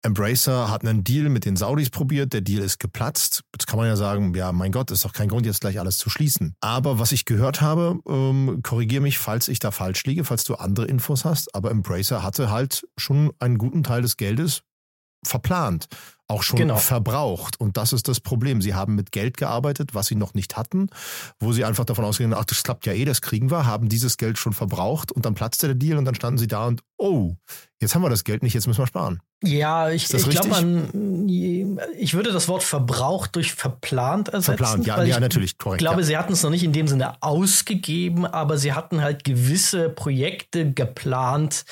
Embracer 0.03 0.69
hat 0.71 0.83
einen 0.83 1.03
Deal 1.03 1.29
mit 1.29 1.45
den 1.45 1.55
Saudis 1.55 1.89
probiert, 1.89 2.33
der 2.33 2.41
Deal 2.41 2.63
ist 2.63 2.79
geplatzt. 2.79 3.43
Jetzt 3.55 3.67
kann 3.67 3.77
man 3.77 3.87
ja 3.87 3.95
sagen, 3.95 4.33
ja, 4.33 4.51
mein 4.51 4.71
Gott, 4.71 4.89
ist 4.91 5.05
doch 5.05 5.13
kein 5.13 5.27
Grund, 5.27 5.45
jetzt 5.45 5.61
gleich 5.61 5.79
alles 5.79 5.97
zu 5.97 6.09
schließen. 6.09 6.55
Aber 6.59 6.99
was 6.99 7.11
ich 7.11 7.25
gehört 7.25 7.61
habe, 7.61 7.99
ähm, 8.07 8.61
korrigiere 8.63 9.01
mich, 9.01 9.19
falls 9.19 9.47
ich 9.47 9.59
da 9.59 9.71
falsch 9.71 10.03
liege, 10.05 10.23
falls 10.23 10.43
du 10.43 10.55
andere 10.55 10.87
Infos 10.87 11.25
hast, 11.25 11.53
aber 11.53 11.71
Embracer 11.71 12.23
hatte 12.23 12.49
halt 12.49 12.87
schon 12.97 13.31
einen 13.39 13.57
guten 13.57 13.83
Teil 13.83 14.01
des 14.01 14.17
Geldes 14.17 14.63
verplant, 15.25 15.87
auch 16.27 16.43
schon 16.43 16.57
genau. 16.57 16.77
verbraucht. 16.77 17.59
Und 17.59 17.77
das 17.77 17.93
ist 17.93 18.07
das 18.07 18.19
Problem. 18.19 18.61
Sie 18.61 18.73
haben 18.73 18.95
mit 18.95 19.11
Geld 19.11 19.37
gearbeitet, 19.37 19.93
was 19.93 20.07
sie 20.07 20.15
noch 20.15 20.33
nicht 20.33 20.57
hatten, 20.57 20.89
wo 21.39 21.51
sie 21.51 21.65
einfach 21.65 21.85
davon 21.85 22.05
ausgehen, 22.05 22.33
ach, 22.33 22.45
das 22.45 22.63
klappt 22.63 22.85
ja 22.85 22.93
eh, 22.93 23.05
das 23.05 23.21
kriegen 23.21 23.51
wir, 23.51 23.65
haben 23.65 23.89
dieses 23.89 24.17
Geld 24.17 24.37
schon 24.37 24.53
verbraucht 24.53 25.11
und 25.11 25.25
dann 25.25 25.35
platzte 25.35 25.67
der 25.67 25.75
Deal 25.75 25.97
und 25.97 26.05
dann 26.05 26.15
standen 26.15 26.37
sie 26.37 26.47
da 26.47 26.67
und, 26.67 26.81
oh, 26.97 27.35
jetzt 27.79 27.95
haben 27.95 28.01
wir 28.01 28.09
das 28.09 28.23
Geld 28.23 28.43
nicht, 28.43 28.53
jetzt 28.53 28.67
müssen 28.67 28.79
wir 28.79 28.87
sparen. 28.87 29.19
Ja, 29.43 29.89
ich, 29.89 30.13
ich 30.13 30.29
glaube, 30.29 30.49
man, 30.49 31.27
ich 31.97 32.13
würde 32.13 32.31
das 32.31 32.47
Wort 32.47 32.61
verbraucht 32.61 33.35
durch 33.35 33.53
verplant 33.53 34.29
ersetzen. 34.29 34.57
Verplant, 34.57 34.85
ja, 34.85 35.03
ja 35.03 35.19
natürlich, 35.19 35.57
korrekt. 35.57 35.81
Ich 35.81 35.85
glaube, 35.85 36.01
ja. 36.01 36.07
sie 36.07 36.17
hatten 36.17 36.33
es 36.33 36.43
noch 36.43 36.51
nicht 36.51 36.63
in 36.63 36.73
dem 36.73 36.87
Sinne 36.87 37.21
ausgegeben, 37.21 38.25
aber 38.25 38.59
sie 38.59 38.73
hatten 38.73 39.01
halt 39.01 39.23
gewisse 39.23 39.89
Projekte 39.89 40.71
geplant, 40.71 41.65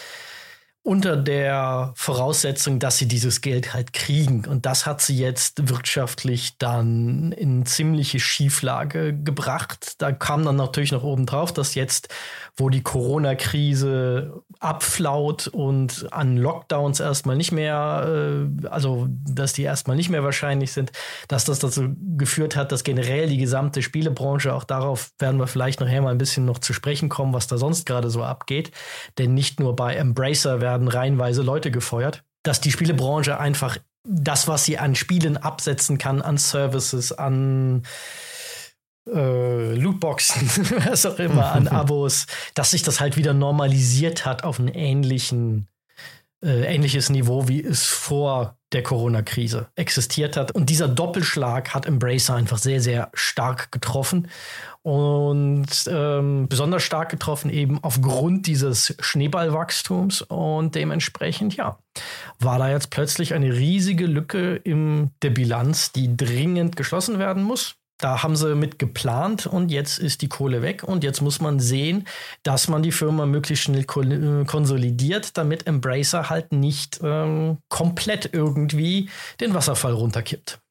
unter 0.89 1.17
der 1.17 1.93
Voraussetzung, 1.95 2.79
dass 2.79 2.97
sie 2.97 3.07
dieses 3.07 3.41
Geld 3.41 3.75
halt 3.75 3.93
kriegen. 3.93 4.45
Und 4.47 4.65
das 4.65 4.87
hat 4.87 5.01
sie 5.01 5.15
jetzt 5.15 5.69
wirtschaftlich 5.69 6.57
dann 6.57 7.31
in 7.31 7.67
ziemliche 7.67 8.19
Schieflage 8.19 9.13
gebracht. 9.15 9.93
Da 9.99 10.11
kam 10.11 10.43
dann 10.43 10.55
natürlich 10.55 10.91
noch 10.91 11.03
oben 11.03 11.27
drauf, 11.27 11.53
dass 11.53 11.75
jetzt, 11.75 12.09
wo 12.57 12.69
die 12.69 12.81
Corona-Krise 12.81 14.41
abflaut 14.59 15.47
und 15.47 16.07
an 16.11 16.37
Lockdowns 16.37 16.99
erstmal 16.99 17.37
nicht 17.37 17.51
mehr, 17.51 18.47
äh, 18.63 18.67
also 18.67 19.07
dass 19.09 19.53
die 19.53 19.63
erstmal 19.63 19.95
nicht 19.95 20.09
mehr 20.09 20.23
wahrscheinlich 20.23 20.71
sind, 20.71 20.91
dass 21.27 21.45
das 21.45 21.59
dazu 21.59 21.95
geführt 22.17 22.55
hat, 22.55 22.71
dass 22.71 22.83
generell 22.83 23.29
die 23.29 23.37
gesamte 23.37 23.83
Spielebranche, 23.83 24.55
auch 24.55 24.63
darauf 24.63 25.11
werden 25.19 25.39
wir 25.39 25.45
vielleicht 25.45 25.81
nachher 25.81 26.01
mal 26.01 26.09
ein 26.09 26.17
bisschen 26.17 26.45
noch 26.45 26.57
zu 26.57 26.73
sprechen 26.73 27.09
kommen, 27.09 27.31
was 27.31 27.45
da 27.45 27.59
sonst 27.59 27.85
gerade 27.85 28.09
so 28.09 28.23
abgeht. 28.23 28.71
Denn 29.19 29.35
nicht 29.35 29.59
nur 29.59 29.75
bei 29.75 29.93
Embracer 29.93 30.61
werden 30.61 30.78
reihenweise 30.87 31.41
Leute 31.41 31.71
gefeuert. 31.71 32.23
dass 32.43 32.61
die 32.61 32.71
Spielebranche 32.71 33.37
einfach 33.37 33.77
das, 34.05 34.47
was 34.47 34.63
sie 34.63 34.77
an 34.77 34.95
Spielen 34.95 35.37
absetzen 35.37 35.97
kann, 35.97 36.21
an 36.21 36.37
Services, 36.37 37.11
an 37.11 37.83
äh, 39.07 39.75
Lootboxen, 39.75 40.49
was 40.87 41.05
auch 41.05 41.19
immer, 41.19 41.51
an 41.51 41.67
Abos, 41.69 42.25
dass 42.53 42.71
sich 42.71 42.83
das 42.83 42.99
halt 42.99 43.17
wieder 43.17 43.33
normalisiert 43.33 44.25
hat 44.25 44.43
auf 44.43 44.59
einen 44.59 44.69
ähnlichen, 44.69 45.67
äh, 46.43 46.73
ähnliches 46.73 47.09
Niveau, 47.09 47.47
wie 47.47 47.63
es 47.63 47.85
vor 47.85 48.57
der 48.71 48.83
Corona-Krise 48.83 49.67
existiert 49.75 50.37
hat. 50.37 50.51
Und 50.51 50.69
dieser 50.69 50.87
Doppelschlag 50.87 51.73
hat 51.73 51.85
Embracer 51.85 52.35
einfach 52.35 52.59
sehr, 52.59 52.81
sehr 52.81 53.09
stark 53.13 53.71
getroffen. 53.71 54.27
Und 54.81 55.67
ähm, 55.87 56.47
besonders 56.47 56.83
stark 56.83 57.09
getroffen 57.09 57.49
eben 57.49 57.83
aufgrund 57.83 58.47
dieses 58.47 58.95
Schneeballwachstums. 58.99 60.21
Und 60.21 60.75
dementsprechend, 60.75 61.55
ja, 61.55 61.79
war 62.39 62.59
da 62.59 62.69
jetzt 62.69 62.89
plötzlich 62.89 63.33
eine 63.33 63.53
riesige 63.53 64.05
Lücke 64.05 64.55
in 64.55 65.11
der 65.21 65.31
Bilanz, 65.31 65.91
die 65.91 66.15
dringend 66.15 66.75
geschlossen 66.75 67.19
werden 67.19 67.43
muss. 67.43 67.75
Da 67.99 68.23
haben 68.23 68.37
sie 68.37 68.55
mit 68.55 68.79
geplant 68.79 69.45
und 69.45 69.71
jetzt 69.71 69.99
ist 69.99 70.21
die 70.21 70.29
Kohle 70.29 70.61
weg 70.61 70.85
und 70.85 71.03
jetzt 71.03 71.21
muss 71.21 71.41
man 71.41 71.59
sehen, 71.59 72.07
dass 72.43 72.69
man 72.69 72.81
die 72.81 72.93
Firma 72.93 73.25
möglichst 73.25 73.65
schnell 73.65 73.81
äh, 73.81 74.45
konsolidiert, 74.45 75.37
damit 75.37 75.67
Embracer 75.67 76.29
halt 76.29 76.53
nicht 76.53 77.01
ähm, 77.03 77.57
komplett 77.67 78.29
irgendwie 78.31 79.09
den 79.41 79.53
Wasserfall 79.53 79.91
runterkippt. 79.91 80.61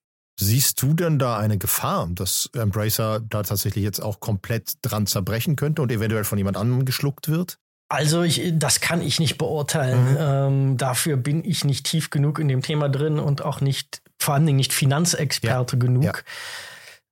Siehst 0.41 0.81
du 0.83 0.95
denn 0.95 1.19
da 1.19 1.37
eine 1.37 1.59
Gefahr, 1.59 2.09
dass 2.13 2.49
Embracer 2.55 3.21
da 3.21 3.43
tatsächlich 3.43 3.83
jetzt 3.83 4.01
auch 4.01 4.21
komplett 4.21 4.75
dran 4.83 5.07
zerbrechen 5.07 5.57
könnte 5.57 5.83
und 5.83 5.91
eventuell 5.91 6.23
von 6.23 6.39
jemand 6.39 6.57
anderem 6.57 6.85
geschluckt 6.85 7.29
wird? 7.29 7.59
Also 7.89 8.23
ich, 8.23 8.53
das 8.55 8.81
kann 8.81 9.03
ich 9.03 9.19
nicht 9.19 9.37
beurteilen. 9.37 10.13
Mhm. 10.13 10.17
Ähm, 10.21 10.77
dafür 10.77 11.17
bin 11.17 11.45
ich 11.45 11.65
nicht 11.65 11.87
tief 11.87 12.11
genug 12.11 12.39
in 12.39 12.47
dem 12.47 12.63
Thema 12.63 12.89
drin 12.89 13.19
und 13.19 13.43
auch 13.43 13.61
nicht, 13.61 14.01
vor 14.19 14.35
allen 14.35 14.47
Dingen 14.47 14.59
nicht 14.59 14.73
Finanzexperte 14.73 15.77
ja. 15.77 15.81
genug. 15.81 16.05
Ja. 16.05 16.13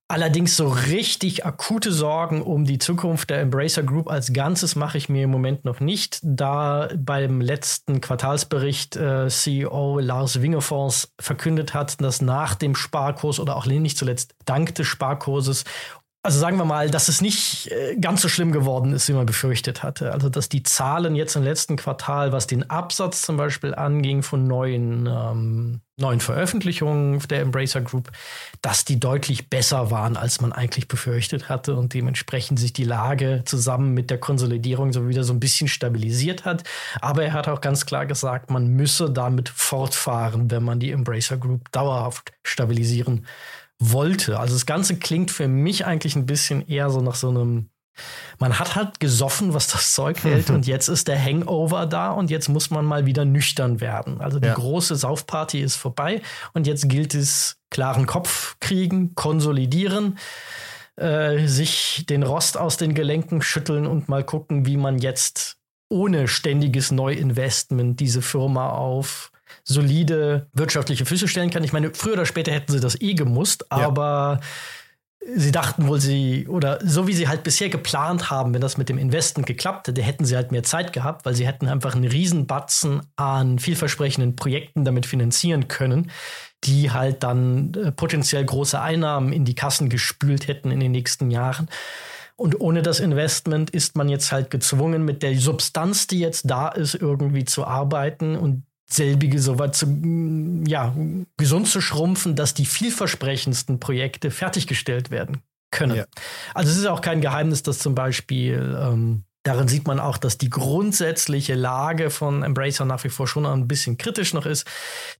Allerdings 0.08 0.56
so 0.56 0.68
richtig 0.68 1.44
akute 1.44 1.90
Sorgen 1.90 2.40
um 2.40 2.64
die 2.64 2.78
Zukunft 2.78 3.28
der 3.28 3.40
Embracer 3.40 3.82
Group 3.82 4.08
als 4.08 4.32
Ganzes 4.32 4.76
mache 4.76 4.98
ich 4.98 5.08
mir 5.08 5.24
im 5.24 5.30
Moment 5.30 5.64
noch 5.64 5.80
nicht, 5.80 6.20
da 6.22 6.88
beim 6.96 7.40
letzten 7.40 8.00
Quartalsbericht 8.00 8.94
äh, 8.94 9.26
CEO 9.28 9.98
Lars 9.98 10.40
Wingefors 10.40 11.12
verkündet 11.20 11.74
hat, 11.74 12.00
dass 12.00 12.22
nach 12.22 12.54
dem 12.54 12.76
Sparkurs 12.76 13.40
oder 13.40 13.56
auch 13.56 13.66
nicht 13.66 13.98
zuletzt 13.98 14.36
dank 14.44 14.76
des 14.76 14.86
Sparkurses 14.86 15.64
also 16.26 16.40
sagen 16.40 16.56
wir 16.58 16.64
mal, 16.64 16.90
dass 16.90 17.06
es 17.08 17.20
nicht 17.20 17.70
äh, 17.70 17.94
ganz 18.00 18.20
so 18.20 18.28
schlimm 18.28 18.50
geworden 18.50 18.92
ist, 18.92 19.08
wie 19.08 19.12
man 19.12 19.26
befürchtet 19.26 19.84
hatte. 19.84 20.12
Also 20.12 20.28
dass 20.28 20.48
die 20.48 20.64
Zahlen 20.64 21.14
jetzt 21.14 21.36
im 21.36 21.44
letzten 21.44 21.76
Quartal, 21.76 22.32
was 22.32 22.48
den 22.48 22.68
Absatz 22.68 23.22
zum 23.22 23.36
Beispiel 23.36 23.76
anging 23.76 24.24
von 24.24 24.44
neuen, 24.44 25.06
ähm, 25.06 25.80
neuen 25.96 26.18
Veröffentlichungen 26.18 27.20
der 27.30 27.42
Embracer 27.42 27.80
Group, 27.80 28.10
dass 28.60 28.84
die 28.84 28.98
deutlich 28.98 29.48
besser 29.48 29.92
waren, 29.92 30.16
als 30.16 30.40
man 30.40 30.52
eigentlich 30.52 30.88
befürchtet 30.88 31.48
hatte 31.48 31.76
und 31.76 31.94
dementsprechend 31.94 32.58
sich 32.58 32.72
die 32.72 32.84
Lage 32.84 33.42
zusammen 33.44 33.94
mit 33.94 34.10
der 34.10 34.18
Konsolidierung 34.18 34.92
so 34.92 35.08
wieder 35.08 35.22
so 35.22 35.32
ein 35.32 35.40
bisschen 35.40 35.68
stabilisiert 35.68 36.44
hat. 36.44 36.64
Aber 37.00 37.22
er 37.22 37.34
hat 37.34 37.46
auch 37.46 37.60
ganz 37.60 37.86
klar 37.86 38.04
gesagt, 38.04 38.50
man 38.50 38.66
müsse 38.66 39.10
damit 39.10 39.48
fortfahren, 39.48 40.50
wenn 40.50 40.64
man 40.64 40.80
die 40.80 40.90
Embracer 40.90 41.36
Group 41.36 41.70
dauerhaft 41.70 42.32
stabilisieren 42.42 43.18
will 43.18 43.26
wollte. 43.78 44.38
Also 44.38 44.54
das 44.54 44.66
Ganze 44.66 44.96
klingt 44.96 45.30
für 45.30 45.48
mich 45.48 45.86
eigentlich 45.86 46.16
ein 46.16 46.26
bisschen 46.26 46.66
eher 46.66 46.90
so 46.90 47.00
nach 47.00 47.14
so 47.14 47.28
einem 47.28 47.70
man 48.38 48.58
hat 48.58 48.76
halt 48.76 49.00
gesoffen, 49.00 49.54
was 49.54 49.68
das 49.68 49.92
Zeug 49.92 50.22
hält, 50.22 50.50
und 50.56 50.66
jetzt 50.66 50.88
ist 50.88 51.08
der 51.08 51.22
Hangover 51.22 51.86
da 51.86 52.10
und 52.10 52.30
jetzt 52.30 52.48
muss 52.48 52.70
man 52.70 52.84
mal 52.84 53.06
wieder 53.06 53.24
nüchtern 53.24 53.80
werden. 53.80 54.20
Also 54.20 54.38
die 54.38 54.48
ja. 54.48 54.54
große 54.54 54.96
Saufparty 54.96 55.60
ist 55.60 55.76
vorbei 55.76 56.20
und 56.52 56.66
jetzt 56.66 56.88
gilt 56.88 57.14
es, 57.14 57.58
klaren 57.70 58.06
Kopf 58.06 58.56
kriegen, 58.60 59.14
konsolidieren, 59.14 60.18
äh, 60.96 61.46
sich 61.46 62.04
den 62.08 62.22
Rost 62.22 62.58
aus 62.58 62.76
den 62.76 62.94
Gelenken 62.94 63.42
schütteln 63.42 63.86
und 63.86 64.08
mal 64.08 64.24
gucken, 64.24 64.66
wie 64.66 64.76
man 64.76 64.98
jetzt 64.98 65.58
ohne 65.88 66.28
ständiges 66.28 66.90
Neuinvestment 66.90 68.00
diese 68.00 68.22
Firma 68.22 68.70
auf 68.70 69.30
solide 69.66 70.48
wirtschaftliche 70.52 71.04
Füße 71.04 71.28
stellen 71.28 71.50
kann. 71.50 71.64
Ich 71.64 71.72
meine, 71.72 71.92
früher 71.92 72.14
oder 72.14 72.26
später 72.26 72.52
hätten 72.52 72.72
sie 72.72 72.80
das 72.80 73.00
eh 73.00 73.14
gemusst, 73.14 73.70
aber 73.70 74.40
ja. 75.20 75.28
sie 75.36 75.50
dachten 75.50 75.88
wohl, 75.88 76.00
sie, 76.00 76.46
oder 76.48 76.78
so 76.84 77.08
wie 77.08 77.12
sie 77.12 77.26
halt 77.26 77.42
bisher 77.42 77.68
geplant 77.68 78.30
haben, 78.30 78.54
wenn 78.54 78.60
das 78.60 78.78
mit 78.78 78.88
dem 78.88 78.96
Investment 78.96 79.46
geklappt 79.46 79.88
hätte, 79.88 80.02
hätten 80.02 80.24
sie 80.24 80.36
halt 80.36 80.52
mehr 80.52 80.62
Zeit 80.62 80.92
gehabt, 80.92 81.26
weil 81.26 81.34
sie 81.34 81.46
hätten 81.46 81.66
einfach 81.66 81.96
einen 81.96 82.06
Riesenbatzen 82.06 83.00
an 83.16 83.58
vielversprechenden 83.58 84.36
Projekten 84.36 84.84
damit 84.84 85.04
finanzieren 85.04 85.66
können, 85.66 86.12
die 86.62 86.92
halt 86.92 87.24
dann 87.24 87.74
äh, 87.74 87.90
potenziell 87.90 88.44
große 88.44 88.80
Einnahmen 88.80 89.32
in 89.32 89.44
die 89.44 89.56
Kassen 89.56 89.88
gespült 89.88 90.46
hätten 90.46 90.70
in 90.70 90.78
den 90.78 90.92
nächsten 90.92 91.30
Jahren. 91.32 91.68
Und 92.36 92.60
ohne 92.60 92.82
das 92.82 93.00
Investment 93.00 93.70
ist 93.70 93.96
man 93.96 94.08
jetzt 94.08 94.30
halt 94.30 94.50
gezwungen, 94.50 95.04
mit 95.04 95.22
der 95.22 95.36
Substanz, 95.38 96.06
die 96.06 96.20
jetzt 96.20 96.48
da 96.50 96.68
ist, 96.68 96.94
irgendwie 96.94 97.46
zu 97.46 97.66
arbeiten. 97.66 98.36
Und 98.36 98.62
selbige 98.88 99.40
so 99.40 99.58
weit 99.58 99.74
zu, 99.74 99.86
ja, 100.66 100.94
gesund 101.36 101.68
zu 101.68 101.80
schrumpfen, 101.80 102.36
dass 102.36 102.54
die 102.54 102.66
vielversprechendsten 102.66 103.80
Projekte 103.80 104.30
fertiggestellt 104.30 105.10
werden 105.10 105.42
können. 105.70 105.96
Ja. 105.96 106.04
Also 106.54 106.70
es 106.70 106.78
ist 106.78 106.86
auch 106.86 107.00
kein 107.00 107.20
Geheimnis, 107.20 107.62
dass 107.62 107.78
zum 107.78 107.94
Beispiel 107.94 108.78
ähm, 108.80 109.24
Darin 109.46 109.68
sieht 109.68 109.86
man 109.86 110.00
auch, 110.00 110.18
dass 110.18 110.38
die 110.38 110.50
grundsätzliche 110.50 111.54
Lage 111.54 112.10
von 112.10 112.42
Embracer 112.42 112.84
nach 112.84 113.04
wie 113.04 113.08
vor 113.08 113.28
schon 113.28 113.46
ein 113.46 113.68
bisschen 113.68 113.96
kritisch 113.96 114.34
noch 114.34 114.44
ist, 114.44 114.66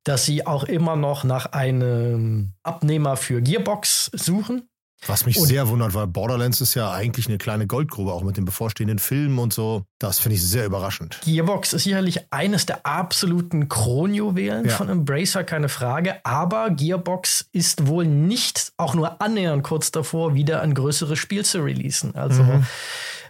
dass 0.03 0.25
sie 0.25 0.45
auch 0.45 0.65
immer 0.65 0.97
noch 0.97 1.23
nach 1.23 1.47
einem 1.53 2.55
Abnehmer 2.65 3.17
für 3.17 3.41
Gearbox 3.41 4.11
suchen. 4.13 4.69
Was 5.07 5.27
mich 5.27 5.39
und 5.39 5.47
sehr 5.47 5.69
wundert, 5.69 5.95
weil 5.95 6.07
Borderlands 6.07 6.61
ist 6.61 6.75
ja 6.75 6.91
eigentlich 6.91 7.29
eine 7.29 7.39
kleine 7.39 7.67
Goldgrube, 7.67 8.13
auch 8.13 8.23
mit 8.23 8.37
den 8.37 8.45
bevorstehenden 8.45 8.99
Filmen 8.99 9.39
und 9.39 9.53
so. 9.53 9.85
Das 9.99 10.19
finde 10.19 10.37
ich 10.37 10.43
sehr 10.43 10.65
überraschend. 10.65 11.21
Gearbox 11.25 11.75
ist 11.75 11.85
sicherlich 11.85 12.33
eines 12.33 12.67
der 12.67 12.85
absoluten 12.87 13.69
Kronjuwelen 13.69 14.67
ja. 14.67 14.75
von 14.75 14.89
Embracer, 14.89 15.45
keine 15.45 15.69
Frage. 15.69 16.17
Aber 16.25 16.71
Gearbox 16.71 17.47
ist 17.53 17.87
wohl 17.87 18.07
nicht 18.07 18.73
auch 18.79 18.95
nur 18.95 19.21
annähernd 19.21 19.63
kurz 19.63 19.91
davor, 19.91 20.35
wieder 20.35 20.63
ein 20.63 20.75
größeres 20.75 21.19
Spiel 21.19 21.45
zu 21.45 21.63
releasen. 21.63 22.15
Also 22.15 22.43
mhm. 22.43 22.67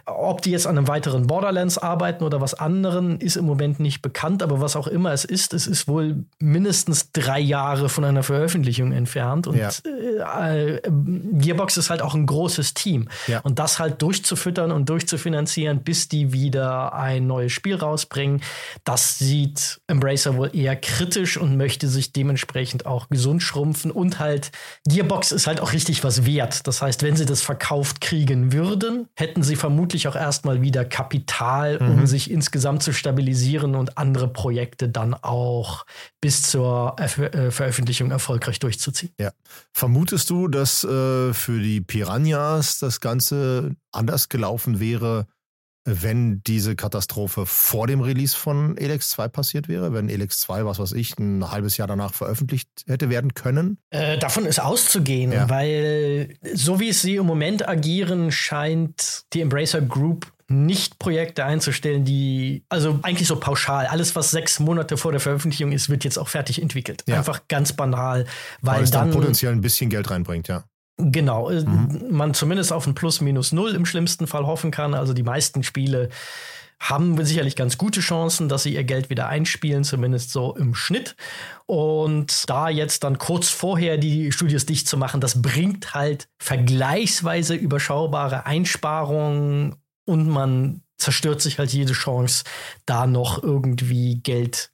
Ob 0.09 0.41
die 0.41 0.51
jetzt 0.51 0.65
an 0.67 0.77
einem 0.77 0.87
weiteren 0.87 1.27
Borderlands 1.27 1.77
arbeiten 1.77 2.23
oder 2.23 2.39
was 2.39 2.53
anderen, 2.53 3.19
ist 3.19 3.35
im 3.35 3.45
Moment 3.45 3.81
nicht 3.81 4.01
bekannt. 4.01 4.41
Aber 4.41 4.61
was 4.61 4.77
auch 4.77 4.87
immer 4.87 5.11
es 5.11 5.25
ist, 5.25 5.53
es 5.53 5.67
ist 5.67 5.89
wohl 5.89 6.23
mindestens 6.39 7.11
drei 7.11 7.41
Jahre 7.41 7.89
von 7.89 8.05
einer 8.05 8.23
Veröffentlichung 8.23 8.93
entfernt. 8.93 9.47
Und 9.47 9.57
ja. 9.57 9.69
äh, 9.85 10.75
äh 10.75 10.81
Gearbox 10.87 11.75
ist 11.75 11.89
halt 11.89 12.01
auch 12.01 12.15
ein 12.15 12.25
großes 12.25 12.73
Team. 12.73 13.09
Ja. 13.27 13.41
Und 13.41 13.59
das 13.59 13.79
halt 13.79 14.01
durchzufüttern 14.01 14.71
und 14.71 14.87
durchzufinanzieren, 14.87 15.83
bis 15.83 16.07
die 16.07 16.31
wieder 16.31 16.93
ein 16.93 17.27
neues 17.27 17.51
Spiel 17.51 17.75
rausbringen, 17.75 18.41
das 18.85 19.19
sieht 19.19 19.81
Embracer 19.87 20.37
wohl 20.37 20.55
eher 20.55 20.77
kritisch 20.77 21.37
und 21.37 21.57
möchte 21.57 21.89
sich 21.89 22.13
dementsprechend 22.13 22.85
auch 22.85 23.09
gesund 23.09 23.43
schrumpfen. 23.43 23.91
Und 23.91 24.19
halt, 24.19 24.51
Gearbox 24.87 25.33
ist 25.33 25.47
halt 25.47 25.59
auch 25.59 25.73
richtig 25.73 26.05
was 26.05 26.25
wert. 26.25 26.65
Das 26.65 26.81
heißt, 26.81 27.03
wenn 27.03 27.17
sie 27.17 27.25
das 27.25 27.41
verkauft 27.41 27.99
kriegen 27.99 28.53
würden, 28.53 29.09
hätten 29.15 29.43
sie 29.43 29.57
vermutlich 29.57 29.96
vermutlich 29.97 30.07
auch 30.07 30.15
erstmal 30.15 30.61
wieder 30.61 30.85
Kapital, 30.85 31.77
um 31.77 32.01
mhm. 32.01 32.07
sich 32.07 32.29
insgesamt 32.29 32.83
zu 32.83 32.93
stabilisieren 32.93 33.75
und 33.75 33.97
andere 33.97 34.27
Projekte 34.27 34.89
dann 34.89 35.13
auch 35.13 35.85
bis 36.21 36.43
zur 36.43 36.95
äh, 36.99 37.51
Veröffentlichung 37.51 38.11
erfolgreich 38.11 38.59
durchzuziehen. 38.59 39.13
Ja. 39.19 39.31
Vermutest 39.73 40.29
du, 40.29 40.47
dass 40.47 40.83
äh, 40.83 41.33
für 41.33 41.59
die 41.59 41.81
Piranhas 41.81 42.79
das 42.79 42.99
Ganze 42.99 43.75
anders 43.91 44.29
gelaufen 44.29 44.79
wäre, 44.79 45.27
wenn 45.87 46.41
diese 46.43 46.75
Katastrophe 46.75 47.45
vor 47.45 47.87
dem 47.87 48.01
Release 48.01 48.35
von 48.35 48.77
Elex 48.77 49.09
2 49.11 49.29
passiert 49.29 49.69
wäre, 49.69 49.93
wenn 49.93 50.09
Elex 50.09 50.41
2, 50.41 50.65
was 50.65 50.79
weiß 50.79 50.91
ich, 50.91 51.17
ein 51.17 51.49
halbes 51.49 51.77
Jahr 51.77 51.87
danach 51.87 52.13
veröffentlicht 52.13 52.67
hätte 52.87 53.09
werden 53.09 53.33
können? 53.33 53.77
Äh, 53.89 54.17
davon 54.17 54.45
ist 54.45 54.59
auszugehen, 54.59 55.31
ja. 55.31 55.49
weil 55.49 56.35
so 56.53 56.81
wie 56.81 56.89
es 56.89 57.01
sie 57.01 57.15
im 57.15 57.25
Moment 57.25 57.67
agieren, 57.67 58.33
scheint 58.33 59.23
die 59.31 59.39
Embracer 59.39 59.81
Group 59.81 60.29
nicht 60.49 60.99
Projekte 60.99 61.45
einzustellen, 61.45 62.03
die, 62.03 62.63
also 62.67 62.99
eigentlich 63.03 63.27
so 63.27 63.37
pauschal, 63.37 63.85
alles, 63.87 64.15
was 64.15 64.31
sechs 64.31 64.59
Monate 64.59 64.97
vor 64.97 65.11
der 65.11 65.21
Veröffentlichung 65.21 65.71
ist, 65.71 65.89
wird 65.89 66.03
jetzt 66.03 66.17
auch 66.17 66.27
fertig 66.27 66.61
entwickelt. 66.61 67.03
Ja. 67.07 67.17
Einfach 67.17 67.47
ganz 67.47 67.73
banal, 67.73 68.25
weil, 68.61 68.77
weil 68.77 68.83
es 68.83 68.91
dann, 68.91 69.09
dann 69.09 69.19
potenziell 69.19 69.53
ein 69.53 69.61
bisschen 69.61 69.89
Geld 69.89 70.09
reinbringt, 70.09 70.47
ja. 70.49 70.65
Genau, 70.97 71.49
äh, 71.49 71.63
mhm. 71.63 72.07
man 72.09 72.33
zumindest 72.33 72.73
auf 72.73 72.87
ein 72.87 72.95
Plus 72.95 73.21
minus 73.21 73.51
null 73.51 73.75
im 73.75 73.85
schlimmsten 73.85 74.27
Fall 74.27 74.47
hoffen 74.47 74.71
kann. 74.71 74.93
Also 74.93 75.13
die 75.13 75.23
meisten 75.23 75.63
Spiele 75.63 76.09
haben 76.79 77.23
sicherlich 77.25 77.55
ganz 77.55 77.77
gute 77.77 78.01
Chancen, 78.01 78.49
dass 78.49 78.63
sie 78.63 78.73
ihr 78.73 78.83
Geld 78.83 79.09
wieder 79.09 79.27
einspielen, 79.27 79.83
zumindest 79.83 80.31
so 80.31 80.55
im 80.55 80.75
Schnitt. 80.75 81.15
Und 81.65 82.49
da 82.49 82.69
jetzt 82.69 83.03
dann 83.03 83.17
kurz 83.17 83.49
vorher 83.49 83.97
die 83.97 84.31
Studios 84.31 84.65
dicht 84.65 84.87
zu 84.87 84.97
machen, 84.97 85.21
das 85.21 85.41
bringt 85.41 85.93
halt 85.93 86.29
vergleichsweise 86.37 87.55
überschaubare 87.55 88.45
Einsparungen 88.45 89.75
und 90.05 90.29
man 90.29 90.81
zerstört 90.97 91.41
sich 91.41 91.59
halt 91.59 91.71
jede 91.71 91.93
Chance, 91.93 92.43
da 92.85 93.07
noch 93.07 93.41
irgendwie 93.43 94.19
Geld 94.21 94.71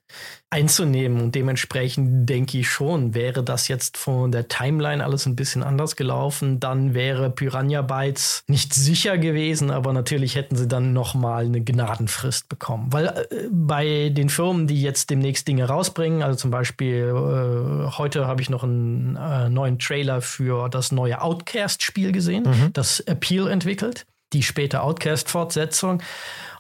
einzunehmen. 0.49 1.19
Und 1.19 1.36
dementsprechend 1.36 2.30
denke 2.30 2.59
ich 2.59 2.69
schon, 2.69 3.15
wäre 3.15 3.43
das 3.43 3.67
jetzt 3.67 3.97
von 3.97 4.32
der 4.32 4.47
Timeline 4.47 5.03
alles 5.03 5.26
ein 5.26 5.36
bisschen 5.36 5.63
anders 5.63 5.95
gelaufen, 5.95 6.59
dann 6.59 6.93
wäre 6.93 7.32
Piranha 7.32 7.82
Bytes 7.82 8.43
nicht 8.47 8.74
sicher 8.74 9.17
gewesen, 9.17 9.71
aber 9.71 9.93
natürlich 9.93 10.36
hätten 10.36 10.55
sie 10.55 10.67
dann 10.67 10.93
noch 10.93 11.15
mal 11.15 11.45
eine 11.45 11.61
Gnadenfrist 11.61 12.49
bekommen. 12.49 12.93
Weil 12.93 13.07
äh, 13.07 13.47
bei 13.51 14.09
den 14.09 14.30
Firmen, 14.30 14.67
die 14.67 14.82
jetzt 14.82 15.09
demnächst 15.09 15.47
Dinge 15.47 15.65
rausbringen, 15.65 16.21
also 16.21 16.38
zum 16.38 16.51
Beispiel 16.51 17.07
äh, 17.07 17.97
heute 17.97 18.28
habe 18.28 18.41
ich 18.41 18.49
noch 18.49 18.63
einen 18.63 19.15
äh, 19.15 19.49
neuen 19.49 19.80
Trailer 19.80 20.21
für 20.21 20.69
das 20.69 20.91
neue 20.91 21.21
Outcast-Spiel 21.21 22.11
gesehen, 22.11 22.43
mhm. 22.43 22.74
das 22.74 22.99
Appeal 22.99 23.47
entwickelt, 23.47 24.05
die 24.34 24.43
später 24.43 24.84
Outcast-Fortsetzung. 24.84 26.01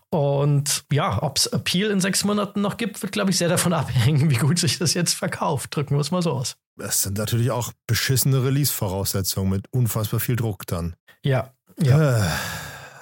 Und 0.09 0.85
ja, 0.91 1.23
ob 1.23 1.37
es 1.37 1.47
Appeal 1.47 1.89
in 1.89 1.99
sechs 1.99 2.23
Monaten 2.23 2.61
noch 2.61 2.77
gibt, 2.77 3.01
wird, 3.01 3.11
glaube 3.11 3.31
ich, 3.31 3.37
sehr 3.37 3.49
davon 3.49 3.73
abhängen, 3.73 4.29
wie 4.29 4.35
gut 4.35 4.59
sich 4.59 4.77
das 4.77 4.93
jetzt 4.93 5.13
verkauft. 5.13 5.75
Drücken 5.75 5.95
wir 5.95 6.01
es 6.01 6.11
mal 6.11 6.21
so 6.21 6.31
aus. 6.31 6.55
Das 6.77 7.01
sind 7.01 7.17
natürlich 7.17 7.51
auch 7.51 7.71
beschissene 7.87 8.43
Release-Voraussetzungen 8.43 9.49
mit 9.49 9.65
unfassbar 9.71 10.19
viel 10.19 10.35
Druck 10.35 10.67
dann. 10.67 10.95
Ja. 11.23 11.53
ja. 11.81 12.25
Äh, 12.25 12.29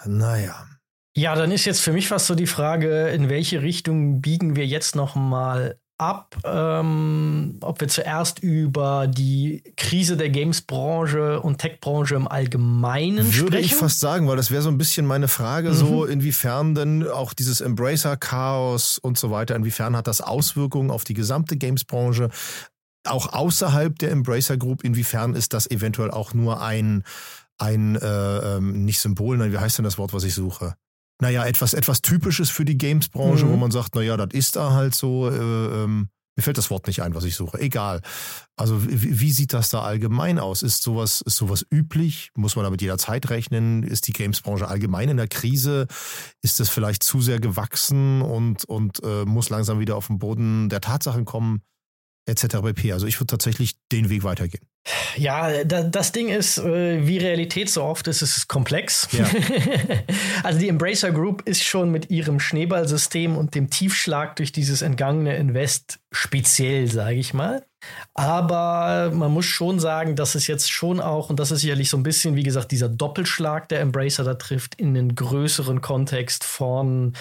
naja. 0.06 0.66
Ja, 1.16 1.36
dann 1.36 1.52
ist 1.52 1.66
jetzt 1.66 1.82
für 1.82 1.92
mich 1.92 2.08
fast 2.08 2.28
so 2.28 2.36
die 2.36 2.48
Frage, 2.48 3.10
in 3.10 3.30
welche 3.30 3.62
Richtung 3.62 4.22
biegen 4.22 4.56
wir 4.56 4.66
jetzt 4.66 4.96
noch 4.96 5.16
mal 5.16 5.78
ab, 6.02 6.36
ähm, 6.44 7.60
ob 7.62 7.80
wir 7.80 7.88
zuerst 7.88 8.40
über 8.40 9.08
die 9.08 9.64
Krise 9.78 10.18
der 10.18 10.30
Games-Branche 10.30 11.40
und 11.40 11.60
Tech-Branche 11.60 12.16
im 12.16 12.28
Allgemeinen 12.28 13.18
Würde 13.18 13.32
sprechen. 13.32 13.52
Würde 13.52 13.60
ich 13.60 13.76
fast 13.76 14.00
sagen, 14.00 14.28
weil 14.28 14.36
das 14.36 14.50
wäre 14.50 14.64
so 14.64 14.70
ein 14.70 14.80
bisschen 14.80 15.06
meine 15.06 15.28
Frage, 15.28 15.70
mhm. 15.70 15.74
so 15.74 16.06
inwiefern 16.06 16.74
denn 16.74 17.08
auch 17.08 17.34
dieses 17.34 17.62
Embracer-Chaos 17.62 18.98
und 18.98 19.20
so 19.20 19.30
weiter, 19.30 19.56
inwiefern 19.56 19.96
hat 19.96 20.08
das 20.08 20.22
Auswirkungen 20.22 20.90
auf 20.90 21.04
die 21.04 21.14
gesamte 21.14 21.56
Games-Branche? 21.56 22.30
Auch 23.08 23.32
außerhalb 23.34 23.98
der 24.00 24.12
Embracer 24.12 24.58
Group, 24.58 24.84
inwiefern 24.84 25.36
ist 25.36 25.54
das 25.54 25.70
eventuell 25.70 26.10
auch 26.10 26.34
nur 26.34 26.62
ein, 26.62 27.04
ein 27.60 27.96
äh, 27.96 28.58
ähm, 28.58 28.86
nicht 28.86 29.00
Symbol, 29.00 29.38
nein, 29.38 29.52
wie 29.54 29.60
heißt 29.60 29.78
denn 29.78 29.86
das 29.86 30.00
Wort, 30.00 30.14
was 30.14 30.24
ich 30.24 30.34
suche? 30.34 30.76
Naja, 31.22 31.46
etwas, 31.46 31.74
etwas 31.74 32.02
Typisches 32.02 32.50
für 32.50 32.66
die 32.66 32.78
Games-Branche, 32.78 33.46
mhm. 33.46 33.52
wo 33.52 33.56
man 33.56 33.72
sagt, 33.72 33.96
naja, 33.96 34.18
das 34.18 34.34
ist 34.34 34.56
da 34.56 34.72
halt 34.74 34.96
so, 34.96 35.30
äh, 35.30 35.36
ähm, 35.36 36.10
mir 36.36 36.44
fällt 36.44 36.58
das 36.58 36.72
Wort 36.72 36.88
nicht 36.88 37.04
ein, 37.04 37.14
was 37.14 37.26
ich 37.26 37.36
suche. 37.36 37.60
Egal. 37.60 38.02
Also 38.56 38.90
wie, 38.90 39.20
wie, 39.20 39.32
sieht 39.32 39.54
das 39.54 39.70
da 39.70 39.84
allgemein 39.84 40.40
aus? 40.40 40.64
Ist 40.64 40.82
sowas, 40.82 41.22
ist 41.22 41.36
sowas 41.36 41.64
üblich? 41.70 42.32
Muss 42.36 42.56
man 42.56 42.64
damit 42.64 42.82
jederzeit 42.82 43.30
rechnen? 43.30 43.84
Ist 43.84 44.08
die 44.08 44.14
Games-Branche 44.14 44.68
allgemein 44.68 45.10
in 45.10 45.18
der 45.18 45.28
Krise? 45.28 45.88
Ist 46.42 46.60
das 46.60 46.70
vielleicht 46.70 47.04
zu 47.04 47.22
sehr 47.22 47.40
gewachsen 47.40 48.22
und, 48.22 48.66
und 48.66 49.04
äh, 49.04 49.26
muss 49.26 49.50
langsam 49.50 49.80
wieder 49.80 49.98
auf 49.98 50.08
den 50.08 50.18
Boden 50.18 50.70
der 50.70 50.82
Tatsachen 50.82 51.26
kommen? 51.26 51.62
Etc. 52.26 52.48
pp. 52.62 52.94
Also 52.94 53.08
ich 53.08 53.20
würde 53.20 53.28
tatsächlich 53.28 53.76
den 53.92 54.10
Weg 54.10 54.24
weitergehen. 54.24 54.64
Ja, 55.16 55.64
da, 55.64 55.84
das 55.84 56.12
Ding 56.12 56.30
ist, 56.30 56.58
äh, 56.58 57.06
wie 57.06 57.20
Realität 57.20 57.70
so 57.70 57.84
oft 57.84 58.08
ist, 58.08 58.22
ist 58.22 58.38
es 58.38 58.48
komplex. 58.48 59.08
Ja. 59.12 59.30
also 60.44 60.60
die 60.60 60.70
Embracer 60.70 61.12
Group 61.12 61.44
ist 61.48 61.64
schon 61.64 61.92
mit 61.92 62.10
ihrem 62.10 62.40
Schneeballsystem 62.40 63.38
und 63.38 63.54
dem 63.54 63.70
Tiefschlag 63.70 64.36
durch 64.38 64.52
dieses 64.52 64.82
entgangene 64.82 65.36
Invest 65.36 66.00
speziell, 66.12 66.88
sage 66.88 67.18
ich 67.18 67.34
mal. 67.34 67.64
Aber 68.14 69.12
man 69.14 69.32
muss 69.32 69.46
schon 69.46 69.80
sagen, 69.80 70.16
dass 70.16 70.36
es 70.36 70.48
jetzt 70.48 70.72
schon 70.72 71.00
auch, 71.00 71.30
und 71.30 71.40
das 71.40 71.52
ist 71.52 71.62
sicherlich 71.62 71.90
so 71.90 71.98
ein 71.98 72.04
bisschen, 72.04 72.36
wie 72.36 72.44
gesagt, 72.44 72.72
dieser 72.72 72.90
Doppelschlag, 72.90 73.70
der 73.70 73.82
Embracer 73.82 74.24
da 74.24 74.36
trifft, 74.36 74.76
in 74.76 74.94
den 74.94 75.16
größeren 75.16 75.82
Kontext 75.82 76.44
von 76.44 77.14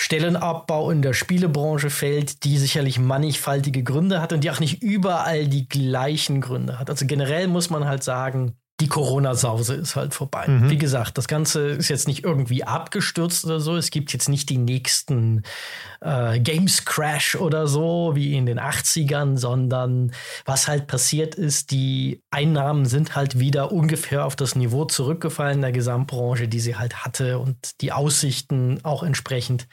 Stellenabbau 0.00 0.90
in 0.90 1.02
der 1.02 1.12
Spielebranche 1.12 1.90
fällt, 1.90 2.44
die 2.44 2.56
sicherlich 2.56 2.98
mannigfaltige 2.98 3.82
Gründe 3.82 4.22
hat 4.22 4.32
und 4.32 4.42
die 4.42 4.50
auch 4.50 4.58
nicht 4.58 4.82
überall 4.82 5.46
die 5.46 5.68
gleichen 5.68 6.40
Gründe 6.40 6.78
hat. 6.78 6.88
Also 6.88 7.04
generell 7.06 7.48
muss 7.48 7.68
man 7.68 7.84
halt 7.84 8.02
sagen, 8.02 8.56
die 8.80 8.88
Corona-Sause 8.88 9.74
ist 9.74 9.94
halt 9.94 10.14
vorbei. 10.14 10.46
Mhm. 10.48 10.70
Wie 10.70 10.78
gesagt, 10.78 11.18
das 11.18 11.28
Ganze 11.28 11.68
ist 11.68 11.88
jetzt 11.88 12.08
nicht 12.08 12.24
irgendwie 12.24 12.64
abgestürzt 12.64 13.44
oder 13.44 13.60
so. 13.60 13.76
Es 13.76 13.90
gibt 13.90 14.12
jetzt 14.12 14.28
nicht 14.28 14.48
die 14.48 14.58
nächsten 14.58 15.42
äh, 16.00 16.40
Games 16.40 16.84
Crash 16.84 17.36
oder 17.36 17.66
so 17.66 18.12
wie 18.14 18.34
in 18.36 18.46
den 18.46 18.58
80ern, 18.58 19.36
sondern 19.36 20.12
was 20.46 20.66
halt 20.66 20.86
passiert 20.86 21.34
ist, 21.34 21.70
die 21.70 22.22
Einnahmen 22.30 22.86
sind 22.86 23.14
halt 23.14 23.38
wieder 23.38 23.70
ungefähr 23.70 24.24
auf 24.24 24.34
das 24.34 24.56
Niveau 24.56 24.86
zurückgefallen 24.86 25.60
der 25.60 25.72
Gesamtbranche, 25.72 26.48
die 26.48 26.60
sie 26.60 26.76
halt 26.76 27.04
hatte 27.04 27.38
und 27.38 27.80
die 27.82 27.92
Aussichten 27.92 28.80
auch 28.82 29.02
entsprechend 29.02 29.68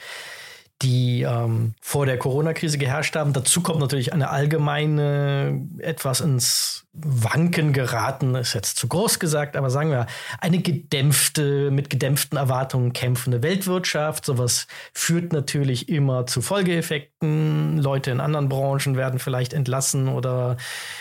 die 0.81 1.23
ähm, 1.23 1.73
vor 1.81 2.05
der 2.05 2.19
Corona-Krise 2.19 2.77
geherrscht 2.77 3.15
haben. 3.15 3.33
Dazu 3.33 3.61
kommt 3.61 3.79
natürlich 3.79 4.13
eine 4.13 4.29
allgemeine, 4.29 5.67
etwas 5.79 6.21
ins 6.21 6.85
Wanken 6.99 7.73
geraten, 7.73 8.33
ist 8.35 8.53
jetzt 8.53 8.77
zu 8.77 8.87
groß 8.87 9.19
gesagt, 9.19 9.55
aber 9.55 9.69
sagen 9.69 9.91
wir, 9.91 10.07
eine 10.39 10.59
gedämpfte, 10.59 11.69
mit 11.69 11.89
gedämpften 11.89 12.37
Erwartungen 12.37 12.93
kämpfende 12.93 13.43
Weltwirtschaft. 13.43 14.25
Sowas 14.25 14.67
führt 14.93 15.31
natürlich 15.31 15.89
immer 15.89 16.25
zu 16.25 16.41
Folgeeffekten. 16.41 17.77
Leute 17.77 18.11
in 18.11 18.19
anderen 18.19 18.49
Branchen 18.49 18.95
werden 18.95 19.19
vielleicht 19.19 19.53
entlassen 19.53 20.07
oder 20.07 20.57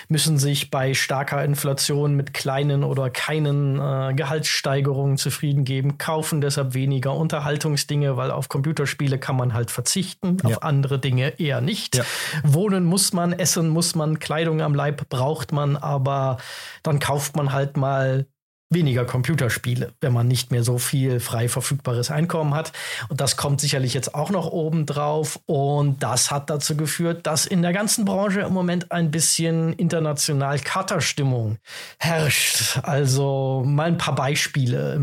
müssen 0.09 0.39
sich 0.39 0.71
bei 0.71 0.93
starker 0.93 1.43
Inflation 1.45 2.15
mit 2.15 2.35
kleinen 2.35 2.85
oder 2.85 3.09
keinen 3.09 3.79
äh, 3.81 4.15
Gehaltssteigerungen 4.15 5.17
zufrieden 5.17 5.65
geben, 5.65 5.99
kaufen 5.99 6.41
deshalb 6.41 6.75
weniger 6.75 7.15
Unterhaltungsdinge, 7.15 8.17
weil 8.17 8.31
auf 8.31 8.49
Computerspiele 8.49 9.19
kann 9.19 9.37
man 9.37 9.55
halt 9.55 9.71
verzichten, 9.71 10.37
ja. 10.43 10.51
auf 10.51 10.63
andere 10.63 10.99
Dinge 10.99 11.41
eher 11.41 11.61
nicht. 11.61 11.97
Ja. 11.97 12.05
Wohnen 12.43 12.85
muss 12.85 13.13
man, 13.13 13.33
essen 13.33 13.69
muss 13.69 13.95
man, 13.95 14.19
Kleidung 14.19 14.61
am 14.61 14.75
Leib 14.75 15.09
braucht 15.09 15.53
man, 15.53 15.77
aber 15.87 16.39
dann 16.83 16.99
kauft 17.01 17.37
man 17.37 17.53
halt 17.53 17.77
mal 17.77 18.27
weniger 18.69 19.05
Computerspiele, 19.05 19.93
wenn 20.01 20.13
man 20.13 20.27
nicht 20.27 20.51
mehr 20.51 20.65
so 20.65 20.79
viel 20.79 21.21
frei 21.21 21.49
verfügbares 21.49 22.11
Einkommen 22.11 22.53
hat. 22.53 22.73
Und 23.09 23.21
das 23.21 23.37
kommt 23.37 23.61
sicherlich 23.61 23.95
jetzt 23.95 24.15
auch 24.15 24.31
noch 24.31 24.51
oben 24.51 24.87
drauf. 24.87 25.39
Und 25.47 26.03
das 26.03 26.33
hat 26.33 26.51
dazu 26.51 26.77
geführt, 26.77 27.27
dass 27.29 27.47
in 27.47 27.63
der 27.63 27.73
ganzen 27.73 28.05
Branche 28.05 28.41
im 28.41 28.53
Moment 28.53 28.91
ein 28.91 29.13
bisschen 29.13 29.73
international 29.75 30.59
Katerstimmung 30.59 31.59
herrscht. 31.99 32.81
Also 32.83 33.63
mal 33.65 33.87
ein 33.87 33.99
paar 33.99 34.17
Beispiele. 34.17 35.01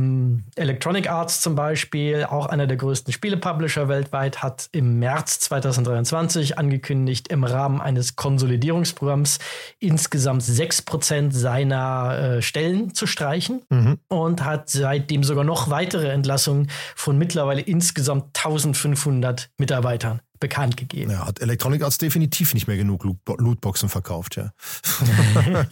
Electronic 0.56 1.10
Arts 1.10 1.40
zum 1.40 1.56
Beispiel, 1.56 2.26
auch 2.26 2.48
einer 2.48 2.68
der 2.68 2.78
größten 2.78 3.14
Spielepublisher 3.14 3.88
weltweit, 3.88 4.44
hat 4.44 4.68
im 4.74 5.00
März 5.00 5.40
2023 5.40 6.58
angekündigt, 6.58 7.30
im 7.30 7.46
Rahmen 7.46 7.80
eines 7.80 8.18
Konsolidierungsprogramms 8.18 9.40
insgesamt 9.80 10.44
6% 10.44 11.32
seiner 11.32 12.18
äh, 12.18 12.42
Stellen 12.42 12.94
zu 12.94 13.08
streichen 13.08 13.53
entlassen 13.54 13.66
mhm. 13.70 14.00
und 14.08 14.44
hat 14.44 14.70
seitdem 14.70 15.24
sogar 15.24 15.44
noch 15.44 15.70
weitere 15.70 16.10
Entlassungen 16.10 16.70
von 16.96 17.18
mittlerweile 17.18 17.62
insgesamt 17.62 18.38
1500 18.38 19.50
Mitarbeitern 19.58 20.22
bekannt 20.44 20.76
gegeben. 20.76 21.12
Ja, 21.12 21.26
hat 21.26 21.40
Electronic 21.40 21.82
Arts 21.84 21.98
definitiv 21.98 22.54
nicht 22.54 22.68
mehr 22.68 22.76
genug 22.76 23.06
Lootboxen 23.06 23.88
verkauft, 23.88 24.36
ja. 24.36 24.52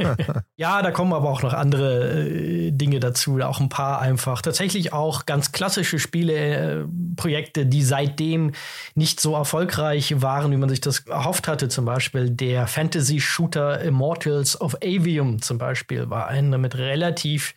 ja, 0.55 0.81
da 0.81 0.91
kommen 0.91 1.11
aber 1.11 1.29
auch 1.29 1.43
noch 1.43 1.53
andere 1.53 2.21
äh, 2.21 2.71
Dinge 2.71 3.01
dazu, 3.01 3.41
auch 3.41 3.59
ein 3.59 3.67
paar 3.67 3.99
einfach. 3.99 4.41
Tatsächlich 4.41 4.93
auch 4.93 5.25
ganz 5.25 5.51
klassische 5.51 5.99
Spieleprojekte, 5.99 7.61
äh, 7.61 7.65
die 7.65 7.83
seitdem 7.83 8.53
nicht 8.95 9.19
so 9.19 9.35
erfolgreich 9.35 10.21
waren, 10.21 10.53
wie 10.53 10.57
man 10.57 10.69
sich 10.69 10.79
das 10.79 10.99
erhofft 10.99 11.49
hatte. 11.49 11.67
Zum 11.67 11.83
Beispiel 11.83 12.29
der 12.29 12.65
Fantasy-Shooter 12.65 13.81
Immortals 13.81 14.59
of 14.61 14.75
Avium 14.75 15.41
zum 15.41 15.57
Beispiel 15.57 16.09
war 16.09 16.29
ein 16.29 16.49
mit 16.61 16.77
relativ 16.77 17.55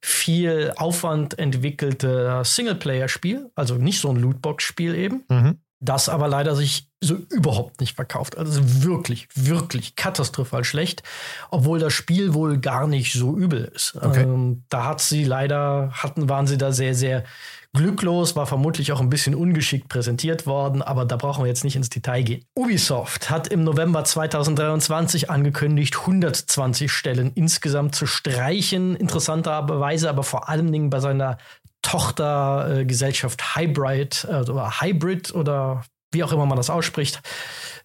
viel 0.00 0.72
Aufwand 0.74 1.38
entwickelte 1.38 2.42
Singleplayer-Spiel, 2.42 3.50
also 3.54 3.76
nicht 3.76 4.00
so 4.00 4.10
ein 4.10 4.16
Lootbox-Spiel 4.16 4.96
eben. 4.96 5.22
Mhm 5.28 5.58
das 5.80 6.08
aber 6.08 6.28
leider 6.28 6.54
sich 6.54 6.88
so 7.02 7.14
überhaupt 7.30 7.80
nicht 7.80 7.96
verkauft. 7.96 8.36
Also 8.36 8.84
wirklich, 8.84 9.28
wirklich 9.34 9.96
katastrophal 9.96 10.64
schlecht, 10.64 11.02
obwohl 11.50 11.78
das 11.78 11.94
Spiel 11.94 12.34
wohl 12.34 12.58
gar 12.58 12.86
nicht 12.86 13.14
so 13.14 13.36
übel 13.36 13.64
ist. 13.74 13.96
Okay. 13.96 14.22
Ähm, 14.22 14.64
da 14.68 14.84
hat 14.84 15.00
sie 15.00 15.24
leider, 15.24 15.90
hatten, 15.92 16.28
waren 16.28 16.46
sie 16.46 16.58
da 16.58 16.72
sehr, 16.72 16.94
sehr 16.94 17.24
glücklos, 17.72 18.36
war 18.36 18.46
vermutlich 18.46 18.92
auch 18.92 19.00
ein 19.00 19.10
bisschen 19.10 19.34
ungeschickt 19.34 19.88
präsentiert 19.88 20.46
worden, 20.46 20.82
aber 20.82 21.04
da 21.04 21.16
brauchen 21.16 21.44
wir 21.44 21.48
jetzt 21.48 21.64
nicht 21.64 21.76
ins 21.76 21.88
Detail 21.88 22.22
gehen. 22.22 22.44
Ubisoft 22.54 23.30
hat 23.30 23.48
im 23.48 23.62
November 23.62 24.04
2023 24.04 25.30
angekündigt, 25.30 25.96
120 26.00 26.90
Stellen 26.90 27.32
insgesamt 27.34 27.94
zu 27.94 28.06
streichen, 28.06 28.96
interessanterweise 28.96 30.10
aber 30.10 30.24
vor 30.24 30.48
allen 30.48 30.72
Dingen 30.72 30.90
bei 30.90 31.00
seiner 31.00 31.38
Tochtergesellschaft 31.82 33.56
Hybrid 33.56 34.26
äh, 34.28 34.50
oder 34.50 34.80
Hybrid 34.80 35.34
oder 35.34 35.84
wie 36.12 36.24
auch 36.24 36.32
immer 36.32 36.46
man 36.46 36.56
das 36.56 36.70
ausspricht, 36.70 37.20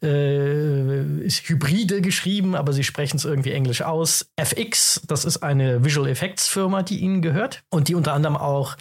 äh, 0.01 1.23
ist 1.23 1.47
Hybride 1.47 2.01
geschrieben, 2.01 2.55
aber 2.55 2.73
sie 2.73 2.83
sprechen 2.83 3.17
es 3.17 3.25
irgendwie 3.25 3.51
englisch 3.51 3.81
aus. 3.81 4.31
FX, 4.35 5.01
das 5.07 5.25
ist 5.25 5.43
eine 5.43 5.85
Visual 5.85 6.07
Effects 6.09 6.47
Firma, 6.47 6.81
die 6.81 6.99
ihnen 6.99 7.21
gehört 7.21 7.63
und 7.69 7.87
die 7.87 7.95
unter 7.95 8.13
anderem 8.13 8.35
auch 8.35 8.77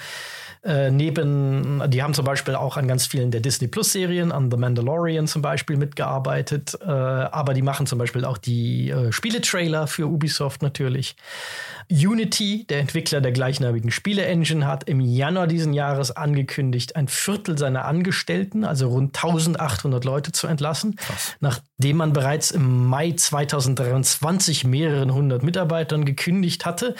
Äh, 0.64 0.90
neben, 0.90 1.82
die 1.90 2.02
haben 2.02 2.14
zum 2.14 2.24
Beispiel 2.24 2.54
auch 2.54 2.78
an 2.78 2.88
ganz 2.88 3.06
vielen 3.06 3.30
der 3.30 3.42
Disney 3.42 3.68
Plus 3.68 3.92
Serien, 3.92 4.32
an 4.32 4.50
The 4.50 4.56
Mandalorian 4.56 5.26
zum 5.26 5.42
Beispiel 5.42 5.76
mitgearbeitet. 5.76 6.78
Äh, 6.80 6.88
aber 6.88 7.52
die 7.52 7.60
machen 7.60 7.86
zum 7.86 7.98
Beispiel 7.98 8.24
auch 8.24 8.38
die 8.38 8.90
äh, 8.90 9.12
Spieletrailer 9.12 9.86
für 9.86 10.06
Ubisoft 10.06 10.62
natürlich. 10.62 11.16
Unity, 11.90 12.66
der 12.68 12.80
Entwickler 12.80 13.20
der 13.20 13.32
gleichnamigen 13.32 13.90
Spiele-Engine, 13.90 14.66
hat 14.66 14.84
im 14.88 15.00
Januar 15.00 15.46
diesen 15.46 15.74
Jahres 15.74 16.10
angekündigt, 16.10 16.96
ein 16.96 17.08
Viertel 17.08 17.58
seiner 17.58 17.84
Angestellten, 17.84 18.64
also 18.64 18.88
rund 18.88 19.14
1800 19.16 20.04
Leute, 20.04 20.32
zu 20.32 20.46
entlassen, 20.46 20.96
Krass. 20.96 21.36
nachdem 21.40 21.98
man 21.98 22.14
bereits 22.14 22.50
im 22.50 22.86
Mai 22.86 23.12
2023 23.12 24.64
mehreren 24.64 25.12
hundert 25.12 25.42
Mitarbeitern 25.42 26.06
gekündigt 26.06 26.64
hatte. 26.64 26.94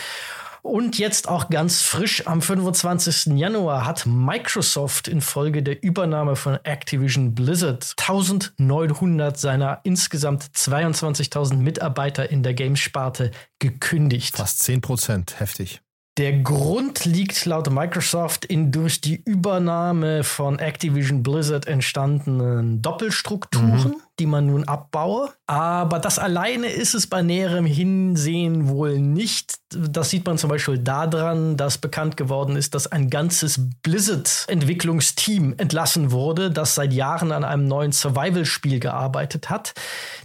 Und 0.64 0.98
jetzt 0.98 1.28
auch 1.28 1.50
ganz 1.50 1.82
frisch 1.82 2.26
am 2.26 2.40
25. 2.40 3.36
Januar 3.36 3.84
hat 3.84 4.06
Microsoft 4.06 5.08
infolge 5.08 5.62
der 5.62 5.82
Übernahme 5.82 6.36
von 6.36 6.58
Activision 6.64 7.34
Blizzard 7.34 7.94
1900 7.98 9.38
seiner 9.38 9.80
insgesamt 9.84 10.42
22.000 10.42 11.56
Mitarbeiter 11.56 12.30
in 12.30 12.42
der 12.42 12.54
Games-Sparte 12.54 13.30
gekündigt. 13.58 14.38
Fast 14.38 14.62
10 14.62 14.80
Prozent, 14.80 15.38
heftig. 15.38 15.84
Der 16.16 16.32
Grund 16.32 17.06
liegt 17.06 17.44
laut 17.44 17.68
Microsoft 17.72 18.44
in 18.44 18.70
durch 18.70 19.00
die 19.00 19.20
Übernahme 19.24 20.22
von 20.22 20.60
Activision 20.60 21.24
Blizzard 21.24 21.66
entstandenen 21.66 22.80
Doppelstrukturen, 22.80 23.90
mhm. 23.90 23.96
die 24.20 24.26
man 24.26 24.46
nun 24.46 24.62
abbaue. 24.62 25.32
Aber 25.48 25.98
das 25.98 26.20
alleine 26.20 26.68
ist 26.68 26.94
es 26.94 27.08
bei 27.08 27.22
näherem 27.22 27.66
Hinsehen 27.66 28.68
wohl 28.68 29.00
nicht. 29.00 29.56
Das 29.70 30.10
sieht 30.10 30.24
man 30.24 30.38
zum 30.38 30.50
Beispiel 30.50 30.78
daran, 30.78 31.56
dass 31.56 31.78
bekannt 31.78 32.16
geworden 32.16 32.54
ist, 32.54 32.76
dass 32.76 32.86
ein 32.86 33.10
ganzes 33.10 33.60
Blizzard-Entwicklungsteam 33.82 35.54
entlassen 35.56 36.12
wurde, 36.12 36.52
das 36.52 36.76
seit 36.76 36.92
Jahren 36.92 37.32
an 37.32 37.42
einem 37.42 37.66
neuen 37.66 37.90
Survival-Spiel 37.90 38.78
gearbeitet 38.78 39.50
hat, 39.50 39.74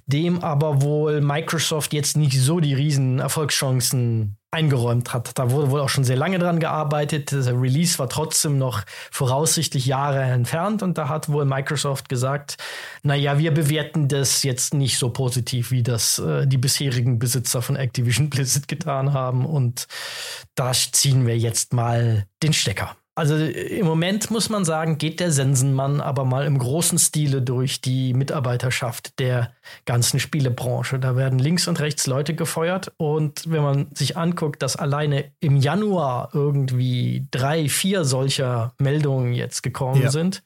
dem 0.06 0.44
aber 0.44 0.84
wohl 0.84 1.20
Microsoft 1.22 1.94
jetzt 1.94 2.16
nicht 2.16 2.40
so 2.40 2.60
die 2.60 2.76
riesen 2.76 3.18
Erfolgschancen 3.18 4.36
eingeräumt 4.52 5.14
hat. 5.14 5.38
Da 5.38 5.52
wurde 5.52 5.70
wohl 5.70 5.80
auch 5.80 5.90
schon 5.90 6.04
sehr 6.04 6.16
lange 6.16 6.40
dran 6.40 6.60
gearbeitet. 6.60 7.32
Der 7.32 7.62
Release 7.62 8.00
war 8.00 8.10
trotzdem 8.10 8.58
noch 8.58 8.84
voraussichtlich 9.12 9.86
Jahre 9.86 10.22
entfernt 10.22 10.82
und 10.82 10.98
da 10.98 11.08
hat 11.08 11.30
wohl 11.30 11.46
Microsoft 11.46 12.10
gesagt, 12.10 12.58
naja, 13.04 13.38
wir 13.38 13.54
bewerten 13.54 14.08
das 14.08 14.44
jetzt 14.44 14.74
nicht 14.74 14.98
so 14.98 15.12
positiv, 15.12 15.72
wie 15.72 15.84
das 15.84 16.20
äh, 16.20 16.48
die 16.48 16.58
bisherigen 16.58 17.20
Besitzer 17.20 17.62
von 17.62 17.76
Activision 17.76 18.30
Blizzard 18.32 18.68
getan 18.68 19.14
haben 19.14 19.46
und 19.46 19.88
da 20.56 20.72
ziehen 20.72 21.28
wir 21.28 21.38
jetzt 21.38 21.74
mal 21.74 22.26
den 22.42 22.54
Stecker. 22.54 22.96
Also 23.20 23.36
im 23.36 23.86
Moment 23.86 24.32
muss 24.32 24.48
man 24.48 24.64
sagen, 24.64 24.98
geht 24.98 25.20
der 25.20 25.34
Sensenmann 25.34 26.00
aber 26.00 26.24
mal 26.24 26.46
im 26.46 26.58
großen 26.58 26.98
Stile 26.98 27.42
durch 27.42 27.82
die 27.82 28.14
Mitarbeiterschaft 28.14 29.20
der 29.20 29.52
ganzen 29.84 30.22
Spielebranche. 30.22 31.00
Da 31.00 31.18
werden 31.18 31.38
links 31.38 31.68
und 31.68 31.82
rechts 31.82 32.08
Leute 32.08 32.34
gefeuert. 32.34 32.94
Und 32.96 33.52
wenn 33.52 33.62
man 33.62 33.88
sich 33.94 34.16
anguckt, 34.16 34.64
dass 34.64 34.78
alleine 34.78 35.26
im 35.42 35.58
Januar 35.58 36.30
irgendwie 36.32 37.28
drei, 37.30 37.68
vier 37.68 38.06
solcher 38.06 38.72
Meldungen 38.78 39.34
jetzt 39.34 39.64
gekommen 39.64 40.02
ja. 40.02 40.12
sind, 40.12 40.42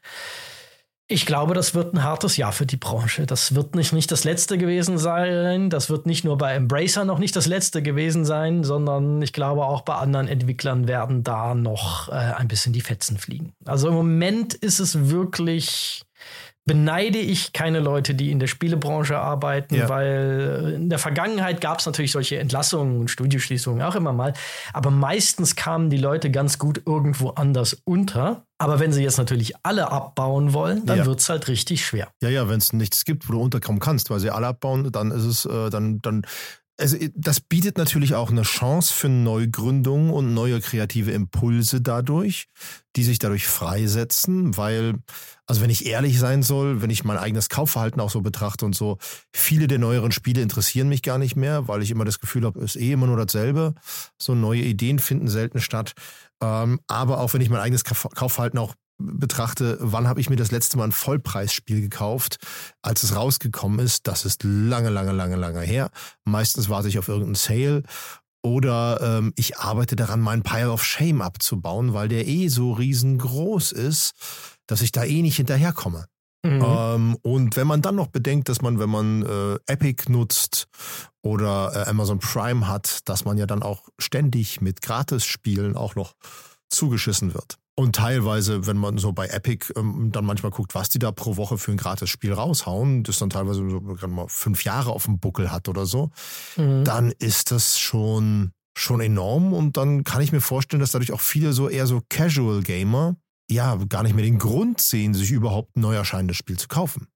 ich 1.08 1.26
glaube, 1.26 1.54
das 1.54 1.76
wird 1.76 1.94
ein 1.94 2.04
hartes 2.04 2.38
Jahr 2.38 2.54
für 2.54 2.66
die 2.66 2.78
Branche. 2.78 3.26
Das 3.26 3.56
wird 3.56 3.76
nicht, 3.76 3.92
nicht 3.92 4.12
das 4.12 4.24
letzte 4.24 4.58
gewesen 4.58 4.98
sein. 4.98 5.70
Das 5.70 5.90
wird 5.90 6.06
nicht 6.06 6.24
nur 6.24 6.38
bei 6.38 6.54
Embracer 6.54 7.04
noch 7.04 7.20
nicht 7.20 7.36
das 7.36 7.46
letzte 7.46 7.82
gewesen 7.82 8.24
sein, 8.24 8.64
sondern 8.64 9.22
ich 9.22 9.34
glaube 9.34 9.66
auch 9.66 9.82
bei 9.82 9.96
anderen 9.96 10.28
Entwicklern 10.28 10.88
werden 10.88 11.24
da 11.24 11.56
noch 11.56 12.08
äh, 12.08 12.14
ein 12.14 12.48
bisschen 12.48 12.72
die 12.72 12.82
Fetzen 12.82 13.18
fliegen. 13.18 13.54
Also 13.66 13.90
im 13.90 13.96
Moment 13.96 14.54
ist 14.54 14.80
es 14.80 15.10
wirklich 15.10 16.04
beneide 16.66 17.18
ich 17.18 17.52
keine 17.52 17.80
Leute, 17.80 18.16
die 18.16 18.32
in 18.32 18.40
der 18.40 18.48
Spielebranche 18.48 19.18
arbeiten, 19.18 19.76
ja. 19.76 19.90
weil 19.90 20.74
in 20.76 20.90
der 20.90 21.00
Vergangenheit 21.00 21.60
gab 21.60 21.80
es 21.80 21.86
natürlich 21.86 22.12
solche 22.12 22.40
Entlassungen 22.40 23.00
und 23.02 23.10
Studioschließungen 23.10 23.82
auch 23.82 23.96
immer 23.96 24.14
mal, 24.14 24.34
aber 24.72 24.90
meistens 24.90 25.56
kamen 25.56 25.90
die 25.90 25.98
Leute 25.98 26.32
ganz 26.32 26.60
gut 26.60 26.82
irgendwo 26.86 27.30
anders 27.30 27.82
unter. 27.84 28.46
Aber 28.60 28.80
wenn 28.80 28.94
sie 28.94 29.04
jetzt 29.04 29.18
natürlich 29.18 29.54
alle 29.64 29.92
abbauen 29.92 30.54
wollen, 30.54 30.86
dann 30.86 31.00
ja. 31.00 31.06
wird 31.06 31.20
es 31.20 31.28
halt 31.28 31.50
richtig 31.50 31.86
schwer. 31.86 32.10
Ja, 32.22 32.30
ja, 32.30 32.48
wenn 32.48 32.60
es 32.60 32.72
nichts 32.72 33.04
gibt, 33.04 33.28
wo 33.28 33.34
du 33.34 33.42
unterkommen 33.42 33.82
kannst, 33.82 34.10
weil 34.10 34.20
sie 34.20 34.30
alle 34.30 34.48
abbauen, 34.48 34.90
dann 34.90 35.12
ist 35.12 35.26
es, 35.26 35.46
äh, 35.46 35.70
dann, 35.70 36.02
dann 36.02 36.22
also 36.84 36.98
das 37.16 37.40
bietet 37.40 37.78
natürlich 37.78 38.14
auch 38.14 38.30
eine 38.30 38.42
Chance 38.42 38.94
für 38.94 39.08
Neugründungen 39.08 40.12
und 40.12 40.34
neue 40.34 40.60
kreative 40.60 41.12
Impulse 41.12 41.80
dadurch, 41.80 42.50
die 42.98 43.06
sich 43.06 43.20
dadurch 43.20 43.48
freisetzen, 43.48 44.58
weil, 44.58 44.96
also 45.48 45.62
wenn 45.62 45.70
ich 45.70 45.86
ehrlich 45.86 46.20
sein 46.20 46.44
soll, 46.44 46.82
wenn 46.82 46.90
ich 46.90 47.06
mein 47.06 47.18
eigenes 47.18 47.48
Kaufverhalten 47.48 48.02
auch 48.02 48.10
so 48.10 48.20
betrachte 48.20 48.66
und 48.66 48.76
so, 48.76 48.98
viele 49.34 49.68
der 49.68 49.80
neueren 49.80 50.12
Spiele 50.12 50.42
interessieren 50.42 50.90
mich 50.90 51.04
gar 51.04 51.18
nicht 51.18 51.38
mehr, 51.38 51.70
weil 51.70 51.82
ich 51.82 51.90
immer 51.90 52.04
das 52.04 52.20
Gefühl 52.20 52.44
habe, 52.44 52.60
es 52.60 52.76
ist 52.76 52.82
eh 52.82 52.92
immer 52.92 53.08
nur 53.08 53.16
dasselbe. 53.18 53.76
So 54.22 54.36
neue 54.36 54.64
Ideen 54.64 55.00
finden 55.00 55.30
selten 55.30 55.62
statt. 55.62 55.94
Ähm, 56.42 56.82
aber 56.88 57.22
auch 57.22 57.34
wenn 57.34 57.40
ich 57.40 57.50
mein 57.50 57.62
eigenes 57.62 57.86
Kaufverhalten 57.86 58.60
auch 58.60 58.74
betrachte, 59.04 59.78
wann 59.80 60.08
habe 60.08 60.20
ich 60.22 60.30
mir 60.30 60.36
das 60.36 60.52
letzte 60.52 60.78
Mal 60.78 60.86
ein 60.86 60.92
Vollpreisspiel 60.92 61.82
gekauft, 61.82 62.38
als 62.82 63.04
es 63.04 63.16
rausgekommen 63.16 63.80
ist, 63.80 64.08
das 64.08 64.26
ist 64.26 64.44
lange, 64.44 64.90
lange, 64.90 65.12
lange, 65.12 65.36
lange 65.36 65.62
her. 65.62 65.90
Meistens 66.26 66.70
warte 66.70 66.88
ich 66.88 67.00
auf 67.00 67.08
irgendeinen 67.08 67.36
Sale 67.36 67.84
oder 68.44 69.00
ähm, 69.02 69.34
ich 69.38 69.58
arbeite 69.58 69.96
daran, 69.96 70.20
meinen 70.20 70.44
Pile 70.44 70.72
of 70.72 70.84
Shame 70.84 71.22
abzubauen, 71.22 71.94
weil 71.94 72.10
der 72.10 72.28
eh 72.28 72.50
so 72.50 72.74
riesengroß 72.74 73.72
ist, 73.72 74.14
dass 74.68 74.82
ich 74.82 74.92
da 74.92 75.04
eh 75.04 75.22
nicht 75.22 75.38
hinterherkomme. 75.38 76.06
Mhm. 76.46 76.62
Ähm, 76.62 77.18
und 77.22 77.56
wenn 77.56 77.68
man 77.68 77.82
dann 77.82 77.96
noch 77.96 78.08
bedenkt, 78.08 78.50
dass 78.50 78.62
man, 78.62 78.78
wenn 78.80 78.90
man 78.90 79.24
äh, 79.24 79.60
Epic 79.66 80.12
nutzt 80.12 80.68
oder 81.22 81.72
äh, 81.74 81.90
Amazon 81.90 82.20
Prime 82.20 82.68
hat, 82.68 83.08
dass 83.08 83.24
man 83.24 83.38
ja 83.38 83.46
dann 83.46 83.64
auch 83.64 83.88
ständig 83.98 84.60
mit 84.60 84.82
Gratis-Spielen 84.82 85.78
auch 85.78 85.96
noch 85.96 86.14
zugeschissen 86.70 87.34
wird. 87.34 87.58
Und 87.76 87.96
teilweise, 87.96 88.68
wenn 88.68 88.78
man 88.78 89.00
so 89.00 89.14
bei 89.14 89.28
Epic 89.28 89.74
ähm, 89.76 90.12
dann 90.12 90.26
manchmal 90.26 90.52
guckt, 90.52 90.76
was 90.76 90.90
die 90.90 91.00
da 91.00 91.12
pro 91.12 91.38
Woche 91.38 91.58
für 91.58 91.72
ein 91.72 91.78
gratis 91.78 92.10
Spiel 92.10 92.32
raushauen, 92.32 93.04
das 93.04 93.18
dann 93.18 93.32
teilweise 93.32 93.68
so 93.68 94.08
mal 94.08 94.28
fünf 94.28 94.64
Jahre 94.64 94.92
auf 94.92 95.06
dem 95.06 95.20
Buckel 95.20 95.52
hat 95.52 95.68
oder 95.68 95.88
so, 95.88 96.12
mhm. 96.56 96.84
dann 96.84 97.12
ist 97.18 97.50
das 97.50 97.80
schon, 97.80 98.52
schon 98.78 99.02
enorm. 99.02 99.54
Und 99.54 99.76
dann 99.76 100.04
kann 100.04 100.22
ich 100.22 100.32
mir 100.32 100.42
vorstellen, 100.42 100.82
dass 100.82 100.92
dadurch 100.92 101.14
auch 101.14 101.22
viele 101.22 101.54
so 101.54 101.68
eher 101.68 101.88
so 101.88 102.02
Casual 102.10 102.62
Gamer 102.62 103.16
ja 103.50 103.76
gar 103.90 104.04
nicht 104.04 104.16
mehr 104.16 104.26
den 104.26 104.38
Grund 104.38 104.80
sehen, 104.80 105.16
sich 105.16 105.32
überhaupt 105.32 105.76
ein 105.76 105.82
neu 105.82 105.96
erscheinendes 105.96 106.38
Spiel 106.38 106.58
zu 106.58 106.68
kaufen. 106.68 107.08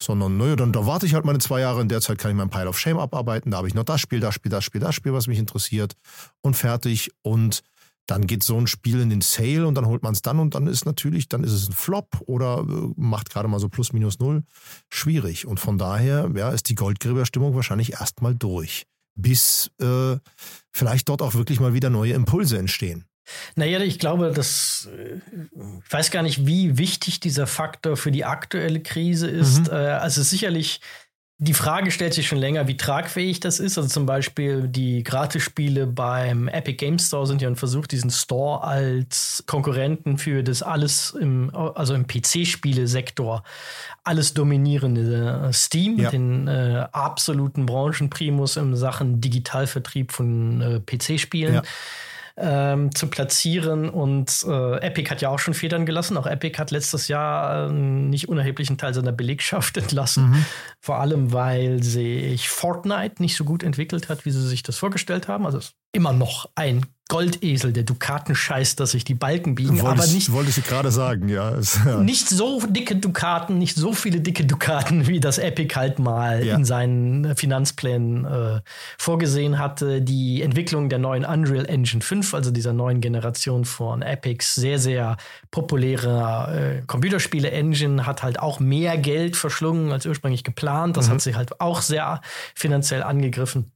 Sondern, 0.00 0.36
naja, 0.36 0.56
dann 0.56 0.72
da 0.72 0.86
warte 0.86 1.04
ich 1.04 1.14
halt 1.14 1.24
meine 1.24 1.40
zwei 1.40 1.60
Jahre, 1.60 1.82
in 1.82 1.88
der 1.88 2.00
Zeit 2.00 2.18
kann 2.18 2.30
ich 2.30 2.36
mein 2.36 2.48
Pile 2.48 2.68
of 2.68 2.78
Shame 2.78 2.98
abarbeiten, 2.98 3.50
da 3.50 3.58
habe 3.58 3.68
ich 3.68 3.74
noch 3.74 3.84
das 3.84 4.00
Spiel, 4.00 4.20
das 4.20 4.34
Spiel, 4.34 4.50
das 4.50 4.64
Spiel, 4.64 4.80
das 4.80 4.94
Spiel, 4.94 5.12
was 5.12 5.26
mich 5.26 5.38
interessiert 5.38 5.94
und 6.42 6.56
fertig. 6.56 7.10
Und 7.22 7.62
dann 8.10 8.26
geht 8.26 8.42
so 8.42 8.58
ein 8.58 8.66
Spiel 8.66 9.00
in 9.00 9.08
den 9.08 9.20
Sale 9.20 9.66
und 9.66 9.76
dann 9.76 9.86
holt 9.86 10.02
man 10.02 10.12
es 10.12 10.22
dann 10.22 10.40
und 10.40 10.54
dann 10.56 10.66
ist 10.66 10.84
natürlich, 10.84 11.28
dann 11.28 11.44
ist 11.44 11.52
es 11.52 11.68
ein 11.68 11.72
Flop 11.72 12.20
oder 12.26 12.66
äh, 12.68 12.92
macht 12.96 13.30
gerade 13.30 13.46
mal 13.46 13.60
so 13.60 13.68
plus 13.68 13.92
minus 13.92 14.18
null. 14.18 14.42
Schwierig. 14.90 15.46
Und 15.46 15.60
von 15.60 15.78
daher 15.78 16.28
ja, 16.34 16.50
ist 16.50 16.68
die 16.68 16.74
Goldgräberstimmung 16.74 17.54
wahrscheinlich 17.54 17.92
erstmal 17.92 18.34
durch, 18.34 18.86
bis 19.14 19.70
äh, 19.80 20.16
vielleicht 20.72 21.08
dort 21.08 21.22
auch 21.22 21.34
wirklich 21.34 21.60
mal 21.60 21.72
wieder 21.72 21.88
neue 21.88 22.14
Impulse 22.14 22.58
entstehen. 22.58 23.04
Naja, 23.54 23.80
ich 23.80 24.00
glaube, 24.00 24.32
dass 24.32 24.88
äh, 24.96 25.20
ich 25.84 25.92
weiß 25.92 26.10
gar 26.10 26.24
nicht, 26.24 26.46
wie 26.46 26.78
wichtig 26.78 27.20
dieser 27.20 27.46
Faktor 27.46 27.96
für 27.96 28.10
die 28.10 28.24
aktuelle 28.24 28.80
Krise 28.80 29.28
ist. 29.28 29.68
Mhm. 29.68 29.74
Also 29.74 30.22
sicherlich 30.22 30.80
die 31.42 31.54
Frage 31.54 31.90
stellt 31.90 32.12
sich 32.12 32.28
schon 32.28 32.36
länger, 32.36 32.68
wie 32.68 32.76
tragfähig 32.76 33.40
das 33.40 33.60
ist. 33.60 33.78
Also 33.78 33.88
zum 33.88 34.04
Beispiel 34.04 34.68
die 34.68 35.02
Gratisspiele 35.02 35.86
beim 35.86 36.48
Epic 36.48 36.76
Game 36.76 36.98
Store 36.98 37.26
sind 37.26 37.40
ja 37.40 37.48
ein 37.48 37.56
Versuch, 37.56 37.86
diesen 37.86 38.10
Store 38.10 38.62
als 38.62 39.42
Konkurrenten 39.46 40.18
für 40.18 40.42
das 40.42 40.62
alles 40.62 41.16
im, 41.18 41.50
also 41.54 41.94
im 41.94 42.06
PC-Spiele-Sektor 42.06 43.42
alles 44.04 44.34
dominierende 44.34 45.48
äh, 45.48 45.52
Steam, 45.54 45.98
ja. 45.98 46.10
den 46.10 46.46
äh, 46.46 46.86
absoluten 46.92 47.64
Branchenprimus 47.64 48.58
in 48.58 48.76
Sachen 48.76 49.22
Digitalvertrieb 49.22 50.12
von 50.12 50.60
äh, 50.60 50.80
PC-Spielen. 50.80 51.54
Ja 51.54 51.62
ähm, 52.36 52.94
zu 52.94 53.08
platzieren. 53.08 53.88
Und 53.88 54.44
äh, 54.46 54.76
Epic 54.80 55.10
hat 55.10 55.20
ja 55.20 55.28
auch 55.28 55.38
schon 55.38 55.54
Federn 55.54 55.86
gelassen. 55.86 56.16
Auch 56.16 56.26
Epic 56.26 56.58
hat 56.58 56.70
letztes 56.70 57.08
Jahr 57.08 57.68
einen 57.68 58.10
nicht 58.10 58.28
unerheblichen 58.28 58.78
Teil 58.78 58.94
seiner 58.94 59.12
Belegschaft 59.12 59.76
entlassen. 59.78 60.30
Mhm. 60.30 60.44
Vor 60.80 61.00
allem, 61.00 61.32
weil 61.32 61.82
sich 61.82 62.48
Fortnite 62.48 63.22
nicht 63.22 63.36
so 63.36 63.44
gut 63.44 63.62
entwickelt 63.62 64.08
hat, 64.08 64.24
wie 64.24 64.30
sie 64.30 64.46
sich 64.46 64.62
das 64.62 64.78
vorgestellt 64.78 65.28
haben. 65.28 65.46
Also 65.46 65.60
immer 65.92 66.12
noch 66.12 66.48
ein 66.54 66.86
Goldesel, 67.10 67.72
der 67.72 67.82
Dukaten 67.82 68.36
scheißt, 68.36 68.78
dass 68.78 68.92
sich 68.92 69.02
die 69.04 69.14
Balken 69.14 69.56
biegen, 69.56 69.82
Wolltest, 69.82 70.04
aber 70.04 70.14
nicht, 70.14 70.30
wollte 70.32 70.50
ich 70.50 70.64
gerade 70.64 70.92
sagen, 70.92 71.28
ja. 71.28 71.58
nicht 72.00 72.28
so 72.28 72.62
dicke 72.68 72.94
Dukaten, 72.94 73.58
nicht 73.58 73.76
so 73.76 73.92
viele 73.92 74.20
dicke 74.20 74.44
Dukaten, 74.46 75.08
wie 75.08 75.18
das 75.18 75.38
Epic 75.38 75.74
halt 75.74 75.98
mal 75.98 76.46
Ja. 76.46 76.54
in 76.54 76.64
seinen 76.64 77.34
Finanzplänen 77.36 78.24
äh, 78.24 78.60
vorgesehen 78.96 79.58
hatte. 79.58 80.00
Die 80.02 80.40
Entwicklung 80.40 80.88
der 80.88 81.00
neuen 81.00 81.24
Unreal 81.24 81.66
Engine 81.66 82.00
5, 82.00 82.32
also 82.32 82.52
dieser 82.52 82.72
neuen 82.72 83.00
Generation 83.00 83.64
von 83.64 84.02
Epics, 84.02 84.54
sehr, 84.54 84.78
sehr 84.78 85.16
populärer 85.50 86.54
äh, 86.54 86.82
Computerspiele-Engine, 86.86 88.06
hat 88.06 88.22
halt 88.22 88.38
auch 88.38 88.60
mehr 88.60 88.96
Geld 88.98 89.36
verschlungen 89.36 89.90
als 89.90 90.06
ursprünglich 90.06 90.44
geplant. 90.44 90.96
Das 90.96 91.10
hat 91.10 91.20
sie 91.20 91.34
halt 91.34 91.60
auch 91.60 91.82
sehr 91.82 92.20
finanziell 92.54 93.02
angegriffen. 93.02 93.72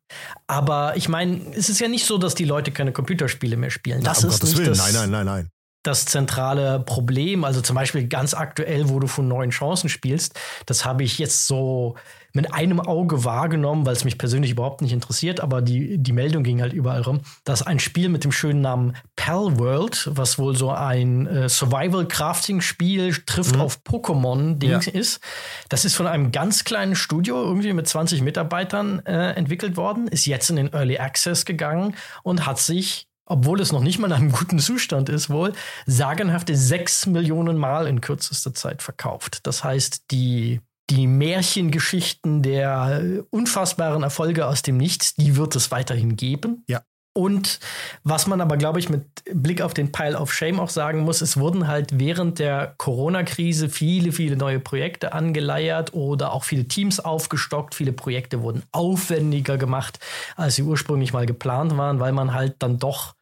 Aber 0.47 0.97
ich 0.97 1.09
meine, 1.09 1.41
es 1.55 1.69
ist 1.69 1.81
ja 1.81 1.89
nicht 1.89 2.07
so, 2.07 2.19
dass 2.19 2.35
die 2.35 2.45
Leute 2.45 2.71
keine 2.71 2.93
Computerspiele 2.93 3.57
mehr 3.57 3.71
spielen. 3.71 4.03
Das 4.03 4.25
um 4.25 4.31
ist 4.31 4.41
Gottes 4.41 4.51
nicht 4.51 4.59
Willen. 4.59 4.71
das, 4.71 4.93
Nein, 4.93 4.95
nein, 4.95 5.11
nein, 5.11 5.27
nein. 5.27 5.49
das 5.83 6.05
zentrale 6.07 6.81
Problem. 6.81 7.45
Also 7.45 7.61
zum 7.61 7.77
Beispiel 7.77 8.07
ganz 8.09 8.35
aktuell, 8.35 8.89
wo 8.89 9.01
du 9.01 9.07
von 9.07 9.27
neuen 9.29 9.51
Chancen 9.51 9.89
spielst, 9.89 10.39
das 10.67 10.85
habe 10.85 11.03
ich 11.03 11.19
jetzt 11.19 11.47
so 11.47 11.97
mit 12.35 12.53
einem 12.53 12.81
Auge 12.81 13.25
wahrgenommen, 13.25 13.87
weil 13.87 13.95
es 13.95 14.05
mich 14.05 14.19
persönlich 14.19 14.51
überhaupt 14.51 14.83
nicht 14.83 14.93
interessiert, 14.93 15.41
aber 15.41 15.63
die, 15.63 15.99
die 15.99 16.13
Meldung 16.13 16.43
ging 16.43 16.61
halt 16.61 16.73
überall 16.73 17.03
rum, 17.03 17.21
dass 17.45 17.63
ein 17.63 17.79
Spiel 17.79 18.09
mit 18.09 18.25
dem 18.25 18.33
schönen 18.33 18.61
Namen 18.61 18.97
Pal 19.17 19.59
World, 19.59 20.11
was 20.13 20.39
wohl 20.39 20.57
so 20.57 20.71
ein 20.71 21.27
äh, 21.27 21.49
Survival-Crafting-Spiel 21.49 23.15
trifft 23.25 23.57
auf 23.57 23.81
Pokémon-Dings 23.85 24.89
ist, 24.89 25.21
das 25.69 25.85
ist 25.85 25.95
von 25.95 26.09
einem 26.09 26.33
ganz 26.33 26.65
kleinen 26.65 26.97
Studio, 26.97 27.41
irgendwie 27.41 27.73
mit 27.73 27.87
20 27.87 28.21
Mitarbeitern 28.21 29.01
äh, 29.07 29.31
entwickelt 29.35 29.77
worden, 29.77 30.09
ist 30.09 30.27
jetzt 30.27 30.51
in 30.51 30.57
den 30.57 30.73
Early 30.73 30.99
Access 30.99 31.45
gegangen 31.45 31.95
und 32.25 32.47
hat 32.47 32.59
sich 32.59 33.07
obwohl 33.27 33.61
es 33.63 33.73
noch 33.73 33.81
nicht 33.81 33.99
mal 33.99 34.09
in 34.09 34.13
einem 34.13 34.33
guten 34.33 34.59
Zustand 34.59 35.09
ist, 35.09 35.31
wohl 35.31 35.55
sagenhafte 35.87 36.55
sechs 36.57 37.07
Millionen 37.07 37.57
Mal 37.57 37.87
in 37.87 38.03
kürzester 38.03 38.53
Zeit 38.53 38.83
verkauft. 38.83 39.47
Das 39.47 39.65
heißt, 39.65 40.11
die, 40.11 40.61
die 40.91 41.07
Märchengeschichten 41.07 42.43
der 42.43 43.25
unfassbaren 43.31 44.03
Erfolge 44.03 44.47
aus 44.47 44.63
dem 44.63 44.77
Nichts, 44.77 45.15
die 45.15 45.37
wird 45.37 45.57
es 45.57 45.71
weiterhin 45.71 46.17
geben. 46.17 46.65
Ja. 46.69 46.83
Und 47.17 47.61
was 48.03 48.27
man 48.27 48.41
aber, 48.41 48.57
glaube 48.57 48.81
ich, 48.81 48.89
mit 48.89 49.07
Blick 49.33 49.63
auf 49.63 49.73
den 49.73 49.93
Pile 49.93 50.19
of 50.19 50.33
Shame 50.33 50.59
auch 50.59 50.69
sagen 50.69 51.01
muss, 51.01 51.21
es 51.21 51.37
wurden 51.37 51.69
halt 51.69 52.01
während 52.01 52.41
der 52.41 52.75
Corona-Krise 52.77 53.69
viele, 53.69 54.11
viele 54.11 54.37
neue 54.37 54.59
Projekte 54.59 55.13
angeleiert 55.13 55.95
oder 55.95 56.33
auch 56.33 56.43
viele 56.43 56.67
Teams 56.67 56.99
aufgestockt. 56.99 57.77
Viele 57.77 57.93
Projekte 57.93 58.43
wurden 58.43 58.65
aufwendiger 58.73 59.59
gemacht, 59.59 60.01
als 60.35 60.57
sie 60.57 60.65
ursprünglich 60.65 61.13
mal 61.13 61.25
geplant 61.25 61.77
waren, 61.77 62.01
weil 62.01 62.13
man 62.13 62.35
halt 62.35 62.57
dann 62.59 62.81
doch 62.81 63.15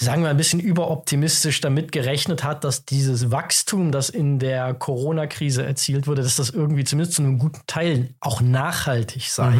sagen 0.00 0.22
wir 0.22 0.30
ein 0.30 0.36
bisschen 0.36 0.60
überoptimistisch 0.60 1.60
damit 1.60 1.92
gerechnet 1.92 2.42
hat, 2.42 2.64
dass 2.64 2.84
dieses 2.84 3.30
Wachstum, 3.30 3.92
das 3.92 4.08
in 4.08 4.38
der 4.38 4.72
Corona-Krise 4.74 5.64
erzielt 5.64 6.06
wurde, 6.06 6.22
dass 6.22 6.36
das 6.36 6.50
irgendwie 6.50 6.84
zumindest 6.84 7.16
zu 7.16 7.22
einem 7.22 7.38
guten 7.38 7.60
Teil 7.66 8.14
auch 8.20 8.40
nachhaltig 8.40 9.30
sei. 9.30 9.52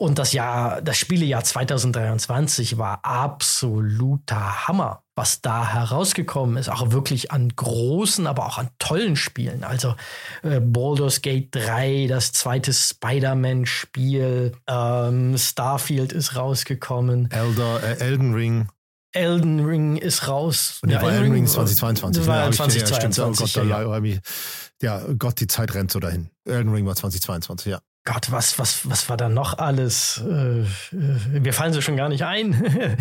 Und 0.00 0.18
das 0.18 0.32
Jahr, 0.32 0.80
das 0.80 0.96
Spielejahr 0.96 1.44
2023 1.44 2.78
war 2.78 3.00
absoluter 3.02 4.66
Hammer, 4.66 5.02
was 5.14 5.42
da 5.42 5.74
herausgekommen 5.74 6.56
ist. 6.56 6.70
Auch 6.70 6.90
wirklich 6.90 7.32
an 7.32 7.50
großen, 7.54 8.26
aber 8.26 8.46
auch 8.46 8.56
an 8.56 8.70
tollen 8.78 9.14
Spielen. 9.14 9.62
Also 9.62 9.94
äh, 10.42 10.58
Baldur's 10.58 11.20
Gate 11.20 11.48
3, 11.50 12.06
das 12.08 12.32
zweite 12.32 12.72
Spider-Man-Spiel, 12.72 14.52
ähm, 14.66 15.36
Starfield 15.36 16.14
ist 16.14 16.34
rausgekommen. 16.34 17.30
Elder, 17.30 17.82
äh, 17.82 17.98
Elden 18.00 18.32
Ring. 18.32 18.68
Elden 19.12 19.64
Ring 19.64 19.96
ist 19.96 20.28
raus. 20.28 20.78
Und 20.82 20.90
ja, 20.90 21.02
war 21.02 21.12
Elden 21.12 21.32
Ring 21.32 21.44
war- 21.46 21.52
2022. 21.52 22.20
Das 22.20 22.28
war 22.28 22.36
ne? 22.48 22.52
ja 22.54 22.58
Hab 22.58 22.68
ich- 22.68 22.74
ja, 22.74 22.86
stimmt. 22.86 23.14
2022. 23.14 23.56
Oh 23.56 23.60
Gott, 23.60 23.70
ja, 23.70 23.84
da, 23.84 25.00
ja, 25.06 25.12
Gott, 25.18 25.40
die 25.40 25.46
Zeit 25.46 25.74
rennt 25.74 25.90
so 25.90 25.98
dahin. 26.00 26.30
Elden 26.44 26.72
Ring 26.72 26.86
war 26.86 26.96
2022, 26.96 27.70
ja. 27.72 27.80
Gott, 28.06 28.32
was, 28.32 28.58
was, 28.58 28.88
was 28.88 29.10
war 29.10 29.18
da 29.18 29.28
noch 29.28 29.58
alles? 29.58 30.22
Äh, 30.26 30.60
äh, 30.62 30.66
wir 30.92 31.52
fallen 31.52 31.74
sie 31.74 31.82
schon 31.82 31.96
gar 31.98 32.08
nicht 32.08 32.24
ein. 32.24 32.54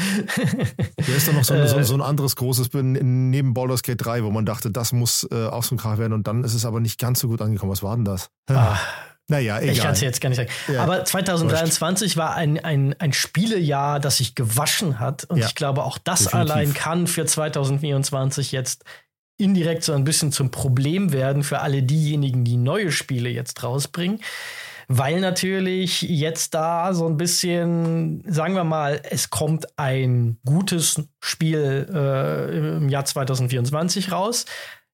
Hier 1.01 1.16
ist 1.16 1.28
doch 1.28 1.34
noch 1.34 1.45
so, 1.45 1.53
ein- 1.53 1.62
Äh, 1.62 1.68
so, 1.70 1.82
so 1.84 1.93
ein 1.93 2.01
anderes 2.01 2.36
großes 2.36 2.70
neben 2.74 3.53
Baldur's 3.53 3.82
Gate 3.82 4.03
3, 4.03 4.24
wo 4.26 4.30
man 4.32 4.45
dachte, 4.45 4.72
das 4.72 4.91
muss 4.91 5.26
äh, 5.32 5.47
auch 5.47 5.64
so 5.64 5.76
ein 5.76 5.78
Krach 5.78 5.99
werden 5.99 6.12
und 6.14 6.28
dann 6.28 6.43
ist 6.43 6.53
es 6.53 6.66
aber 6.66 6.82
nicht 6.82 6.99
ganz 6.99 7.22
so 7.22 7.30
gut 7.30 7.41
angekommen. 7.41 7.72
Was 7.72 7.82
war 7.82 7.95
denn 7.95 8.03
das? 8.05 8.30
Ah, 8.49 8.78
Naja, 9.30 9.59
egal. 9.59 9.73
ich 9.73 9.80
kann 9.82 9.91
es 9.93 10.01
jetzt 10.01 10.19
gar 10.21 10.30
nicht 10.30 10.38
sagen. 10.38 10.49
Ja. 10.73 10.84
Aber 10.84 11.05
2023 11.05 12.17
war 12.17 12.36
ein, 12.36 12.59
ein, 12.63 12.95
ein 12.99 13.13
Spielejahr, 13.13 13.99
das 13.99 14.17
sich 14.17 14.36
gewaschen 14.36 14.99
hat. 14.99 15.23
Und 15.25 15.38
Ja. 15.38 15.45
ich 15.45 15.55
glaube, 15.55 15.84
auch 15.84 15.97
das 15.97 16.25
Definitiv. 16.25 16.51
allein 16.51 16.73
kann 16.73 17.07
für 17.07 17.25
2024 17.25 18.51
jetzt 18.51 18.84
indirekt 19.38 19.84
so 19.84 19.93
ein 19.93 20.03
bisschen 20.03 20.32
zum 20.32 20.51
Problem 20.51 21.13
werden 21.13 21.43
für 21.43 21.59
alle 21.61 21.82
diejenigen, 21.84 22.43
die 22.43 22.57
neue 22.57 22.91
Spiele 22.91 23.30
jetzt 23.30 23.63
rausbringen. 23.63 24.19
Weil 24.91 25.19
natürlich 25.19 26.01
jetzt 26.01 26.55
da 26.55 26.95
so 26.95 27.07
ein 27.07 27.15
bisschen, 27.15 28.23
sagen 28.27 28.55
wir 28.55 28.63
mal, 28.63 28.99
es 29.07 29.30
kommt 29.30 29.67
ein 29.77 30.39
gutes 30.43 30.99
Spiel 31.21 31.88
äh, 31.93 32.77
im 32.77 32.89
Jahr 32.89 33.05
2024 33.05 34.11
raus. 34.11 34.45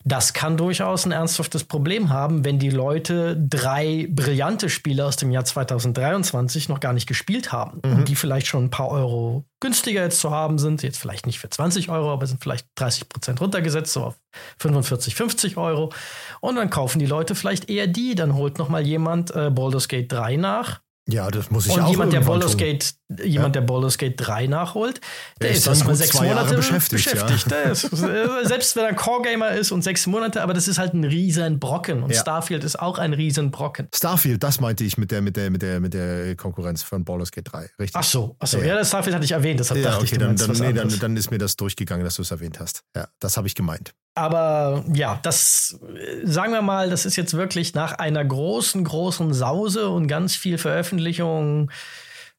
Das 0.07 0.33
kann 0.33 0.55
durchaus 0.55 1.05
ein 1.05 1.11
ernsthaftes 1.11 1.63
Problem 1.63 2.09
haben, 2.09 2.45
wenn 2.45 2.59
die 2.59 2.69
Leute 2.69 3.35
drei 3.35 4.07
brillante 4.07 4.69
Spiele 4.69 5.03
aus 5.03 5.15
dem 5.15 5.31
Jahr 5.31 5.45
2023 5.45 6.69
noch 6.69 6.79
gar 6.79 6.93
nicht 6.93 7.07
gespielt 7.07 7.51
haben 7.51 7.79
und 7.79 8.07
die 8.07 8.15
vielleicht 8.15 8.45
schon 8.45 8.65
ein 8.65 8.69
paar 8.69 8.89
Euro 8.89 9.45
günstiger 9.59 10.03
jetzt 10.03 10.19
zu 10.19 10.29
haben 10.29 10.59
sind. 10.59 10.83
Jetzt 10.83 10.99
vielleicht 10.99 11.25
nicht 11.25 11.39
für 11.39 11.49
20 11.49 11.89
Euro, 11.89 12.13
aber 12.13 12.27
sind 12.27 12.39
vielleicht 12.43 12.67
30 12.75 13.09
Prozent 13.09 13.41
runtergesetzt, 13.41 13.93
so 13.93 14.03
auf 14.03 14.15
45, 14.59 15.15
50 15.15 15.57
Euro. 15.57 15.91
Und 16.39 16.57
dann 16.57 16.69
kaufen 16.69 16.99
die 16.99 17.07
Leute 17.07 17.33
vielleicht 17.33 17.67
eher 17.67 17.87
die. 17.87 18.13
Dann 18.13 18.35
holt 18.35 18.59
noch 18.59 18.69
mal 18.69 18.85
jemand 18.85 19.35
äh, 19.35 19.49
Baldur's 19.49 19.87
Gate 19.87 20.11
3 20.11 20.35
nach. 20.35 20.81
Ja, 21.07 21.29
das 21.29 21.51
muss 21.51 21.67
ich 21.67 21.73
Und 21.73 21.81
auch 21.81 21.89
jemand, 21.89 22.13
der 22.13 22.21
Baldur's 22.21 22.53
tun. 22.53 22.61
Gate, 22.61 22.95
jemand, 23.23 23.55
der 23.55 23.61
Baldur's 23.61 23.97
Gate 23.99 24.15
3 24.17 24.47
nachholt, 24.47 25.01
der, 25.39 25.49
Der 25.49 25.57
ist 25.57 25.67
erstmal 25.67 25.95
sechs 25.95 26.19
Monate 26.19 26.55
beschäftigt, 26.55 27.05
beschäftigt. 27.05 27.51
Der 27.51 27.71
ist, 27.71 27.93
äh, 27.93 28.27
selbst 28.43 28.75
wenn 28.75 28.85
er 28.85 28.93
Core-Gamer 28.95 29.51
ist 29.51 29.71
und 29.71 29.83
sechs 29.83 30.07
Monate, 30.07 30.41
aber 30.41 30.55
das 30.55 30.67
ist 30.67 30.79
halt 30.79 30.95
ein 30.95 31.03
riesen 31.03 31.59
Brocken. 31.59 32.01
Und 32.01 32.11
Ja. 32.11 32.19
Starfield 32.19 32.63
ist 32.63 32.79
auch 32.79 32.97
ein 32.97 33.13
riesen 33.13 33.51
Brocken. 33.51 33.87
Starfield, 33.93 34.41
das 34.41 34.59
meinte 34.59 34.83
ich 34.83 34.97
mit 34.97 35.11
der, 35.11 35.21
mit 35.21 35.37
der, 35.37 35.51
mit 35.51 35.61
der, 35.61 35.79
mit 35.79 35.93
der 35.93 36.35
Konkurrenz 36.35 36.81
von 36.81 37.05
Baldur's 37.05 37.31
Gate 37.31 37.51
3. 37.51 37.69
Richtig. 37.79 37.91
Ach 37.93 38.03
so, 38.03 38.35
ach 38.39 38.47
so. 38.47 38.57
Ja. 38.57 38.65
Ja, 38.65 38.75
das 38.75 38.87
Starfield 38.87 39.15
hatte 39.15 39.25
ich 39.25 39.31
erwähnt, 39.31 39.59
deshalb 39.59 39.81
ja, 39.81 39.91
dachte 39.91 40.05
ich, 40.05 40.11
okay, 40.11 40.19
du 40.19 40.25
dann, 40.25 40.35
dann, 40.35 40.57
nee, 40.57 40.73
dann, 40.73 40.99
dann 40.99 41.17
ist 41.17 41.29
mir 41.29 41.37
das 41.37 41.55
durchgegangen, 41.55 42.03
dass 42.03 42.15
du 42.15 42.23
es 42.23 42.31
erwähnt 42.31 42.59
hast. 42.59 42.81
Ja, 42.95 43.07
das 43.19 43.37
habe 43.37 43.47
ich 43.47 43.53
gemeint. 43.53 43.93
Aber 44.15 44.85
ja, 44.93 45.19
das, 45.23 45.77
äh, 45.93 46.25
sagen 46.25 46.53
wir 46.53 46.61
mal, 46.61 46.89
das 46.89 47.05
ist 47.05 47.17
jetzt 47.17 47.33
wirklich 47.33 47.73
nach 47.75 47.91
einer 47.93 48.23
großen, 48.23 48.83
großen 48.83 49.33
Sause 49.33 49.89
und 49.89 50.07
ganz 50.07 50.35
viel 50.35 50.57
Veröffentlichung, 50.57 51.69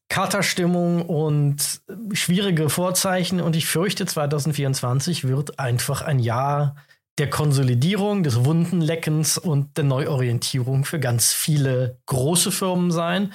Katerstimmung 0.09 1.03
und 1.03 1.83
schwierige 2.13 2.71
Vorzeichen. 2.71 3.41
Und 3.41 3.57
ich 3.57 3.67
fürchte, 3.67 4.07
2024 4.07 5.29
wird 5.29 5.59
einfach 5.59 6.01
ein 6.01 6.19
Jahr 6.19 6.77
der 7.19 7.31
Konsolidierung, 7.31 8.23
des 8.23 8.45
Wundenleckens 8.45 9.39
und 9.39 9.77
der 9.77 9.85
Neuorientierung 9.85 10.85
für 10.85 11.01
ganz 11.01 11.33
viele 11.33 11.99
große 12.07 12.53
Firmen 12.53 12.91
sein. 12.91 13.33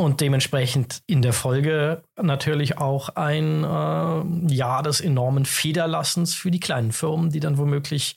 Und 0.00 0.20
dementsprechend 0.20 1.02
in 1.08 1.22
der 1.22 1.32
Folge 1.32 2.04
natürlich 2.14 2.78
auch 2.78 3.08
ein 3.16 3.64
äh, 3.64 4.54
Jahr 4.54 4.84
des 4.84 5.00
enormen 5.00 5.44
Federlassens 5.44 6.36
für 6.36 6.52
die 6.52 6.60
kleinen 6.60 6.92
Firmen, 6.92 7.30
die 7.30 7.40
dann 7.40 7.58
womöglich 7.58 8.14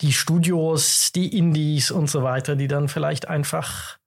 die 0.00 0.14
Studios, 0.14 1.12
die 1.12 1.36
Indies 1.36 1.90
und 1.90 2.08
so 2.08 2.22
weiter, 2.22 2.56
die 2.56 2.68
dann 2.68 2.88
vielleicht 2.88 3.28
einfach 3.28 3.98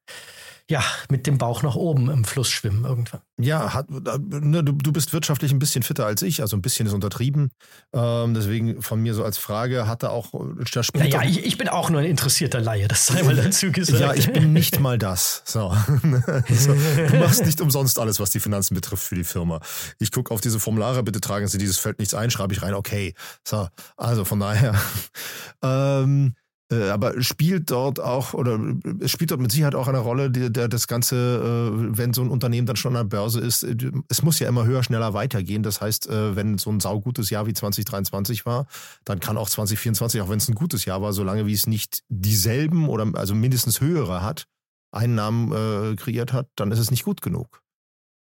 ja 0.74 0.84
mit 1.10 1.28
dem 1.28 1.38
Bauch 1.38 1.62
nach 1.62 1.76
oben 1.76 2.10
im 2.10 2.26
Fluss 2.26 2.50
schwimmen 2.50 2.84
irgendwann. 2.84 3.22
Ja, 3.40 3.74
hat, 3.74 3.90
ne, 3.90 4.64
du, 4.64 4.72
du 4.74 4.92
bist 4.92 5.14
wirtschaftlich 5.14 5.52
ein 5.52 5.60
bisschen 5.60 5.84
fitter 5.84 6.06
als 6.06 6.24
ich, 6.24 6.42
also 6.42 6.58
ein 6.58 6.64
bisschen 6.64 6.88
ist 6.88 6.94
untertrieben. 6.94 7.52
Ähm, 7.94 8.34
deswegen 8.34 8.82
von 8.82 9.00
mir 9.00 9.14
so 9.14 9.24
als 9.24 9.38
Frage, 9.38 9.88
hatte 9.88 10.10
auch 10.10 10.34
das 10.74 10.88
Naja, 10.96 11.22
ich, 11.24 11.46
ich 11.46 11.58
bin 11.60 11.70
auch 11.70 11.92
nur 11.92 12.02
ein 12.02 12.08
interessierter 12.08 12.60
Laie, 12.60 12.88
das 12.88 13.06
sei 13.06 13.22
mal 13.22 13.36
dazu 13.36 13.72
gesagt. 13.72 14.02
Ja, 14.02 14.14
ich 14.16 14.34
bin 14.34 14.52
nicht 14.52 14.80
mal 14.80 14.98
das. 14.98 15.44
So. 15.46 15.76
so. 16.50 16.74
Du 17.08 17.16
machst 17.18 17.46
nicht 17.46 17.62
umsonst 17.62 18.00
alles, 18.00 18.20
was 18.20 18.32
die 18.32 18.40
Finanzen 18.40 18.74
betrifft 18.74 19.04
für 19.04 19.16
die 19.16 19.24
Firma. 19.24 19.62
Ich 20.00 20.12
gucke 20.12 20.34
auf 20.34 20.42
diese 20.42 20.60
Formulare, 20.60 21.04
bitte 21.04 21.22
tragen 21.22 21.48
Sie 21.48 21.60
dieses 21.60 21.78
Feld 21.78 22.00
nichts 22.00 22.16
ein, 22.16 22.32
schreibe 22.32 22.54
ich 22.54 22.64
rein, 22.64 22.74
okay. 22.74 23.14
So, 23.44 23.68
also 23.96 24.26
von 24.26 24.40
daher. 24.40 24.74
Ähm, 25.66 26.36
äh, 26.36 26.43
aber 26.90 27.22
spielt 27.22 27.72
dort 27.72 28.00
auch, 28.00 28.34
oder 28.34 28.56
äh, 28.56 28.76
es 29.02 29.12
spielt 29.12 29.32
dort 29.32 29.42
mit 29.42 29.52
Sicherheit 29.52 29.76
auch 29.76 29.88
eine 29.88 30.00
Rolle, 30.00 30.30
die, 30.32 30.52
der, 30.52 30.68
das 30.68 30.88
Ganze, 30.88 31.16
äh, 31.16 31.98
wenn 31.98 32.14
so 32.14 32.22
ein 32.22 32.30
Unternehmen 32.30 32.68
dann 32.68 32.76
schon 32.76 32.96
an 32.96 33.10
der 33.10 33.18
Börse 33.18 33.40
ist, 33.40 33.64
äh, 33.64 33.76
es 34.10 34.22
muss 34.22 34.40
ja 34.40 34.48
immer 34.48 34.66
höher, 34.66 34.84
schneller 34.84 35.14
weitergehen. 35.14 35.64
Das 35.64 35.82
heißt, 35.82 36.10
äh, 36.10 36.36
wenn 36.36 36.58
so 36.58 36.72
ein 36.72 36.80
saugutes 36.80 37.30
Jahr 37.30 37.46
wie 37.46 37.54
2023 37.54 38.46
war, 38.46 38.68
dann 39.06 39.20
kann 39.20 39.38
auch 39.38 39.50
2024, 39.50 40.22
auch 40.22 40.30
wenn 40.30 40.38
es 40.38 40.50
ein 40.50 40.56
gutes 40.56 40.86
Jahr 40.86 41.02
war, 41.02 41.14
solange 41.14 41.46
wie 41.46 41.54
es 41.54 41.68
nicht 41.68 42.04
dieselben 42.10 42.90
oder 42.90 43.08
also 43.14 43.36
mindestens 43.36 43.82
höhere 43.82 44.22
hat, 44.22 44.48
Einnahmen 44.92 45.52
äh, 45.52 45.96
kreiert 45.96 46.34
hat, 46.34 46.50
dann 46.56 46.72
ist 46.72 46.80
es 46.80 46.92
nicht 46.92 47.04
gut 47.04 47.22
genug. 47.22 47.62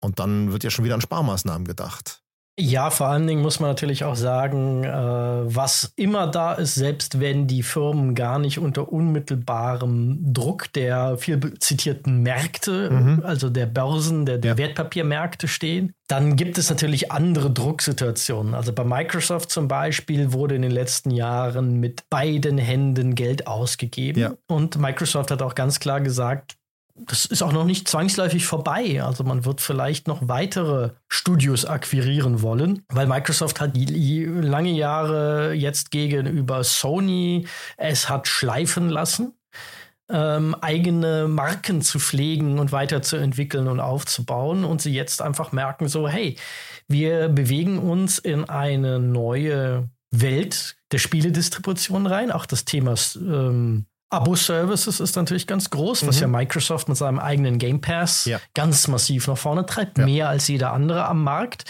Und 0.00 0.18
dann 0.18 0.52
wird 0.52 0.64
ja 0.64 0.70
schon 0.70 0.84
wieder 0.84 0.94
an 0.94 1.00
Sparmaßnahmen 1.00 1.66
gedacht. 1.66 2.22
Ja, 2.60 2.90
vor 2.90 3.06
allen 3.06 3.26
Dingen 3.28 3.40
muss 3.40 3.60
man 3.60 3.70
natürlich 3.70 4.02
auch 4.02 4.16
sagen, 4.16 4.82
äh, 4.82 4.90
was 4.90 5.92
immer 5.94 6.26
da 6.26 6.54
ist, 6.54 6.74
selbst 6.74 7.20
wenn 7.20 7.46
die 7.46 7.62
Firmen 7.62 8.16
gar 8.16 8.40
nicht 8.40 8.58
unter 8.58 8.92
unmittelbarem 8.92 10.18
Druck 10.32 10.72
der 10.72 11.18
viel 11.18 11.38
zitierten 11.60 12.22
Märkte, 12.22 12.90
mhm. 12.90 13.22
also 13.24 13.48
der 13.48 13.66
Börsen, 13.66 14.26
der, 14.26 14.38
der 14.38 14.52
ja. 14.52 14.58
Wertpapiermärkte 14.58 15.46
stehen, 15.46 15.92
dann 16.08 16.34
gibt 16.34 16.58
es 16.58 16.68
natürlich 16.68 17.12
andere 17.12 17.52
Drucksituationen. 17.52 18.54
Also 18.54 18.72
bei 18.72 18.82
Microsoft 18.82 19.50
zum 19.50 19.68
Beispiel 19.68 20.32
wurde 20.32 20.56
in 20.56 20.62
den 20.62 20.72
letzten 20.72 21.12
Jahren 21.12 21.78
mit 21.78 22.10
beiden 22.10 22.58
Händen 22.58 23.14
Geld 23.14 23.46
ausgegeben. 23.46 24.20
Ja. 24.20 24.32
Und 24.48 24.78
Microsoft 24.78 25.30
hat 25.30 25.42
auch 25.42 25.54
ganz 25.54 25.78
klar 25.78 26.00
gesagt, 26.00 26.56
das 27.06 27.24
ist 27.24 27.42
auch 27.42 27.52
noch 27.52 27.64
nicht 27.64 27.88
zwangsläufig 27.88 28.46
vorbei. 28.46 29.02
Also 29.02 29.24
man 29.24 29.44
wird 29.44 29.60
vielleicht 29.60 30.08
noch 30.08 30.28
weitere 30.28 30.90
Studios 31.08 31.64
akquirieren 31.64 32.42
wollen, 32.42 32.84
weil 32.88 33.06
Microsoft 33.06 33.60
hat 33.60 33.76
lange 33.76 34.72
Jahre 34.72 35.52
jetzt 35.52 35.90
gegenüber 35.90 36.64
Sony 36.64 37.46
es 37.76 38.08
hat 38.08 38.28
schleifen 38.28 38.88
lassen. 38.88 39.34
Ähm, 40.10 40.56
eigene 40.62 41.28
Marken 41.28 41.82
zu 41.82 41.98
pflegen 41.98 42.58
und 42.58 42.72
weiterzuentwickeln 42.72 43.68
und 43.68 43.78
aufzubauen 43.78 44.64
und 44.64 44.80
sie 44.80 44.94
jetzt 44.94 45.20
einfach 45.20 45.52
merken 45.52 45.86
so, 45.86 46.08
hey, 46.08 46.36
wir 46.86 47.28
bewegen 47.28 47.78
uns 47.78 48.18
in 48.18 48.48
eine 48.48 48.98
neue 48.98 49.90
Welt 50.10 50.76
der 50.92 50.98
Spieledistribution 50.98 52.06
rein. 52.06 52.32
Auch 52.32 52.46
das 52.46 52.64
Thema 52.64 52.94
ähm, 53.16 53.84
Abo-Services 54.10 55.00
ist 55.00 55.16
natürlich 55.16 55.46
ganz 55.46 55.68
groß, 55.70 56.06
was 56.06 56.16
mhm. 56.16 56.22
ja 56.22 56.28
Microsoft 56.28 56.88
mit 56.88 56.96
seinem 56.96 57.18
eigenen 57.18 57.58
Game 57.58 57.80
Pass 57.80 58.24
ja. 58.24 58.40
ganz 58.54 58.88
massiv 58.88 59.28
nach 59.28 59.36
vorne 59.36 59.66
treibt, 59.66 59.98
ja. 59.98 60.04
mehr 60.04 60.28
als 60.28 60.48
jeder 60.48 60.72
andere 60.72 61.06
am 61.06 61.22
Markt. 61.22 61.64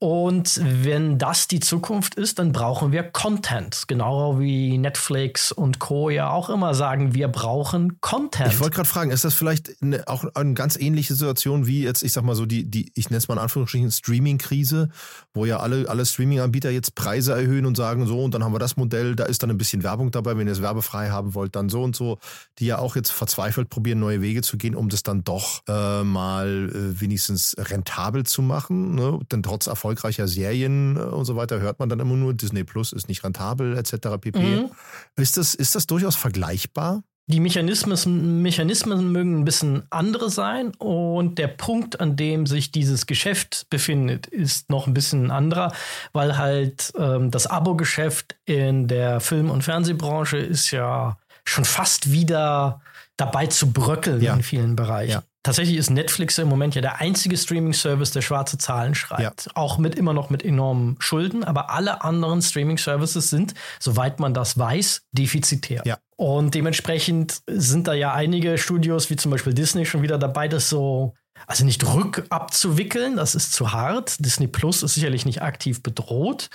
Und 0.00 0.60
wenn 0.62 1.18
das 1.18 1.48
die 1.48 1.60
Zukunft 1.60 2.16
ist, 2.16 2.38
dann 2.38 2.52
brauchen 2.52 2.92
wir 2.92 3.04
Content. 3.04 3.84
Genau 3.86 4.38
wie 4.38 4.76
Netflix 4.76 5.52
und 5.52 5.78
Co. 5.78 6.10
ja 6.10 6.30
auch 6.30 6.50
immer 6.50 6.74
sagen, 6.74 7.14
wir 7.14 7.28
brauchen 7.28 8.00
Content. 8.00 8.52
Ich 8.52 8.60
wollte 8.60 8.74
gerade 8.74 8.88
fragen, 8.88 9.10
ist 9.12 9.24
das 9.24 9.34
vielleicht 9.34 9.80
eine, 9.80 10.06
auch 10.08 10.24
eine 10.34 10.54
ganz 10.54 10.76
ähnliche 10.76 11.14
Situation 11.14 11.66
wie 11.66 11.84
jetzt, 11.84 12.02
ich 12.02 12.12
sag 12.12 12.24
mal 12.24 12.34
so, 12.34 12.44
die, 12.44 12.68
die 12.68 12.92
ich 12.94 13.08
nenne 13.08 13.18
es 13.18 13.28
mal 13.28 13.34
in 13.34 13.40
Anführungsstrichen 13.40 13.90
Streaming-Krise, 13.90 14.90
wo 15.32 15.46
ja 15.46 15.60
alle, 15.60 15.88
alle 15.88 16.04
Streaming-Anbieter 16.04 16.70
jetzt 16.70 16.96
Preise 16.96 17.32
erhöhen 17.32 17.64
und 17.64 17.76
sagen 17.76 18.06
so, 18.06 18.22
und 18.22 18.34
dann 18.34 18.44
haben 18.44 18.52
wir 18.52 18.58
das 18.58 18.76
Modell, 18.76 19.14
da 19.16 19.24
ist 19.24 19.42
dann 19.42 19.50
ein 19.50 19.58
bisschen 19.58 19.84
Werbung 19.84 20.10
dabei, 20.10 20.36
wenn 20.36 20.48
ihr 20.48 20.52
es 20.52 20.60
werbefrei 20.60 21.10
haben 21.10 21.34
wollt, 21.34 21.56
dann 21.56 21.68
so 21.68 21.82
und 21.82 21.96
so, 21.96 22.18
die 22.58 22.66
ja 22.66 22.78
auch 22.78 22.96
jetzt 22.96 23.10
verzweifelt 23.10 23.70
probieren, 23.70 24.00
neue 24.00 24.20
Wege 24.20 24.42
zu 24.42 24.58
gehen, 24.58 24.74
um 24.74 24.88
das 24.88 25.02
dann 25.02 25.24
doch 25.24 25.62
äh, 25.68 26.02
mal 26.02 26.68
äh, 26.68 27.00
wenigstens 27.00 27.54
rentabel 27.58 28.26
zu 28.26 28.42
machen. 28.42 28.96
Ne? 28.96 29.20
Denn 29.30 29.42
trotz 29.42 29.66
Erfolg 29.66 29.83
erfolgreicher 29.84 30.26
Serien 30.26 30.96
äh, 30.96 31.00
und 31.00 31.24
so 31.24 31.36
weiter 31.36 31.60
hört 31.60 31.78
man 31.78 31.88
dann 31.88 32.00
immer 32.00 32.16
nur, 32.16 32.32
Disney 32.34 32.64
Plus 32.64 32.92
ist 32.92 33.08
nicht 33.08 33.22
rentabel 33.22 33.76
etc. 33.76 34.18
pp. 34.20 34.38
Mhm. 34.38 34.70
Ist, 35.16 35.36
das, 35.36 35.54
ist 35.54 35.74
das 35.74 35.86
durchaus 35.86 36.16
vergleichbar? 36.16 37.02
Die 37.26 37.40
Mechanismen, 37.40 38.42
Mechanismen 38.42 39.10
mögen 39.10 39.40
ein 39.40 39.44
bisschen 39.46 39.84
andere 39.88 40.28
sein 40.28 40.72
und 40.76 41.38
der 41.38 41.48
Punkt, 41.48 41.98
an 41.98 42.16
dem 42.16 42.46
sich 42.46 42.70
dieses 42.70 43.06
Geschäft 43.06 43.66
befindet, 43.70 44.26
ist 44.26 44.68
noch 44.68 44.86
ein 44.86 44.92
bisschen 44.92 45.30
anderer, 45.30 45.72
weil 46.12 46.36
halt 46.36 46.92
ähm, 46.98 47.30
das 47.30 47.46
Abo-Geschäft 47.46 48.36
in 48.44 48.88
der 48.88 49.20
Film- 49.20 49.50
und 49.50 49.62
Fernsehbranche 49.62 50.36
ist 50.36 50.70
ja 50.70 51.16
schon 51.44 51.64
fast 51.64 52.12
wieder 52.12 52.82
dabei 53.16 53.46
zu 53.46 53.72
bröckeln 53.72 54.20
ja. 54.20 54.34
in 54.34 54.42
vielen 54.42 54.76
Bereichen. 54.76 55.12
Ja. 55.12 55.22
Tatsächlich 55.44 55.76
ist 55.76 55.90
Netflix 55.90 56.38
im 56.38 56.48
Moment 56.48 56.74
ja 56.74 56.80
der 56.80 57.00
einzige 57.02 57.36
Streaming-Service, 57.36 58.12
der 58.12 58.22
schwarze 58.22 58.56
Zahlen 58.56 58.94
schreibt. 58.94 59.44
Ja. 59.44 59.52
Auch 59.54 59.76
mit 59.76 59.94
immer 59.94 60.14
noch 60.14 60.30
mit 60.30 60.42
enormen 60.42 60.96
Schulden, 61.00 61.44
aber 61.44 61.70
alle 61.70 62.02
anderen 62.02 62.40
Streaming-Services 62.40 63.28
sind, 63.28 63.52
soweit 63.78 64.20
man 64.20 64.32
das 64.32 64.58
weiß, 64.58 65.02
defizitär. 65.12 65.82
Ja. 65.84 65.98
Und 66.16 66.54
dementsprechend 66.54 67.42
sind 67.46 67.86
da 67.88 67.92
ja 67.92 68.14
einige 68.14 68.56
Studios, 68.56 69.10
wie 69.10 69.16
zum 69.16 69.30
Beispiel 69.30 69.52
Disney, 69.52 69.84
schon 69.84 70.00
wieder 70.00 70.16
dabei, 70.16 70.48
das 70.48 70.70
so, 70.70 71.12
also 71.46 71.66
nicht 71.66 71.84
rückabzuwickeln, 71.84 73.16
das 73.16 73.34
ist 73.34 73.52
zu 73.52 73.72
hart. 73.72 74.24
Disney 74.24 74.46
Plus 74.46 74.82
ist 74.82 74.94
sicherlich 74.94 75.26
nicht 75.26 75.42
aktiv 75.42 75.82
bedroht, 75.82 76.48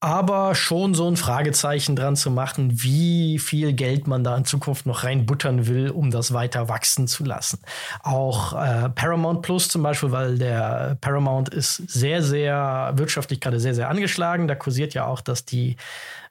aber 0.00 0.54
schon 0.54 0.94
so 0.94 1.06
ein 1.06 1.16
Fragezeichen 1.16 1.94
dran 1.94 2.16
zu 2.16 2.30
machen, 2.30 2.82
wie 2.82 3.38
viel 3.38 3.74
Geld 3.74 4.06
man 4.06 4.24
da 4.24 4.34
in 4.36 4.46
Zukunft 4.46 4.86
noch 4.86 5.04
reinbuttern 5.04 5.66
will, 5.66 5.90
um 5.90 6.10
das 6.10 6.32
weiter 6.32 6.70
wachsen 6.70 7.06
zu 7.06 7.22
lassen. 7.22 7.60
Auch 8.02 8.54
äh, 8.54 8.88
Paramount 8.88 9.42
Plus 9.42 9.68
zum 9.68 9.82
Beispiel, 9.82 10.10
weil 10.10 10.38
der 10.38 10.96
Paramount 11.02 11.50
ist 11.50 11.76
sehr, 11.76 12.22
sehr 12.22 12.92
wirtschaftlich 12.96 13.40
gerade 13.40 13.60
sehr, 13.60 13.74
sehr 13.74 13.90
angeschlagen. 13.90 14.48
Da 14.48 14.54
kursiert 14.54 14.94
ja 14.94 15.04
auch, 15.04 15.20
dass 15.20 15.44
die 15.44 15.76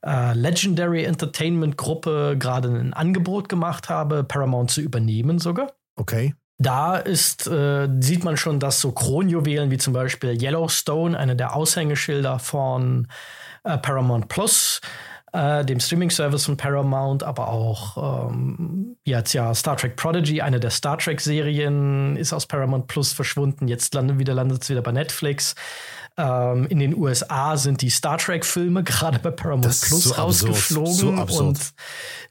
äh, 0.04 0.34
Legendary 0.34 1.04
Entertainment 1.04 1.78
Gruppe 1.78 2.38
gerade 2.40 2.70
ein 2.70 2.94
Angebot 2.94 3.50
gemacht 3.50 3.88
habe, 3.88 4.24
Paramount 4.24 4.72
zu 4.72 4.82
übernehmen 4.82 5.38
sogar. 5.38 5.74
Okay. 5.96 6.34
Da 6.58 6.98
ist, 6.98 7.48
äh, 7.48 7.88
sieht 8.02 8.24
man 8.26 8.36
schon, 8.36 8.60
dass 8.60 8.82
so 8.82 8.92
Kronjuwelen 8.92 9.72
wie 9.72 9.78
zum 9.78 9.94
Beispiel 9.94 10.42
Yellowstone, 10.42 11.18
eine 11.18 11.36
der 11.36 11.56
Aushängeschilder 11.56 12.40
von 12.40 13.08
äh, 13.64 13.78
Paramount 13.78 14.28
Plus, 14.28 14.82
äh, 15.34 15.64
dem 15.64 15.80
Streaming-Service 15.80 16.46
von 16.46 16.58
Paramount, 16.58 17.24
aber 17.24 17.50
auch 17.50 18.30
ähm, 18.32 18.98
jetzt 19.04 19.34
ja 19.34 19.54
Star 19.54 19.78
Trek 19.78 19.96
Prodigy, 19.96 20.42
eine 20.42 20.60
der 20.60 20.72
Star 20.72 20.98
Trek-Serien, 20.98 22.16
ist 22.16 22.34
aus 22.34 22.48
Paramount 22.48 22.88
Plus 22.88 23.14
verschwunden. 23.14 23.68
Jetzt 23.68 23.94
landet 23.94 24.20
wieder 24.20 24.34
landet 24.34 24.64
es 24.64 24.70
wieder 24.70 24.82
bei 24.82 24.92
Netflix. 24.92 25.56
Ähm, 26.18 26.66
in 26.68 26.80
den 26.80 26.98
USA 26.98 27.56
sind 27.56 27.82
die 27.82 27.90
Star 27.90 28.18
Trek-Filme 28.18 28.84
gerade 28.86 29.20
bei 29.20 29.32
Paramount 29.32 29.80
Plus 29.82 30.04
so 30.04 30.14
rausgeflogen 30.16 31.28
so 31.28 31.44
und 31.44 31.60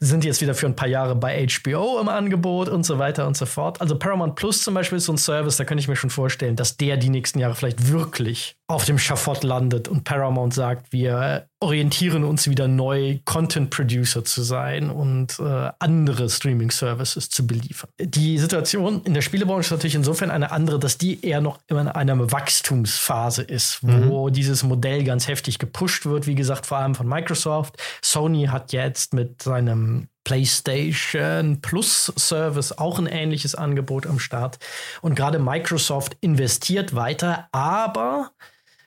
sind 0.01 0.25
jetzt 0.25 0.41
wieder 0.43 0.55
für 0.55 0.67
ein 0.67 0.77
paar 0.77 0.89
Jahre 0.89 1.15
bei 1.15 1.47
HBO 1.47 1.99
im 2.01 2.09
Angebot 2.09 2.69
und 2.69 2.85
so 2.85 2.99
weiter 2.99 3.27
und 3.27 3.37
so 3.37 3.47
fort. 3.47 3.81
Also 3.81 3.99
Paramount 3.99 4.35
Plus 4.35 4.63
zum 4.63 4.75
Beispiel 4.75 4.99
ist 4.99 5.07
so 5.07 5.13
ein 5.13 5.19
Service, 5.19 5.57
da 5.57 5.65
könnte 5.65 5.81
ich 5.81 5.89
mir 5.89 5.97
schon 5.97 6.11
vorstellen, 6.11 6.57
dass 6.57 6.77
der 6.77 6.97
die 6.97 7.09
nächsten 7.09 7.39
Jahre 7.39 7.55
vielleicht 7.55 7.91
wirklich 7.91 8.58
auf 8.71 8.85
dem 8.85 8.99
Schafott 8.99 9.45
landet 9.45 9.89
und 9.89 10.05
Paramount 10.05 10.53
sagt, 10.53 10.93
wir 10.93 11.49
orientieren 11.59 12.23
uns 12.23 12.49
wieder 12.51 12.69
neu, 12.69 13.19
Content 13.25 13.71
Producer 13.71 14.27
zu 14.27 14.43
sein 14.43 14.91
und 14.91 15.41
äh, 15.41 15.71
andere 15.79 16.29
Streaming 16.29 16.71
Services 16.71 17.31
zu 17.31 17.47
beliefern. 17.47 17.89
Die 17.99 18.39
Situation 18.39 19.03
in 19.05 19.15
der 19.15 19.23
Spielebranche 19.23 19.69
ist 19.69 19.71
natürlich 19.71 19.95
insofern 19.95 20.31
eine 20.31 20.53
andere, 20.53 20.79
dass 20.79 20.99
die 20.99 21.25
eher 21.25 21.41
noch 21.41 21.61
in 21.67 21.79
einer 21.79 22.31
Wachstumsphase 22.31 23.43
ist, 23.43 23.79
wo 23.83 24.29
mhm. 24.29 24.33
dieses 24.35 24.63
Modell 24.63 25.03
ganz 25.03 25.29
heftig 25.29 25.59
gepusht 25.59 26.05
wird, 26.05 26.27
wie 26.27 26.35
gesagt, 26.35 26.67
vor 26.67 26.77
allem 26.77 26.95
von 26.95 27.09
Microsoft. 27.09 27.77
Sony 28.03 28.49
hat 28.49 28.73
jetzt 28.73 29.15
mit 29.15 29.43
seinem 29.43 30.09
PlayStation 30.25 31.63
Plus 31.63 32.13
Service 32.19 32.77
auch 32.77 32.99
ein 32.99 33.07
ähnliches 33.07 33.55
Angebot 33.55 34.07
am 34.07 34.19
Start. 34.19 34.59
Und 35.01 35.15
gerade 35.15 35.39
Microsoft 35.39 36.19
investiert 36.21 36.95
weiter, 36.95 37.49
aber 37.51 38.31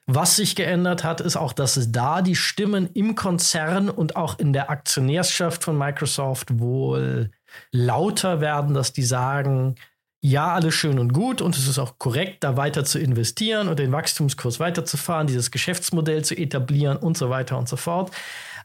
was 0.07 0.35
sich 0.35 0.55
geändert 0.55 1.03
hat, 1.03 1.21
ist 1.21 1.37
auch, 1.37 1.53
dass 1.53 1.77
es 1.77 1.91
da 1.91 2.21
die 2.21 2.35
Stimmen 2.35 2.89
im 2.93 3.15
Konzern 3.15 3.89
und 3.89 4.15
auch 4.15 4.39
in 4.39 4.51
der 4.51 4.69
Aktionärschaft 4.69 5.63
von 5.63 5.77
Microsoft 5.77 6.59
wohl 6.59 7.31
lauter 7.71 8.41
werden, 8.41 8.73
dass 8.73 8.93
die 8.93 9.03
sagen, 9.03 9.75
ja, 10.23 10.53
alles 10.53 10.75
schön 10.75 10.99
und 10.99 11.13
gut 11.13 11.41
und 11.41 11.57
es 11.57 11.67
ist 11.67 11.79
auch 11.79 11.97
korrekt, 11.97 12.43
da 12.43 12.55
weiter 12.55 12.85
zu 12.85 12.99
investieren 12.99 13.67
und 13.67 13.79
den 13.79 13.91
Wachstumskurs 13.91 14.59
weiterzufahren, 14.59 15.27
dieses 15.27 15.49
Geschäftsmodell 15.49 16.23
zu 16.23 16.35
etablieren 16.35 16.97
und 16.97 17.17
so 17.17 17.29
weiter 17.29 17.57
und 17.57 17.67
so 17.67 17.75
fort. 17.75 18.11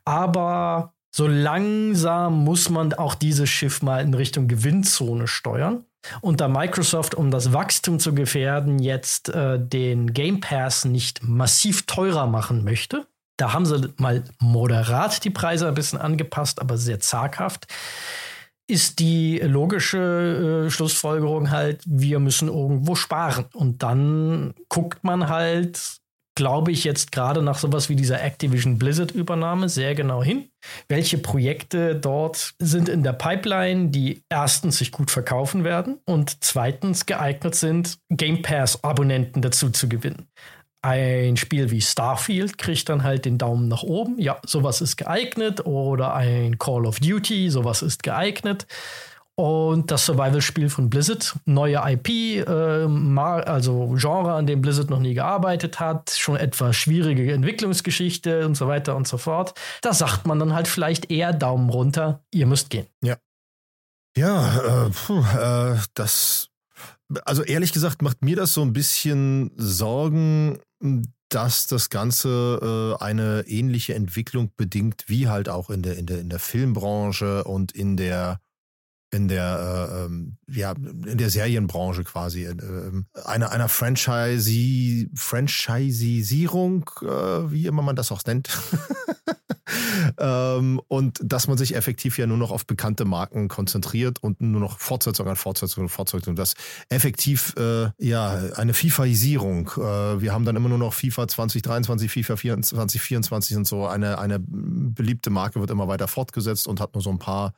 Aber 0.05 0.93
so 1.14 1.26
langsam 1.26 2.45
muss 2.45 2.68
man 2.68 2.93
auch 2.93 3.14
dieses 3.14 3.49
Schiff 3.49 3.82
mal 3.82 4.03
in 4.03 4.12
Richtung 4.12 4.49
Gewinnzone 4.49 5.26
steuern. 5.26 5.84
Und 6.21 6.41
da 6.41 6.49
Microsoft, 6.49 7.15
um 7.15 7.31
das 7.31 7.53
Wachstum 7.53 7.99
zu 7.99 8.15
gefährden, 8.15 8.79
jetzt 8.79 9.29
äh, 9.29 9.59
den 9.59 10.13
Game 10.13 10.41
Pass 10.41 10.85
nicht 10.85 11.23
massiv 11.23 11.87
teurer 11.87 12.27
machen 12.27 12.65
möchte, 12.65 13.07
da 13.37 13.53
haben 13.53 13.67
sie 13.67 13.93
mal 13.99 14.25
moderat 14.39 15.25
die 15.25 15.31
Preise 15.31 15.69
ein 15.69 15.75
bisschen 15.75 15.99
angepasst, 15.99 16.61
aber 16.61 16.79
sehr 16.79 17.01
zaghaft, 17.01 17.67
ist 18.69 18.99
die 18.99 19.39
logische 19.39 20.67
äh, 20.67 20.71
Schlussfolgerung 20.71 21.51
halt, 21.51 21.83
wir 21.87 22.19
müssen 22.19 22.49
irgendwo 22.49 22.95
sparen. 22.95 23.45
Und 23.53 23.83
dann 23.83 24.55
guckt 24.69 25.05
man 25.05 25.29
halt, 25.29 26.01
glaube 26.37 26.70
ich, 26.70 26.84
jetzt 26.84 27.11
gerade 27.11 27.43
nach 27.43 27.59
sowas 27.59 27.89
wie 27.89 27.97
dieser 27.97 28.22
Activision 28.22 28.78
Blizzard-Übernahme 28.78 29.68
sehr 29.68 29.97
genau 29.97 30.22
hin. 30.22 30.51
Welche 30.87 31.18
Projekte 31.18 31.97
dort 31.97 32.55
sind 32.61 32.89
in 32.89 33.03
der 33.03 33.14
Pipeline, 33.14 33.89
die 33.89 34.22
erstens 34.28 34.78
sich 34.78 34.93
gut 34.93 35.11
verkaufen 35.11 35.64
werden 35.64 35.99
und 36.05 36.45
zweitens 36.45 37.07
geeignet 37.07 37.57
sind, 37.57 37.99
Game 38.11 38.43
Pass-Abonnenten 38.43 39.43
dazu 39.43 39.70
zu 39.70 39.89
gewinnen. 39.89 40.28
Ein 40.82 41.37
Spiel 41.37 41.72
wie 41.72 41.80
Starfield 41.80 42.59
kriegt 42.59 42.89
dann 42.89 43.03
halt 43.03 43.24
den 43.24 43.39
Daumen 43.39 43.66
nach 43.66 43.82
oben. 43.82 44.20
Ja, 44.20 44.39
sowas 44.47 44.80
ist 44.80 44.97
geeignet. 44.97 45.66
Oder 45.66 46.14
ein 46.14 46.59
Call 46.59 46.87
of 46.87 47.01
Duty, 47.01 47.51
sowas 47.51 47.82
ist 47.82 48.05
geeignet. 48.05 48.68
Und 49.39 49.91
das 49.91 50.07
Survival-Spiel 50.07 50.70
von 50.70 50.89
Blizzard, 50.89 51.37
neue 51.45 51.78
IP, 51.84 52.09
äh, 52.09 52.47
also 52.47 53.95
Genre, 53.99 54.32
an 54.32 54.47
dem 54.47 54.62
Blizzard 54.62 54.89
noch 54.89 54.99
nie 54.99 55.12
gearbeitet 55.12 55.78
hat, 55.78 56.11
schon 56.11 56.37
etwas 56.37 56.74
schwierige 56.76 57.30
Entwicklungsgeschichte 57.30 58.47
und 58.47 58.55
so 58.55 58.66
weiter 58.66 58.97
und 58.97 59.07
so 59.07 59.18
fort. 59.18 59.53
Da 59.82 59.93
sagt 59.93 60.26
man 60.26 60.39
dann 60.39 60.55
halt 60.55 60.68
vielleicht 60.68 61.11
eher 61.11 61.34
Daumen 61.34 61.68
runter, 61.68 62.24
ihr 62.32 62.47
müsst 62.47 62.70
gehen. 62.70 62.87
Ja. 63.05 63.18
Ja, 64.16 64.87
äh, 64.87 64.91
puh, 64.91 65.20
äh, 65.20 65.76
das, 65.93 66.49
also 67.26 67.43
ehrlich 67.43 67.74
gesagt 67.74 68.01
macht 68.01 68.24
mir 68.24 68.37
das 68.37 68.55
so 68.55 68.62
ein 68.62 68.72
bisschen 68.72 69.51
Sorgen, 69.59 70.59
dass 71.28 71.66
das 71.66 71.91
Ganze 71.91 72.97
äh, 72.99 73.05
eine 73.05 73.45
ähnliche 73.47 73.95
Entwicklung 73.95 74.51
bedingt 74.57 75.05
wie 75.09 75.28
halt 75.28 75.51
auch 75.51 75.68
in 75.68 75.82
der, 75.82 75.99
in 75.99 76.07
der, 76.07 76.20
in 76.20 76.30
der 76.30 76.39
Filmbranche 76.39 77.45
und 77.45 77.72
in 77.72 77.99
der 77.99 78.41
in 79.11 79.29
der 79.29 79.89
äh, 79.91 80.05
ähm, 80.05 80.37
ja 80.49 80.73
in 80.73 81.19
der 81.19 81.31
Serienbranche 81.31 82.05
quasi 82.05 82.45
äh, 82.45 82.55
einer 83.25 83.51
einer 83.51 83.69
Franchise 83.69 85.09
Franchisierung 85.15 86.91
äh, 87.03 87.07
wie 87.51 87.67
immer 87.67 87.83
man 87.83 87.97
das 87.97 88.13
auch 88.13 88.23
nennt. 88.25 88.49
Ähm, 90.19 90.81
und 90.87 91.19
dass 91.23 91.49
man 91.49 91.59
sich 91.59 91.75
effektiv 91.75 92.19
ja 92.19 92.27
nur 92.27 92.37
noch 92.37 92.53
auf 92.53 92.67
bekannte 92.67 93.05
Marken 93.05 93.49
konzentriert 93.49 94.23
und 94.23 94.41
nur 94.41 94.61
noch 94.61 94.79
Fortsetzung 94.79 95.27
an 95.27 95.35
Fortsetzung 95.35 95.85
und 95.85 95.89
Fortsetzung 95.89 96.31
und 96.33 96.39
das 96.39 96.55
effektiv 96.89 97.53
äh, 97.59 97.91
ja 97.99 98.31
eine 98.55 98.75
FIFAisierung 98.75 99.69
äh, 99.77 100.21
wir 100.21 100.33
haben 100.33 100.45
dann 100.45 100.55
immer 100.55 100.69
nur 100.69 100.79
noch 100.79 100.95
FIFA 100.95 101.27
2023 101.27 102.11
FIFA 102.11 102.37
2024 102.63 103.57
und 103.57 103.67
so 103.67 103.87
eine 103.87 104.19
eine 104.19 104.39
beliebte 104.39 105.31
Marke 105.31 105.59
wird 105.59 105.71
immer 105.71 105.89
weiter 105.89 106.07
fortgesetzt 106.07 106.69
und 106.69 106.81
hat 106.81 106.95
nur 106.95 107.03
so 107.03 107.11
ein 107.11 107.19
paar 107.19 107.53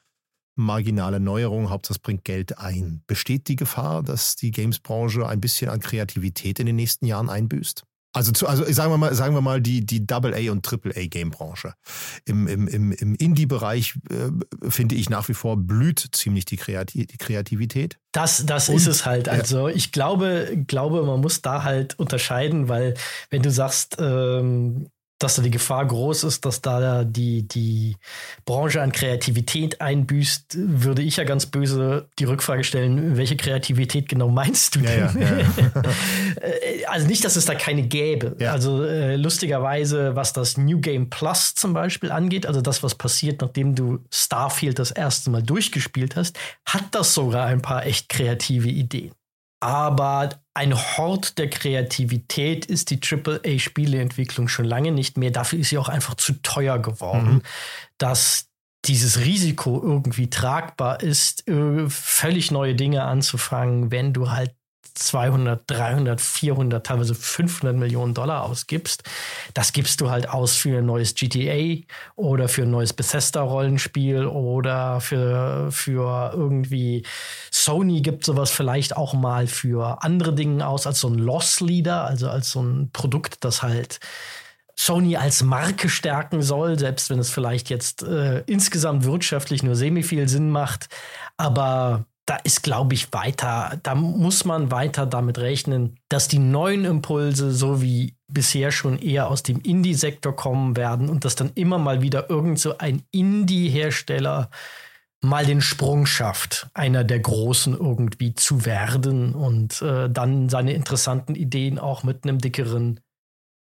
marginale 0.59 1.21
Neuerung, 1.21 1.71
Hauptsache 1.71 1.95
es 1.95 1.99
bringt 1.99 2.25
Geld 2.25 2.59
ein. 2.59 3.03
Besteht 3.07 3.49
die 3.49 3.57
Gefahr, 3.57 4.03
dass 4.03 4.37
die 4.37 4.51
Games-Branche 4.51 5.27
ein 5.27 5.41
bisschen 5.41 5.71
an 5.71 5.81
Kreativität 5.81 6.59
in 6.59 6.67
den 6.67 6.77
nächsten 6.77 7.07
Jahren 7.07 7.31
einbüßt? 7.31 7.85
Also, 8.13 8.33
zu, 8.33 8.47
also 8.49 8.65
sagen 8.73 8.91
wir 8.91 8.97
mal, 8.97 9.15
sagen 9.15 9.35
wir 9.35 9.43
mal 9.43 9.61
die, 9.61 9.85
die 9.85 10.05
AA- 10.11 10.51
und 10.51 10.67
AAA-Game-Branche. 10.67 11.75
Im, 12.25 12.49
im, 12.49 12.67
im, 12.67 12.93
im 12.93 13.15
Indie-Bereich 13.15 13.95
äh, 14.11 14.71
finde 14.71 14.95
ich 14.95 15.11
nach 15.11 15.29
wie 15.29 15.35
vor 15.35 15.57
blüht 15.57 16.09
ziemlich 16.13 16.47
die, 16.47 16.57
Kreati 16.57 17.07
die 17.07 17.19
Kreativität. 17.19 17.99
Das, 18.13 18.45
das 18.47 18.71
und, 18.71 18.77
ist 18.77 18.87
es 18.87 19.05
halt. 19.05 19.29
Also 19.29 19.69
ich 19.69 19.93
glaube, 19.93 20.65
glaube, 20.67 21.05
man 21.05 21.21
muss 21.21 21.43
da 21.43 21.63
halt 21.63 21.99
unterscheiden, 21.99 22.69
weil 22.69 22.95
wenn 23.31 23.43
du 23.43 23.51
sagst, 23.51 23.97
ähm, 24.01 24.89
dass 25.19 25.35
da 25.35 25.43
die 25.43 25.51
Gefahr 25.51 25.87
groß 25.87 26.25
ist, 26.25 26.45
dass 26.45 26.61
da 26.61 27.05
die, 27.05 27.47
die 27.47 27.97
Branche 28.45 28.81
an 28.81 28.93
Kreativität 28.93 29.81
einbüßt, 29.81 30.57
würde 30.57 31.03
ich 31.03 31.17
ja 31.17 31.25
ganz 31.25 31.47
böse 31.47 32.09
die 32.19 32.25
Rückfrage 32.25 32.63
stellen, 32.63 33.17
welche 33.17 33.37
Kreativität 33.37 34.09
genau 34.09 34.29
meinst 34.29 34.77
du 34.77 34.81
denn? 34.81 34.99
Ja, 34.99 35.21
ja, 35.21 35.39
ja. 35.39 35.83
Äh, 36.41 36.85
also 36.87 37.07
nicht, 37.07 37.25
dass 37.25 37.37
es 37.37 37.47
da 37.47 37.55
keine 37.55 37.83
gäbe. 37.83 38.37
Also 38.49 38.85
äh, 38.85 39.17
lustigerweise, 39.17 40.15
was 40.15 40.33
das 40.33 40.57
New 40.57 40.81
Game 40.81 41.11
Plus 41.11 41.55
zum 41.55 41.73
Beispiel 41.73 42.13
angeht, 42.13 42.47
also 42.47 42.61
das, 42.61 42.83
was 42.83 42.95
passiert, 42.95 43.41
nachdem 43.41 43.75
du 43.75 44.01
Starfield 44.13 44.79
das 44.79 44.91
erste 44.91 45.31
Mal 45.31 45.43
durchgespielt 45.43 46.17
hast, 46.17 46.39
hat 46.65 46.85
das 46.93 47.15
sogar 47.15 47.47
ein 47.47 47.63
paar 47.63 47.87
echt 47.87 48.09
kreative 48.09 48.69
Ideen. 48.69 49.13
Aber 49.61 50.31
ein 50.55 50.75
Hort 50.75 51.39
der 51.39 51.51
Kreativität 51.51 52.67
ist 52.67 52.91
die 52.91 53.01
AAA-Spieleentwicklung 53.01 54.49
schon 54.49 54.65
lange 54.65 54.93
nicht 54.93 55.19
mehr. 55.19 55.31
Dafür 55.31 55.59
ist 55.59 55.71
sie 55.71 55.79
auch 55.79 55.89
einfach 55.89 56.15
zu 56.15 56.35
teuer 56.43 56.79
geworden, 56.79 57.35
mhm. 57.35 57.43
dass 57.99 58.49
dieses 58.85 59.21
Risiko 59.21 59.81
irgendwie 59.83 60.31
tragbar 60.31 61.03
ist, 61.03 61.49
äh, 61.49 61.89
völlig 61.89 62.51
neue 62.51 62.75
Dinge 62.75 63.05
anzufangen, 63.05 63.91
wenn 63.91 64.13
du 64.13 64.31
halt 64.31 64.55
200, 64.99 65.63
300, 65.67 66.21
400, 66.21 66.87
teilweise 66.87 67.15
500 67.15 67.77
Millionen 67.77 68.15
Dollar 68.15 68.45
ausgibst, 68.45 69.03
das 69.55 69.73
gibst 69.73 70.01
du 70.01 70.11
halt 70.11 70.29
aus 70.29 70.57
für 70.57 70.79
ein 70.79 70.87
neues 70.87 71.15
GTA 71.15 71.83
oder 72.17 72.49
für 72.49 72.63
ein 72.63 72.71
neues 72.71 72.93
Bethesda-Rollenspiel 72.93 74.27
oder 74.27 75.01
für, 75.01 75.71
für 75.71 76.33
irgendwie 76.35 77.05
Sony 77.51 78.01
gibt 78.01 78.25
sowas 78.25 78.51
vielleicht 78.51 78.97
auch 78.97 79.15
mal 79.15 79.47
für 79.47 80.03
andere 80.03 80.35
Dinge 80.35 80.67
aus, 80.67 80.87
als 80.87 81.01
so 81.01 81.09
ein 81.09 81.19
Loss-Leader, 81.19 82.05
also 82.05 82.29
als 82.29 82.51
so 82.51 82.63
ein 82.63 82.91
Produkt, 82.93 83.45
das 83.45 83.63
halt 83.63 84.01
Sony 84.79 85.17
als 85.17 85.43
Marke 85.43 85.89
stärken 85.89 86.41
soll, 86.41 86.79
selbst 86.79 87.11
wenn 87.11 87.19
es 87.19 87.31
vielleicht 87.31 87.69
jetzt 87.69 88.05
äh, 88.05 88.45
insgesamt 88.47 89.05
wirtschaftlich 89.05 89.65
nur 89.65 89.75
semi 89.75 90.05
viel 90.05 90.29
Sinn 90.29 90.51
macht. 90.51 90.89
Aber 91.37 92.07
da 92.29 92.37
ist, 92.37 92.63
glaube 92.63 92.93
ich, 92.93 93.13
weiter, 93.15 93.81
da 93.83 93.95
muss 93.95 94.45
man 94.45 94.71
weiter 94.71 95.07
damit 95.07 95.39
rechnen, 95.39 95.97
dass 96.11 96.29
die 96.29 96.39
neuen 96.39 96.85
Impulse, 96.85 97.53
so 97.53 97.81
wie 97.81 98.17
bisher 98.29 98.71
schon 98.71 98.99
eher 98.99 99.31
aus 99.31 99.43
dem 99.43 99.61
Indie-Sektor 99.61 100.37
kommen 100.37 100.77
werden 100.77 101.09
und 101.09 101.25
dass 101.25 101.37
dann 101.37 101.53
immer 101.55 101.79
mal 101.79 102.03
wieder 102.03 102.29
irgend 102.29 102.59
so 102.59 102.77
ein 102.77 103.03
Indie-Hersteller 103.13 104.51
mal 105.23 105.47
den 105.47 105.63
Sprung 105.63 106.05
schafft, 106.05 106.69
einer 106.75 107.03
der 107.03 107.21
Großen 107.21 107.73
irgendwie 107.73 108.35
zu 108.35 108.67
werden 108.67 109.35
und 109.35 109.81
äh, 109.81 110.11
dann 110.11 110.51
seine 110.51 110.75
interessanten 110.75 111.35
Ideen 111.35 111.79
auch 111.79 112.03
mit 112.03 112.25
einem 112.25 112.39
dickeren 112.39 113.01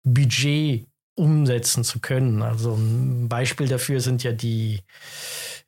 Budget 0.03 0.87
umsetzen 1.18 1.84
zu 1.84 1.99
können. 1.99 2.41
Also 2.41 2.74
ein 2.74 3.28
Beispiel 3.28 3.68
dafür 3.68 3.99
sind 3.99 4.24
ja 4.24 4.32
die 4.32 4.80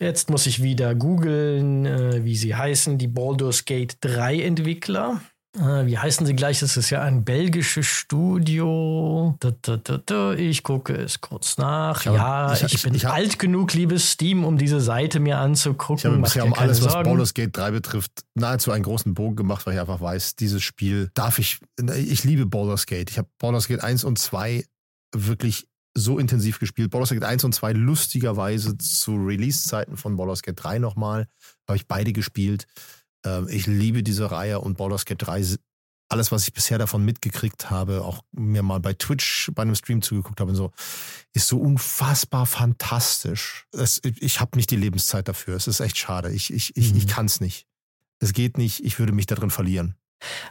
Jetzt 0.02 0.30
muss 0.30 0.46
ich 0.46 0.64
wieder 0.64 0.96
googeln, 0.96 1.86
äh, 1.86 2.24
wie 2.24 2.38
sie 2.38 2.56
heißen, 2.56 2.98
die 2.98 3.10
Baldur's 3.10 3.66
Gate 3.66 3.98
3 4.00 4.42
Entwickler. 4.44 5.20
Äh, 5.58 5.88
wie 5.88 5.98
heißen 5.98 6.26
sie 6.26 6.36
gleich? 6.36 6.62
Das 6.62 6.78
ist 6.78 6.90
ja 6.90 7.02
ein 7.02 7.26
belgisches 7.26 7.86
Studio. 7.86 9.36
Da, 9.42 9.52
da, 9.62 9.78
da, 9.78 10.34
ich 10.34 10.64
gucke 10.64 10.94
es 10.94 11.20
kurz 11.20 11.58
nach. 11.58 12.00
Ich 12.00 12.06
ja, 12.06 12.54
ich, 12.54 12.64
ich 12.74 12.84
bin 12.84 12.96
ich, 12.96 13.08
alt 13.10 13.40
genug, 13.40 13.74
liebes 13.74 14.12
Steam, 14.12 14.46
um 14.46 14.58
diese 14.58 14.80
Seite 14.80 15.20
mir 15.20 15.40
anzugucken. 15.40 15.98
Ich 15.98 16.06
habe 16.06 16.18
bisher 16.18 16.46
um 16.46 16.54
alles, 16.54 16.78
Sorgen. 16.78 16.94
was 16.94 17.04
Baldur's 17.04 17.34
Gate 17.34 17.58
3 17.58 17.72
betrifft, 17.72 18.12
nahezu 18.36 18.72
einen 18.72 18.84
großen 18.84 19.14
Bogen 19.14 19.36
gemacht, 19.36 19.66
weil 19.66 19.74
ich 19.74 19.82
einfach 19.82 20.00
weiß, 20.00 20.38
dieses 20.38 20.64
Spiel 20.64 21.10
darf 21.14 21.40
ich. 21.40 21.60
Ich 21.98 22.24
liebe 22.24 22.46
Baldur's 22.46 22.86
Gate. 22.86 23.10
Ich 23.10 23.18
habe 23.18 23.28
Baldur's 23.38 23.68
Gate 23.68 23.84
1 23.84 24.06
und 24.06 24.18
2 24.18 24.64
wirklich 25.14 25.68
so 25.96 26.20
intensiv 26.20 26.60
gespielt. 26.60 26.92
Baldur's 26.92 27.10
Gate 27.10 27.24
1 27.24 27.44
und 27.44 27.54
2 27.54 27.74
lustigerweise 27.74 28.78
zu 28.78 29.16
Release-Zeiten 29.16 29.98
von 29.98 30.16
Baldur's 30.16 30.42
Gate 30.42 30.62
3 30.62 30.80
nochmal. 30.80 31.28
Habe 31.68 31.78
ich 31.78 31.88
beide 31.88 32.14
gespielt. 32.14 32.68
Ähm, 33.26 33.48
ich 33.50 33.68
liebe 33.68 34.04
diese 34.04 34.32
Reihe 34.32 34.60
und 34.60 34.78
Baldur's 34.78 35.06
Gate 35.06 35.22
3, 35.22 35.58
alles, 36.10 36.32
was 36.32 36.48
ich 36.48 36.54
bisher 36.54 36.80
davon 36.80 37.06
mitgekriegt 37.06 37.70
habe, 37.70 38.04
auch 38.04 38.24
mir 38.32 38.64
mal 38.64 38.80
bei 38.80 38.94
Twitch 38.94 39.52
bei 39.54 39.62
einem 39.62 39.76
Stream 39.76 40.02
zugeguckt 40.02 40.40
habe 40.40 40.50
und 40.50 40.56
so, 40.56 40.72
ist 41.34 41.48
so 41.48 41.60
unfassbar 41.60 42.48
fantastisch. 42.48 43.68
Es, 43.72 44.02
ich 44.04 44.40
habe 44.40 44.58
nicht 44.58 44.72
die 44.72 44.76
Lebenszeit 44.76 45.28
dafür. 45.28 45.56
Es 45.56 45.68
ist 45.68 45.80
echt 45.80 45.98
schade. 45.98 46.32
Ich, 46.32 46.52
ich, 46.52 46.76
ich, 46.76 46.92
mhm. 46.92 46.98
ich 46.98 47.08
kann 47.08 47.28
es 47.28 47.42
nicht. 47.42 47.68
Es 48.20 48.34
geht 48.34 48.58
nicht. 48.58 48.84
Ich 48.84 48.98
würde 48.98 49.14
mich 49.14 49.28
darin 49.28 49.52
verlieren. 49.52 49.96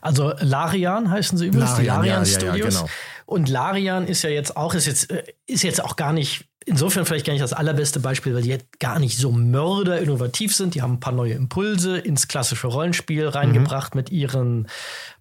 Also 0.01 0.33
Larian 0.39 1.11
heißen 1.11 1.39
sie 1.39 1.47
übrigens, 1.47 1.71
Larian, 1.71 2.03
die 2.03 2.09
Larian 2.09 2.25
ja, 2.25 2.27
Studios. 2.27 2.75
Ja, 2.75 2.81
ja, 2.81 2.87
genau. 2.87 2.93
Und 3.27 3.49
Larian 3.49 4.07
ist 4.07 4.23
ja 4.23 4.31
jetzt 4.31 4.57
auch, 4.57 4.75
ist 4.75 4.87
jetzt, 4.87 5.11
äh, 5.11 5.23
ist 5.47 5.63
jetzt 5.63 5.85
auch 5.85 5.97
gar 5.97 6.13
nicht, 6.13 6.47
insofern 6.65 7.05
vielleicht 7.05 7.27
gar 7.27 7.33
nicht 7.35 7.43
das 7.43 7.53
allerbeste 7.53 8.01
Beispiel, 8.01 8.35
weil 8.35 8.43
die 8.43 8.49
jetzt 8.49 8.81
gar 8.81 8.99
nicht 8.99 9.19
so 9.19 9.33
mörder 9.33 9.99
innovativ 9.99 10.55
sind. 10.55 10.75
Die 10.75 10.83
haben 10.83 10.95
ein 10.95 11.01
paar 11.01 11.13
neue 11.13 11.35
Impulse 11.35 11.99
ins 11.99 12.29
klassische 12.29 12.69
Rollenspiel 12.69 13.29
reingebracht 13.29 13.95
mhm. 13.95 13.99
mit 13.99 14.11
ihren 14.11 14.69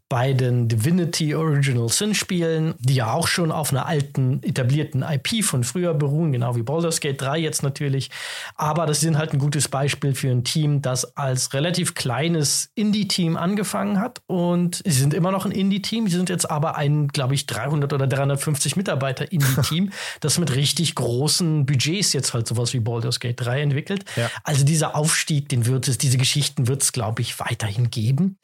beiden 0.10 0.70
Divinity 0.70 1.36
Original 1.36 1.90
Sin 1.90 2.16
Spielen, 2.16 2.76
die 2.80 2.96
ja 2.96 3.12
auch 3.12 3.28
schon 3.28 3.52
auf 3.52 3.72
einer 3.72 3.86
alten, 3.86 4.42
etablierten 4.42 5.04
IP 5.04 5.44
von 5.44 5.64
früher 5.64 5.94
beruhen, 5.94 6.32
genau 6.32 6.56
wie 6.56 6.64
Baldur's 6.64 7.02
Gate 7.02 7.22
3 7.22 7.40
jetzt 7.40 7.62
natürlich. 7.62 8.10
Aber 8.56 8.86
das 8.86 9.02
sind 9.02 9.18
halt 9.18 9.34
ein 9.34 9.40
gutes 9.40 9.68
Beispiel 9.68 10.16
für 10.16 10.30
ein 10.30 10.46
Team, 10.46 10.82
das 10.82 11.18
als 11.18 11.54
relativ 11.54 11.94
kleines 11.94 12.70
Indie-Team 12.76 13.36
angefangen 13.36 14.00
hat 14.00 14.22
und 14.28 14.82
sie 14.86 14.92
sind 14.92 15.14
immer 15.14 15.32
noch 15.32 15.46
ein 15.46 15.52
Indie-Team. 15.52 16.08
Sie 16.08 16.16
sind 16.16 16.30
jetzt 16.30 16.50
aber 16.50 16.78
ein, 16.78 17.10
glaube 17.10 17.34
ich, 17.34 17.46
300 17.46 17.92
oder 17.92 18.08
350 18.08 18.78
Mitarbeiter 18.78 19.30
Indie-Team, 19.32 19.92
das 20.22 20.38
mit 20.38 20.56
richtig 20.56 20.96
großen 20.96 21.66
Budgets 21.66 22.14
jetzt 22.14 22.34
halt 22.34 22.48
sowas 22.48 22.74
wie 22.74 22.80
Baldur's 22.80 23.20
Gate 23.20 23.42
3 23.42 23.62
entwickelt. 23.62 24.06
Ja. 24.16 24.30
Also 24.44 24.64
dieser 24.64 24.96
Aufstieg, 24.96 25.50
den 25.50 25.66
wird 25.66 25.90
es, 25.90 25.98
diese 25.98 26.18
Geschichten 26.18 26.68
wird 26.70 26.82
es, 26.82 26.94
glaube 26.94 27.22
ich, 27.22 27.40
weiterhin 27.42 27.90
geben. 27.90 28.38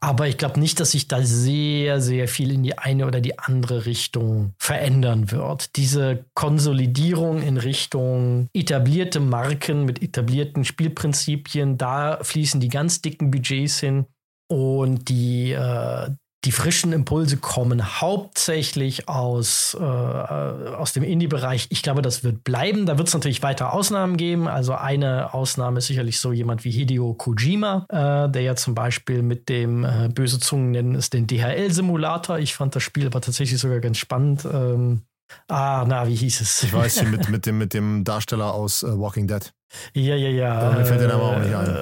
Aber 0.00 0.26
ich 0.26 0.38
glaube 0.38 0.58
nicht, 0.58 0.80
dass 0.80 0.92
sich 0.92 1.09
da 1.12 1.22
sehr, 1.22 2.00
sehr 2.00 2.28
viel 2.28 2.52
in 2.52 2.62
die 2.62 2.78
eine 2.78 3.06
oder 3.06 3.20
die 3.20 3.38
andere 3.38 3.86
Richtung 3.86 4.54
verändern 4.58 5.30
wird. 5.30 5.76
Diese 5.76 6.24
Konsolidierung 6.34 7.42
in 7.42 7.56
Richtung 7.56 8.48
etablierte 8.52 9.20
Marken 9.20 9.84
mit 9.84 10.02
etablierten 10.02 10.64
Spielprinzipien, 10.64 11.78
da 11.78 12.18
fließen 12.22 12.60
die 12.60 12.68
ganz 12.68 13.02
dicken 13.02 13.30
Budgets 13.30 13.80
hin. 13.80 14.06
Und 14.48 15.08
die, 15.08 15.52
äh, 15.52 16.10
die 16.44 16.52
frischen 16.52 16.92
Impulse 16.92 17.36
kommen 17.36 18.00
hauptsächlich 18.00 19.08
aus, 19.08 19.76
äh, 19.78 19.82
aus 19.84 20.94
dem 20.94 21.02
Indie-Bereich. 21.02 21.66
Ich 21.68 21.82
glaube, 21.82 22.00
das 22.00 22.24
wird 22.24 22.44
bleiben. 22.44 22.86
Da 22.86 22.96
wird 22.96 23.08
es 23.08 23.14
natürlich 23.14 23.42
weiter 23.42 23.74
Ausnahmen 23.74 24.16
geben. 24.16 24.48
Also 24.48 24.74
eine 24.74 25.34
Ausnahme 25.34 25.78
ist 25.78 25.88
sicherlich 25.88 26.18
so 26.18 26.32
jemand 26.32 26.64
wie 26.64 26.70
Hideo 26.70 27.12
Kojima, 27.12 27.86
äh, 27.90 28.30
der 28.30 28.42
ja 28.42 28.56
zum 28.56 28.74
Beispiel 28.74 29.22
mit 29.22 29.50
dem 29.50 29.84
äh, 29.84 30.08
böse 30.08 30.40
Zungen 30.40 30.70
nennen 30.70 30.94
es 30.94 31.10
den 31.10 31.26
DHL-Simulator. 31.26 32.38
Ich 32.38 32.54
fand 32.54 32.74
das 32.74 32.82
Spiel 32.82 33.06
aber 33.06 33.20
tatsächlich 33.20 33.60
sogar 33.60 33.80
ganz 33.80 33.98
spannend. 33.98 34.46
Ähm, 34.50 35.02
ah, 35.48 35.84
na, 35.86 36.08
wie 36.08 36.14
hieß 36.14 36.40
es? 36.40 36.62
Ich 36.62 36.72
weiß, 36.72 37.02
mit, 37.04 37.28
mit, 37.28 37.44
dem, 37.44 37.58
mit 37.58 37.74
dem 37.74 38.02
Darsteller 38.02 38.54
aus 38.54 38.82
uh, 38.82 38.98
Walking 38.98 39.26
Dead. 39.26 39.52
Ja, 39.94 40.16
ja, 40.16 40.28
ja. 40.28 40.72
Mir 40.72 40.84
fällt 40.84 41.00
der 41.00 41.08
Name 41.08 41.22
auch 41.22 41.38
nicht 41.38 41.54
ein. 41.54 41.76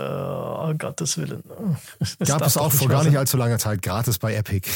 Oh 0.68 0.74
Gottes 0.76 1.16
Willen. 1.18 1.42
Das 2.18 2.28
Gab 2.28 2.42
es 2.46 2.56
auch 2.56 2.72
vor 2.72 2.88
gar 2.88 3.04
nicht 3.04 3.16
allzu 3.16 3.36
langer 3.36 3.58
Zeit 3.58 3.82
gratis 3.82 4.18
bei 4.18 4.34
Epic. 4.34 4.68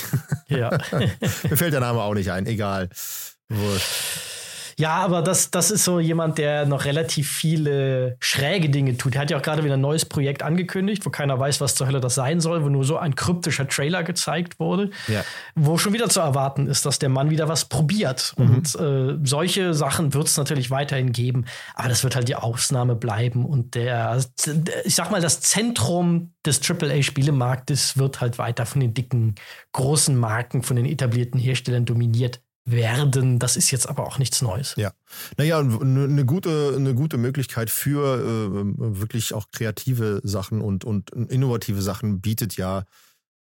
Ja. 0.49 0.71
mir 0.91 1.57
fällt 1.57 1.73
der 1.73 1.81
Name 1.81 2.01
auch 2.01 2.15
nicht 2.15 2.31
ein. 2.31 2.47
Egal. 2.47 2.89
Wurscht. 3.49 3.87
Ja, 4.79 4.97
aber 4.97 5.23
das, 5.23 5.51
das 5.51 5.71
ist 5.71 5.85
so 5.85 6.01
jemand, 6.01 6.39
der 6.39 6.67
noch 6.67 6.85
relativ 6.85 7.31
viele 7.31 8.17
schräge 8.21 8.69
Dinge 8.69 8.97
tut. 8.97 9.15
Er 9.15 9.23
hat 9.23 9.31
ja 9.31 9.39
auch 9.39 9.43
gerade 9.43 9.65
wieder 9.65 9.75
ein 9.75 9.81
neues 9.81 10.05
Projekt 10.05 10.43
angekündigt, 10.43 11.05
wo 11.07 11.11
keiner 11.11 11.39
weiß, 11.39 11.61
was 11.61 11.75
zur 11.75 11.87
Hölle 11.87 12.01
das 12.01 12.15
sein 12.15 12.41
soll, 12.41 12.63
wo 12.63 12.69
nur 12.69 12.85
so 12.85 12.97
ein 12.97 13.15
kryptischer 13.15 13.69
Trailer 13.69 14.03
gezeigt 14.03 14.61
wurde, 14.61 14.91
ja. 15.09 15.25
wo 15.55 15.79
schon 15.79 15.93
wieder 15.93 16.09
zu 16.09 16.21
erwarten 16.21 16.67
ist, 16.67 16.87
dass 16.87 16.99
der 16.99 17.09
Mann 17.09 17.31
wieder 17.31 17.49
was 17.49 17.65
probiert. 17.67 18.35
Mhm. 18.37 18.51
Und 18.51 18.75
äh, 18.75 19.19
solche 19.25 19.75
Sachen 19.75 20.15
wird 20.15 20.27
es 20.27 20.37
natürlich 20.37 20.71
weiterhin 20.71 21.13
geben, 21.13 21.47
aber 21.75 21.89
das 21.89 22.05
wird 22.05 22.17
halt 22.17 22.29
die 22.29 22.37
Ausnahme 22.37 22.95
bleiben. 22.95 23.45
Und 23.45 23.75
der, 23.75 24.21
ich 24.85 24.95
sag 24.95 25.11
mal, 25.11 25.21
das 25.21 25.41
Zentrum 25.41 26.33
des 26.45 26.61
AAA-Spielemarktes 26.69 27.97
wird 27.97 28.21
halt 28.21 28.39
weiter 28.39 28.67
von 28.67 28.81
den 28.81 28.95
dicken, 28.95 29.37
großen 29.73 30.17
Marken, 30.17 30.63
von 30.63 30.77
den 30.77 30.87
etablierten 30.87 31.39
Herstellern 31.39 31.85
dominiert 31.85 32.42
werden. 32.65 33.39
Das 33.39 33.57
ist 33.57 33.71
jetzt 33.71 33.89
aber 33.89 34.07
auch 34.07 34.19
nichts 34.19 34.43
Neues. 34.43 34.75
Ja. 34.77 34.93
Naja, 35.37 35.59
eine 35.59 36.25
gute, 36.25 36.75
eine 36.77 36.95
gute 36.95 37.19
Möglichkeit 37.19 37.71
für 37.71 38.19
äh, 38.19 39.01
wirklich 39.01 39.35
auch 39.35 39.47
kreative 39.51 40.21
Sachen 40.23 40.61
und, 40.61 40.85
und 40.85 41.11
innovative 41.11 41.83
Sachen 41.83 42.21
bietet 42.21 42.57
ja 42.57 42.85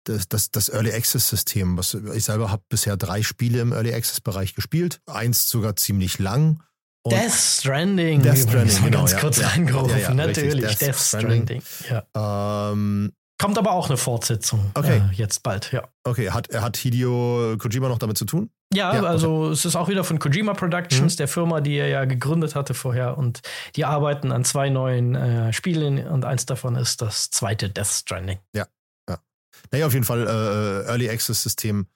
das, 0.06 0.28
das, 0.28 0.52
das 0.52 0.70
Early 0.70 0.94
Access 0.94 1.28
System. 1.30 1.78
Was, 1.78 1.94
ich 1.94 2.24
selber 2.24 2.52
habe 2.52 2.64
bisher 2.70 2.98
drei 2.98 3.22
Spiele 3.22 3.60
im 3.60 3.74
Early 3.74 3.94
Access 3.94 4.22
Bereich 4.22 4.56
gespielt. 4.56 5.02
Eins 5.06 5.50
sogar 5.50 5.76
ziemlich 5.76 6.20
lang. 6.20 6.64
Und 7.04 7.14
Death 7.14 7.32
Stranding. 7.32 8.22
Death 8.22 8.40
Stranding, 8.40 8.84
genau. 8.86 9.00
Ganz 9.00 9.18
kurz 9.18 9.38
ja, 9.38 9.48
reingerufen. 9.48 9.92
Ja, 9.92 10.10
ja, 10.10 10.14
Natürlich, 10.14 10.78
Death, 10.78 10.82
Death, 10.82 11.00
Stranding. 11.00 11.62
Stranding. 11.62 12.04
Ähm, 12.16 13.12
Kommt 13.40 13.58
aber 13.58 13.72
auch 13.72 13.88
eine 13.88 13.96
Fortsetzung. 13.96 14.72
Okay. 14.74 14.98
Äh, 14.98 15.14
jetzt 15.14 15.44
bald, 15.44 15.72
ja. 15.72 15.88
Okay, 16.04 16.30
hat, 16.32 16.54
hat 16.54 16.76
Hideo 16.76 17.56
Kojima 17.58 17.88
noch 17.88 17.98
damit 17.98 18.18
zu 18.18 18.26
tun? 18.26 18.52
Ja, 18.74 18.94
ja 18.94 19.04
also 19.04 19.44
okay. 19.44 19.54
es 19.54 19.64
ist 19.64 19.78
auch 19.78 19.88
wieder 19.88 20.04
von 20.04 20.20
Kojima 20.20 20.54
Productions, 20.54 21.14
mhm. 21.14 21.18
der 21.18 21.28
Firma, 21.30 21.62
die 21.62 21.76
er 21.76 21.88
ja 21.88 22.04
gegründet 22.04 22.56
hatte 22.56 22.74
vorher. 22.74 23.18
Und 23.18 23.42
die 23.78 23.86
arbeiten 23.86 24.34
an 24.34 24.44
zwei 24.44 24.70
neuen 24.70 25.16
äh, 25.16 25.54
Spielen 25.54 26.06
und 26.06 26.26
eins 26.26 26.46
davon 26.46 26.76
ist 26.76 27.02
das 27.02 27.32
zweite 27.32 27.70
Death 27.70 27.88
Stranding. 27.88 28.40
Ja, 28.54 28.68
ja. 29.10 29.20
Naja, 29.72 29.88
auf 29.88 29.94
jeden 29.94 30.06
Fall 30.06 30.28
äh, 30.28 30.90
Early 30.90 31.10
Access 31.10 31.42
System 31.42 31.88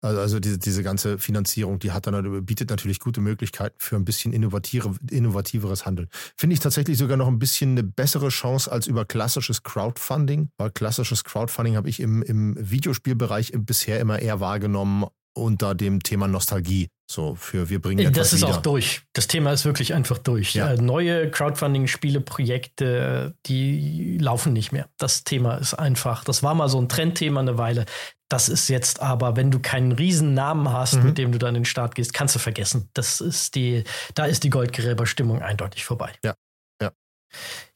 also, 0.00 0.20
also 0.20 0.40
diese, 0.40 0.58
diese 0.58 0.82
ganze 0.82 1.18
Finanzierung, 1.18 1.78
die 1.78 1.92
hat 1.92 2.06
dann, 2.06 2.44
bietet 2.44 2.70
natürlich 2.70 3.00
gute 3.00 3.20
Möglichkeiten 3.20 3.76
für 3.78 3.96
ein 3.96 4.04
bisschen 4.04 4.32
innovative, 4.32 4.94
innovativeres 5.10 5.86
Handeln. 5.86 6.08
Finde 6.36 6.54
ich 6.54 6.60
tatsächlich 6.60 6.98
sogar 6.98 7.16
noch 7.16 7.28
ein 7.28 7.38
bisschen 7.38 7.72
eine 7.72 7.82
bessere 7.82 8.28
Chance 8.28 8.70
als 8.70 8.86
über 8.86 9.04
klassisches 9.04 9.62
Crowdfunding, 9.62 10.50
weil 10.56 10.70
klassisches 10.70 11.24
Crowdfunding 11.24 11.76
habe 11.76 11.88
ich 11.88 12.00
im, 12.00 12.22
im 12.22 12.56
Videospielbereich 12.58 13.52
bisher 13.56 13.98
immer 14.00 14.20
eher 14.20 14.40
wahrgenommen 14.40 15.06
unter 15.38 15.74
dem 15.74 16.02
Thema 16.02 16.28
Nostalgie. 16.28 16.88
So 17.10 17.36
für 17.36 17.70
wir 17.70 17.80
bringen 17.80 18.12
Das 18.12 18.34
ist 18.34 18.42
wieder. 18.42 18.50
auch 18.50 18.58
durch. 18.58 19.00
Das 19.14 19.28
Thema 19.28 19.50
ist 19.52 19.64
wirklich 19.64 19.94
einfach 19.94 20.18
durch. 20.18 20.54
Ja. 20.54 20.74
Äh, 20.74 20.76
neue 20.76 21.30
Crowdfunding-Spieleprojekte, 21.30 23.34
die 23.46 24.18
laufen 24.18 24.52
nicht 24.52 24.72
mehr. 24.72 24.90
Das 24.98 25.24
Thema 25.24 25.56
ist 25.56 25.72
einfach. 25.72 26.22
Das 26.24 26.42
war 26.42 26.54
mal 26.54 26.68
so 26.68 26.78
ein 26.78 26.90
Trendthema 26.90 27.40
eine 27.40 27.56
Weile. 27.56 27.86
Das 28.28 28.50
ist 28.50 28.68
jetzt 28.68 29.00
aber, 29.00 29.36
wenn 29.36 29.50
du 29.50 29.58
keinen 29.58 29.92
Riesennamen 29.92 30.70
hast, 30.70 30.96
mhm. 30.96 31.04
mit 31.04 31.16
dem 31.16 31.32
du 31.32 31.38
dann 31.38 31.54
in 31.54 31.62
den 31.62 31.64
Start 31.64 31.94
gehst, 31.94 32.12
kannst 32.12 32.34
du 32.34 32.38
vergessen. 32.38 32.90
Das 32.92 33.22
ist 33.22 33.54
die, 33.54 33.84
da 34.14 34.26
ist 34.26 34.44
die 34.44 34.50
Goldgräberstimmung 34.50 35.40
eindeutig 35.40 35.86
vorbei. 35.86 36.12
Ja. 36.22 36.34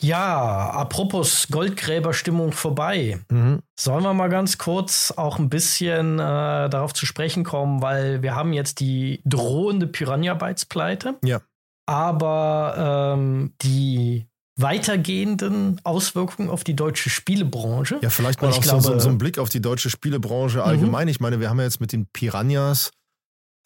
Ja. 0.00 0.70
Apropos 0.70 1.48
Goldgräberstimmung 1.50 2.52
vorbei. 2.52 3.20
Mhm. 3.30 3.60
Sollen 3.78 4.02
wir 4.02 4.14
mal 4.14 4.28
ganz 4.28 4.58
kurz 4.58 5.12
auch 5.16 5.38
ein 5.38 5.48
bisschen 5.48 6.18
äh, 6.18 6.68
darauf 6.68 6.92
zu 6.92 7.06
sprechen 7.06 7.44
kommen, 7.44 7.82
weil 7.82 8.22
wir 8.22 8.34
haben 8.34 8.52
jetzt 8.52 8.80
die 8.80 9.20
drohende 9.24 9.86
Piranha 9.86 10.34
Bytes 10.34 10.66
Pleite. 10.66 11.16
Ja. 11.24 11.40
Aber 11.86 13.14
ähm, 13.16 13.54
die 13.62 14.26
weitergehenden 14.56 15.80
Auswirkungen 15.82 16.50
auf 16.50 16.62
die 16.64 16.76
deutsche 16.76 17.10
Spielebranche. 17.10 17.98
Ja, 18.02 18.10
vielleicht 18.10 18.42
mal 18.42 18.52
auch 18.52 18.60
glaube, 18.60 18.82
so, 18.82 18.98
so, 18.98 19.08
ein 19.08 19.18
Blick 19.18 19.38
auf 19.38 19.48
die 19.48 19.62
deutsche 19.62 19.90
Spielebranche 19.90 20.58
mhm. 20.58 20.64
allgemein. 20.64 21.04
Mhm. 21.04 21.10
Ich 21.10 21.20
meine, 21.20 21.40
wir 21.40 21.48
haben 21.48 21.58
ja 21.58 21.64
jetzt 21.64 21.80
mit 21.80 21.92
den 21.92 22.06
Piranhas 22.12 22.92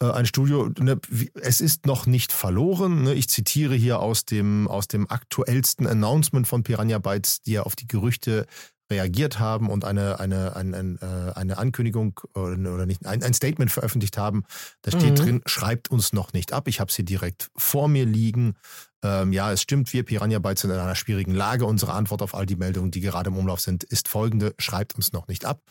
ein 0.05 0.25
Studio, 0.25 0.69
ne, 0.79 0.99
es 1.33 1.61
ist 1.61 1.85
noch 1.85 2.05
nicht 2.05 2.31
verloren. 2.31 3.03
Ne? 3.03 3.13
Ich 3.13 3.29
zitiere 3.29 3.75
hier 3.75 3.99
aus 3.99 4.25
dem, 4.25 4.67
aus 4.67 4.87
dem 4.87 5.09
aktuellsten 5.09 5.87
Announcement 5.87 6.47
von 6.47 6.63
Piranha 6.63 6.99
Bytes, 6.99 7.41
die 7.41 7.53
ja 7.53 7.63
auf 7.63 7.75
die 7.75 7.87
Gerüchte 7.87 8.45
reagiert 8.89 9.39
haben 9.39 9.69
und 9.69 9.83
eine, 9.83 10.19
eine, 10.19 10.55
eine, 10.55 10.77
eine, 10.77 11.33
äh, 11.35 11.37
eine 11.37 11.57
Ankündigung 11.57 12.19
oder 12.33 12.85
nicht, 12.85 13.05
ein, 13.05 13.21
ein 13.21 13.33
Statement 13.33 13.71
veröffentlicht 13.71 14.17
haben. 14.17 14.45
Da 14.81 14.91
steht 14.91 15.11
mhm. 15.11 15.15
drin, 15.15 15.41
schreibt 15.45 15.91
uns 15.91 16.13
noch 16.13 16.33
nicht 16.33 16.53
ab. 16.53 16.67
Ich 16.67 16.79
habe 16.79 16.91
sie 16.91 17.03
direkt 17.03 17.49
vor 17.57 17.87
mir 17.87 18.05
liegen. 18.05 18.55
Ähm, 19.03 19.33
ja, 19.33 19.51
es 19.51 19.61
stimmt, 19.61 19.91
wir 19.93 20.03
Piranha 20.03 20.39
Bytes 20.39 20.61
sind 20.61 20.71
in 20.71 20.77
einer 20.77 20.95
schwierigen 20.95 21.33
Lage. 21.33 21.65
Unsere 21.65 21.93
Antwort 21.93 22.21
auf 22.21 22.33
all 22.33 22.45
die 22.45 22.55
Meldungen, 22.55 22.91
die 22.91 23.01
gerade 23.01 23.29
im 23.29 23.37
Umlauf 23.37 23.59
sind, 23.59 23.83
ist 23.83 24.07
folgende, 24.07 24.55
schreibt 24.57 24.95
uns 24.95 25.11
noch 25.11 25.27
nicht 25.27 25.45
ab. 25.45 25.61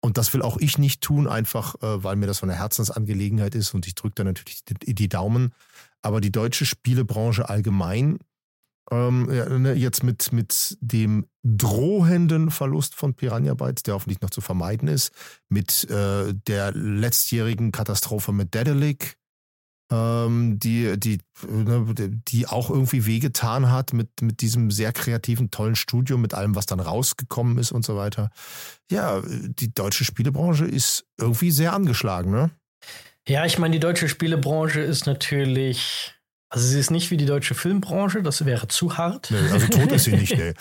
Und 0.00 0.16
das 0.16 0.32
will 0.32 0.42
auch 0.42 0.58
ich 0.58 0.78
nicht 0.78 1.00
tun, 1.00 1.26
einfach 1.26 1.74
äh, 1.82 2.04
weil 2.04 2.16
mir 2.16 2.26
das 2.26 2.38
so 2.38 2.46
eine 2.46 2.54
Herzensangelegenheit 2.54 3.54
ist 3.54 3.74
und 3.74 3.86
ich 3.86 3.94
drücke 3.94 4.14
da 4.16 4.24
natürlich 4.24 4.64
die, 4.64 4.94
die 4.94 5.08
Daumen. 5.08 5.52
Aber 6.02 6.20
die 6.20 6.30
deutsche 6.30 6.66
Spielebranche 6.66 7.48
allgemein 7.48 8.18
ähm, 8.90 9.26
ne, 9.26 9.74
jetzt 9.74 10.02
mit, 10.02 10.32
mit 10.32 10.78
dem 10.80 11.26
drohenden 11.42 12.50
Verlust 12.50 12.94
von 12.94 13.14
Piranha 13.14 13.54
Bytes, 13.54 13.82
der 13.82 13.94
hoffentlich 13.94 14.20
noch 14.20 14.30
zu 14.30 14.40
vermeiden 14.40 14.88
ist, 14.88 15.12
mit 15.48 15.88
äh, 15.90 16.32
der 16.46 16.72
letztjährigen 16.72 17.72
Katastrophe 17.72 18.32
mit 18.32 18.54
Dedelic, 18.54 19.16
ähm, 19.90 20.58
die, 20.58 20.98
die, 20.98 21.18
ne, 21.48 21.94
die 22.28 22.46
auch 22.46 22.70
irgendwie 22.70 23.06
wehgetan 23.06 23.70
hat 23.70 23.92
mit, 23.92 24.20
mit 24.20 24.40
diesem 24.40 24.70
sehr 24.70 24.92
kreativen, 24.92 25.50
tollen 25.50 25.76
Studio, 25.76 26.18
mit 26.18 26.34
allem, 26.34 26.54
was 26.54 26.66
dann 26.66 26.80
rausgekommen 26.80 27.58
ist 27.58 27.72
und 27.72 27.84
so 27.84 27.96
weiter. 27.96 28.30
Ja, 28.90 29.22
die 29.24 29.72
deutsche 29.72 30.04
Spielebranche 30.04 30.66
ist 30.66 31.06
irgendwie 31.18 31.50
sehr 31.50 31.72
angeschlagen, 31.72 32.30
ne? 32.30 32.50
Ja, 33.26 33.44
ich 33.44 33.58
meine, 33.58 33.72
die 33.72 33.80
deutsche 33.80 34.08
Spielebranche 34.08 34.80
ist 34.80 35.06
natürlich 35.06 36.14
also 36.50 36.66
sie 36.66 36.80
ist 36.80 36.90
nicht 36.90 37.10
wie 37.10 37.18
die 37.18 37.26
deutsche 37.26 37.54
Filmbranche, 37.54 38.22
das 38.22 38.46
wäre 38.46 38.68
zu 38.68 38.96
hart. 38.96 39.30
Nee, 39.30 39.50
also 39.52 39.66
tot 39.66 39.92
ist 39.92 40.04
sie 40.04 40.16
nicht, 40.16 40.34
nee. 40.34 40.54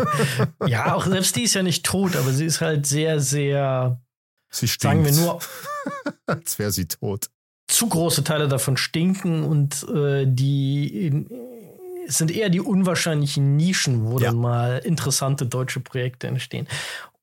ja, 0.66 0.94
auch 0.94 1.06
selbst 1.06 1.34
die 1.36 1.44
ist 1.44 1.54
ja 1.54 1.62
nicht 1.62 1.86
tot, 1.86 2.14
aber 2.14 2.30
sie 2.30 2.44
ist 2.44 2.60
halt 2.60 2.86
sehr, 2.86 3.20
sehr. 3.20 4.02
Sie 4.50 4.68
stinkt. 4.68 4.82
Sagen 4.82 5.04
wir 5.04 5.12
nur. 5.12 5.38
Als 6.26 6.58
wäre 6.58 6.70
sie 6.72 6.86
tot. 6.86 7.30
Zu 7.74 7.88
große 7.88 8.22
Teile 8.22 8.46
davon 8.46 8.76
stinken 8.76 9.42
und 9.42 9.84
äh, 9.92 10.26
die 10.28 11.06
in, 11.06 11.26
sind 12.06 12.30
eher 12.30 12.48
die 12.48 12.60
unwahrscheinlichen 12.60 13.56
Nischen, 13.56 14.04
wo 14.04 14.20
ja. 14.20 14.26
dann 14.28 14.36
mal 14.36 14.78
interessante 14.78 15.46
deutsche 15.46 15.80
Projekte 15.80 16.28
entstehen. 16.28 16.68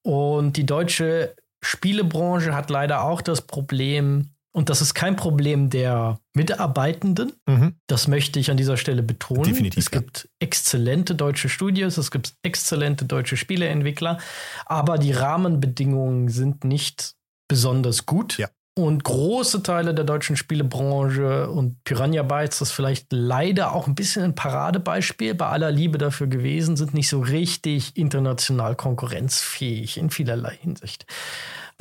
Und 0.03 0.57
die 0.57 0.65
deutsche 0.65 1.35
Spielebranche 1.63 2.53
hat 2.53 2.69
leider 2.69 3.03
auch 3.03 3.21
das 3.21 3.41
Problem, 3.41 4.31
und 4.51 4.69
das 4.69 4.81
ist 4.81 4.93
kein 4.93 5.15
Problem 5.15 5.69
der 5.69 6.19
Mitarbeitenden. 6.33 7.31
Mhm. 7.47 7.75
Das 7.87 8.09
möchte 8.09 8.37
ich 8.37 8.51
an 8.51 8.57
dieser 8.57 8.75
Stelle 8.75 9.03
betonen. 9.03 9.43
Definitiv. 9.43 9.77
Es 9.77 9.91
gibt 9.91 10.27
exzellente 10.39 11.15
deutsche 11.15 11.47
Studios, 11.47 11.97
es 11.97 12.11
gibt 12.11 12.33
exzellente 12.43 13.05
deutsche 13.05 13.37
Spieleentwickler, 13.37 14.17
aber 14.65 14.97
die 14.97 15.13
Rahmenbedingungen 15.13 16.27
sind 16.27 16.65
nicht 16.65 17.13
besonders 17.47 18.05
gut. 18.05 18.37
Ja. 18.37 18.49
Und 18.73 19.03
große 19.03 19.63
Teile 19.63 19.93
der 19.93 20.05
deutschen 20.05 20.37
Spielebranche 20.37 21.49
und 21.49 21.83
Piranha 21.83 22.23
Bytes 22.23 22.61
ist 22.61 22.71
vielleicht 22.71 23.07
leider 23.11 23.73
auch 23.73 23.87
ein 23.87 23.95
bisschen 23.95 24.23
ein 24.23 24.35
Paradebeispiel 24.35 25.35
bei 25.35 25.47
aller 25.47 25.71
Liebe 25.71 25.97
dafür 25.97 26.27
gewesen, 26.27 26.77
sind 26.77 26.93
nicht 26.93 27.09
so 27.09 27.19
richtig 27.19 27.97
international 27.97 28.75
konkurrenzfähig 28.75 29.97
in 29.97 30.09
vielerlei 30.09 30.55
Hinsicht. 30.55 31.05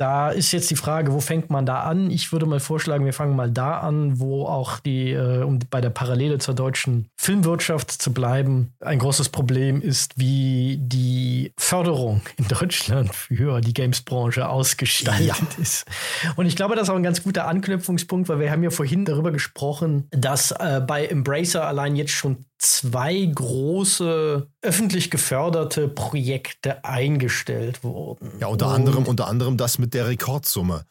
Da 0.01 0.31
ist 0.31 0.51
jetzt 0.51 0.71
die 0.71 0.75
Frage, 0.75 1.13
wo 1.13 1.19
fängt 1.19 1.51
man 1.51 1.63
da 1.67 1.81
an? 1.81 2.09
Ich 2.09 2.31
würde 2.31 2.47
mal 2.47 2.59
vorschlagen, 2.59 3.05
wir 3.05 3.13
fangen 3.13 3.35
mal 3.35 3.51
da 3.51 3.81
an, 3.81 4.19
wo 4.19 4.47
auch 4.47 4.79
die, 4.79 5.11
äh, 5.11 5.43
um 5.43 5.59
bei 5.69 5.79
der 5.79 5.91
Parallele 5.91 6.39
zur 6.39 6.55
deutschen 6.55 7.07
Filmwirtschaft 7.17 7.91
zu 7.91 8.11
bleiben, 8.11 8.73
ein 8.79 8.97
großes 8.97 9.29
Problem 9.29 9.79
ist, 9.79 10.17
wie 10.17 10.79
die 10.81 11.53
Förderung 11.55 12.21
in 12.37 12.47
Deutschland 12.47 13.13
für 13.13 13.61
die 13.61 13.75
Games-Branche 13.75 14.49
ausgestaltet 14.49 15.27
ja. 15.27 15.61
ist. 15.61 15.85
Und 16.35 16.47
ich 16.47 16.55
glaube, 16.55 16.73
das 16.73 16.85
ist 16.85 16.89
auch 16.89 16.95
ein 16.95 17.03
ganz 17.03 17.21
guter 17.21 17.47
Anknüpfungspunkt, 17.47 18.27
weil 18.27 18.39
wir 18.39 18.49
haben 18.49 18.63
ja 18.63 18.71
vorhin 18.71 19.05
darüber 19.05 19.31
gesprochen, 19.31 20.07
dass 20.09 20.49
äh, 20.49 20.81
bei 20.81 21.05
Embracer 21.05 21.67
allein 21.67 21.95
jetzt 21.95 22.13
schon 22.13 22.45
zwei 22.61 23.25
große 23.25 24.47
öffentlich 24.61 25.09
geförderte 25.09 25.87
Projekte 25.87 26.85
eingestellt 26.85 27.83
wurden. 27.83 28.33
Ja, 28.39 28.47
unter 28.47 28.67
anderem, 28.67 29.05
unter 29.05 29.27
anderem 29.27 29.57
das 29.57 29.79
mit 29.79 29.95
der 29.95 30.07
Rekordsumme 30.07 30.85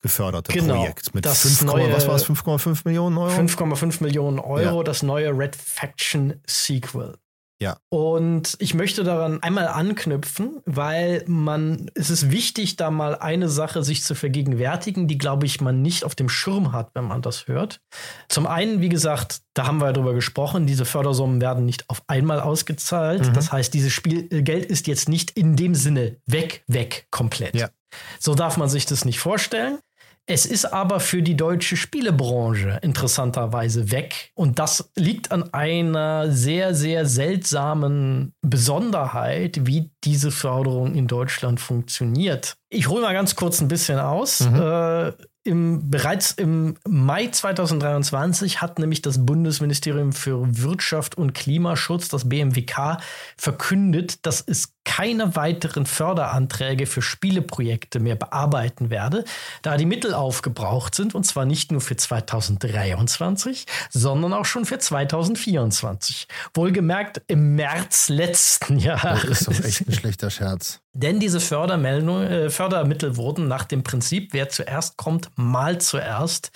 geförderte 0.00 0.50
genau, 0.52 0.76
Projekt. 0.76 1.14
Mit 1.14 1.26
das 1.26 1.42
5, 1.42 1.64
neue, 1.64 1.92
was 1.92 2.08
war 2.08 2.14
es, 2.14 2.24
5,5 2.24 2.80
Millionen 2.84 3.18
Euro? 3.18 3.30
5,5 3.30 4.02
Millionen 4.02 4.38
Euro, 4.38 4.78
ja. 4.78 4.82
das 4.82 5.02
neue 5.02 5.36
Red 5.36 5.54
Faction 5.56 6.40
Sequel. 6.46 7.18
Ja. 7.62 7.76
Und 7.90 8.56
ich 8.58 8.72
möchte 8.72 9.04
daran 9.04 9.42
einmal 9.42 9.68
anknüpfen, 9.68 10.60
weil 10.64 11.24
man, 11.26 11.90
es 11.94 12.08
ist 12.08 12.30
wichtig, 12.30 12.76
da 12.76 12.90
mal 12.90 13.16
eine 13.16 13.50
Sache 13.50 13.82
sich 13.82 14.02
zu 14.02 14.14
vergegenwärtigen, 14.14 15.08
die, 15.08 15.18
glaube 15.18 15.44
ich, 15.44 15.60
man 15.60 15.82
nicht 15.82 16.04
auf 16.04 16.14
dem 16.14 16.30
Schirm 16.30 16.72
hat, 16.72 16.90
wenn 16.94 17.04
man 17.04 17.20
das 17.20 17.48
hört. 17.48 17.80
Zum 18.28 18.46
einen, 18.46 18.80
wie 18.80 18.88
gesagt, 18.88 19.42
da 19.52 19.66
haben 19.66 19.78
wir 19.78 19.86
ja 19.86 19.92
drüber 19.92 20.14
gesprochen, 20.14 20.66
diese 20.66 20.86
Fördersummen 20.86 21.42
werden 21.42 21.66
nicht 21.66 21.88
auf 21.90 22.02
einmal 22.06 22.40
ausgezahlt. 22.40 23.28
Mhm. 23.28 23.34
Das 23.34 23.52
heißt, 23.52 23.74
dieses 23.74 23.92
Spielgeld 23.92 24.64
ist 24.64 24.86
jetzt 24.86 25.10
nicht 25.10 25.32
in 25.32 25.54
dem 25.54 25.74
Sinne 25.74 26.16
weg, 26.26 26.64
weg, 26.66 27.08
komplett. 27.10 27.54
Ja. 27.54 27.68
So 28.18 28.34
darf 28.34 28.56
man 28.56 28.68
sich 28.68 28.86
das 28.86 29.04
nicht 29.04 29.18
vorstellen. 29.18 29.80
Es 30.30 30.46
ist 30.46 30.64
aber 30.64 31.00
für 31.00 31.22
die 31.22 31.36
deutsche 31.36 31.76
Spielebranche 31.76 32.78
interessanterweise 32.82 33.90
weg. 33.90 34.30
Und 34.34 34.60
das 34.60 34.92
liegt 34.94 35.32
an 35.32 35.52
einer 35.52 36.30
sehr, 36.30 36.72
sehr 36.72 37.04
seltsamen 37.04 38.32
Besonderheit, 38.40 39.66
wie 39.66 39.90
diese 40.04 40.30
Förderung 40.30 40.94
in 40.94 41.08
Deutschland 41.08 41.58
funktioniert. 41.58 42.54
Ich 42.68 42.88
hole 42.88 43.02
mal 43.02 43.12
ganz 43.12 43.34
kurz 43.34 43.60
ein 43.60 43.66
bisschen 43.66 43.98
aus. 43.98 44.48
Mhm. 44.48 44.54
Äh, 44.62 45.12
im, 45.42 45.90
bereits 45.90 46.32
im 46.32 46.76
Mai 46.86 47.26
2023 47.26 48.60
hat 48.60 48.78
nämlich 48.78 49.02
das 49.02 49.26
Bundesministerium 49.26 50.12
für 50.12 50.62
Wirtschaft 50.62 51.16
und 51.16 51.32
Klimaschutz, 51.32 52.08
das 52.08 52.28
BMWK, 52.28 52.98
verkündet, 53.36 54.24
dass 54.26 54.44
es 54.46 54.74
keine 54.84 55.36
weiteren 55.36 55.86
Förderanträge 55.86 56.86
für 56.86 57.02
Spieleprojekte 57.02 58.00
mehr 58.00 58.16
bearbeiten 58.16 58.90
werde, 58.90 59.24
da 59.62 59.76
die 59.76 59.86
Mittel 59.86 60.14
aufgebraucht 60.14 60.94
sind 60.94 61.14
und 61.14 61.24
zwar 61.24 61.44
nicht 61.44 61.70
nur 61.70 61.80
für 61.80 61.96
2023, 61.96 63.66
sondern 63.90 64.32
auch 64.32 64.44
schon 64.44 64.64
für 64.64 64.78
2024. 64.78 66.28
Wohlgemerkt 66.54 67.22
im 67.26 67.54
März 67.56 68.08
letzten 68.08 68.78
Jahres. 68.78 69.22
Das 69.22 69.40
ist 69.40 69.48
doch 69.48 69.64
echt 69.64 69.88
ein 69.88 69.92
schlechter 69.92 70.30
Scherz. 70.30 70.80
Denn 70.92 71.20
diese 71.20 71.40
Fördermeldung, 71.40 72.22
äh, 72.22 72.50
Fördermittel 72.50 73.16
wurden 73.16 73.48
nach 73.48 73.64
dem 73.64 73.82
Prinzip, 73.84 74.32
wer 74.32 74.48
zuerst 74.48 74.96
kommt, 74.96 75.30
mal 75.36 75.80
zuerst 75.80 76.50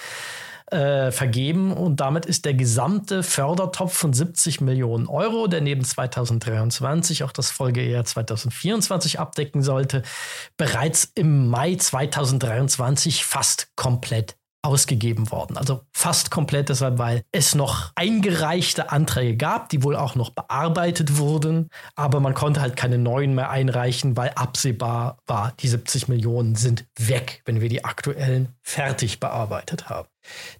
äh, 0.70 1.10
vergeben 1.10 1.72
und 1.72 2.00
damit 2.00 2.26
ist 2.26 2.44
der 2.44 2.54
gesamte 2.54 3.22
Fördertopf 3.22 3.94
von 3.96 4.12
70 4.12 4.60
Millionen 4.60 5.06
Euro, 5.08 5.46
der 5.46 5.60
neben 5.60 5.84
2023 5.84 7.24
auch 7.24 7.32
das 7.32 7.50
Folgejahr 7.50 8.04
2024 8.04 9.20
abdecken 9.20 9.62
sollte, 9.62 10.02
bereits 10.56 11.10
im 11.14 11.48
Mai 11.48 11.74
2023 11.76 13.24
fast 13.24 13.68
komplett 13.76 14.36
ausgegeben 14.64 15.30
worden. 15.30 15.58
Also 15.58 15.82
fast 15.92 16.30
komplett 16.30 16.70
deshalb, 16.70 16.98
weil 16.98 17.22
es 17.32 17.54
noch 17.54 17.92
eingereichte 17.94 18.90
Anträge 18.90 19.36
gab, 19.36 19.68
die 19.68 19.82
wohl 19.82 19.94
auch 19.94 20.14
noch 20.14 20.30
bearbeitet 20.30 21.18
wurden, 21.18 21.68
aber 21.94 22.20
man 22.20 22.34
konnte 22.34 22.62
halt 22.62 22.74
keine 22.74 22.96
neuen 22.96 23.34
mehr 23.34 23.50
einreichen, 23.50 24.16
weil 24.16 24.30
absehbar 24.30 25.18
war, 25.26 25.52
die 25.60 25.68
70 25.68 26.08
Millionen 26.08 26.54
sind 26.54 26.86
weg, 26.98 27.42
wenn 27.44 27.60
wir 27.60 27.68
die 27.68 27.84
aktuellen 27.84 28.54
fertig 28.62 29.20
bearbeitet 29.20 29.90
haben. 29.90 30.08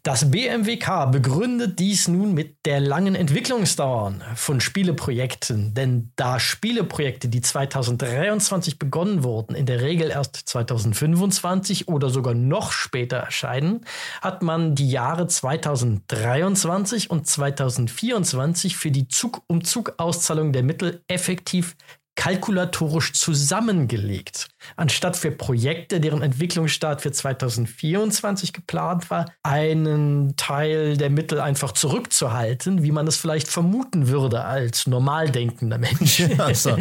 Das 0.03 0.31
BMWK 0.31 1.11
begründet 1.11 1.78
dies 1.78 2.09
nun 2.09 2.35
mit 2.35 2.66
der 2.66 2.81
langen 2.81 3.15
Entwicklungsdauer 3.15 4.15
von 4.35 4.61
Spieleprojekten, 4.61 5.74
denn 5.74 6.12
da 6.16 6.39
Spieleprojekte, 6.39 7.28
die 7.28 7.41
2023 7.41 8.78
begonnen 8.78 9.24
wurden, 9.24 9.55
in 9.55 9.66
der 9.66 9.81
Regel 9.81 10.11
erst 10.11 10.36
2025 10.36 11.89
oder 11.89 12.11
sogar 12.11 12.35
noch 12.35 12.73
später 12.73 13.16
erscheinen, 13.16 13.85
hat 14.20 14.43
man 14.43 14.74
die 14.74 14.91
Jahre 14.91 15.27
2023 15.27 17.11
und 17.11 17.27
2024 17.27 18.77
für 18.77 18.91
die 18.91 19.09
Zug-um-Zug-Auszahlung 19.09 20.53
der 20.53 20.62
Mittel 20.62 21.03
effektiv 21.09 21.77
kalkulatorisch 22.16 23.12
zusammengelegt. 23.12 24.49
Anstatt 24.77 25.16
für 25.16 25.31
Projekte, 25.31 26.01
deren 26.01 26.23
Entwicklungsstart 26.23 27.03
für 27.03 27.12
2024 27.12 28.53
geplant 28.53 29.11
war, 29.11 29.32
einen 29.43 30.36
Teil 30.36 30.97
der 30.97 31.11
Mittel 31.11 31.41
einfach 31.41 31.73
zurückzuhalten, 31.73 32.82
wie 32.82 32.93
man 32.93 33.07
es 33.07 33.16
vielleicht 33.16 33.49
vermuten 33.49 34.09
würde 34.09 34.45
als 34.45 34.86
normal 34.86 35.31
denkender 35.31 35.78
Mensch. 35.78 36.23
Also, 36.39 36.77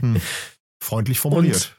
hm. 0.00 0.20
Freundlich 0.80 1.18
formuliert. 1.18 1.74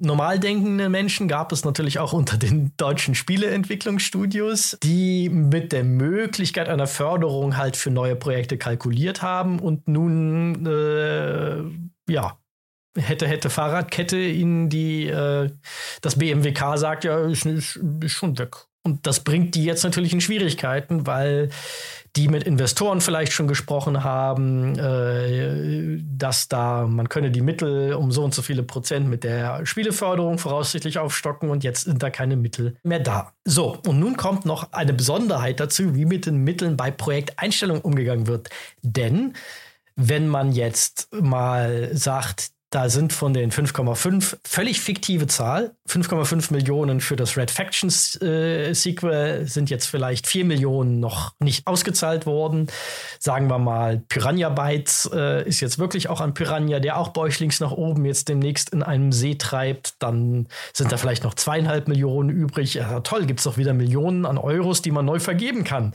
Und 0.00 0.06
normal 0.06 0.38
denkende 0.38 0.88
Menschen 0.88 1.28
gab 1.28 1.52
es 1.52 1.64
natürlich 1.64 1.98
auch 1.98 2.12
unter 2.12 2.36
den 2.36 2.72
deutschen 2.76 3.14
Spieleentwicklungsstudios, 3.14 4.78
die 4.82 5.28
mit 5.28 5.72
der 5.72 5.84
Möglichkeit 5.84 6.68
einer 6.68 6.86
Förderung 6.86 7.56
halt 7.56 7.76
für 7.76 7.90
neue 7.90 8.16
Projekte 8.16 8.58
kalkuliert 8.58 9.22
haben 9.22 9.58
und 9.58 9.88
nun 9.88 10.66
äh, 10.66 11.62
ja, 12.08 12.38
hätte, 12.96 13.26
hätte 13.26 13.50
Fahrradkette 13.50 14.18
in 14.18 14.68
die, 14.68 15.06
äh, 15.06 15.50
das 16.00 16.18
BMWK 16.18 16.76
sagt, 16.76 17.04
ja, 17.04 17.18
ist, 17.26 17.46
ist, 17.46 17.80
ist 18.02 18.12
schon 18.12 18.38
weg. 18.38 18.56
Und 18.84 19.06
das 19.06 19.20
bringt 19.20 19.54
die 19.54 19.64
jetzt 19.64 19.84
natürlich 19.84 20.12
in 20.12 20.20
Schwierigkeiten, 20.20 21.06
weil 21.06 21.50
die 22.16 22.28
mit 22.28 22.44
Investoren 22.44 23.00
vielleicht 23.00 23.32
schon 23.32 23.46
gesprochen 23.46 24.02
haben, 24.02 24.78
äh, 24.78 25.98
dass 26.02 26.48
da 26.48 26.86
man 26.86 27.08
könne 27.08 27.30
die 27.30 27.42
Mittel 27.42 27.92
um 27.92 28.10
so 28.12 28.24
und 28.24 28.34
so 28.34 28.40
viele 28.40 28.62
Prozent 28.62 29.08
mit 29.08 29.24
der 29.24 29.66
Spieleförderung 29.66 30.38
voraussichtlich 30.38 30.98
aufstocken 30.98 31.50
und 31.50 31.64
jetzt 31.64 31.84
sind 31.84 32.02
da 32.02 32.08
keine 32.08 32.36
Mittel 32.36 32.76
mehr 32.82 33.00
da. 33.00 33.32
So, 33.44 33.78
und 33.86 34.00
nun 34.00 34.16
kommt 34.16 34.46
noch 34.46 34.72
eine 34.72 34.94
Besonderheit 34.94 35.60
dazu, 35.60 35.94
wie 35.94 36.06
mit 36.06 36.24
den 36.24 36.38
Mitteln 36.38 36.76
bei 36.76 36.90
Projekteinstellung 36.90 37.82
umgegangen 37.82 38.26
wird. 38.26 38.48
Denn 38.82 39.34
wenn 39.98 40.28
man 40.28 40.52
jetzt 40.52 41.08
mal 41.12 41.90
sagt, 41.92 42.52
da 42.70 42.90
sind 42.90 43.14
von 43.14 43.32
den 43.32 43.50
5,5 43.50 44.36
völlig 44.44 44.80
fiktive 44.80 45.26
Zahl. 45.26 45.74
5,5 45.88 46.52
Millionen 46.52 47.00
für 47.00 47.16
das 47.16 47.36
Red 47.36 47.50
Factions 47.50 48.20
äh, 48.20 48.74
Sequel 48.74 49.48
sind 49.48 49.70
jetzt 49.70 49.86
vielleicht 49.86 50.26
4 50.26 50.44
Millionen 50.44 51.00
noch 51.00 51.32
nicht 51.40 51.66
ausgezahlt 51.66 52.26
worden. 52.26 52.66
Sagen 53.18 53.48
wir 53.48 53.58
mal, 53.58 54.02
Piranha 54.08 54.50
Bytes 54.50 55.10
äh, 55.12 55.48
ist 55.48 55.60
jetzt 55.60 55.78
wirklich 55.78 56.10
auch 56.10 56.20
ein 56.20 56.34
Piranha, 56.34 56.78
der 56.78 56.98
auch 56.98 57.08
bäuchlings 57.08 57.58
nach 57.58 57.72
oben 57.72 58.04
jetzt 58.04 58.28
demnächst 58.28 58.68
in 58.70 58.82
einem 58.82 59.12
See 59.12 59.36
treibt. 59.36 59.94
Dann 59.98 60.46
sind 60.74 60.92
da 60.92 60.98
vielleicht 60.98 61.24
noch 61.24 61.34
zweieinhalb 61.34 61.88
Millionen 61.88 62.28
übrig. 62.28 62.74
Ja, 62.74 63.00
toll, 63.00 63.24
gibt 63.24 63.40
es 63.40 63.44
doch 63.44 63.56
wieder 63.56 63.72
Millionen 63.72 64.26
an 64.26 64.36
Euros, 64.36 64.82
die 64.82 64.90
man 64.90 65.06
neu 65.06 65.20
vergeben 65.20 65.64
kann. 65.64 65.94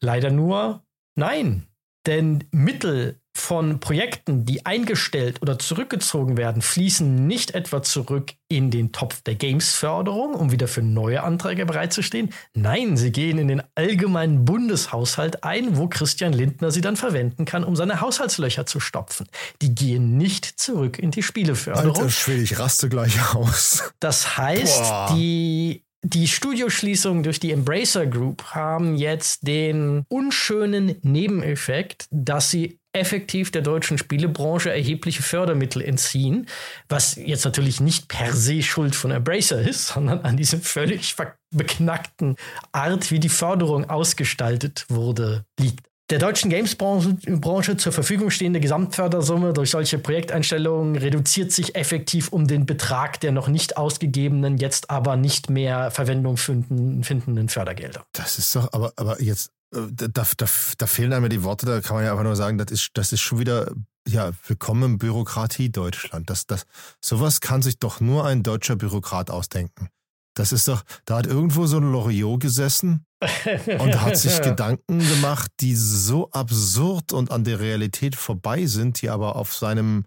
Leider 0.00 0.30
nur, 0.30 0.82
nein. 1.14 1.66
Denn 2.06 2.44
Mittel 2.52 3.20
von 3.36 3.80
Projekten, 3.80 4.44
die 4.46 4.64
eingestellt 4.64 5.42
oder 5.42 5.58
zurückgezogen 5.58 6.36
werden, 6.36 6.62
fließen 6.62 7.26
nicht 7.26 7.54
etwa 7.54 7.82
zurück 7.82 8.32
in 8.48 8.70
den 8.70 8.92
Topf 8.92 9.22
der 9.22 9.34
Games-Förderung, 9.34 10.34
um 10.34 10.52
wieder 10.52 10.68
für 10.68 10.82
neue 10.82 11.22
Anträge 11.22 11.66
bereitzustehen. 11.66 12.32
Nein, 12.54 12.96
sie 12.96 13.12
gehen 13.12 13.38
in 13.38 13.48
den 13.48 13.62
allgemeinen 13.74 14.44
Bundeshaushalt 14.44 15.44
ein, 15.44 15.76
wo 15.76 15.88
Christian 15.88 16.32
Lindner 16.32 16.70
sie 16.70 16.80
dann 16.80 16.96
verwenden 16.96 17.44
kann, 17.44 17.62
um 17.62 17.76
seine 17.76 18.00
Haushaltslöcher 18.00 18.66
zu 18.66 18.80
stopfen. 18.80 19.28
Die 19.60 19.74
gehen 19.74 20.16
nicht 20.16 20.44
zurück 20.58 20.98
in 20.98 21.10
die 21.10 21.22
Spieleförderung. 21.22 21.96
Alter 21.96 22.10
Schwede, 22.10 22.42
ich 22.42 22.58
raste 22.58 22.88
gleich 22.88 23.34
aus. 23.34 23.92
Das 24.00 24.38
heißt, 24.38 24.82
Boah. 24.82 25.14
die 25.14 25.85
die 26.08 26.28
Studioschließungen 26.28 27.24
durch 27.24 27.40
die 27.40 27.50
Embracer 27.50 28.06
Group 28.06 28.44
haben 28.54 28.94
jetzt 28.96 29.46
den 29.46 30.04
unschönen 30.08 30.96
Nebeneffekt, 31.02 32.06
dass 32.12 32.50
sie 32.50 32.78
effektiv 32.92 33.50
der 33.50 33.62
deutschen 33.62 33.98
Spielebranche 33.98 34.70
erhebliche 34.70 35.22
Fördermittel 35.22 35.82
entziehen, 35.82 36.46
was 36.88 37.16
jetzt 37.16 37.44
natürlich 37.44 37.80
nicht 37.80 38.08
per 38.08 38.32
se 38.32 38.62
Schuld 38.62 38.94
von 38.94 39.10
Embracer 39.10 39.60
ist, 39.60 39.88
sondern 39.88 40.20
an 40.20 40.36
diesem 40.36 40.60
völlig 40.62 41.16
beknackten 41.50 42.36
Art, 42.70 43.10
wie 43.10 43.18
die 43.18 43.28
Förderung 43.28 43.90
ausgestaltet 43.90 44.86
wurde, 44.88 45.44
liegt. 45.58 45.80
Der 46.10 46.20
deutschen 46.20 46.50
Games-Branche 46.50 47.76
zur 47.76 47.92
Verfügung 47.92 48.30
stehende 48.30 48.60
Gesamtfördersumme 48.60 49.52
durch 49.52 49.70
solche 49.70 49.98
Projekteinstellungen 49.98 50.96
reduziert 50.96 51.50
sich 51.50 51.74
effektiv 51.74 52.28
um 52.28 52.46
den 52.46 52.64
Betrag 52.64 53.20
der 53.20 53.32
noch 53.32 53.48
nicht 53.48 53.76
ausgegebenen, 53.76 54.56
jetzt 54.58 54.88
aber 54.90 55.16
nicht 55.16 55.50
mehr 55.50 55.90
Verwendung 55.90 56.36
finden, 56.36 57.02
findenden 57.02 57.48
Fördergelder. 57.48 58.04
Das 58.12 58.38
ist 58.38 58.54
doch, 58.54 58.72
aber, 58.72 58.92
aber 58.96 59.20
jetzt, 59.20 59.50
äh, 59.74 59.80
da, 59.90 60.06
da, 60.08 60.46
da 60.78 60.86
fehlen 60.86 61.12
einem 61.12 61.28
die 61.28 61.42
Worte, 61.42 61.66
da 61.66 61.80
kann 61.80 61.96
man 61.96 62.04
ja 62.04 62.12
einfach 62.12 62.24
nur 62.24 62.36
sagen, 62.36 62.58
das 62.58 62.70
ist, 62.70 62.90
das 62.94 63.12
ist 63.12 63.20
schon 63.20 63.40
wieder, 63.40 63.72
ja, 64.06 64.30
willkommen 64.46 64.98
Bürokratie 64.98 65.70
Deutschland. 65.70 66.30
Das, 66.30 66.46
das, 66.46 66.66
sowas 67.04 67.40
kann 67.40 67.62
sich 67.62 67.80
doch 67.80 68.00
nur 68.00 68.24
ein 68.24 68.44
deutscher 68.44 68.76
Bürokrat 68.76 69.30
ausdenken. 69.30 69.88
Das 70.36 70.52
ist 70.52 70.68
doch, 70.68 70.82
da 71.06 71.16
hat 71.16 71.26
irgendwo 71.26 71.66
so 71.66 71.78
ein 71.78 71.90
Loriot 71.90 72.40
gesessen 72.40 73.06
und 73.78 74.00
hat 74.02 74.18
sich 74.18 74.42
Gedanken 74.42 74.98
gemacht, 74.98 75.50
die 75.60 75.74
so 75.74 76.30
absurd 76.30 77.14
und 77.14 77.30
an 77.30 77.42
der 77.42 77.58
Realität 77.58 78.14
vorbei 78.14 78.66
sind, 78.66 79.00
die 79.00 79.08
aber 79.08 79.36
auf 79.36 79.56
seinem 79.56 80.04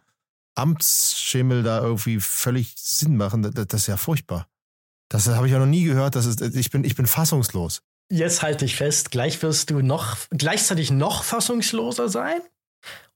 Amtsschimmel 0.54 1.64
da 1.64 1.82
irgendwie 1.82 2.20
völlig 2.20 2.76
Sinn 2.78 3.18
machen. 3.18 3.42
Das, 3.42 3.54
das 3.54 3.82
ist 3.82 3.88
ja 3.88 3.98
furchtbar. 3.98 4.48
Das 5.10 5.28
habe 5.28 5.48
ich 5.48 5.54
ja 5.54 5.58
noch 5.58 5.66
nie 5.66 5.84
gehört. 5.84 6.16
Das 6.16 6.28
ist, 6.28 6.42
ich, 6.42 6.70
bin, 6.70 6.84
ich 6.84 6.96
bin 6.96 7.08
fassungslos. 7.08 7.82
Jetzt 8.12 8.44
halte 8.44 8.66
ich 8.66 8.76
fest, 8.76 9.10
gleich 9.10 9.42
wirst 9.42 9.72
du 9.72 9.82
noch 9.82 10.16
gleichzeitig 10.30 10.92
noch 10.92 11.24
fassungsloser 11.24 12.08
sein 12.08 12.42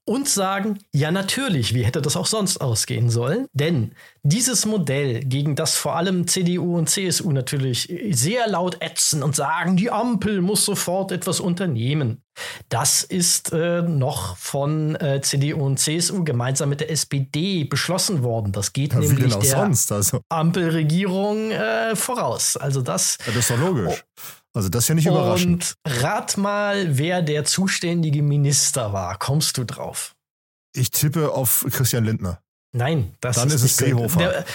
und 0.06 0.28
sagen, 0.28 0.80
ja 0.94 1.12
natürlich, 1.12 1.74
wie 1.74 1.84
hätte 1.84 2.02
das 2.02 2.18
auch 2.18 2.26
sonst 2.26 2.60
ausgehen 2.60 3.10
sollen? 3.10 3.48
Denn 3.54 3.94
dieses 4.24 4.66
Modell, 4.66 5.22
gegen 5.22 5.56
das 5.56 5.76
vor 5.76 5.96
allem 5.96 6.28
CDU 6.28 6.78
und 6.78 6.90
CSU 6.90 7.32
natürlich 7.32 7.94
sehr 8.12 8.48
laut 8.48 8.82
ätzen 8.82 9.24
und 9.24 9.36
sagen, 9.36 9.78
die 9.78 9.92
Ampel 9.92 10.42
muss 10.42 10.66
sofort 10.66 11.12
etwas 11.12 11.40
unternehmen, 11.40 12.22
das 12.70 13.04
ist 13.04 13.54
äh, 13.54 13.82
noch 13.84 14.38
von 14.38 14.96
äh, 14.96 15.22
CDU 15.22 15.66
und 15.66 15.78
CSU 15.78 16.24
gemeinsam 16.24 16.70
mit 16.70 16.82
der 16.82 16.90
SPD 16.90 17.64
beschlossen 17.64 18.24
worden. 18.24 18.52
Das 18.52 18.74
geht 18.74 18.94
ja, 18.94 19.00
nämlich 19.00 19.36
der 19.36 19.42
sonst, 19.44 19.92
also. 19.92 20.22
Ampelregierung 20.30 21.52
äh, 21.52 21.96
voraus. 21.96 22.58
Also 22.58 22.82
das, 22.82 23.18
ja, 23.20 23.28
das 23.28 23.38
ist 23.38 23.52
doch 23.52 23.60
logisch. 23.60 24.04
Oh, 24.04 24.22
also 24.54 24.70
das 24.70 24.84
ist 24.84 24.88
ja 24.90 24.96
nicht 24.96 25.08
überraschend. 25.08 25.76
Und 25.84 26.04
rat 26.04 26.38
mal, 26.38 26.98
wer 26.98 27.22
der 27.22 27.44
zuständige 27.44 28.22
Minister 28.22 28.94
war. 28.94 29.18
Kommst 29.18 29.58
du 29.58 29.64
drauf? 29.64 30.16
Ich 30.76 30.92
tippe 30.92 31.32
auf 31.32 31.66
Christian 31.72 32.06
Lindner. 32.06 32.40
Nein, 32.76 33.14
das 33.22 33.36
Dann 33.36 33.50
ist, 33.50 33.56
ist 33.56 33.64
es 33.64 33.78
Seehofer. 33.78 34.46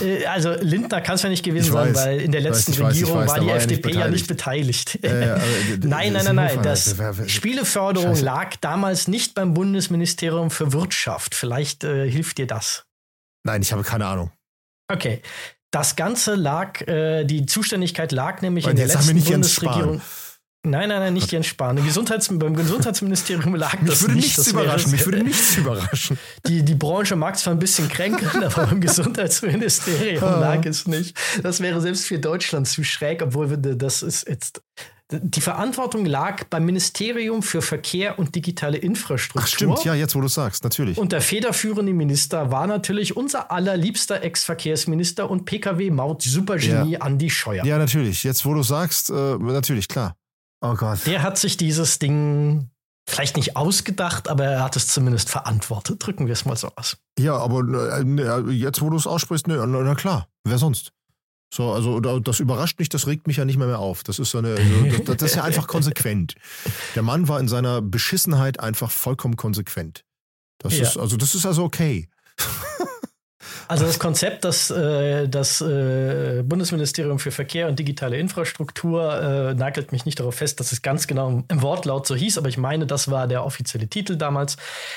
Der, 0.00 0.20
äh, 0.22 0.26
also 0.26 0.52
Lindner 0.52 1.00
kann 1.00 1.14
es 1.14 1.22
ja 1.22 1.28
nicht 1.28 1.44
gewesen 1.44 1.72
sein, 1.72 1.94
weil 1.94 2.20
in 2.20 2.32
der 2.32 2.40
letzten 2.40 2.72
weiß, 2.72 2.90
Regierung 2.90 3.18
weiß, 3.18 3.28
war 3.28 3.40
die 3.40 3.50
FDP 3.50 3.92
ja 3.92 4.08
nicht 4.08 4.26
beteiligt. 4.26 4.98
Ja, 5.00 5.38
nein, 5.80 6.12
nein, 6.12 6.24
nein, 6.24 6.34
nein. 6.34 6.62
Das 6.64 6.96
Spieleförderung 7.26 8.14
Scheiße. 8.16 8.24
lag 8.24 8.56
damals 8.56 9.06
nicht 9.06 9.34
beim 9.34 9.54
Bundesministerium 9.54 10.50
für 10.50 10.72
Wirtschaft. 10.72 11.36
Vielleicht 11.36 11.84
äh, 11.84 12.10
hilft 12.10 12.38
dir 12.38 12.48
das. 12.48 12.84
Nein, 13.44 13.62
ich 13.62 13.72
habe 13.72 13.84
keine 13.84 14.06
Ahnung. 14.06 14.32
Okay. 14.90 15.22
Das 15.70 15.96
Ganze 15.96 16.34
lag, 16.34 16.80
äh, 16.88 17.24
die 17.24 17.44
Zuständigkeit 17.46 18.12
lag 18.12 18.40
nämlich 18.40 18.64
Und 18.64 18.72
in 18.72 18.76
der 18.76 18.86
letzten 18.86 19.22
Bundesregierung. 19.22 20.00
Nein, 20.64 20.88
nein, 20.88 20.98
nein, 21.00 21.14
nicht 21.14 21.30
Jens 21.30 21.46
Spahn. 21.46 21.76
Gesundheits 21.84 22.28
beim 22.30 22.54
Gesundheitsministerium 22.54 23.54
lag 23.54 23.80
mich 23.80 23.90
das 23.90 24.02
würde 24.02 24.14
nicht. 24.14 24.24
Nichts 24.24 24.36
das 24.36 24.48
überraschen. 24.48 24.90
Mich 24.90 25.06
würde 25.06 25.22
nichts 25.24 25.56
überraschen. 25.56 26.18
Die, 26.46 26.64
die 26.64 26.74
Branche 26.74 27.16
mag 27.16 27.38
zwar 27.38 27.54
ein 27.54 27.58
bisschen 27.58 27.88
kränkeln, 27.88 28.42
aber 28.44 28.66
beim 28.66 28.80
Gesundheitsministerium 28.80 30.24
ah. 30.24 30.40
lag 30.40 30.66
es 30.66 30.86
nicht. 30.86 31.16
Das 31.42 31.60
wäre 31.60 31.80
selbst 31.80 32.06
für 32.06 32.18
Deutschland 32.18 32.66
zu 32.66 32.82
schräg, 32.82 33.22
obwohl 33.22 33.50
wir, 33.50 33.56
das 33.56 34.02
ist 34.02 34.28
jetzt 34.28 34.62
die 35.10 35.40
Verantwortung 35.40 36.04
lag 36.04 36.44
beim 36.44 36.66
Ministerium 36.66 37.42
für 37.42 37.62
Verkehr 37.62 38.18
und 38.18 38.34
digitale 38.34 38.76
Infrastruktur. 38.76 39.42
Ach 39.42 39.48
stimmt, 39.48 39.84
ja, 39.84 39.94
jetzt 39.94 40.14
wo 40.14 40.20
du 40.20 40.28
sagst, 40.28 40.64
natürlich. 40.64 40.98
Und 40.98 41.12
der 41.12 41.22
federführende 41.22 41.94
Minister 41.94 42.50
war 42.50 42.66
natürlich 42.66 43.16
unser 43.16 43.50
allerliebster 43.50 44.22
Ex-Verkehrsminister 44.22 45.30
und 45.30 45.46
Pkw-Maut-Supergenie 45.46 46.92
ja. 46.92 47.00
Andi 47.00 47.30
Scheuer. 47.30 47.64
Ja, 47.64 47.78
natürlich. 47.78 48.22
Jetzt 48.22 48.44
wo 48.44 48.52
du 48.52 48.62
sagst, 48.62 49.08
äh, 49.08 49.38
natürlich, 49.38 49.88
klar. 49.88 50.14
Oh 50.60 50.74
Gott. 50.74 51.06
Der 51.06 51.22
hat 51.22 51.38
sich 51.38 51.56
dieses 51.56 51.98
Ding 51.98 52.68
vielleicht 53.08 53.36
nicht 53.36 53.56
ausgedacht, 53.56 54.28
aber 54.28 54.44
er 54.44 54.62
hat 54.62 54.76
es 54.76 54.88
zumindest 54.88 55.30
verantwortet. 55.30 56.04
Drücken 56.04 56.26
wir 56.26 56.34
es 56.34 56.44
mal 56.44 56.56
so 56.56 56.70
aus. 56.76 56.98
Ja, 57.18 57.36
aber 57.38 57.60
äh, 57.98 58.50
jetzt, 58.50 58.82
wo 58.82 58.90
du 58.90 58.96
es 58.96 59.06
aussprichst, 59.06 59.46
ne, 59.46 59.66
na 59.66 59.94
klar, 59.94 60.28
wer 60.44 60.58
sonst? 60.58 60.92
So, 61.50 61.72
also 61.72 61.98
das 62.20 62.40
überrascht 62.40 62.78
mich, 62.78 62.88
das 62.88 63.06
regt 63.06 63.26
mich 63.26 63.38
ja 63.38 63.44
nicht 63.44 63.56
mehr, 63.56 63.66
mehr 63.66 63.78
auf. 63.78 64.02
Das 64.02 64.18
ist 64.18 64.30
so 64.30 64.38
eine, 64.38 64.54
das, 65.04 65.16
das 65.16 65.30
ist 65.30 65.36
ja 65.36 65.44
einfach 65.44 65.66
konsequent. 65.66 66.34
Der 66.94 67.02
Mann 67.02 67.28
war 67.28 67.40
in 67.40 67.48
seiner 67.48 67.80
Beschissenheit 67.80 68.60
einfach 68.60 68.90
vollkommen 68.90 69.36
konsequent. 69.36 70.04
Das 70.58 70.76
ja. 70.76 70.82
ist, 70.82 70.96
also 70.96 71.16
das 71.16 71.34
ist 71.34 71.46
also 71.46 71.64
okay. 71.64 72.08
Also 73.68 73.84
das 73.84 73.98
Konzept, 73.98 74.44
das 74.44 74.70
äh, 74.70 75.28
das 75.28 75.60
äh, 75.60 76.42
Bundesministerium 76.42 77.18
für 77.18 77.30
Verkehr 77.30 77.68
und 77.68 77.78
digitale 77.78 78.16
Infrastruktur 78.16 79.20
äh, 79.20 79.54
nagelt 79.54 79.92
mich 79.92 80.06
nicht 80.06 80.18
darauf 80.18 80.36
fest, 80.36 80.58
dass 80.58 80.72
es 80.72 80.80
ganz 80.80 81.06
genau 81.06 81.44
im 81.46 81.62
Wortlaut 81.62 82.06
so 82.06 82.16
hieß, 82.16 82.38
aber 82.38 82.48
ich 82.48 82.56
meine, 82.56 82.86
das 82.86 83.10
war 83.10 83.26
der 83.26 83.44
offizielle 83.44 83.86
Titel 83.86 84.16
damals. 84.16 84.56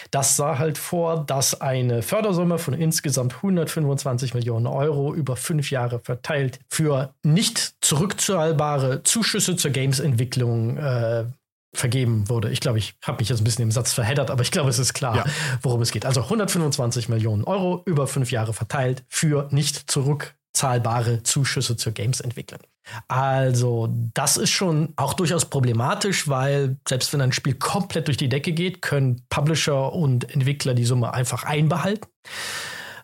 Das 0.09 0.37
sah 0.37 0.57
halt 0.57 0.77
vor, 0.77 1.25
dass 1.25 1.59
eine 1.59 2.01
Fördersumme 2.01 2.59
von 2.59 2.73
insgesamt 2.73 3.35
125 3.35 4.33
Millionen 4.33 4.67
Euro 4.67 5.13
über 5.13 5.35
fünf 5.35 5.69
Jahre 5.69 5.99
verteilt 5.99 6.59
für 6.69 7.13
nicht 7.23 7.73
zurückzahlbare 7.81 9.03
Zuschüsse 9.03 9.57
zur 9.57 9.71
Games-Entwicklung 9.71 10.77
äh, 10.77 11.25
vergeben 11.73 12.29
wurde. 12.29 12.51
Ich 12.51 12.59
glaube, 12.59 12.79
ich 12.79 12.95
habe 13.03 13.19
mich 13.21 13.29
jetzt 13.29 13.39
ein 13.41 13.43
bisschen 13.43 13.63
im 13.63 13.71
Satz 13.71 13.93
verheddert, 13.93 14.29
aber 14.29 14.41
ich 14.41 14.51
glaube, 14.51 14.69
es 14.69 14.79
ist 14.79 14.93
klar, 14.93 15.15
ja. 15.15 15.25
worum 15.61 15.81
es 15.81 15.91
geht. 15.91 16.05
Also 16.05 16.21
125 16.21 17.09
Millionen 17.09 17.43
Euro 17.43 17.81
über 17.85 18.07
fünf 18.07 18.31
Jahre 18.31 18.53
verteilt 18.53 19.03
für 19.07 19.47
nicht 19.51 19.89
zurückzahlbare 19.89 21.23
Zuschüsse 21.23 21.77
zur 21.77 21.93
Games-Entwicklung. 21.93 22.61
Also, 23.07 23.89
das 24.13 24.37
ist 24.37 24.49
schon 24.49 24.93
auch 24.95 25.13
durchaus 25.13 25.45
problematisch, 25.45 26.27
weil 26.27 26.77
selbst 26.87 27.13
wenn 27.13 27.21
ein 27.21 27.31
Spiel 27.31 27.53
komplett 27.53 28.07
durch 28.07 28.17
die 28.17 28.27
Decke 28.27 28.51
geht, 28.51 28.81
können 28.81 29.25
Publisher 29.29 29.93
und 29.93 30.29
Entwickler 30.33 30.73
die 30.73 30.85
Summe 30.85 31.13
einfach 31.13 31.43
einbehalten. 31.43 32.07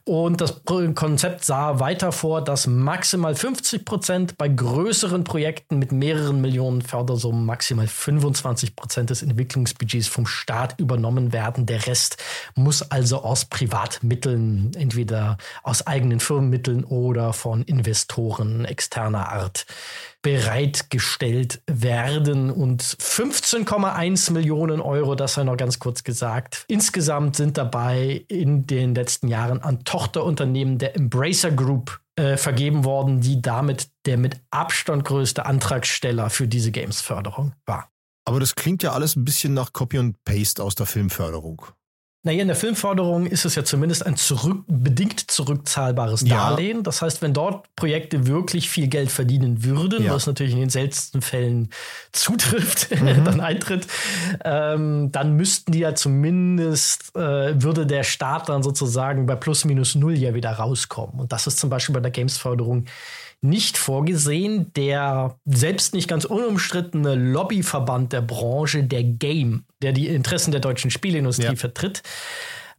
Und 0.07 0.39
das 0.39 0.61
Konzept 0.63 1.43
sah 1.43 1.81
weiter 1.81 2.13
vor, 2.13 2.41
dass 2.41 2.65
maximal 2.65 3.35
50 3.35 3.84
Prozent 3.84 4.38
bei 4.38 4.47
größeren 4.47 5.25
Projekten 5.25 5.79
mit 5.79 5.91
mehreren 5.91 6.39
Millionen 6.39 6.81
Fördersummen 6.81 7.45
maximal 7.45 7.88
25 7.88 8.77
Prozent 8.77 9.09
des 9.09 9.21
Entwicklungsbudgets 9.21 10.07
vom 10.07 10.25
Staat 10.25 10.79
übernommen 10.79 11.34
werden. 11.34 11.65
Der 11.65 11.88
Rest 11.88 12.23
muss 12.55 12.89
also 12.89 13.21
aus 13.21 13.43
Privatmitteln, 13.43 14.71
entweder 14.77 15.35
aus 15.61 15.85
eigenen 15.85 16.21
Firmenmitteln 16.21 16.85
oder 16.85 17.34
von 17.34 17.63
Investoren 17.63 18.63
externer 18.63 19.27
Art 19.34 19.65
bereitgestellt 20.22 21.61
werden 21.68 22.52
und 22.52 22.84
15,1 22.84 24.31
Millionen 24.31 24.81
Euro, 24.81 25.15
das 25.15 25.35
sei 25.35 25.44
noch 25.44 25.57
ganz 25.57 25.80
kurz 25.80 26.03
gesagt. 26.03 26.65
Insgesamt 26.68 27.35
sind 27.35 27.57
dabei 27.57 28.26
in 28.27 28.68
den 28.68 28.95
letzten 28.95 29.27
Jahren 29.27 29.61
an 29.61 29.84
Tochterunternehmen 29.84 30.77
der 30.77 30.95
Embracer 30.95 31.52
Group 31.52 31.99
äh, 32.15 32.35
vergeben 32.35 32.84
worden, 32.84 33.22
die 33.22 33.41
damit 33.41 33.89
der 34.06 34.18
mit 34.18 34.41
Abstand 34.49 35.06
größte 35.06 35.45
Antragsteller 35.45 36.30
für 36.30 36.48
diese 36.48 36.72
Games-Förderung 36.72 37.53
war. 37.65 37.89
Aber 38.26 38.39
das 38.39 38.56
klingt 38.56 38.84
ja 38.84 38.91
alles 38.91 39.15
ein 39.15 39.23
bisschen 39.23 39.53
nach 39.53 39.72
Copy 39.72 39.99
und 39.99 40.22
Paste 40.26 40.61
aus 40.61 40.76
der 40.76 40.85
Filmförderung. 40.85 41.65
Naja, 42.27 42.41
in 42.41 42.49
der 42.49 42.57
Filmförderung 42.57 43.25
ist 43.25 43.45
es 43.45 43.55
ja 43.55 43.63
zumindest 43.63 44.05
ein 44.05 44.17
zurück, 44.17 44.65
bedingt 44.67 45.31
zurückzahlbares 45.31 46.25
Darlehen. 46.25 46.77
Ja. 46.79 46.83
Das 46.83 47.01
heißt, 47.01 47.21
wenn 47.21 47.33
dort 47.33 47.73
Projekte 47.77 48.27
wirklich 48.27 48.69
viel 48.69 48.87
Geld 48.87 49.09
verdienen 49.09 49.63
würden, 49.63 50.03
ja. 50.03 50.13
was 50.13 50.27
natürlich 50.27 50.51
in 50.51 50.59
den 50.59 50.69
seltensten 50.69 51.21
Fällen 51.21 51.69
zutrifft, 52.11 52.91
mhm. 53.01 53.23
dann 53.23 53.39
eintritt, 53.39 53.87
ähm, 54.43 55.09
dann 55.13 55.37
müssten 55.37 55.71
die 55.71 55.79
ja 55.79 55.95
zumindest, 55.95 57.15
äh, 57.15 57.63
würde 57.63 57.85
der 57.85 58.03
Staat 58.03 58.49
dann 58.49 58.61
sozusagen 58.61 59.25
bei 59.25 59.35
plus 59.35 59.63
minus 59.63 59.95
null 59.95 60.17
ja 60.17 60.33
wieder 60.33 60.51
rauskommen. 60.51 61.21
Und 61.21 61.31
das 61.31 61.47
ist 61.47 61.59
zum 61.59 61.69
Beispiel 61.69 61.93
bei 61.93 62.01
der 62.01 62.11
Games-Förderung 62.11 62.87
nicht 63.47 63.77
vorgesehen. 63.77 64.71
Der 64.73 65.37
selbst 65.45 65.93
nicht 65.93 66.07
ganz 66.07 66.25
unumstrittene 66.25 67.15
Lobbyverband 67.15 68.13
der 68.13 68.21
Branche, 68.21 68.83
der 68.83 69.03
Game, 69.03 69.65
der 69.81 69.93
die 69.93 70.07
Interessen 70.07 70.51
der 70.51 70.59
deutschen 70.59 70.91
Spielindustrie 70.91 71.45
ja. 71.45 71.55
vertritt, 71.55 72.03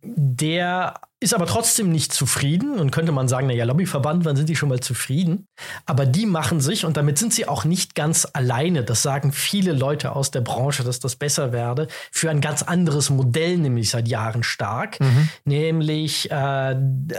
Der 0.02 0.94
ist 1.20 1.34
aber 1.34 1.46
trotzdem 1.46 1.90
nicht 1.90 2.12
zufrieden 2.12 2.78
und 2.78 2.92
könnte 2.92 3.10
man 3.10 3.26
sagen, 3.26 3.48
naja, 3.48 3.64
Lobbyverband, 3.64 4.24
wann 4.24 4.36
sind 4.36 4.48
die 4.48 4.54
schon 4.54 4.68
mal 4.68 4.78
zufrieden? 4.78 5.48
Aber 5.84 6.06
die 6.06 6.26
machen 6.26 6.60
sich 6.60 6.84
und 6.84 6.96
damit 6.96 7.18
sind 7.18 7.34
sie 7.34 7.48
auch 7.48 7.64
nicht 7.64 7.96
ganz 7.96 8.28
alleine. 8.32 8.84
Das 8.84 9.02
sagen 9.02 9.32
viele 9.32 9.72
Leute 9.72 10.14
aus 10.14 10.30
der 10.30 10.42
Branche, 10.42 10.84
dass 10.84 11.00
das 11.00 11.16
besser 11.16 11.50
werde, 11.52 11.88
für 12.12 12.30
ein 12.30 12.40
ganz 12.40 12.62
anderes 12.62 13.10
Modell, 13.10 13.58
nämlich 13.58 13.90
seit 13.90 14.06
Jahren 14.06 14.44
stark. 14.44 15.00
Mhm. 15.00 15.28
Nämlich 15.44 16.30
äh, 16.30 16.76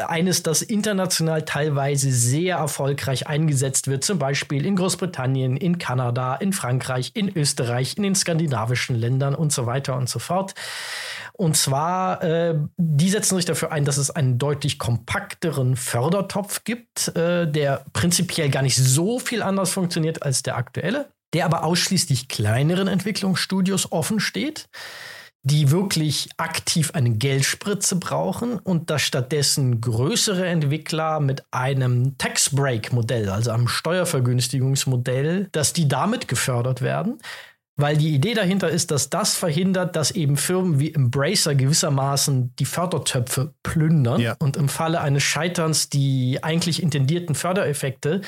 eines, 0.07 0.43
das 0.43 0.61
international 0.61 1.43
teilweise 1.43 2.09
sehr 2.09 2.55
erfolgreich 2.55 3.27
eingesetzt 3.27 3.87
wird, 3.87 4.05
zum 4.05 4.17
Beispiel 4.17 4.65
in 4.65 4.77
Großbritannien, 4.77 5.57
in 5.57 5.77
Kanada, 5.77 6.35
in 6.35 6.53
Frankreich, 6.53 7.11
in 7.15 7.35
Österreich, 7.35 7.97
in 7.97 8.03
den 8.03 8.15
skandinavischen 8.15 8.95
Ländern 8.95 9.35
und 9.35 9.51
so 9.51 9.65
weiter 9.65 9.97
und 9.97 10.07
so 10.07 10.19
fort. 10.19 10.53
Und 11.39 11.55
zwar, 11.55 12.21
äh, 12.21 12.55
die 12.75 13.09
setzen 13.09 13.37
sich 13.37 13.45
dafür 13.45 13.71
ein, 13.71 13.85
dass 13.85 13.95
es 13.95 14.11
einen 14.11 14.37
deutlich 14.37 14.77
kompakteren 14.77 15.77
Fördertopf 15.77 16.65
gibt, 16.65 17.15
äh, 17.15 17.49
der 17.49 17.85
prinzipiell 17.93 18.49
gar 18.49 18.61
nicht 18.61 18.75
so 18.75 19.19
viel 19.19 19.41
anders 19.41 19.71
funktioniert 19.71 20.21
als 20.21 20.43
der 20.43 20.57
aktuelle, 20.57 21.13
der 21.33 21.45
aber 21.45 21.63
ausschließlich 21.63 22.27
kleineren 22.27 22.89
Entwicklungsstudios 22.89 23.93
offen 23.93 24.19
steht, 24.19 24.67
die 25.43 25.71
wirklich 25.71 26.27
aktiv 26.35 26.91
eine 26.93 27.11
Geldspritze 27.11 27.95
brauchen 27.95 28.59
und 28.59 28.89
dass 28.89 29.03
stattdessen 29.03 29.79
größere 29.79 30.45
Entwickler 30.45 31.21
mit 31.21 31.45
einem 31.51 32.17
Tax 32.17 32.53
Break 32.53 32.91
Modell, 32.91 33.29
also 33.29 33.51
einem 33.51 33.69
Steuervergünstigungsmodell, 33.69 35.47
dass 35.53 35.71
die 35.71 35.87
damit 35.87 36.27
gefördert 36.27 36.81
werden 36.81 37.19
weil 37.79 37.97
die 37.97 38.13
Idee 38.13 38.33
dahinter 38.33 38.69
ist, 38.69 38.91
dass 38.91 39.09
das 39.09 39.35
verhindert, 39.35 39.95
dass 39.95 40.11
eben 40.11 40.35
Firmen 40.37 40.79
wie 40.79 40.93
Embracer 40.93 41.55
gewissermaßen 41.55 42.53
die 42.59 42.65
Fördertöpfe 42.65 43.53
plündern 43.63 44.19
ja. 44.19 44.35
und 44.39 44.57
im 44.57 44.67
Falle 44.67 45.01
eines 45.01 45.23
Scheiterns 45.23 45.89
die 45.89 46.39
eigentlich 46.41 46.83
intendierten 46.83 47.35
Fördereffekte 47.35 48.21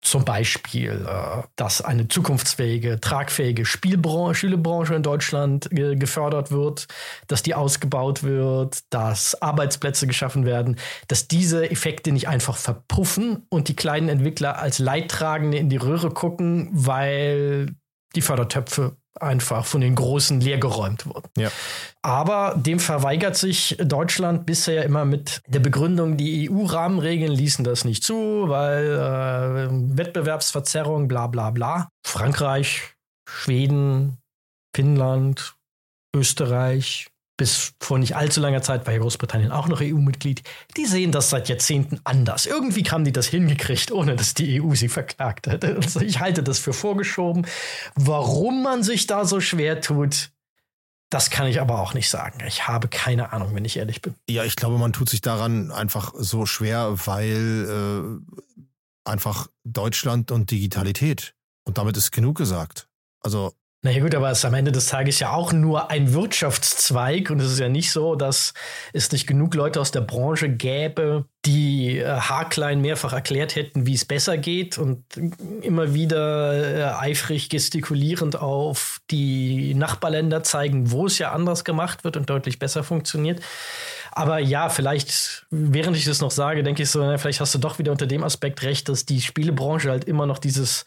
zum 0.00 0.24
Beispiel, 0.24 1.06
äh, 1.06 1.42
dass 1.56 1.82
eine 1.82 2.08
zukunftsfähige, 2.08 3.00
tragfähige 3.00 3.66
Spielbranche, 3.66 4.38
Spielebranche 4.38 4.94
in 4.94 5.02
Deutschland 5.02 5.68
gefördert 5.70 6.50
wird, 6.52 6.86
dass 7.26 7.42
die 7.42 7.54
ausgebaut 7.54 8.22
wird, 8.22 8.78
dass 8.90 9.42
Arbeitsplätze 9.42 10.06
geschaffen 10.06 10.46
werden, 10.46 10.76
dass 11.08 11.26
diese 11.26 11.68
Effekte 11.70 12.12
nicht 12.12 12.28
einfach 12.28 12.56
verpuffen 12.56 13.46
und 13.48 13.68
die 13.68 13.76
kleinen 13.76 14.08
Entwickler 14.08 14.58
als 14.58 14.78
Leidtragende 14.78 15.58
in 15.58 15.68
die 15.68 15.76
Röhre 15.76 16.10
gucken, 16.10 16.70
weil 16.72 17.74
die 18.14 18.22
Fördertöpfe 18.22 18.96
einfach 19.20 19.64
von 19.64 19.80
den 19.80 19.94
Großen 19.94 20.40
leergeräumt 20.40 21.06
wurden. 21.06 21.28
Ja. 21.36 21.50
Aber 22.02 22.54
dem 22.56 22.78
verweigert 22.78 23.36
sich 23.36 23.76
Deutschland 23.80 24.46
bisher 24.46 24.84
immer 24.84 25.04
mit 25.04 25.42
der 25.46 25.60
Begründung, 25.60 26.16
die 26.16 26.48
EU-Rahmenregeln 26.50 27.32
ließen 27.32 27.64
das 27.64 27.84
nicht 27.84 28.04
zu, 28.04 28.48
weil 28.48 28.84
äh, 28.84 29.96
Wettbewerbsverzerrung, 29.98 31.08
bla 31.08 31.26
bla 31.26 31.50
bla. 31.50 31.88
Frankreich, 32.06 32.94
Schweden, 33.28 34.18
Finnland, 34.74 35.56
Österreich, 36.14 37.08
bis 37.38 37.72
vor 37.80 37.98
nicht 37.98 38.16
allzu 38.16 38.40
langer 38.40 38.60
Zeit 38.60 38.84
war 38.84 38.92
ja 38.92 38.98
Großbritannien 38.98 39.52
auch 39.52 39.68
noch 39.68 39.80
EU-Mitglied, 39.80 40.42
die 40.76 40.84
sehen 40.84 41.12
das 41.12 41.30
seit 41.30 41.48
Jahrzehnten 41.48 42.00
anders. 42.04 42.44
Irgendwie 42.44 42.82
haben 42.82 43.04
die 43.04 43.12
das 43.12 43.28
hingekriegt, 43.28 43.92
ohne 43.92 44.16
dass 44.16 44.34
die 44.34 44.60
EU 44.60 44.74
sie 44.74 44.88
verklagt 44.88 45.46
hätte. 45.46 45.76
Also 45.76 46.00
ich 46.00 46.20
halte 46.20 46.42
das 46.42 46.58
für 46.58 46.72
vorgeschoben. 46.72 47.46
Warum 47.94 48.62
man 48.62 48.82
sich 48.82 49.06
da 49.06 49.24
so 49.24 49.40
schwer 49.40 49.80
tut, 49.80 50.30
das 51.10 51.30
kann 51.30 51.46
ich 51.46 51.60
aber 51.60 51.80
auch 51.80 51.94
nicht 51.94 52.10
sagen. 52.10 52.42
Ich 52.46 52.66
habe 52.66 52.88
keine 52.88 53.32
Ahnung, 53.32 53.54
wenn 53.54 53.64
ich 53.64 53.76
ehrlich 53.76 54.02
bin. 54.02 54.14
Ja, 54.28 54.44
ich 54.44 54.56
glaube, 54.56 54.76
man 54.76 54.92
tut 54.92 55.08
sich 55.08 55.20
daran 55.20 55.70
einfach 55.70 56.12
so 56.16 56.44
schwer, 56.44 57.06
weil 57.06 58.20
äh, 58.26 59.08
einfach 59.08 59.46
Deutschland 59.64 60.32
und 60.32 60.50
Digitalität. 60.50 61.34
Und 61.64 61.78
damit 61.78 61.96
ist 61.96 62.10
genug 62.10 62.36
gesagt. 62.36 62.88
Also 63.20 63.52
naja 63.82 64.00
gut, 64.00 64.12
aber 64.16 64.30
es 64.32 64.38
ist 64.38 64.44
am 64.44 64.54
Ende 64.54 64.72
des 64.72 64.86
Tages 64.86 65.20
ja 65.20 65.32
auch 65.32 65.52
nur 65.52 65.88
ein 65.88 66.12
Wirtschaftszweig 66.12 67.30
und 67.30 67.38
es 67.38 67.52
ist 67.52 67.60
ja 67.60 67.68
nicht 67.68 67.92
so, 67.92 68.16
dass 68.16 68.52
es 68.92 69.12
nicht 69.12 69.28
genug 69.28 69.54
Leute 69.54 69.80
aus 69.80 69.92
der 69.92 70.00
Branche 70.00 70.48
gäbe, 70.48 71.26
die 71.44 71.98
äh, 71.98 72.06
haarklein 72.06 72.80
mehrfach 72.80 73.12
erklärt 73.12 73.54
hätten, 73.54 73.86
wie 73.86 73.94
es 73.94 74.04
besser 74.04 74.36
geht 74.36 74.78
und 74.78 75.04
immer 75.62 75.94
wieder 75.94 76.54
äh, 76.54 77.08
eifrig 77.08 77.50
gestikulierend 77.50 78.34
auf 78.34 78.98
die 79.12 79.74
Nachbarländer 79.74 80.42
zeigen, 80.42 80.90
wo 80.90 81.06
es 81.06 81.18
ja 81.18 81.30
anders 81.30 81.64
gemacht 81.64 82.02
wird 82.02 82.16
und 82.16 82.28
deutlich 82.28 82.58
besser 82.58 82.82
funktioniert. 82.82 83.40
Aber 84.10 84.40
ja, 84.40 84.70
vielleicht, 84.70 85.46
während 85.50 85.96
ich 85.96 86.04
das 86.04 86.20
noch 86.20 86.32
sage, 86.32 86.64
denke 86.64 86.82
ich 86.82 86.90
so, 86.90 87.00
vielleicht 87.16 87.40
hast 87.40 87.54
du 87.54 87.58
doch 87.58 87.78
wieder 87.78 87.92
unter 87.92 88.08
dem 88.08 88.24
Aspekt 88.24 88.64
recht, 88.64 88.88
dass 88.88 89.06
die 89.06 89.20
Spielebranche 89.20 89.88
halt 89.88 90.02
immer 90.04 90.26
noch 90.26 90.38
dieses 90.38 90.84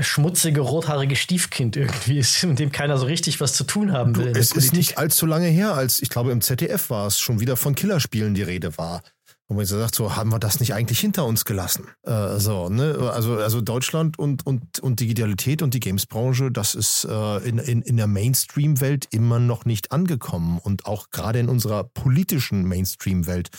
schmutzige, 0.00 0.60
rothaarige 0.60 1.16
Stiefkind 1.16 1.76
irgendwie 1.76 2.18
ist, 2.18 2.44
mit 2.44 2.58
dem 2.58 2.72
keiner 2.72 2.98
so 2.98 3.06
richtig 3.06 3.40
was 3.40 3.54
zu 3.54 3.64
tun 3.64 3.92
haben 3.92 4.16
will. 4.16 4.32
Du, 4.32 4.38
es 4.38 4.52
ist 4.52 4.72
nicht 4.72 4.98
allzu 4.98 5.26
lange 5.26 5.48
her, 5.48 5.74
als 5.74 6.02
ich 6.02 6.10
glaube 6.10 6.32
im 6.32 6.40
ZDF 6.40 6.90
war 6.90 7.06
es, 7.06 7.18
schon 7.18 7.40
wieder 7.40 7.56
von 7.56 7.74
Killerspielen 7.74 8.34
die 8.34 8.42
Rede 8.42 8.76
war. 8.78 9.02
Wo 9.46 9.54
man 9.54 9.66
so 9.66 9.78
sagt, 9.78 9.94
so 9.94 10.16
haben 10.16 10.32
wir 10.32 10.38
das 10.38 10.58
nicht 10.58 10.72
eigentlich 10.72 11.00
hinter 11.00 11.26
uns 11.26 11.44
gelassen. 11.44 11.88
Äh, 12.02 12.38
so, 12.38 12.70
ne? 12.70 13.10
Also, 13.12 13.36
also 13.36 13.60
Deutschland 13.60 14.18
und, 14.18 14.46
und, 14.46 14.78
und 14.78 15.00
Digitalität 15.00 15.60
und 15.60 15.74
die 15.74 15.80
Gamesbranche, 15.80 16.50
das 16.50 16.74
ist 16.74 17.04
äh, 17.04 17.36
in, 17.46 17.58
in, 17.58 17.82
in 17.82 17.98
der 17.98 18.06
Mainstream-Welt 18.06 19.06
immer 19.10 19.40
noch 19.40 19.66
nicht 19.66 19.92
angekommen 19.92 20.58
und 20.58 20.86
auch 20.86 21.10
gerade 21.10 21.40
in 21.40 21.50
unserer 21.50 21.84
politischen 21.84 22.64
Mainstream-Welt 22.64 23.50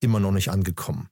immer 0.00 0.18
noch 0.18 0.32
nicht 0.32 0.48
angekommen. 0.48 1.10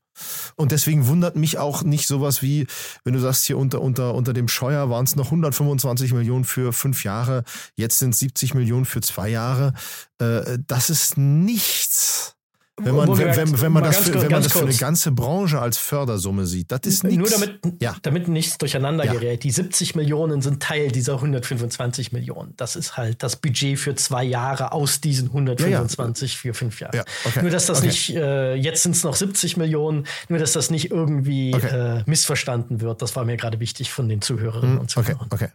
Und 0.57 0.73
deswegen 0.73 1.07
wundert 1.07 1.37
mich 1.37 1.59
auch 1.59 1.83
nicht 1.83 2.07
sowas 2.07 2.43
wie, 2.43 2.67
wenn 3.05 3.15
du 3.15 3.21
sagst, 3.21 3.47
hier 3.47 3.59
unter, 3.59 3.81
unter, 3.81 4.15
unter 4.15 4.33
dem 4.33 4.49
Scheuer 4.49 4.91
waren 4.91 5.05
es 5.05 5.17
noch 5.17 5.27
125 5.27 6.13
Millionen 6.13 6.45
für 6.45 6.73
fünf 6.73 7.05
Jahre, 7.05 7.45
jetzt 7.77 7.99
sind 7.99 8.15
es 8.15 8.21
70 8.21 8.55
Millionen 8.55 8.85
für 8.85 9.01
zwei 9.01 9.29
Jahre. 9.29 9.73
Äh, 10.19 10.59
das 10.67 10.91
ist 10.91 11.17
nichts. 11.17 12.37
Wenn 12.85 12.95
man, 12.95 13.19
wenn, 13.19 13.37
wenn, 13.37 13.61
wenn 13.61 13.73
man 13.73 13.85
das, 13.85 13.97
für, 13.99 14.15
wenn 14.15 14.31
man 14.31 14.43
das 14.43 14.53
für 14.53 14.61
eine 14.61 14.75
ganze 14.75 15.13
Branche 15.13 15.61
als 15.61 15.79
Fördersumme 15.79 16.47
sieht, 16.47 16.71
das 16.73 16.81
ist 16.85 17.05
nichts. 17.05 17.19
Nur 17.19 17.29
damit, 17.29 17.61
ja. 17.81 17.97
damit 18.03 18.29
nichts 18.29 18.59
durcheinander 18.59 19.05
ja. 19.05 19.13
gerät. 19.13 19.45
Die 19.45 19.51
70 19.51 19.95
Millionen 19.95 20.43
sind 20.43 20.63
Teil 20.63 20.91
dieser 20.91 21.15
125 21.15 22.13
Millionen. 22.13 22.55
Das 22.57 22.77
ist 22.77 22.97
halt 22.97 23.23
das 23.23 23.37
Budget 23.37 23.79
für 23.79 23.95
zwei 23.95 24.25
Jahre 24.25 24.73
aus 24.73 25.01
diesen 25.01 25.29
125 25.29 26.33
ja, 26.33 26.39
für 26.41 26.55
fünf 26.55 26.81
Jahre. 26.81 27.05
Okay. 27.25 27.43
Nur, 27.43 27.51
dass 27.51 27.67
das 27.67 27.79
okay. 27.79 27.87
nicht, 27.89 28.11
äh, 28.17 28.55
jetzt 28.55 28.83
sind 28.83 28.97
es 28.97 29.05
noch 29.05 29.15
70 29.15 29.57
Millionen, 29.57 30.07
nur, 30.29 30.39
dass 30.39 30.53
das 30.53 30.71
nicht 30.71 30.91
irgendwie 30.91 31.55
okay. 31.55 31.99
äh, 31.99 32.03
missverstanden 32.07 32.81
wird. 32.81 33.03
Das 33.03 33.17
war 33.17 33.25
mir 33.25 33.37
gerade 33.37 33.61
wichtig 33.61 33.93
von 33.93 34.09
den 34.09 34.21
Zuhörerinnen 34.23 34.77
hm, 34.77 34.81
und 34.81 34.91
Zuhörern. 34.91 35.27
Okay, 35.31 35.45
okay. 35.45 35.53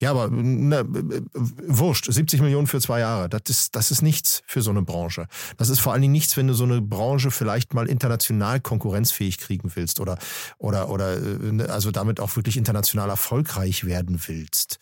Ja, 0.00 0.12
aber 0.12 0.30
ne, 0.30 0.86
wurscht, 1.34 2.10
70 2.10 2.40
Millionen 2.40 2.66
für 2.66 2.80
zwei 2.80 3.00
Jahre, 3.00 3.28
das 3.28 3.42
ist, 3.48 3.76
das 3.76 3.90
ist 3.90 4.00
nichts 4.00 4.42
für 4.46 4.62
so 4.62 4.70
eine 4.70 4.80
Branche. 4.80 5.26
Das 5.58 5.68
ist 5.68 5.78
vor 5.78 5.92
allen 5.92 6.00
Dingen 6.00 6.12
nichts, 6.12 6.38
wenn 6.38 6.46
du 6.46 6.54
so 6.54 6.64
eine 6.64 6.80
Branche 6.80 7.30
vielleicht 7.30 7.74
mal 7.74 7.86
international 7.86 8.60
konkurrenzfähig 8.60 9.36
kriegen 9.36 9.70
willst 9.74 10.00
oder, 10.00 10.18
oder, 10.56 10.88
oder 10.88 11.18
äh, 11.18 11.62
also 11.68 11.90
damit 11.90 12.18
auch 12.18 12.34
wirklich 12.36 12.56
international 12.56 13.10
erfolgreich 13.10 13.84
werden 13.84 14.22
willst. 14.26 14.80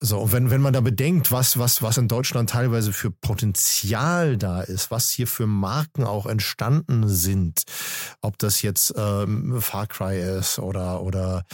So, 0.00 0.18
und 0.18 0.32
wenn, 0.32 0.50
wenn 0.50 0.60
man 0.60 0.74
da 0.74 0.82
bedenkt, 0.82 1.32
was, 1.32 1.58
was, 1.58 1.80
was 1.80 1.96
in 1.96 2.08
Deutschland 2.08 2.50
teilweise 2.50 2.92
für 2.92 3.10
Potenzial 3.10 4.36
da 4.36 4.60
ist, 4.60 4.90
was 4.90 5.08
hier 5.08 5.26
für 5.26 5.46
Marken 5.46 6.04
auch 6.04 6.26
entstanden 6.26 7.08
sind, 7.08 7.62
ob 8.20 8.36
das 8.38 8.60
jetzt 8.60 8.92
ähm, 8.98 9.62
Far 9.62 9.86
Cry 9.86 10.20
ist 10.20 10.58
oder, 10.58 11.00
oder 11.00 11.46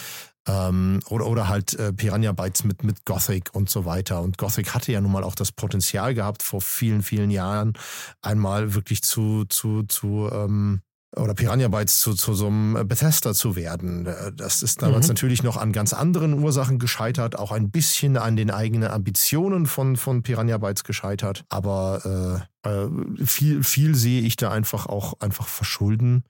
ähm, 0.49 1.01
oder, 1.09 1.27
oder 1.27 1.49
halt 1.49 1.75
äh, 1.75 1.93
Piranha 1.93 2.33
Bytes 2.33 2.65
mit, 2.65 2.83
mit 2.85 3.05
Gothic 3.05 3.51
und 3.53 3.69
so 3.69 3.85
weiter. 3.85 4.23
Und 4.23 4.39
Gothic 4.39 4.75
hatte 4.75 4.93
ja 4.93 5.01
nun 5.01 5.13
mal 5.13 5.25
auch 5.25 5.35
das 5.35 5.53
Potenzial 5.53 6.15
gehabt, 6.15 6.43
vor 6.43 6.61
vielen, 6.61 7.03
vielen 7.03 7.31
Jahren 7.31 7.75
einmal 8.23 8.75
wirklich 8.75 9.03
zu, 9.03 9.45
zu, 9.45 9.85
zu 9.85 10.31
ähm, 10.33 10.81
oder 11.17 11.35
Piranha 11.35 11.67
Bytes 11.69 11.99
zu, 11.99 12.15
zu 12.15 12.35
so 12.35 12.47
einem 12.47 12.87
Bethesda 12.87 13.35
zu 13.35 13.57
werden. 13.57 14.09
Das 14.37 14.63
ist 14.63 14.81
damals 14.81 15.07
mhm. 15.07 15.15
natürlich 15.15 15.43
noch 15.43 15.57
an 15.57 15.73
ganz 15.73 15.93
anderen 15.93 16.35
Ursachen 16.35 16.79
gescheitert, 16.79 17.37
auch 17.37 17.51
ein 17.51 17.71
bisschen 17.71 18.17
an 18.17 18.37
den 18.37 18.51
eigenen 18.51 18.89
Ambitionen 18.91 19.67
von, 19.67 19.97
von 19.97 20.23
Piranha 20.23 20.59
Bytes 20.59 20.85
gescheitert. 20.85 21.45
Aber 21.49 22.47
äh, 22.65 22.69
äh 22.69 23.27
viel, 23.27 23.65
viel 23.65 23.97
sehe 23.97 24.23
ich 24.23 24.37
da 24.37 24.53
einfach 24.53 24.87
auch 24.87 25.15
einfach 25.21 25.49
verschulden 25.49 26.23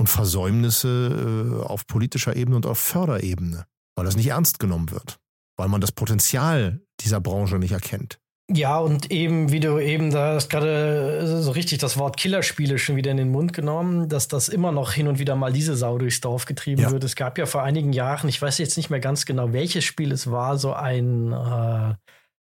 und 0.00 0.08
Versäumnisse 0.08 1.60
äh, 1.62 1.66
auf 1.66 1.86
politischer 1.86 2.34
Ebene 2.34 2.56
und 2.56 2.66
auf 2.66 2.78
Förderebene, 2.78 3.66
weil 3.94 4.04
das 4.04 4.16
nicht 4.16 4.28
ernst 4.28 4.58
genommen 4.58 4.90
wird, 4.90 5.18
weil 5.56 5.68
man 5.68 5.80
das 5.80 5.92
Potenzial 5.92 6.80
dieser 7.00 7.20
Branche 7.20 7.58
nicht 7.58 7.72
erkennt. 7.72 8.18
Ja, 8.52 8.78
und 8.78 9.12
eben, 9.12 9.52
wie 9.52 9.60
du 9.60 9.78
eben 9.78 10.10
da 10.10 10.34
hast 10.34 10.50
gerade 10.50 11.40
so 11.40 11.52
richtig 11.52 11.78
das 11.78 11.96
Wort 11.98 12.16
Killerspiele 12.16 12.78
schon 12.78 12.96
wieder 12.96 13.12
in 13.12 13.16
den 13.16 13.30
Mund 13.30 13.52
genommen, 13.52 14.08
dass 14.08 14.26
das 14.26 14.48
immer 14.48 14.72
noch 14.72 14.90
hin 14.92 15.06
und 15.06 15.20
wieder 15.20 15.36
mal 15.36 15.52
diese 15.52 15.76
Sau 15.76 15.98
durchs 15.98 16.20
Dorf 16.20 16.46
getrieben 16.46 16.82
ja. 16.82 16.90
wird. 16.90 17.04
Es 17.04 17.14
gab 17.14 17.38
ja 17.38 17.46
vor 17.46 17.62
einigen 17.62 17.92
Jahren, 17.92 18.28
ich 18.28 18.42
weiß 18.42 18.58
jetzt 18.58 18.76
nicht 18.76 18.90
mehr 18.90 18.98
ganz 18.98 19.24
genau, 19.24 19.52
welches 19.52 19.84
Spiel 19.84 20.10
es 20.10 20.32
war, 20.32 20.58
so 20.58 20.72
ein 20.72 21.32
äh, 21.32 21.94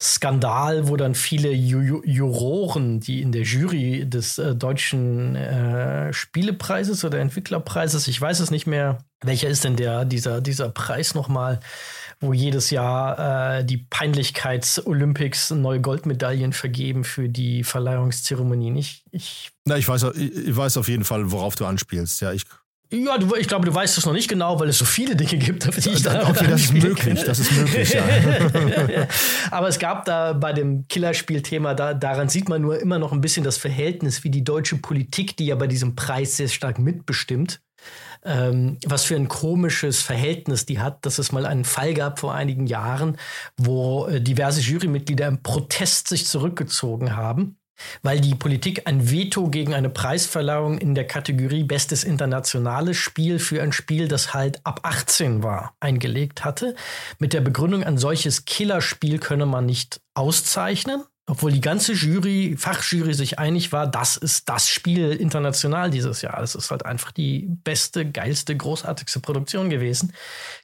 Skandal, 0.01 0.87
wo 0.87 0.95
dann 0.95 1.15
viele 1.15 1.51
Ju 1.51 2.03
Juroren, 2.05 2.99
die 2.99 3.21
in 3.23 3.31
der 3.31 3.41
Jury 3.41 4.07
des 4.07 4.37
äh, 4.37 4.53
deutschen 4.53 5.35
äh, 5.35 6.13
Spielepreises 6.13 7.03
oder 7.03 7.19
Entwicklerpreises, 7.19 8.07
ich 8.07 8.21
weiß 8.21 8.39
es 8.39 8.51
nicht 8.51 8.67
mehr, 8.67 8.99
welcher 9.21 9.47
ist 9.47 9.63
denn 9.63 9.75
der, 9.75 10.05
dieser, 10.05 10.39
dieser 10.39 10.69
Preis 10.69 11.15
nochmal, 11.15 11.59
wo 12.19 12.31
jedes 12.31 12.69
Jahr 12.69 13.57
äh, 13.57 13.65
die 13.65 13.77
Peinlichkeits-Olympics 13.77 15.51
neue 15.51 15.81
Goldmedaillen 15.81 16.53
vergeben 16.53 17.03
für 17.03 17.27
die 17.27 17.63
Verleihungszeremonie. 17.63 18.77
Ich, 18.77 19.03
ich, 19.11 19.51
Na, 19.65 19.77
ich 19.77 19.87
weiß, 19.87 20.03
ich 20.15 20.55
weiß 20.55 20.77
auf 20.77 20.89
jeden 20.89 21.05
Fall, 21.05 21.31
worauf 21.31 21.55
du 21.55 21.65
anspielst. 21.65 22.21
Ja, 22.21 22.33
ich 22.33 22.43
ja, 22.91 23.17
du, 23.17 23.35
ich 23.35 23.47
glaube, 23.47 23.65
du 23.65 23.73
weißt 23.73 23.97
es 23.97 24.05
noch 24.05 24.13
nicht 24.13 24.29
genau, 24.29 24.59
weil 24.59 24.69
es 24.69 24.77
so 24.77 24.85
viele 24.85 25.15
Dinge 25.15 25.37
gibt, 25.37 25.65
die 25.85 25.89
ich 25.89 26.03
da 26.03 26.29
Okay, 26.29 26.47
das 26.47 26.61
ist 26.61 26.73
möglich, 26.73 27.23
das 27.23 27.39
ist 27.39 27.51
möglich, 27.51 27.93
ja. 27.93 28.03
Aber 29.51 29.67
es 29.67 29.77
gab 29.77 30.05
da 30.05 30.33
bei 30.33 30.53
dem 30.53 30.87
Killerspielthema, 30.87 31.73
da, 31.73 31.93
daran 31.93 32.29
sieht 32.29 32.47
man 32.47 32.61
nur 32.61 32.79
immer 32.79 32.97
noch 32.97 33.11
ein 33.11 33.19
bisschen 33.19 33.43
das 33.43 33.57
Verhältnis, 33.57 34.23
wie 34.23 34.29
die 34.29 34.43
deutsche 34.43 34.77
Politik, 34.77 35.35
die 35.35 35.47
ja 35.47 35.55
bei 35.55 35.67
diesem 35.67 35.95
Preis 35.95 36.37
sehr 36.37 36.47
stark 36.47 36.79
mitbestimmt, 36.79 37.59
ähm, 38.23 38.77
was 38.85 39.03
für 39.03 39.15
ein 39.15 39.27
komisches 39.27 40.01
Verhältnis 40.01 40.65
die 40.65 40.79
hat, 40.79 41.05
dass 41.05 41.19
es 41.19 41.33
mal 41.33 41.45
einen 41.45 41.65
Fall 41.65 41.93
gab 41.93 42.19
vor 42.19 42.33
einigen 42.33 42.67
Jahren, 42.67 43.17
wo 43.57 44.07
äh, 44.07 44.21
diverse 44.21 44.61
Jurymitglieder 44.61 45.27
im 45.27 45.43
Protest 45.43 46.07
sich 46.07 46.25
zurückgezogen 46.25 47.15
haben 47.17 47.56
weil 48.01 48.19
die 48.19 48.35
Politik 48.35 48.87
ein 48.87 49.09
Veto 49.09 49.49
gegen 49.49 49.73
eine 49.73 49.89
Preisverleihung 49.89 50.77
in 50.77 50.95
der 50.95 51.05
Kategorie 51.05 51.63
Bestes 51.63 52.03
internationales 52.03 52.97
Spiel 52.97 53.39
für 53.39 53.61
ein 53.61 53.71
Spiel, 53.71 54.07
das 54.07 54.33
halt 54.33 54.65
ab 54.65 54.81
18 54.83 55.43
war, 55.43 55.75
eingelegt 55.79 56.45
hatte, 56.45 56.75
mit 57.19 57.33
der 57.33 57.41
Begründung, 57.41 57.83
ein 57.83 57.97
solches 57.97 58.45
Killerspiel 58.45 59.19
könne 59.19 59.45
man 59.45 59.65
nicht 59.65 60.01
auszeichnen 60.13 61.03
obwohl 61.29 61.51
die 61.51 61.59
ganze 61.59 61.91
Jury, 61.91 62.55
Fachjury 62.57 63.13
sich 63.13 63.37
einig 63.37 63.73
war, 63.73 63.85
das 63.85 64.15
ist 64.15 64.47
das 64.47 64.69
Spiel 64.69 65.11
international 65.11 65.89
dieses 65.89 66.21
Jahr. 66.21 66.41
Es 66.41 66.55
ist 66.55 66.71
halt 66.71 66.85
einfach 66.85 67.11
die 67.11 67.49
beste, 67.65 68.09
geilste, 68.09 68.55
großartigste 68.55 69.19
Produktion 69.19 69.69
gewesen. 69.69 70.13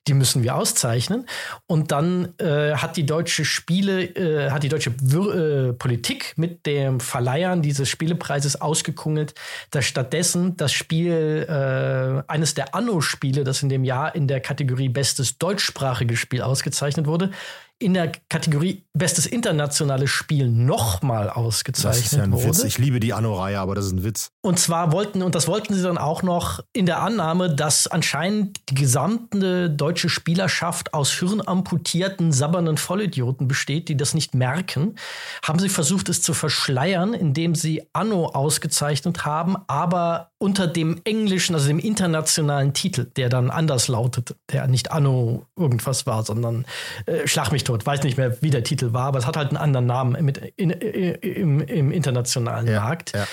Die 0.08 0.14
müssen 0.14 0.42
wir 0.42 0.56
auszeichnen. 0.56 1.26
Und 1.68 1.92
dann 1.92 2.34
äh, 2.38 2.76
hat 2.76 2.96
die 2.96 3.06
deutsche 3.06 3.44
Spiele, 3.44 4.04
äh, 4.04 4.52
hat 4.52 4.64
die 4.64 4.70
deutsche 4.70 4.96
Wir 5.02 5.70
äh, 5.70 5.74
Politik 5.74 6.34
mit 6.38 6.66
dem 6.66 7.02
Verleihern 7.02 7.62
dieses 7.62 7.90
Spielepreises 7.90 8.62
ausgekungelt, 8.62 9.36
dass 9.72 9.84
stattdessen 9.84 10.56
das 10.56 10.72
Spiel, 10.72 11.46
äh, 11.46 12.32
eines 12.32 12.54
der 12.54 12.74
Anno-Spiele, 12.74 13.44
das 13.44 13.64
in 13.64 13.70
dem 13.70 13.84
Jahr 13.84 14.16
in 14.16 14.30
der 14.30 14.40
Kategorie 14.40 14.88
Bestes 14.88 15.38
deutschsprachiges 15.38 16.20
Spiel 16.20 16.42
ausgezeichnet 16.42 17.06
wurde, 17.06 17.32
in 17.80 17.94
der 17.94 18.12
Kategorie 18.30 18.86
Bestes 18.94 19.26
internationales 19.26 20.10
Spiel 20.10 20.48
nochmal 20.48 21.30
ausgezeichnet 21.30 22.06
das 22.06 22.14
ist 22.14 22.18
ja 22.18 22.24
ein 22.24 22.32
wurde. 22.32 22.46
Witz. 22.46 22.64
Ich 22.64 22.78
liebe 22.78 23.00
die 23.00 23.14
Anno-Reihe, 23.14 23.60
aber 23.60 23.76
das 23.76 23.86
ist 23.86 23.94
ein 23.94 24.04
Witz. 24.04 24.30
Und 24.42 24.60
zwar 24.60 24.92
wollten, 24.92 25.24
und 25.24 25.36
das 25.36 25.48
wollten 25.48 25.74
sie 25.74 25.82
dann 25.82 25.98
auch 25.98 26.22
noch 26.22 26.60
in 26.74 26.86
der 26.86 27.02
Annahme, 27.02 27.54
dass 27.54 27.88
anscheinend 27.88 28.60
die 28.70 28.76
gesamte 28.76 29.70
deutsche 29.70 30.10
Spielerschaft 30.10 30.94
aus 30.94 31.12
hirnamputierten, 31.12 32.32
sabbernden 32.32 32.78
Vollidioten 32.78 33.48
besteht, 33.48 33.90
die 33.90 33.98
das 33.98 34.14
nicht 34.14 34.36
merken, 34.36 34.96
haben 35.44 35.60
sie 35.60 35.70
versucht, 35.70 36.08
es 36.10 36.22
zu 36.22 36.34
verschleiern, 36.34 37.14
indem 37.14 37.56
sie 37.56 37.84
Anno 37.94 38.28
ausgezeichnet 38.28 39.26
haben, 39.26 39.58
aber 39.68 40.33
unter 40.44 40.68
dem 40.68 41.00
englischen, 41.06 41.56
also 41.56 41.68
dem 41.68 41.80
internationalen 41.80 42.74
Titel, 42.74 43.06
der 43.16 43.30
dann 43.30 43.50
anders 43.50 43.88
lautet, 43.88 44.36
der 44.52 44.68
nicht 44.68 44.92
Anno 44.92 45.46
irgendwas 45.56 46.06
war, 46.06 46.24
sondern 46.24 46.66
äh, 47.06 47.26
Schlag 47.26 47.54
mich 47.54 47.64
tot, 47.64 47.86
weiß 47.86 48.04
nicht 48.04 48.18
mehr, 48.18 48.42
wie 48.42 48.50
der 48.50 48.66
Titel 48.66 48.92
war, 48.92 49.06
aber 49.06 49.20
es 49.20 49.26
hat 49.26 49.38
halt 49.38 49.48
einen 49.50 49.58
anderen 49.58 49.86
Namen 49.86 50.26
mit, 50.26 50.40
in, 50.58 50.70
in, 50.70 51.14
im, 51.16 51.62
im, 51.62 51.92
internationalen 51.94 52.68
ja, 52.68 52.82
Markt. 52.82 53.14
Ja. 53.16 53.26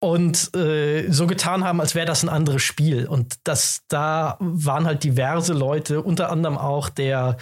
Und 0.00 0.54
äh, 0.54 1.10
so 1.10 1.26
getan 1.26 1.64
haben, 1.64 1.80
als 1.80 1.94
wäre 1.94 2.06
das 2.06 2.22
ein 2.22 2.28
anderes 2.28 2.62
Spiel. 2.62 3.06
Und 3.06 3.36
das, 3.44 3.80
da 3.88 4.36
waren 4.40 4.84
halt 4.84 5.04
diverse 5.04 5.54
Leute, 5.54 6.02
unter 6.02 6.30
anderem 6.30 6.58
auch 6.58 6.90
der 6.90 7.38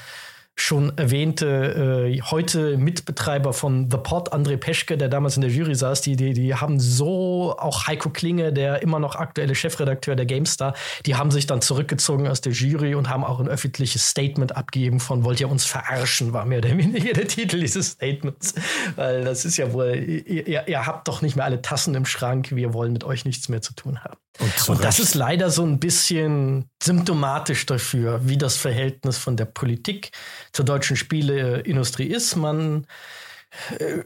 schon 0.58 0.96
erwähnte, 0.96 2.08
äh, 2.08 2.20
heute 2.22 2.78
Mitbetreiber 2.78 3.52
von 3.52 3.90
The 3.90 3.98
Pod, 3.98 4.32
André 4.32 4.56
Peschke, 4.56 4.96
der 4.96 5.08
damals 5.08 5.36
in 5.36 5.42
der 5.42 5.50
Jury 5.50 5.74
saß, 5.74 6.00
die, 6.00 6.16
die, 6.16 6.32
die 6.32 6.54
haben 6.54 6.80
so, 6.80 7.54
auch 7.58 7.86
Heiko 7.86 8.08
Klinge, 8.08 8.54
der 8.54 8.82
immer 8.82 8.98
noch 8.98 9.16
aktuelle 9.16 9.54
Chefredakteur 9.54 10.16
der 10.16 10.24
GameStar, 10.24 10.74
die 11.04 11.14
haben 11.14 11.30
sich 11.30 11.46
dann 11.46 11.60
zurückgezogen 11.60 12.26
aus 12.26 12.40
der 12.40 12.52
Jury 12.52 12.94
und 12.94 13.10
haben 13.10 13.22
auch 13.22 13.38
ein 13.38 13.48
öffentliches 13.48 14.08
Statement 14.08 14.56
abgegeben 14.56 14.98
von 14.98 15.24
wollt 15.24 15.40
ihr 15.40 15.50
uns 15.50 15.66
verarschen, 15.66 16.32
war 16.32 16.46
mehr 16.46 16.58
oder 16.58 16.76
weniger 16.76 17.12
der 17.12 17.28
Titel 17.28 17.60
dieses 17.60 17.90
Statements. 17.90 18.54
Weil 18.96 19.24
das 19.24 19.44
ist 19.44 19.58
ja 19.58 19.72
wohl, 19.74 19.94
ihr, 19.94 20.66
ihr 20.66 20.86
habt 20.86 21.06
doch 21.06 21.20
nicht 21.20 21.36
mehr 21.36 21.44
alle 21.44 21.60
Tassen 21.60 21.94
im 21.94 22.06
Schrank, 22.06 22.56
wir 22.56 22.72
wollen 22.72 22.94
mit 22.94 23.04
euch 23.04 23.26
nichts 23.26 23.50
mehr 23.50 23.60
zu 23.60 23.74
tun 23.74 24.02
haben. 24.02 24.16
Und, 24.38 24.68
und 24.68 24.84
das 24.84 24.98
ist 24.98 25.14
leider 25.14 25.50
so 25.50 25.64
ein 25.64 25.80
bisschen 25.80 26.68
symptomatisch 26.82 27.66
dafür, 27.66 28.20
wie 28.24 28.36
das 28.36 28.56
Verhältnis 28.56 29.18
von 29.18 29.36
der 29.36 29.46
Politik 29.46 30.10
zur 30.52 30.64
deutschen 30.64 30.96
Spieleindustrie 30.96 32.06
ist. 32.06 32.36
Man 32.36 32.86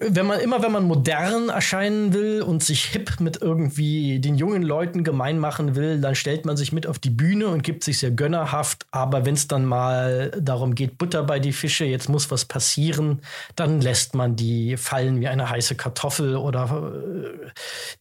wenn 0.01 0.27
man 0.27 0.40
immer, 0.40 0.62
wenn 0.62 0.72
man 0.72 0.85
modern 0.85 1.48
erscheinen 1.48 2.12
will 2.12 2.43
und 2.43 2.62
sich 2.62 2.85
hip 2.85 3.20
mit 3.20 3.40
irgendwie 3.40 4.20
den 4.20 4.36
jungen 4.36 4.62
Leuten 4.62 5.05
gemein 5.05 5.39
machen 5.39 5.74
will, 5.74 6.01
dann 6.01 6.14
stellt 6.14 6.47
man 6.47 6.56
sich 6.56 6.72
mit 6.72 6.86
auf 6.86 6.98
die 6.98 7.10
Bühne 7.10 7.48
und 7.48 7.62
gibt 7.62 7.85
sich 7.85 7.98
sehr 7.98 8.10
gönnerhaft. 8.10 8.86
Aber 8.90 9.27
wenn 9.27 9.35
es 9.35 9.48
dann 9.48 9.64
mal 9.64 10.31
darum 10.40 10.74
geht, 10.74 10.98
Butter 10.98 11.22
bei 11.22 11.39
die 11.39 11.52
Fische, 11.52 11.85
jetzt 11.85 12.09
muss 12.09 12.31
was 12.31 12.44
passieren, 12.44 13.20
dann 13.56 13.81
lässt 13.81 14.14
man 14.14 14.36
die 14.36 14.77
fallen 14.77 15.20
wie 15.20 15.28
eine 15.28 15.51
heiße 15.51 15.74
Kartoffel 15.74 16.36
oder 16.36 16.93
äh, 16.93 17.51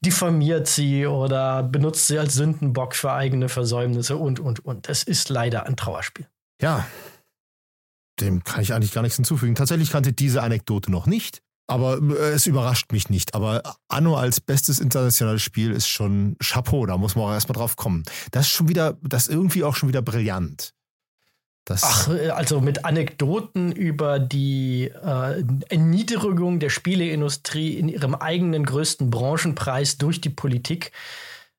diffamiert 0.02 0.68
sie 0.68 1.06
oder 1.06 1.64
benutzt 1.64 2.08
sie 2.08 2.20
als 2.20 2.36
Sündenbock 2.36 2.96
für 2.96 3.12
eigene 3.12 3.50
Versäumnisse 3.50 4.18
und, 4.18 4.40
und, 4.40 4.66
und. 4.66 4.90
Es 4.90 5.04
ist 5.04 5.30
leider 5.30 5.66
ein 5.66 5.76
Trauerspiel. 5.76 6.28
Ja, 6.62 6.86
dem 8.22 8.44
kann 8.44 8.62
ich 8.62 8.74
eigentlich 8.74 8.94
gar 8.94 9.02
nichts 9.02 9.16
hinzufügen. 9.16 9.56
Tatsächlich 9.56 9.92
kannte 9.92 10.14
diese 10.14 10.42
Anekdote 10.44 10.92
noch 10.92 11.06
nicht, 11.06 11.42
aber 11.68 12.00
äh, 12.02 12.32
es 12.32 12.48
überrascht 12.48 12.92
mich 12.92 13.10
nicht. 13.10 13.36
Aber 13.36 13.62
Anno 13.88 14.16
als 14.16 14.40
bestes 14.42 14.80
internationales 14.80 15.42
Spiel 15.42 15.72
ist 15.72 15.88
schon 15.88 16.36
Chapeau, 16.40 16.86
da 16.86 16.98
muss 16.98 17.16
man 17.16 17.26
auch 17.26 17.34
erstmal 17.34 17.56
drauf 17.56 17.76
kommen. 17.76 18.04
Das 18.32 18.48
ist 18.48 18.52
schon 18.52 18.70
wieder, 18.70 18.98
das 19.02 19.28
ist 19.28 19.34
irgendwie 19.34 19.64
auch 19.64 19.76
schon 19.76 19.90
wieder 19.90 20.02
brillant. 20.02 20.74
Das 21.66 21.84
Ach, 21.84 22.10
äh, 22.10 22.30
also 22.30 22.62
mit 22.62 22.86
Anekdoten 22.86 23.72
über 23.72 24.18
die 24.18 24.86
äh, 24.86 25.44
Erniedrigung 25.70 26.60
der 26.60 26.70
Spieleindustrie 26.70 27.76
in 27.76 27.90
ihrem 27.90 28.16
eigenen 28.16 28.66
größten 28.66 29.12
Branchenpreis 29.12 29.98
durch 29.98 30.20
die 30.20 30.32
Politik 30.32 30.92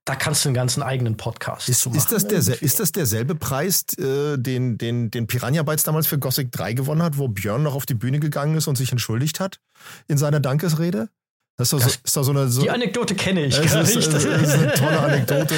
da 0.04 0.14
kannst 0.14 0.44
du 0.44 0.48
einen 0.48 0.54
ganzen 0.54 0.82
eigenen 0.82 1.16
Podcast 1.16 1.68
ist, 1.68 1.82
zu 1.82 1.90
machen. 1.90 1.98
Ist 1.98 2.12
das, 2.12 2.26
der, 2.26 2.62
ist 2.62 2.80
das 2.80 2.92
derselbe 2.92 3.34
Preis, 3.34 3.84
äh, 3.98 4.38
den, 4.38 4.78
den, 4.78 5.10
den 5.10 5.26
Piranha 5.26 5.62
Bytes 5.62 5.84
damals 5.84 6.06
für 6.06 6.18
Gothic 6.18 6.50
3 6.52 6.72
gewonnen 6.72 7.02
hat, 7.02 7.18
wo 7.18 7.28
Björn 7.28 7.62
noch 7.62 7.74
auf 7.74 7.86
die 7.86 7.94
Bühne 7.94 8.18
gegangen 8.18 8.56
ist 8.56 8.66
und 8.66 8.76
sich 8.76 8.90
entschuldigt 8.90 9.40
hat 9.40 9.60
in 10.08 10.18
seiner 10.18 10.40
Dankesrede? 10.40 11.08
Das 11.56 11.72
ist 11.72 11.72
doch, 11.74 11.88
so, 11.90 11.98
ist 12.04 12.16
doch 12.16 12.22
so 12.22 12.30
eine. 12.30 12.48
So, 12.48 12.62
die 12.62 12.70
Anekdote 12.70 13.14
kenne 13.14 13.44
ich 13.44 13.54
gar 13.54 13.82
ist. 13.82 13.94
Das 14.12 14.24
ist 14.24 14.54
eine 14.54 14.72
tolle 14.72 14.98
Anekdote. 15.00 15.54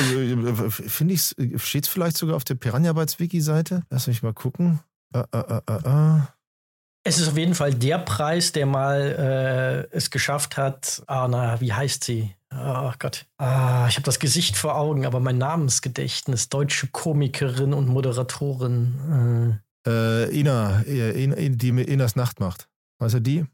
Finde 0.70 1.14
ich, 1.14 1.32
steht 1.62 1.84
es 1.84 1.88
vielleicht 1.88 2.16
sogar 2.16 2.34
auf 2.34 2.42
der 2.42 2.56
Piranha 2.56 2.92
Bytes 2.92 3.20
Wiki-Seite? 3.20 3.84
Lass 3.88 4.08
mich 4.08 4.22
mal 4.22 4.32
gucken. 4.32 4.80
Uh, 5.14 5.22
uh, 5.32 5.60
uh, 5.70 6.20
es 7.04 7.18
ist 7.18 7.28
auf 7.28 7.36
jeden 7.36 7.54
Fall 7.54 7.74
der 7.74 7.98
Preis, 7.98 8.52
der 8.52 8.66
mal 8.66 9.88
äh, 9.90 9.96
es 9.96 10.10
geschafft 10.10 10.56
hat. 10.56 11.02
Ah, 11.06 11.28
na, 11.28 11.60
wie 11.60 11.72
heißt 11.72 12.04
sie? 12.04 12.34
Ach 12.54 12.92
oh 12.92 12.96
Gott. 12.98 13.26
Ah, 13.38 13.86
ich 13.88 13.96
habe 13.96 14.04
das 14.04 14.18
Gesicht 14.18 14.56
vor 14.56 14.76
Augen, 14.76 15.06
aber 15.06 15.20
mein 15.20 15.38
Namensgedächtnis. 15.38 16.48
Deutsche 16.48 16.88
Komikerin 16.88 17.72
und 17.72 17.88
Moderatorin. 17.88 19.60
Äh, 19.86 20.24
äh 20.24 20.40
Ina, 20.40 20.82
die 20.84 21.68
Inas 21.68 22.16
Nacht 22.16 22.40
macht. 22.40 22.68
Weißt 22.98 23.14
du 23.14 23.20
die? 23.20 23.46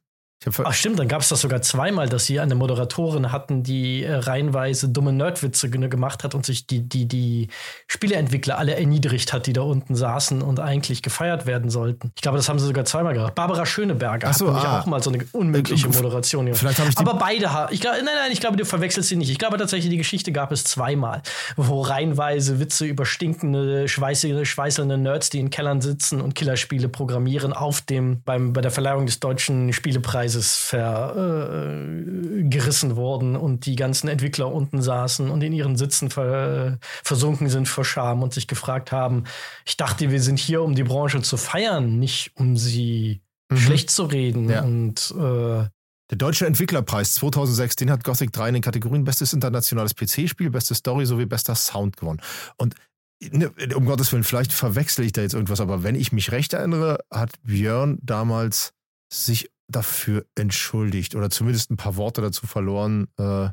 Ach 0.47 0.73
stimmt, 0.73 1.01
dann 1.01 1.09
gab 1.09 1.21
es 1.21 1.31
das 1.31 1.41
sogar 1.41 1.63
zweimal, 1.63 2.09
dass 2.09 2.27
sie 2.27 2.39
eine 2.39 2.55
Moderatorin 2.55 3.33
hatten, 3.33 3.65
die 3.65 4.05
äh, 4.05 4.15
reihenweise 4.15 4.89
dumme 4.89 5.13
Nerdwitze 5.13 5.69
gemacht 5.69 6.23
hat 6.23 6.37
und 6.37 6.47
sich 6.47 6.65
die, 6.69 6.89
die, 6.89 7.07
die 7.07 7.49
Spieleentwickler 7.89 8.57
alle 8.57 8.77
erniedrigt 8.77 9.33
hat, 9.33 9.47
die 9.49 9.53
da 9.53 9.63
unten 9.63 9.97
saßen 9.97 10.41
und 10.41 10.61
eigentlich 10.61 11.03
gefeiert 11.03 11.47
werden 11.47 11.71
sollten. 11.71 12.13
Ich 12.15 12.23
glaube, 12.23 12.39
das 12.39 12.49
haben 12.49 12.61
sie 12.61 12.67
sogar 12.67 12.85
zweimal 12.85 13.15
gemacht. 13.15 13.35
Barbara 13.35 13.67
Schöneberger 13.67 14.29
Ach 14.31 14.35
so, 14.35 14.55
hat 14.55 14.65
ah. 14.65 14.81
auch 14.81 14.87
mal 14.87 15.03
so 15.03 15.11
eine 15.11 15.25
unmögliche 15.33 15.89
äh, 15.89 15.91
Moderation 15.91 16.47
gemacht. 16.47 16.61
Vielleicht 16.61 16.79
ich 16.79 16.99
Aber 16.99 17.15
beide 17.15 17.53
haben. 17.53 17.75
Ich 17.75 17.83
nein, 17.83 18.05
nein, 18.05 18.31
ich 18.31 18.41
glaube, 18.41 18.57
du 18.57 18.65
verwechselst 18.65 19.09
sie 19.09 19.17
nicht. 19.17 19.31
Ich 19.31 19.39
glaube 19.39 19.59
tatsächlich, 19.59 19.91
die 19.91 19.97
Geschichte 19.97 20.31
gab 20.31 20.53
es 20.53 20.63
zweimal, 20.63 21.21
wo 21.57 21.81
reihenweise 21.83 22.61
Witze 22.61 22.87
über 22.87 23.07
stinkende, 23.07 23.89
schweißende, 23.89 24.47
schweißelnde 24.47 24.99
Nerds, 24.99 25.31
die 25.31 25.41
in 25.41 25.51
Kellern 25.51 25.81
sitzen 25.81 26.21
und 26.21 26.37
Killerspiele 26.37 26.89
programmieren, 26.89 27.53
auf 27.53 27.81
dem, 27.81 28.23
beim, 28.23 28.53
bei 28.53 28.61
der 28.61 28.71
Verleihung 28.71 29.07
des 29.07 29.19
deutschen 29.19 29.73
Spielepreises 29.73 30.28
Preises 30.29 30.57
vergerissen 30.57 32.91
äh, 32.91 32.97
worden 32.97 33.37
und 33.37 33.67
die 33.67 33.77
ganzen 33.77 34.09
Entwickler 34.09 34.53
unten 34.53 34.83
saßen 34.83 35.31
und 35.31 35.43
in 35.43 35.55
ihren 35.55 35.77
Sitzen 35.77 36.11
ver, 36.11 36.77
versunken 37.03 37.49
sind 37.49 37.67
vor 37.67 37.87
Scham 37.87 38.23
und 38.23 38.35
sich 38.35 38.47
gefragt 38.47 38.93
haben, 38.93 39.25
ich 39.65 39.79
dachte, 39.79 40.11
wir 40.11 40.21
sind 40.21 40.39
hier, 40.39 40.63
um 40.63 40.75
die 40.75 40.83
Branche 40.83 41.23
zu 41.23 41.39
feiern, 41.39 41.99
nicht 41.99 42.33
um 42.35 42.59
sie 42.59 43.23
mhm. 43.51 43.57
schlecht 43.57 43.89
zu 43.91 44.03
reden. 44.05 44.51
Ja. 44.51 44.63
Und 44.63 45.15
äh, 45.17 45.65
der 46.11 46.17
Deutsche 46.17 46.47
Entwicklerpreis 46.47 47.15
2006, 47.15 47.77
den 47.77 47.91
hat 47.91 48.05
Gothic 48.05 48.31
3 48.33 48.49
in 48.49 48.55
den 48.55 48.63
Kategorien 48.63 49.05
Bestes 49.05 49.33
internationales 49.33 49.95
PC-Spiel, 49.95 50.51
Beste 50.51 50.75
Story 50.75 51.07
sowie 51.07 51.25
Bester 51.25 51.55
Sound 51.55 51.97
gewonnen. 51.97 52.21
Und 52.59 52.75
ne, 53.23 53.51
um 53.75 53.87
Gottes 53.87 54.13
Willen, 54.13 54.25
vielleicht 54.25 54.53
verwechsel 54.53 55.07
ich 55.07 55.13
da 55.13 55.23
jetzt 55.23 55.33
irgendwas, 55.33 55.61
aber 55.61 55.83
wenn 55.83 55.95
ich 55.95 56.13
mich 56.13 56.33
recht 56.33 56.53
erinnere, 56.53 56.99
hat 57.11 57.33
Björn 57.43 57.99
damals 58.03 58.75
sich 59.11 59.49
dafür 59.69 60.25
entschuldigt 60.35 61.15
oder 61.15 61.31
zumindest 61.31 61.71
ein 61.71 61.77
paar 61.77 61.97
Worte 61.97 62.21
dazu 62.21 62.47
verloren, 62.47 63.09
äh, 63.19 63.49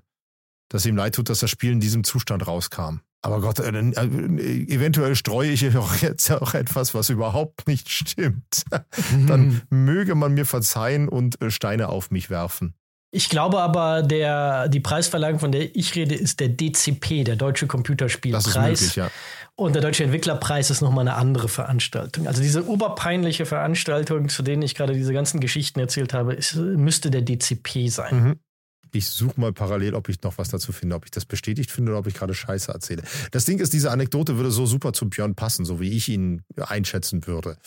dass 0.70 0.86
ihm 0.86 0.96
leid 0.96 1.16
tut, 1.16 1.30
dass 1.30 1.40
das 1.40 1.50
Spiel 1.50 1.72
in 1.72 1.80
diesem 1.80 2.04
Zustand 2.04 2.48
rauskam. 2.48 3.02
Aber 3.22 3.42
Gott, 3.42 3.60
äh, 3.60 3.72
äh, 3.72 4.74
eventuell 4.74 5.16
streue 5.16 5.50
ich 5.50 5.76
auch 5.76 5.96
jetzt 5.96 6.32
auch 6.32 6.54
etwas, 6.54 6.94
was 6.94 7.10
überhaupt 7.10 7.68
nicht 7.68 7.90
stimmt. 7.90 8.64
Dann 9.28 9.64
möge 9.70 10.14
man 10.14 10.34
mir 10.34 10.46
verzeihen 10.46 11.10
und 11.10 11.42
äh, 11.42 11.50
Steine 11.50 11.90
auf 11.90 12.12
mich 12.12 12.30
werfen. 12.30 12.76
Ich 13.16 13.30
glaube 13.30 13.62
aber, 13.62 14.04
der, 14.04 14.68
die 14.68 14.82
Preisverleihung, 14.82 15.40
von 15.40 15.54
der 15.54 15.74
ich 15.74 15.96
rede, 15.96 16.14
ist 16.16 16.42
der 16.42 16.50
DCP, 16.50 17.24
der 17.24 17.38
Deutsche 17.38 17.66
Computerspielpreis. 17.66 18.82
Möglich, 18.82 18.96
ja. 18.98 19.10
Und 19.56 19.74
der 19.74 19.82
Deutsche 19.82 20.04
Entwicklerpreis 20.04 20.70
ist 20.70 20.82
nochmal 20.82 21.08
eine 21.08 21.16
andere 21.16 21.48
Veranstaltung. 21.48 22.28
Also 22.28 22.42
diese 22.42 22.68
oberpeinliche 22.68 23.46
Veranstaltung, 23.46 24.28
zu 24.28 24.44
denen 24.44 24.64
ich 24.64 24.76
gerade 24.76 24.94
diese 24.94 25.14
ganzen 25.14 25.40
Geschichten 25.40 25.80
erzählt 25.80 26.14
habe, 26.14 26.34
ist, 26.34 26.58
müsste 26.58 27.10
der 27.10 27.22
DCP 27.22 27.88
sein. 27.88 28.24
Mhm. 28.24 28.40
Ich 28.92 29.08
suche 29.08 29.40
mal 29.40 29.54
parallel, 29.54 29.96
ob 29.96 30.10
ich 30.10 30.22
noch 30.22 30.38
was 30.38 30.50
dazu 30.50 30.74
finde, 30.74 30.96
ob 30.98 31.06
ich 31.06 31.12
das 31.12 31.24
bestätigt 31.24 31.72
finde 31.72 31.94
oder 31.94 32.00
ob 32.00 32.08
ich 32.08 32.16
gerade 32.16 32.34
Scheiße 32.34 32.70
erzähle. 32.70 33.04
Das 33.32 33.46
Ding 33.46 33.60
ist, 33.60 33.72
diese 33.72 33.92
Anekdote 33.92 34.36
würde 34.36 34.52
so 34.52 34.66
super 34.66 34.92
zu 34.92 35.10
Björn 35.10 35.36
passen, 35.36 35.64
so 35.64 35.80
wie 35.80 35.92
ich 35.92 36.10
ihn 36.10 36.42
einschätzen 36.58 37.26
würde. 37.28 37.58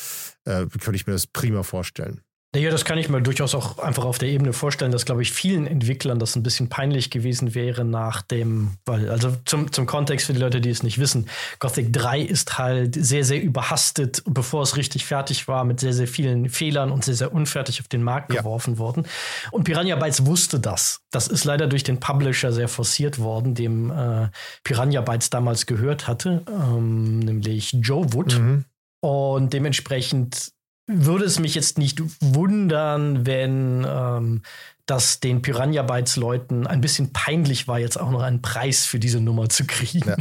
Äh, 0.45 0.67
könnte 0.67 0.97
ich 0.97 1.07
mir 1.07 1.15
das 1.15 1.27
prima 1.27 1.63
vorstellen. 1.63 2.21
Ja, 2.57 2.71
das 2.71 2.87
kann 2.87 2.97
ich 2.97 3.11
mir 3.11 3.21
durchaus 3.21 3.55
auch 3.55 3.79
einfach 3.79 4.07
auf 4.07 4.17
der 4.17 4.31
Ebene 4.31 4.55
vorstellen, 4.55 4.91
dass, 4.91 5.05
glaube 5.05 5.21
ich, 5.21 5.33
vielen 5.33 5.67
Entwicklern 5.67 6.19
das 6.19 6.35
ein 6.35 6.43
bisschen 6.43 6.71
peinlich 6.71 7.11
gewesen 7.11 7.55
wäre 7.55 7.85
nach 7.85 8.23
dem, 8.23 8.79
weil, 8.87 9.11
also 9.11 9.37
zum, 9.45 9.71
zum 9.71 9.85
Kontext 9.85 10.27
für 10.27 10.33
die 10.33 10.39
Leute, 10.39 10.63
die 10.63 10.71
es 10.71 10.83
nicht 10.83 10.99
wissen, 10.99 11.29
Gothic 11.59 11.93
3 11.93 12.23
ist 12.23 12.57
halt 12.57 12.95
sehr, 12.95 13.23
sehr 13.25 13.43
überhastet, 13.43 14.23
bevor 14.25 14.63
es 14.63 14.79
richtig 14.79 15.05
fertig 15.05 15.47
war, 15.47 15.65
mit 15.65 15.79
sehr, 15.79 15.93
sehr 15.93 16.09
vielen 16.09 16.49
Fehlern 16.49 16.91
und 16.91 17.05
sehr, 17.05 17.17
sehr 17.17 17.35
unfertig 17.35 17.81
auf 17.83 17.89
den 17.89 18.03
Markt 18.03 18.33
ja. 18.33 18.41
geworfen 18.41 18.79
worden. 18.79 19.05
Und 19.51 19.65
Piranha 19.65 19.97
Bytes 19.97 20.25
wusste 20.25 20.59
das. 20.59 21.03
Das 21.11 21.29
ist 21.29 21.45
leider 21.45 21.67
durch 21.67 21.85
den 21.85 22.01
Publisher 22.01 22.51
sehr 22.53 22.69
forciert 22.69 23.19
worden, 23.19 23.55
dem 23.55 23.91
äh, 23.91 24.29
Piranha 24.65 25.03
Bytes 25.03 25.29
damals 25.29 25.67
gehört 25.67 26.09
hatte, 26.09 26.45
ähm, 26.49 27.19
nämlich 27.19 27.73
Joe 27.75 28.15
Wood. 28.15 28.39
Mhm. 28.39 28.65
Und 29.01 29.53
dementsprechend 29.53 30.51
würde 30.89 31.27
es 31.27 31.39
mich 31.39 31.55
jetzt 31.55 31.79
nicht 31.79 32.03
wundern, 32.21 33.27
wenn 33.27 33.87
ähm, 33.89 34.43
dass 34.89 35.21
den 35.21 35.43
Piranha 35.43 35.83
Bytes 35.83 36.17
Leuten 36.17 36.67
ein 36.67 36.81
bisschen 36.81 37.13
peinlich 37.13 37.69
war, 37.69 37.79
jetzt 37.79 38.01
auch 38.01 38.11
noch 38.11 38.23
einen 38.23 38.41
Preis 38.41 38.87
für 38.87 38.99
diese 38.99 39.21
Nummer 39.21 39.51
zu 39.51 39.67
kriegen. 39.67 40.09
Ja. 40.09 40.17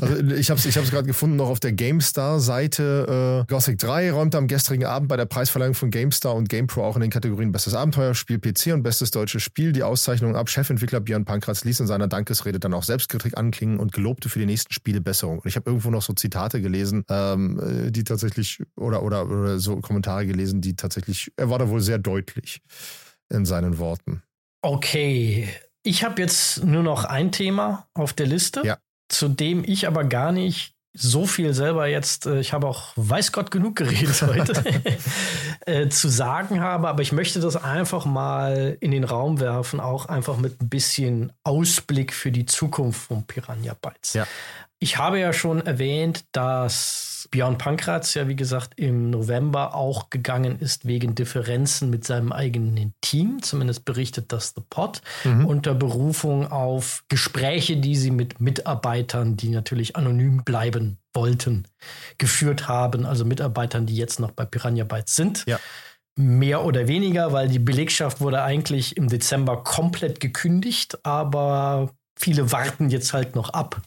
Also 0.00 0.16
ich 0.34 0.48
habe 0.48 0.58
es 0.58 0.64
ich 0.64 0.90
gerade 0.90 1.06
gefunden, 1.06 1.36
noch 1.36 1.48
auf 1.48 1.60
der 1.60 1.72
GameStar-Seite. 1.72 3.44
Äh, 3.46 3.52
Gothic 3.52 3.78
3 3.78 4.12
räumte 4.12 4.38
am 4.38 4.46
gestrigen 4.46 4.86
Abend 4.86 5.08
bei 5.08 5.18
der 5.18 5.26
Preisverleihung 5.26 5.74
von 5.74 5.90
GameStar 5.90 6.34
und 6.34 6.48
GamePro 6.48 6.82
auch 6.84 6.96
in 6.96 7.02
den 7.02 7.10
Kategorien 7.10 7.52
Bestes 7.52 7.74
Abenteuerspiel 7.74 8.38
PC 8.38 8.72
und 8.72 8.82
Bestes 8.82 9.10
deutsches 9.10 9.42
Spiel 9.42 9.72
die 9.72 9.82
Auszeichnung 9.82 10.36
ab. 10.36 10.48
Chefentwickler 10.48 11.00
Björn 11.00 11.26
Pankratz 11.26 11.64
ließ 11.64 11.80
in 11.80 11.86
seiner 11.86 12.08
Dankesrede 12.08 12.58
dann 12.58 12.72
auch 12.72 12.84
Selbstkritik 12.84 13.36
anklingen 13.36 13.78
und 13.78 13.92
gelobte 13.92 14.30
für 14.30 14.38
die 14.38 14.46
nächsten 14.46 14.72
Spiele 14.72 15.02
Besserung. 15.02 15.40
Und 15.40 15.46
ich 15.46 15.56
habe 15.56 15.68
irgendwo 15.68 15.90
noch 15.90 16.02
so 16.02 16.14
Zitate 16.14 16.62
gelesen, 16.62 17.04
ähm, 17.10 17.60
äh, 17.60 17.90
die 17.90 18.04
tatsächlich, 18.04 18.62
oder, 18.76 19.02
oder, 19.02 19.28
oder 19.28 19.58
so 19.58 19.76
Kommentare 19.80 20.26
gelesen, 20.26 20.62
die 20.62 20.76
tatsächlich, 20.76 21.30
er 21.36 21.50
war 21.50 21.58
da 21.58 21.68
wohl 21.68 21.82
sehr 21.82 21.98
deutlich 21.98 22.62
in 23.30 23.44
seinen 23.46 23.78
Worten. 23.78 24.22
Okay, 24.62 25.48
ich 25.82 26.04
habe 26.04 26.20
jetzt 26.20 26.64
nur 26.64 26.82
noch 26.82 27.04
ein 27.04 27.32
Thema 27.32 27.86
auf 27.94 28.12
der 28.12 28.26
Liste, 28.26 28.62
ja. 28.64 28.78
zu 29.08 29.28
dem 29.28 29.64
ich 29.64 29.86
aber 29.86 30.04
gar 30.04 30.32
nicht 30.32 30.74
so 30.94 31.26
viel 31.26 31.54
selber 31.54 31.86
jetzt, 31.86 32.26
äh, 32.26 32.40
ich 32.40 32.52
habe 32.52 32.66
auch 32.66 32.92
weiß 32.96 33.32
Gott 33.32 33.50
genug 33.50 33.76
geredet 33.76 34.20
heute, 34.22 34.64
äh, 35.66 35.88
zu 35.88 36.08
sagen 36.08 36.60
habe, 36.60 36.88
aber 36.88 37.02
ich 37.02 37.12
möchte 37.12 37.40
das 37.40 37.56
einfach 37.56 38.04
mal 38.04 38.76
in 38.80 38.90
den 38.90 39.04
Raum 39.04 39.38
werfen, 39.40 39.80
auch 39.80 40.06
einfach 40.06 40.38
mit 40.38 40.60
ein 40.60 40.68
bisschen 40.68 41.32
Ausblick 41.44 42.12
für 42.12 42.32
die 42.32 42.46
Zukunft 42.46 43.00
von 43.00 43.24
Piranha 43.26 43.74
Bytes. 43.80 44.14
Ja. 44.14 44.26
Ich 44.80 44.96
habe 44.96 45.18
ja 45.18 45.32
schon 45.32 45.64
erwähnt, 45.64 46.24
dass 46.32 47.17
Björn 47.30 47.58
Pankratz 47.58 48.14
ja, 48.14 48.28
wie 48.28 48.36
gesagt, 48.36 48.72
im 48.76 49.10
November 49.10 49.74
auch 49.74 50.10
gegangen 50.10 50.58
ist 50.58 50.86
wegen 50.86 51.14
Differenzen 51.14 51.90
mit 51.90 52.04
seinem 52.04 52.32
eigenen 52.32 52.94
Team. 53.00 53.42
Zumindest 53.42 53.84
berichtet 53.84 54.32
das 54.32 54.54
The 54.56 54.62
Pot 54.68 55.02
mhm. 55.24 55.46
unter 55.46 55.74
Berufung 55.74 56.50
auf 56.50 57.04
Gespräche, 57.08 57.76
die 57.76 57.96
sie 57.96 58.10
mit 58.10 58.40
Mitarbeitern, 58.40 59.36
die 59.36 59.50
natürlich 59.50 59.96
anonym 59.96 60.44
bleiben 60.44 60.98
wollten, 61.14 61.66
geführt 62.18 62.68
haben. 62.68 63.04
Also 63.04 63.24
Mitarbeitern, 63.24 63.86
die 63.86 63.96
jetzt 63.96 64.20
noch 64.20 64.30
bei 64.30 64.44
Piranha 64.44 64.84
Bytes 64.84 65.16
sind. 65.16 65.44
Ja. 65.46 65.58
Mehr 66.16 66.64
oder 66.64 66.88
weniger, 66.88 67.32
weil 67.32 67.48
die 67.48 67.60
Belegschaft 67.60 68.20
wurde 68.20 68.42
eigentlich 68.42 68.96
im 68.96 69.08
Dezember 69.08 69.62
komplett 69.62 70.18
gekündigt, 70.18 70.98
aber 71.04 71.92
viele 72.18 72.50
warten 72.50 72.90
jetzt 72.90 73.12
halt 73.12 73.36
noch 73.36 73.50
ab, 73.50 73.80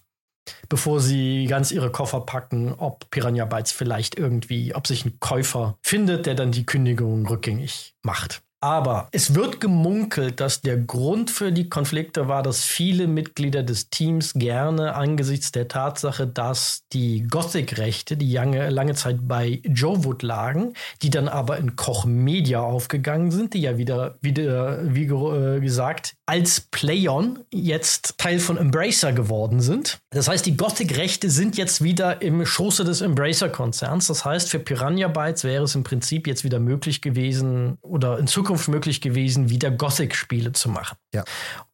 bevor 0.70 1.00
sie 1.00 1.46
ganz 1.48 1.72
ihre 1.72 1.92
Koffer 1.92 2.22
packen, 2.22 2.74
ob 2.74 3.10
Piranha 3.12 3.46
Bytes 3.46 3.72
vielleicht 3.72 4.18
irgendwie, 4.18 4.74
ob 4.76 4.88
sich 4.88 5.06
ein 5.06 5.20
Käufer 5.20 5.78
findet, 5.82 6.26
der 6.26 6.36
dann 6.36 6.52
die 6.52 6.66
Kündigung 6.66 7.26
rückgängig 7.28 7.96
macht. 8.04 8.42
Aber 8.64 9.08
es 9.12 9.34
wird 9.34 9.60
gemunkelt, 9.60 10.40
dass 10.40 10.62
der 10.62 10.78
Grund 10.78 11.32
für 11.32 11.52
die 11.52 11.68
Konflikte 11.68 12.28
war, 12.28 12.44
dass 12.44 12.64
viele 12.64 13.08
Mitglieder 13.08 13.64
des 13.64 13.90
Teams 13.90 14.34
gerne 14.36 14.94
angesichts 14.94 15.52
der 15.52 15.68
Tatsache, 15.68 16.28
dass 16.28 16.84
die 16.94 17.24
Gothic-Rechte, 17.24 18.18
die 18.18 18.32
lange, 18.32 18.70
lange 18.70 18.94
Zeit 18.94 19.28
bei 19.28 19.62
Joe 19.64 20.04
Wood 20.04 20.22
lagen, 20.22 20.74
die 21.02 21.10
dann 21.10 21.28
aber 21.28 21.58
in 21.58 21.76
Koch 21.76 22.06
Media 22.06 22.62
aufgegangen 22.62 23.32
sind, 23.32 23.56
die 23.56 23.62
ja 23.62 23.80
wieder, 23.80 24.20
wieder 24.22 24.94
wie 24.94 25.06
äh, 25.06 25.60
gesagt, 25.60 26.14
als 26.32 26.62
Playon 26.62 27.40
jetzt 27.52 28.18
Teil 28.18 28.40
von 28.40 28.56
Embracer 28.56 29.12
geworden 29.12 29.60
sind. 29.60 30.00
Das 30.12 30.30
heißt, 30.30 30.46
die 30.46 30.56
Gothic-Rechte 30.56 31.30
sind 31.30 31.58
jetzt 31.58 31.84
wieder 31.84 32.22
im 32.22 32.46
Schoße 32.46 32.86
des 32.86 33.02
Embracer-Konzerns. 33.02 34.08
Das 34.08 34.24
heißt, 34.24 34.50
für 34.50 34.60
Piranha 34.60 35.10
Bytes 35.10 35.44
wäre 35.44 35.66
es 35.66 35.76
im 35.76 35.84
Prinzip 35.84 36.28
jetzt 36.28 36.46
wieder 36.46 36.62
möglich 36.62 37.02
gewesen 37.02 37.78
oder 37.82 38.18
in 38.18 38.28
Zukunft 38.28 38.70
möglich 38.70 39.02
gewesen, 39.02 39.50
wieder 39.50 39.72
Gothic-Spiele 39.72 40.54
zu 40.54 40.70
machen. 40.70 40.96
Ja. 41.14 41.26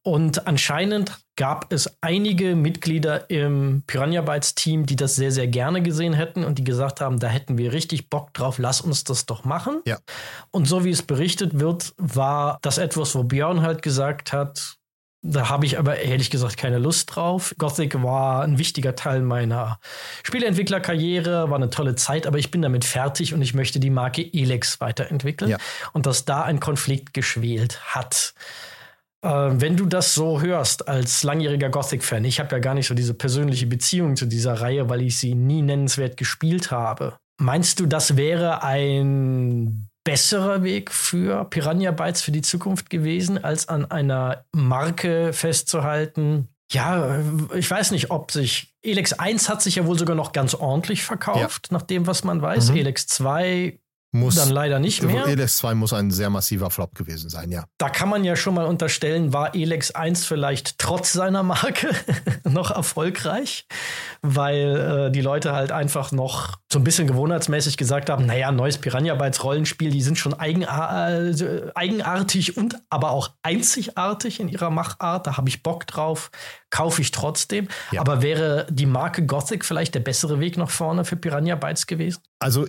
Und 0.01 0.47
anscheinend 0.47 1.19
gab 1.37 1.71
es 1.71 1.97
einige 2.01 2.55
Mitglieder 2.55 3.29
im 3.29 3.83
Piranha 3.87 4.21
Bytes 4.21 4.55
Team, 4.55 4.85
die 4.85 4.97
das 4.97 5.15
sehr, 5.15 5.31
sehr 5.31 5.47
gerne 5.47 5.81
gesehen 5.81 6.13
hätten 6.13 6.43
und 6.43 6.57
die 6.57 6.65
gesagt 6.65 6.99
haben, 6.99 7.19
da 7.19 7.27
hätten 7.27 7.57
wir 7.57 7.71
richtig 7.71 8.09
Bock 8.09 8.33
drauf, 8.33 8.57
lass 8.57 8.81
uns 8.81 9.05
das 9.05 9.25
doch 9.25 9.45
machen. 9.45 9.81
Ja. 9.85 9.99
Und 10.51 10.67
so 10.67 10.83
wie 10.83 10.89
es 10.89 11.03
berichtet 11.03 11.59
wird, 11.59 11.93
war 11.97 12.57
das 12.63 12.77
etwas, 12.77 13.15
wo 13.15 13.23
Björn 13.23 13.61
halt 13.61 13.81
gesagt 13.81 14.33
hat, 14.33 14.77
da 15.23 15.49
habe 15.49 15.65
ich 15.65 15.77
aber 15.77 15.97
ehrlich 15.99 16.29
gesagt 16.29 16.57
keine 16.57 16.77
Lust 16.77 17.15
drauf. 17.15 17.53
Gothic 17.57 18.01
war 18.01 18.43
ein 18.43 18.57
wichtiger 18.57 18.95
Teil 18.95 19.21
meiner 19.21 19.79
Spieleentwicklerkarriere, 20.23 21.49
war 21.49 21.57
eine 21.57 21.69
tolle 21.69 21.95
Zeit, 21.95 22.27
aber 22.27 22.37
ich 22.37 22.51
bin 22.51 22.61
damit 22.61 22.85
fertig 22.85 23.33
und 23.33 23.41
ich 23.41 23.53
möchte 23.53 23.79
die 23.79 23.89
Marke 23.89 24.21
Elex 24.33 24.79
weiterentwickeln. 24.79 25.51
Ja. 25.51 25.57
Und 25.93 26.05
dass 26.05 26.25
da 26.25 26.43
ein 26.43 26.59
Konflikt 26.59 27.13
geschwelt 27.13 27.79
hat. 27.93 28.33
Äh, 29.23 29.29
wenn 29.29 29.77
du 29.77 29.85
das 29.85 30.13
so 30.13 30.41
hörst 30.41 30.87
als 30.87 31.23
langjähriger 31.23 31.69
Gothic-Fan, 31.69 32.25
ich 32.25 32.39
habe 32.39 32.55
ja 32.55 32.59
gar 32.59 32.73
nicht 32.73 32.87
so 32.87 32.93
diese 32.93 33.13
persönliche 33.13 33.67
Beziehung 33.67 34.15
zu 34.15 34.25
dieser 34.25 34.61
Reihe, 34.61 34.89
weil 34.89 35.01
ich 35.01 35.17
sie 35.17 35.35
nie 35.35 35.61
nennenswert 35.61 36.17
gespielt 36.17 36.71
habe. 36.71 37.17
Meinst 37.39 37.79
du, 37.79 37.85
das 37.85 38.17
wäre 38.17 38.63
ein 38.63 39.89
besserer 40.03 40.63
Weg 40.63 40.91
für 40.91 41.43
Piranha 41.45 41.91
Bytes 41.91 42.21
für 42.21 42.31
die 42.31 42.41
Zukunft 42.41 42.89
gewesen, 42.89 43.43
als 43.43 43.67
an 43.67 43.91
einer 43.91 44.45
Marke 44.53 45.33
festzuhalten. 45.33 46.47
Ja, 46.71 47.19
ich 47.53 47.69
weiß 47.69 47.91
nicht, 47.91 48.09
ob 48.09 48.31
sich 48.31 48.73
Elex 48.81 49.13
1 49.13 49.49
hat 49.49 49.61
sich 49.61 49.75
ja 49.75 49.85
wohl 49.85 49.97
sogar 49.97 50.15
noch 50.15 50.31
ganz 50.31 50.53
ordentlich 50.53 51.03
verkauft, 51.03 51.67
ja. 51.69 51.77
nach 51.77 51.81
dem, 51.81 52.07
was 52.07 52.23
man 52.23 52.41
weiß. 52.41 52.71
Mhm. 52.71 52.77
Elex 52.77 53.07
2 53.07 53.79
muss 54.11 54.35
dann 54.35 54.49
leider 54.49 54.79
nicht 54.79 55.03
mehr. 55.03 55.25
Elex 55.27 55.57
2 55.57 55.75
muss 55.75 55.91
ein 55.91 56.11
sehr 56.11 56.29
massiver 56.29 56.69
Flop 56.69 56.95
gewesen 56.95 57.29
sein, 57.29 57.51
ja. 57.51 57.65
Da 57.77 57.89
kann 57.89 58.09
man 58.09 58.23
ja 58.23 58.35
schon 58.35 58.53
mal 58.53 58.65
unterstellen, 58.65 59.33
war 59.33 59.53
Elex 59.53 59.91
1 59.91 60.25
vielleicht 60.25 60.77
trotz 60.79 61.11
seiner 61.13 61.43
Marke 61.43 61.89
noch 62.43 62.71
erfolgreich, 62.71 63.67
weil 64.21 65.07
äh, 65.07 65.11
die 65.11 65.21
Leute 65.21 65.53
halt 65.53 65.71
einfach 65.71 66.11
noch 66.11 66.57
so 66.71 66.79
ein 66.79 66.83
bisschen 66.83 67.07
gewohnheitsmäßig 67.07 67.75
gesagt 67.75 68.09
haben, 68.09 68.25
naja, 68.25 68.51
neues 68.51 68.77
Piranha 68.77 69.15
Bytes 69.15 69.43
Rollenspiel, 69.43 69.91
die 69.91 70.01
sind 70.01 70.17
schon 70.17 70.33
eigenar 70.33 71.11
äh, 71.11 71.71
eigenartig 71.75 72.55
und 72.55 72.77
aber 72.89 73.11
auch 73.11 73.31
einzigartig 73.43 74.39
in 74.39 74.47
ihrer 74.47 74.69
Machart, 74.69 75.27
da 75.27 75.37
habe 75.37 75.49
ich 75.49 75.63
Bock 75.63 75.85
drauf, 75.85 76.31
kaufe 76.69 77.01
ich 77.01 77.11
trotzdem. 77.11 77.67
Ja. 77.91 78.01
Aber 78.01 78.21
wäre 78.21 78.67
die 78.69 78.85
Marke 78.85 79.25
Gothic 79.25 79.65
vielleicht 79.65 79.95
der 79.95 79.99
bessere 79.99 80.39
Weg 80.39 80.57
nach 80.57 80.69
vorne 80.69 81.03
für 81.03 81.17
Piranha 81.17 81.55
Bytes 81.55 81.87
gewesen? 81.87 82.21
Also 82.39 82.67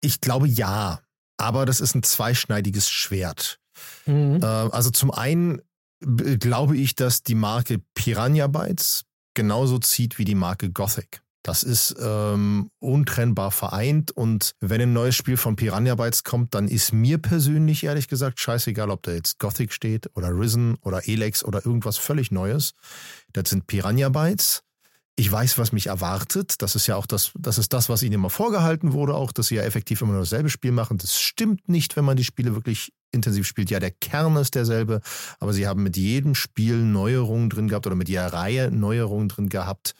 ich 0.00 0.20
glaube 0.20 0.48
ja. 0.48 1.00
aber 1.36 1.66
das 1.66 1.80
ist 1.80 1.94
ein 1.94 2.02
zweischneidiges 2.02 2.88
Schwert. 2.88 3.58
Mhm. 4.06 4.40
Äh, 4.42 4.46
also 4.46 4.90
zum 4.90 5.10
einen 5.10 5.62
glaube 6.00 6.76
ich, 6.76 6.94
dass 6.94 7.22
die 7.22 7.34
Marke 7.34 7.80
Piranha 7.94 8.46
Bytes 8.46 9.04
genauso 9.34 9.78
zieht 9.78 10.18
wie 10.18 10.24
die 10.24 10.34
Marke 10.34 10.70
Gothic. 10.70 11.22
Das 11.42 11.62
ist 11.62 11.94
ähm, 12.00 12.70
untrennbar 12.80 13.52
vereint 13.52 14.10
und 14.10 14.56
wenn 14.58 14.80
ein 14.80 14.92
neues 14.92 15.14
Spiel 15.14 15.36
von 15.36 15.54
Piranha 15.54 15.94
Bytes 15.94 16.24
kommt, 16.24 16.54
dann 16.54 16.66
ist 16.66 16.92
mir 16.92 17.18
persönlich 17.18 17.84
ehrlich 17.84 18.08
gesagt 18.08 18.40
scheißegal, 18.40 18.90
ob 18.90 19.04
da 19.04 19.12
jetzt 19.12 19.38
Gothic 19.38 19.72
steht 19.72 20.10
oder 20.16 20.36
Risen 20.36 20.74
oder 20.80 21.06
Elex 21.06 21.44
oder 21.44 21.64
irgendwas 21.64 21.98
völlig 21.98 22.32
Neues. 22.32 22.72
Das 23.32 23.50
sind 23.50 23.68
Piranha 23.68 24.08
Bytes 24.08 24.64
ich 25.16 25.32
weiß, 25.32 25.56
was 25.56 25.72
mich 25.72 25.86
erwartet. 25.86 26.60
Das 26.60 26.74
ist 26.74 26.86
ja 26.86 26.96
auch 26.96 27.06
das, 27.06 27.32
das 27.38 27.56
ist 27.56 27.72
das, 27.72 27.88
was 27.88 28.02
ihnen 28.02 28.12
immer 28.12 28.30
vorgehalten 28.30 28.92
wurde, 28.92 29.14
auch, 29.14 29.32
dass 29.32 29.48
sie 29.48 29.56
ja 29.56 29.62
effektiv 29.62 30.02
immer 30.02 30.12
nur 30.12 30.20
dasselbe 30.20 30.50
Spiel 30.50 30.72
machen. 30.72 30.98
Das 30.98 31.18
stimmt 31.18 31.68
nicht, 31.68 31.96
wenn 31.96 32.04
man 32.04 32.18
die 32.18 32.24
Spiele 32.24 32.54
wirklich 32.54 32.92
intensiv 33.16 33.46
spielt. 33.46 33.70
Ja, 33.70 33.80
der 33.80 33.90
Kern 33.90 34.36
ist 34.36 34.54
derselbe, 34.54 35.00
aber 35.40 35.52
sie 35.52 35.66
haben 35.66 35.82
mit 35.82 35.96
jedem 35.96 36.34
Spiel 36.34 36.76
Neuerungen 36.76 37.50
drin 37.50 37.68
gehabt 37.68 37.86
oder 37.86 37.96
mit 37.96 38.08
jeder 38.08 38.32
Reihe 38.32 38.70
Neuerungen 38.70 39.28
drin 39.28 39.48
gehabt, 39.48 39.94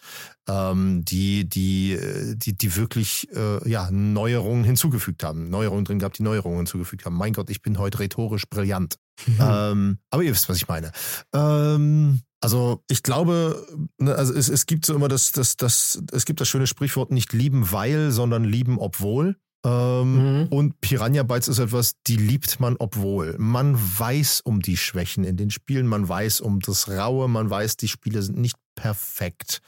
ähm, 0.48 1.04
die, 1.04 1.48
die, 1.48 1.98
die, 2.36 2.56
die 2.56 2.76
wirklich 2.76 3.28
äh, 3.34 3.68
ja, 3.68 3.90
Neuerungen 3.90 4.64
hinzugefügt 4.64 5.24
haben. 5.24 5.50
Neuerungen 5.50 5.84
drin 5.84 5.98
gehabt, 5.98 6.18
die 6.18 6.22
Neuerungen 6.22 6.58
hinzugefügt 6.58 7.04
haben. 7.04 7.16
Mein 7.16 7.32
Gott, 7.32 7.50
ich 7.50 7.62
bin 7.62 7.78
heute 7.78 7.98
rhetorisch 7.98 8.48
brillant. 8.48 8.96
Mhm. 9.26 9.38
Ähm, 9.40 9.98
aber 10.10 10.22
ihr 10.22 10.32
wisst, 10.32 10.48
was 10.48 10.56
ich 10.56 10.68
meine. 10.68 10.92
Ähm, 11.34 12.20
also 12.40 12.84
ich 12.88 13.02
glaube, 13.02 13.66
ne, 13.98 14.14
also 14.14 14.34
es, 14.34 14.48
es 14.48 14.66
gibt 14.66 14.86
so 14.86 14.94
immer 14.94 15.08
das, 15.08 15.32
das, 15.32 15.56
das, 15.56 16.02
es 16.12 16.26
gibt 16.26 16.40
das 16.40 16.48
schöne 16.48 16.66
Sprichwort 16.66 17.10
nicht 17.10 17.32
lieben 17.32 17.72
weil, 17.72 18.10
sondern 18.12 18.44
lieben 18.44 18.78
obwohl. 18.78 19.36
Ähm, 19.66 20.42
mhm. 20.42 20.46
Und 20.48 20.80
Piranha 20.80 21.24
Bytes 21.24 21.48
ist 21.48 21.58
etwas, 21.58 21.94
die 22.06 22.16
liebt 22.16 22.60
man 22.60 22.76
obwohl. 22.78 23.34
Man 23.38 23.76
weiß 23.76 24.42
um 24.44 24.60
die 24.60 24.76
Schwächen 24.76 25.24
in 25.24 25.36
den 25.36 25.50
Spielen, 25.50 25.88
man 25.88 26.08
weiß 26.08 26.40
um 26.40 26.60
das 26.60 26.88
Raue, 26.88 27.28
man 27.28 27.50
weiß, 27.50 27.76
die 27.76 27.88
Spiele 27.88 28.22
sind 28.22 28.38
nicht 28.38 28.56
perfekt. 28.76 29.62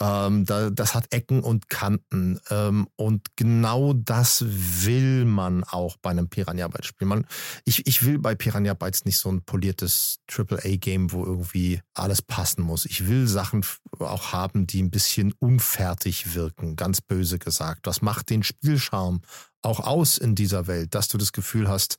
Ähm, 0.00 0.44
da, 0.44 0.70
das 0.70 0.94
hat 0.94 1.12
Ecken 1.12 1.42
und 1.42 1.68
Kanten. 1.68 2.38
Ähm, 2.50 2.86
und 2.94 3.34
genau 3.34 3.94
das 3.94 4.44
will 4.46 5.24
man 5.24 5.64
auch 5.64 5.96
bei 5.96 6.10
einem 6.10 6.28
Piranha 6.28 6.68
Bytes 6.68 6.86
Spiel. 6.86 7.08
Man, 7.08 7.26
ich, 7.64 7.86
ich 7.88 8.04
will 8.04 8.20
bei 8.20 8.36
Piranha 8.36 8.74
Bytes 8.74 9.04
nicht 9.04 9.18
so 9.18 9.32
ein 9.32 9.42
poliertes 9.42 10.20
AAA-Game, 10.30 11.10
wo 11.10 11.24
irgendwie 11.24 11.80
alles 11.94 12.22
passen 12.22 12.62
muss. 12.62 12.84
Ich 12.84 13.08
will 13.08 13.26
Sachen 13.26 13.64
auch 13.98 14.32
haben, 14.32 14.68
die 14.68 14.82
ein 14.82 14.90
bisschen 14.90 15.34
unfertig 15.40 16.34
wirken, 16.34 16.76
ganz 16.76 17.00
böse 17.00 17.40
gesagt. 17.40 17.88
Das 17.88 18.02
macht 18.02 18.30
den 18.30 18.44
Spielcharme 18.44 19.20
auch 19.62 19.80
aus 19.80 20.18
in 20.18 20.34
dieser 20.34 20.66
Welt, 20.66 20.94
dass 20.94 21.08
du 21.08 21.18
das 21.18 21.32
Gefühl 21.32 21.68
hast, 21.68 21.98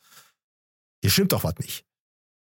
hier 1.01 1.09
stimmt 1.09 1.33
doch 1.33 1.43
was 1.43 1.57
nicht. 1.57 1.85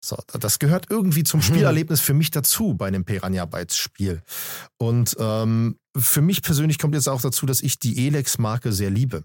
So, 0.03 0.17
das 0.37 0.59
gehört 0.59 0.87
irgendwie 0.89 1.23
zum 1.23 1.39
mhm. 1.39 1.43
Spielerlebnis 1.43 2.01
für 2.01 2.13
mich 2.13 2.29
dazu 2.29 2.73
bei 2.73 2.87
einem 2.87 3.05
Piranha 3.05 3.45
Bytes 3.45 3.77
Spiel. 3.77 4.21
Und 4.77 5.15
ähm, 5.17 5.77
für 5.95 6.21
mich 6.21 6.41
persönlich 6.41 6.77
kommt 6.77 6.93
jetzt 6.93 7.07
auch 7.07 7.21
dazu, 7.21 7.45
dass 7.45 7.61
ich 7.61 7.79
die 7.79 8.07
Elex-Marke 8.07 8.73
sehr 8.73 8.89
liebe. 8.89 9.23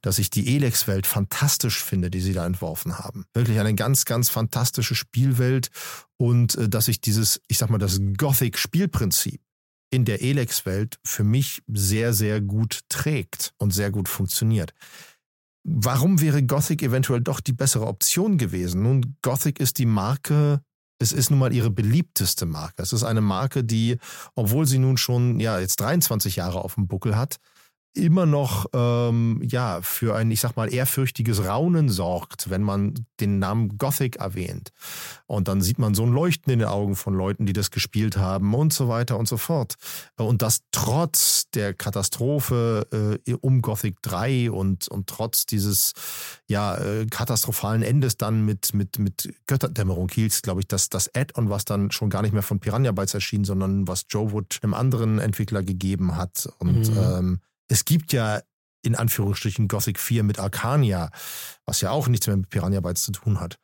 Dass 0.00 0.18
ich 0.18 0.30
die 0.30 0.56
Elex-Welt 0.56 1.06
fantastisch 1.06 1.84
finde, 1.84 2.08
die 2.08 2.22
sie 2.22 2.32
da 2.32 2.46
entworfen 2.46 2.98
haben. 2.98 3.26
Wirklich 3.34 3.60
eine 3.60 3.74
ganz, 3.74 4.06
ganz 4.06 4.30
fantastische 4.30 4.94
Spielwelt 4.94 5.68
und 6.16 6.54
äh, 6.54 6.68
dass 6.70 6.88
ich 6.88 7.02
dieses, 7.02 7.42
ich 7.48 7.58
sag 7.58 7.68
mal, 7.68 7.76
das 7.76 8.00
Gothic-Spielprinzip 8.16 9.42
in 9.90 10.06
der 10.06 10.22
Elex-Welt 10.22 10.98
für 11.04 11.24
mich 11.24 11.62
sehr, 11.68 12.14
sehr 12.14 12.40
gut 12.40 12.80
trägt 12.88 13.52
und 13.58 13.74
sehr 13.74 13.90
gut 13.90 14.08
funktioniert. 14.08 14.72
Warum 15.68 16.20
wäre 16.20 16.44
Gothic 16.44 16.80
eventuell 16.84 17.20
doch 17.20 17.40
die 17.40 17.52
bessere 17.52 17.88
Option 17.88 18.38
gewesen? 18.38 18.84
Nun, 18.84 19.16
Gothic 19.20 19.58
ist 19.58 19.78
die 19.78 19.86
Marke, 19.86 20.60
es 21.00 21.10
ist 21.10 21.30
nun 21.30 21.40
mal 21.40 21.52
ihre 21.52 21.72
beliebteste 21.72 22.46
Marke. 22.46 22.82
Es 22.82 22.92
ist 22.92 23.02
eine 23.02 23.20
Marke, 23.20 23.64
die, 23.64 23.98
obwohl 24.36 24.66
sie 24.66 24.78
nun 24.78 24.96
schon 24.96 25.40
ja 25.40 25.58
jetzt 25.58 25.80
23 25.80 26.36
Jahre 26.36 26.62
auf 26.62 26.76
dem 26.76 26.86
Buckel 26.86 27.16
hat, 27.16 27.38
immer 27.96 28.26
noch 28.26 28.66
ähm, 28.74 29.40
ja 29.42 29.80
für 29.82 30.14
ein, 30.14 30.30
ich 30.30 30.40
sag 30.40 30.56
mal, 30.56 30.72
ehrfürchtiges 30.72 31.44
Raunen 31.44 31.88
sorgt, 31.88 32.50
wenn 32.50 32.62
man 32.62 33.06
den 33.20 33.38
Namen 33.38 33.78
Gothic 33.78 34.16
erwähnt. 34.16 34.72
Und 35.26 35.48
dann 35.48 35.60
sieht 35.60 35.78
man 35.78 35.94
so 35.94 36.04
ein 36.04 36.12
Leuchten 36.12 36.52
in 36.52 36.60
den 36.60 36.68
Augen 36.68 36.94
von 36.94 37.14
Leuten, 37.14 37.46
die 37.46 37.52
das 37.52 37.70
gespielt 37.70 38.16
haben 38.16 38.54
und 38.54 38.72
so 38.72 38.88
weiter 38.88 39.18
und 39.18 39.26
so 39.26 39.36
fort. 39.36 39.76
Und 40.16 40.42
das 40.42 40.60
trotz 40.70 41.50
der 41.54 41.74
Katastrophe 41.74 43.18
äh, 43.26 43.32
um 43.40 43.62
Gothic 43.62 44.02
3 44.02 44.50
und, 44.50 44.88
und 44.88 45.08
trotz 45.08 45.46
dieses 45.46 45.94
ja 46.46 46.76
äh, 46.76 47.06
katastrophalen 47.06 47.82
Endes 47.82 48.16
dann 48.16 48.44
mit, 48.44 48.74
mit, 48.74 48.98
mit 48.98 49.34
Götterdämmerung 49.46 50.08
hieß, 50.10 50.42
glaube 50.42 50.60
ich, 50.60 50.68
dass 50.68 50.88
das 50.90 51.14
Add-on, 51.14 51.50
was 51.50 51.64
dann 51.64 51.90
schon 51.90 52.10
gar 52.10 52.22
nicht 52.22 52.32
mehr 52.32 52.42
von 52.42 52.60
Piranha 52.60 52.92
Bytes 52.92 53.14
erschien, 53.14 53.44
sondern 53.44 53.88
was 53.88 54.06
Joe 54.08 54.32
Wood 54.32 54.58
einem 54.62 54.74
anderen 54.74 55.18
Entwickler 55.18 55.62
gegeben 55.62 56.16
hat. 56.16 56.48
Und 56.58 56.90
mhm. 56.90 56.98
ähm, 56.98 57.40
es 57.68 57.84
gibt 57.84 58.12
ja 58.12 58.40
in 58.82 58.94
Anführungsstrichen 58.94 59.68
Gothic 59.68 59.98
4 59.98 60.22
mit 60.22 60.38
Arcania, 60.38 61.10
was 61.64 61.80
ja 61.80 61.90
auch 61.90 62.08
nichts 62.08 62.26
mehr 62.26 62.36
mit 62.36 62.48
Piranha 62.48 62.80
Bytes 62.80 63.02
zu 63.02 63.12
tun 63.12 63.40
hat. 63.40 63.58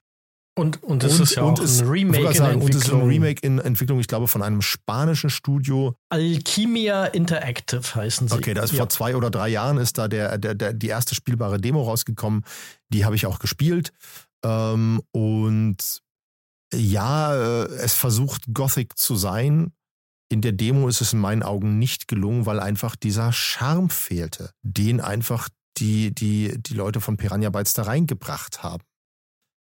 Und, 0.55 0.83
und 0.83 1.03
das 1.03 1.15
und, 1.15 1.23
ist 1.23 1.35
ja 1.35 1.45
auch 1.45 1.59
ist, 1.59 1.81
ein 1.81 1.89
Remake 1.89 2.35
sagen, 2.35 2.61
in 2.61 2.61
Entwicklung. 2.61 2.63
Und 2.63 2.75
es 2.75 2.85
ist 2.85 2.93
ein 2.93 3.09
Remake 3.09 3.47
in 3.47 3.59
Entwicklung, 3.59 4.01
ich 4.01 4.09
glaube, 4.09 4.29
von 4.29 4.43
einem 4.43 4.61
spanischen 4.61 5.31
Studio. 5.31 5.95
Alchemia 6.11 7.07
Interactive 7.07 7.95
heißen 7.95 8.29
sie. 8.29 8.35
Okay, 8.35 8.53
da 8.53 8.63
ist 8.63 8.73
ja. 8.73 8.79
vor 8.79 8.91
zwei 8.91 9.17
oder 9.17 9.31
drei 9.31 9.49
Jahren 9.49 9.79
ist 9.79 9.97
da 9.97 10.09
der, 10.09 10.37
der, 10.37 10.55
der, 10.55 10.75
die 10.75 10.89
erste 10.89 11.15
spielbare 11.15 11.59
Demo 11.59 11.83
rausgekommen. 11.83 12.45
Die 12.91 13.07
habe 13.07 13.17
ich 13.17 13.25
auch 13.25 13.39
gespielt. 13.39 13.93
Ähm, 14.45 15.01
und 15.13 16.03
ja, 16.75 17.35
äh, 17.35 17.65
es 17.77 17.95
versucht 17.95 18.43
Gothic 18.53 18.99
zu 18.99 19.17
sein, 19.17 19.73
in 20.33 20.41
der 20.41 20.53
Demo 20.53 20.89
ist 20.89 21.03
es 21.03 21.13
in 21.13 21.19
meinen 21.19 21.43
Augen 21.43 21.79
nicht 21.79 22.09
gelungen, 22.09 22.47
weil 22.47 22.59
einfach 22.59 22.97
dieser 22.97 23.33
Charme 23.33 23.91
fehlte, 23.91 24.51
den 24.63 25.03
einfach 25.03 25.51
die, 25.77 26.15
die, 26.15 26.55
die 26.57 26.73
Leute 26.73 27.03
von 27.03 27.19
Piranha 27.19 27.51
Bytes 27.51 27.75
da 27.75 27.83
reingebracht 27.83 28.63
haben. 28.63 28.83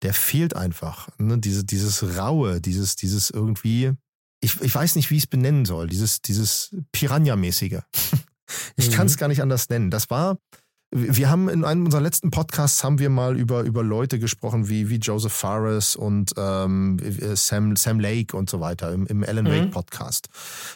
Der 0.02 0.12
fehlt 0.12 0.56
einfach. 0.56 1.08
Ne? 1.18 1.38
Diese, 1.38 1.64
dieses 1.64 2.18
Raue, 2.18 2.60
dieses, 2.60 2.96
dieses 2.96 3.30
irgendwie, 3.30 3.92
ich, 4.40 4.60
ich 4.60 4.74
weiß 4.74 4.96
nicht, 4.96 5.10
wie 5.10 5.16
ich 5.16 5.22
es 5.22 5.28
benennen 5.28 5.64
soll, 5.66 5.86
dieses, 5.86 6.20
dieses 6.20 6.74
Piranha-mäßige. 6.90 7.80
ich 8.76 8.90
mhm. 8.90 8.92
kann 8.92 9.06
es 9.06 9.16
gar 9.16 9.28
nicht 9.28 9.42
anders 9.42 9.68
nennen. 9.68 9.90
Das 9.92 10.10
war, 10.10 10.36
wir 10.92 11.28
haben 11.28 11.48
in 11.48 11.64
einem 11.64 11.84
unserer 11.84 12.00
letzten 12.00 12.30
Podcasts 12.30 12.84
haben 12.84 13.00
wir 13.00 13.10
mal 13.10 13.36
über, 13.36 13.62
über 13.62 13.82
Leute 13.82 14.20
gesprochen 14.20 14.68
wie, 14.68 14.88
wie 14.88 14.96
Joseph 14.96 15.32
Fares 15.32 15.96
und 15.96 16.32
ähm, 16.36 16.98
Sam, 17.34 17.74
Sam 17.74 17.98
Lake 17.98 18.36
und 18.36 18.48
so 18.48 18.60
weiter 18.60 18.92
im, 18.92 19.06
im 19.06 19.24
Alan 19.24 19.46
Wake 19.46 19.66
mhm. 19.66 19.70
Podcast. 19.70 20.28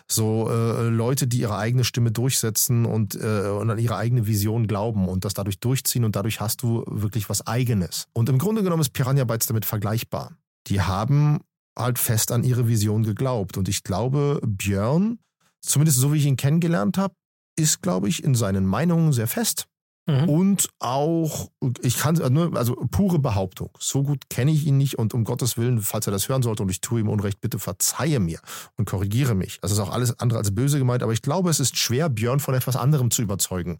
So 0.09 0.51
äh, 0.51 0.89
Leute, 0.89 1.28
die 1.28 1.39
ihre 1.39 1.57
eigene 1.57 1.85
Stimme 1.85 2.11
durchsetzen 2.11 2.87
und, 2.87 3.15
äh, 3.15 3.49
und 3.49 3.70
an 3.70 3.78
ihre 3.78 3.97
eigene 3.97 4.27
Vision 4.27 4.66
glauben 4.66 5.09
und 5.09 5.24
das 5.24 5.35
dadurch 5.35 5.61
durchziehen 5.61 6.05
und 6.05 6.16
dadurch 6.16 6.41
hast 6.41 6.62
du 6.62 6.85
wirklich 6.89 7.28
was 7.28 7.47
Eigenes. 7.47 8.07
Und 8.12 8.28
im 8.28 8.39
Grunde 8.39 8.65
genommen 8.65 8.82
ist 8.82 8.93
Piranha 8.93 9.24
Bytes 9.24 9.47
damit 9.47 9.65
vergleichbar. 9.65 10.32
Die 10.66 10.81
haben 10.81 11.39
halt 11.78 12.01
fest 12.01 12.32
an 12.32 12.43
ihre 12.43 12.66
Vision 12.66 13.05
geglaubt 13.05 13.57
und 13.57 13.69
ich 13.69 13.85
glaube, 13.85 14.41
Björn, 14.45 15.20
zumindest 15.61 15.99
so 15.99 16.12
wie 16.12 16.19
ich 16.19 16.27
ihn 16.27 16.37
kennengelernt 16.37 16.99
habe, 16.99 17.15
ist, 17.57 17.81
glaube 17.81 18.09
ich, 18.09 18.24
in 18.24 18.35
seinen 18.35 18.66
Meinungen 18.66 19.12
sehr 19.12 19.28
fest 19.28 19.66
Mhm. 20.11 20.28
Und 20.28 20.69
auch, 20.78 21.51
ich 21.82 21.99
kann, 21.99 22.20
also 22.57 22.74
pure 22.91 23.19
Behauptung. 23.19 23.70
So 23.78 24.03
gut 24.03 24.28
kenne 24.28 24.51
ich 24.51 24.66
ihn 24.66 24.77
nicht 24.77 24.99
und 24.99 25.15
um 25.15 25.24
Gottes 25.24 25.57
Willen, 25.57 25.81
falls 25.81 26.07
er 26.07 26.12
das 26.12 26.28
hören 26.28 26.43
sollte 26.43 26.62
und 26.62 26.69
ich 26.69 26.81
tue 26.81 27.01
ihm 27.01 27.09
Unrecht, 27.09 27.41
bitte 27.41 27.59
verzeihe 27.59 28.20
mir 28.20 28.41
und 28.77 28.87
korrigiere 28.87 29.35
mich. 29.35 29.61
Das 29.61 29.70
ist 29.70 29.78
auch 29.78 29.91
alles 29.91 30.19
andere 30.19 30.39
als 30.39 30.55
böse 30.55 30.78
gemeint, 30.78 31.03
aber 31.03 31.12
ich 31.12 31.23
glaube, 31.23 31.51
es 31.51 31.61
ist 31.61 31.78
schwer, 31.78 32.09
Björn 32.09 32.41
von 32.41 32.55
etwas 32.55 32.77
anderem 32.77 33.11
zu 33.11 33.23
überzeugen. 33.23 33.78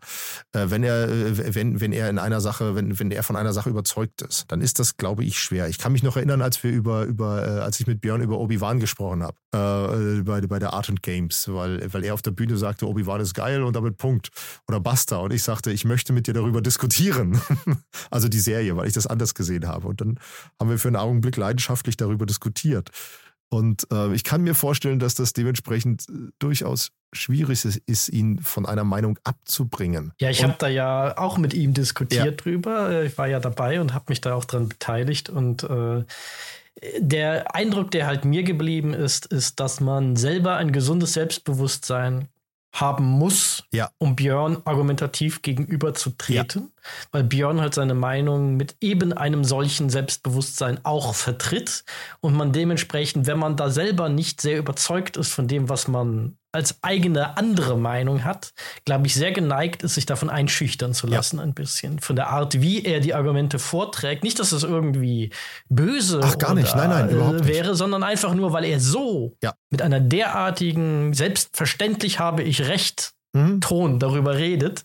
Äh, 0.53 0.67
wenn 0.69 0.83
er, 0.83 1.09
äh, 1.09 1.55
wenn, 1.55 1.81
wenn 1.81 1.93
er 1.93 2.09
in 2.11 2.19
einer 2.19 2.41
Sache, 2.41 2.75
wenn, 2.75 2.99
wenn 2.99 3.11
er 3.11 3.23
von 3.23 3.37
einer 3.37 3.53
Sache 3.53 3.71
überzeugt 3.71 4.23
ist, 4.23 4.45
dann 4.49 4.61
ist 4.61 4.79
das, 4.79 4.97
glaube 4.97 5.25
ich, 5.25 5.39
schwer. 5.39 5.69
Ich 5.69 5.79
kann 5.79 5.93
mich 5.93 6.03
noch 6.03 6.17
erinnern, 6.17 6.43
als 6.43 6.63
wir 6.63 6.71
über, 6.71 7.05
über, 7.05 7.47
äh, 7.47 7.61
als 7.61 7.81
ich 7.81 7.87
mit 7.87 8.01
Björn 8.01 8.23
über 8.23 8.39
Obi-Wan 8.39 8.81
gesprochen 8.81 9.23
habe, 9.23 9.37
bei, 9.53 10.41
bei 10.43 10.59
der 10.61 10.73
Art 10.75 10.89
and 10.89 11.03
Games, 11.03 11.49
weil, 11.49 11.93
weil 11.93 12.05
er 12.05 12.15
auf 12.15 12.23
der 12.23 12.31
Bühne 12.31 12.57
sagte, 12.57 12.87
Obi-Wan 12.87 13.21
ist 13.21 13.35
geil 13.35 13.65
und 13.65 13.75
damit 13.75 13.97
Punkt. 13.97 14.31
Oder 14.69 14.79
basta. 14.79 15.17
Und 15.17 15.33
ich 15.33 15.43
sagte, 15.43 15.73
ich 15.73 15.85
möchte 15.85 16.13
mit 16.13 16.20
mit 16.21 16.27
dir 16.27 16.35
darüber 16.35 16.61
diskutieren. 16.61 17.41
also 18.11 18.29
die 18.29 18.41
Serie, 18.41 18.77
weil 18.77 18.87
ich 18.87 18.93
das 18.93 19.07
anders 19.07 19.35
gesehen 19.35 19.67
habe. 19.67 19.89
Und 19.89 20.03
dann 20.03 20.21
haben 20.59 20.69
wir 20.69 20.79
für 20.79 20.89
einen 20.89 20.97
Augenblick 20.97 21.37
leidenschaftlich 21.37 21.97
darüber 21.97 22.27
diskutiert. 22.27 22.91
Und 23.49 23.87
äh, 23.91 24.15
ich 24.15 24.23
kann 24.23 24.43
mir 24.43 24.55
vorstellen, 24.55 24.99
dass 24.99 25.15
das 25.15 25.33
dementsprechend 25.33 26.09
äh, 26.09 26.31
durchaus 26.39 26.93
schwierig 27.13 27.65
ist, 27.65 27.81
ist, 27.87 28.09
ihn 28.11 28.39
von 28.39 28.67
einer 28.67 28.85
Meinung 28.85 29.19
abzubringen. 29.25 30.13
Ja, 30.21 30.31
ich 30.31 30.45
habe 30.45 30.55
da 30.59 30.69
ja 30.69 31.17
auch 31.19 31.39
mit 31.39 31.55
ihm 31.55 31.73
diskutiert 31.75 32.25
ja. 32.25 32.31
drüber. 32.33 32.91
Äh, 32.91 33.07
ich 33.07 33.19
war 33.19 33.27
ja 33.27 33.41
dabei 33.41 33.81
und 33.81 33.95
habe 33.95 34.05
mich 34.09 34.21
da 34.21 34.35
auch 34.35 34.45
dran 34.45 34.69
beteiligt. 34.69 35.31
Und 35.31 35.65
äh, 35.65 36.05
der 36.99 37.55
Eindruck, 37.55 37.91
der 37.91 38.07
halt 38.07 38.27
mir 38.27 38.43
geblieben 38.43 38.93
ist, 38.93 39.27
ist, 39.27 39.59
dass 39.59 39.81
man 39.81 40.17
selber 40.17 40.57
ein 40.57 40.71
gesundes 40.71 41.15
Selbstbewusstsein 41.15 42.29
haben 42.73 43.05
muss, 43.05 43.65
ja. 43.73 43.91
um 43.99 44.17
Björn 44.17 44.59
argumentativ 44.65 45.43
gegenüberzutreten. 45.43 46.73
Weil 47.13 47.25
Björn 47.25 47.61
halt 47.61 47.75
seine 47.75 47.95
Meinung 47.95 48.57
mit 48.57 48.77
eben 48.81 49.13
einem 49.13 49.45
solchen 49.45 49.91
Selbstbewusstsein 49.91 50.81
auch 50.85 51.15
vertritt 51.15 51.85
und 52.21 52.35
man 52.35 52.53
dementsprechend, 52.53 53.27
wenn 53.27 53.39
man 53.39 53.57
da 53.57 53.71
selber 53.71 54.09
nicht 54.09 54.41
sehr 54.41 54.59
überzeugt 54.59 55.17
ist 55.17 55.33
von 55.33 55.49
dem, 55.49 55.69
was 55.69 55.89
man 55.89 56.37
als 56.53 56.79
eigene 56.83 57.37
andere 57.37 57.79
Meinung 57.79 58.25
hat, 58.25 58.53
glaube 58.85 59.07
ich, 59.07 59.15
sehr 59.15 59.31
geneigt 59.31 59.83
ist, 59.85 59.95
sich 59.95 60.07
davon 60.07 60.29
einschüchtern 60.29 60.95
zu 60.95 61.07
lassen, 61.07 61.37
ja. 61.37 61.45
ein 61.45 61.55
bisschen. 61.55 62.01
Von 62.01 62.17
der 62.17 62.29
Art, 62.29 62.61
wie 62.61 62.85
er 62.85 63.01
die 63.01 63.15
Argumente 63.15 63.59
vorträgt. 63.59 64.25
Nicht, 64.25 64.39
dass 64.41 64.51
es 64.51 64.65
irgendwie 64.65 65.31
böse 65.69 66.21
Ach, 66.23 66.39
gar 66.39 66.55
nicht. 66.55 66.75
Nein, 66.75 66.91
nein, 66.91 67.11
überhaupt 67.11 67.47
wäre, 67.47 67.69
nicht. 67.69 67.79
sondern 67.79 68.03
einfach 68.03 68.35
nur, 68.35 68.53
weil 68.53 68.65
er 68.65 68.81
so 68.81 69.37
ja. 69.43 69.55
mit 69.71 69.81
einer 69.81 70.01
derartigen, 70.01 71.15
selbstverständlich 71.15 72.19
habe 72.19 72.43
ich 72.43 72.67
recht, 72.67 73.13
mhm. 73.33 73.61
Ton 73.61 73.99
darüber 74.01 74.37
redet. 74.37 74.85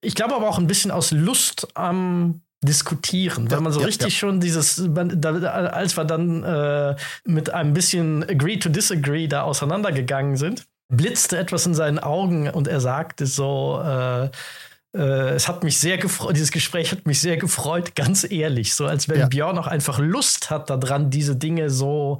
Ich 0.00 0.14
glaube 0.14 0.34
aber 0.34 0.48
auch 0.48 0.58
ein 0.58 0.66
bisschen 0.66 0.90
aus 0.90 1.10
Lust 1.10 1.68
am 1.74 2.42
diskutieren, 2.62 3.50
wenn 3.50 3.62
man 3.62 3.72
so 3.72 3.80
ja, 3.80 3.86
richtig 3.86 4.14
ja. 4.14 4.18
schon 4.18 4.40
dieses, 4.40 4.80
als 4.80 5.96
wir 5.96 6.04
dann 6.04 6.42
äh, 6.42 6.96
mit 7.24 7.50
einem 7.50 7.74
bisschen 7.74 8.24
Agree 8.24 8.58
to 8.58 8.68
Disagree 8.68 9.28
da 9.28 9.42
auseinandergegangen 9.42 10.36
sind, 10.36 10.66
blitzte 10.88 11.38
etwas 11.38 11.66
in 11.66 11.74
seinen 11.74 11.98
Augen 11.98 12.48
und 12.48 12.66
er 12.66 12.80
sagte 12.80 13.26
so, 13.26 13.80
äh, 13.84 14.30
äh, 14.96 15.34
es 15.34 15.48
hat 15.48 15.64
mich 15.64 15.78
sehr 15.78 15.98
gefreut, 15.98 16.34
dieses 16.36 16.50
Gespräch 16.50 16.92
hat 16.92 17.06
mich 17.06 17.20
sehr 17.20 17.36
gefreut, 17.36 17.94
ganz 17.94 18.28
ehrlich, 18.28 18.74
so 18.74 18.86
als 18.86 19.08
wenn 19.08 19.20
ja. 19.20 19.28
Björn 19.28 19.58
auch 19.58 19.66
einfach 19.66 19.98
Lust 19.98 20.50
hat 20.50 20.70
daran, 20.70 21.10
diese 21.10 21.36
Dinge 21.36 21.70
so 21.70 22.18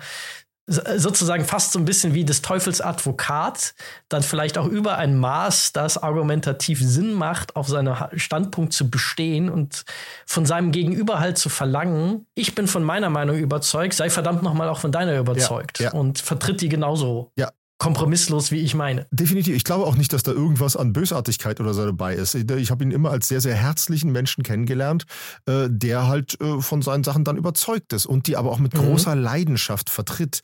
sozusagen 0.67 1.45
fast 1.45 1.73
so 1.73 1.79
ein 1.79 1.85
bisschen 1.85 2.13
wie 2.15 2.25
des 2.25 2.43
Teufels 2.43 2.81
Advokat, 2.81 3.75
dann 4.09 4.23
vielleicht 4.23 4.59
auch 4.59 4.67
über 4.67 4.99
ein 4.99 5.17
Maß, 5.17 5.73
das 5.73 5.97
argumentativ 5.97 6.81
Sinn 6.83 7.13
macht, 7.13 7.55
auf 7.55 7.69
seinem 7.69 7.95
Standpunkt 8.17 8.73
zu 8.73 8.91
bestehen 8.91 9.49
und 9.49 9.85
von 10.27 10.45
seinem 10.45 10.73
Gegenüber 10.73 11.21
halt 11.21 11.39
zu 11.39 11.49
verlangen, 11.49 12.27
ich 12.35 12.55
bin 12.57 12.67
von 12.67 12.83
meiner 12.83 13.11
Meinung 13.11 13.37
überzeugt, 13.37 13.95
sei 13.95 14.11
verdammt 14.11 14.43
nochmal 14.43 14.69
auch 14.69 14.81
von 14.81 14.91
deiner 14.91 15.17
überzeugt 15.19 15.79
ja, 15.79 15.87
ja. 15.87 15.93
und 15.93 16.19
vertritt 16.19 16.61
die 16.61 16.69
genauso. 16.69 17.31
Ja, 17.37 17.53
kompromisslos, 17.79 18.51
wie 18.51 18.61
ich 18.61 18.75
meine. 18.75 19.07
Definitiv. 19.11 19.55
Ich 19.55 19.65
glaube 19.65 19.85
auch 19.85 19.97
nicht, 19.97 20.13
dass 20.13 20.23
da 20.23 20.33
irgendwas 20.33 20.77
an 20.77 20.93
Bösartigkeit 20.93 21.61
oder 21.61 21.75
so 21.75 21.85
dabei 21.85 22.15
ist. 22.15 22.35
Ich 22.35 22.71
habe 22.71 22.85
ihn 22.85 22.91
immer 22.91 23.11
als 23.11 23.29
sehr, 23.29 23.41
sehr 23.41 23.55
herzlichen 23.55 24.13
Menschen 24.13 24.43
kennengelernt, 24.43 25.05
äh, 25.47 25.69
der 25.71 26.07
halt 26.07 26.41
äh, 26.41 26.61
von 26.61 26.81
seinen 26.83 27.05
Sachen 27.05 27.25
dann 27.25 27.37
überzeugt 27.37 27.93
ist 27.93 28.07
und 28.07 28.27
die 28.27 28.37
aber 28.37 28.51
auch 28.51 28.59
mit 28.59 28.75
mhm. 28.75 28.79
großer 28.79 29.15
Leidenschaft 29.15 29.91
vertritt. 29.91 30.41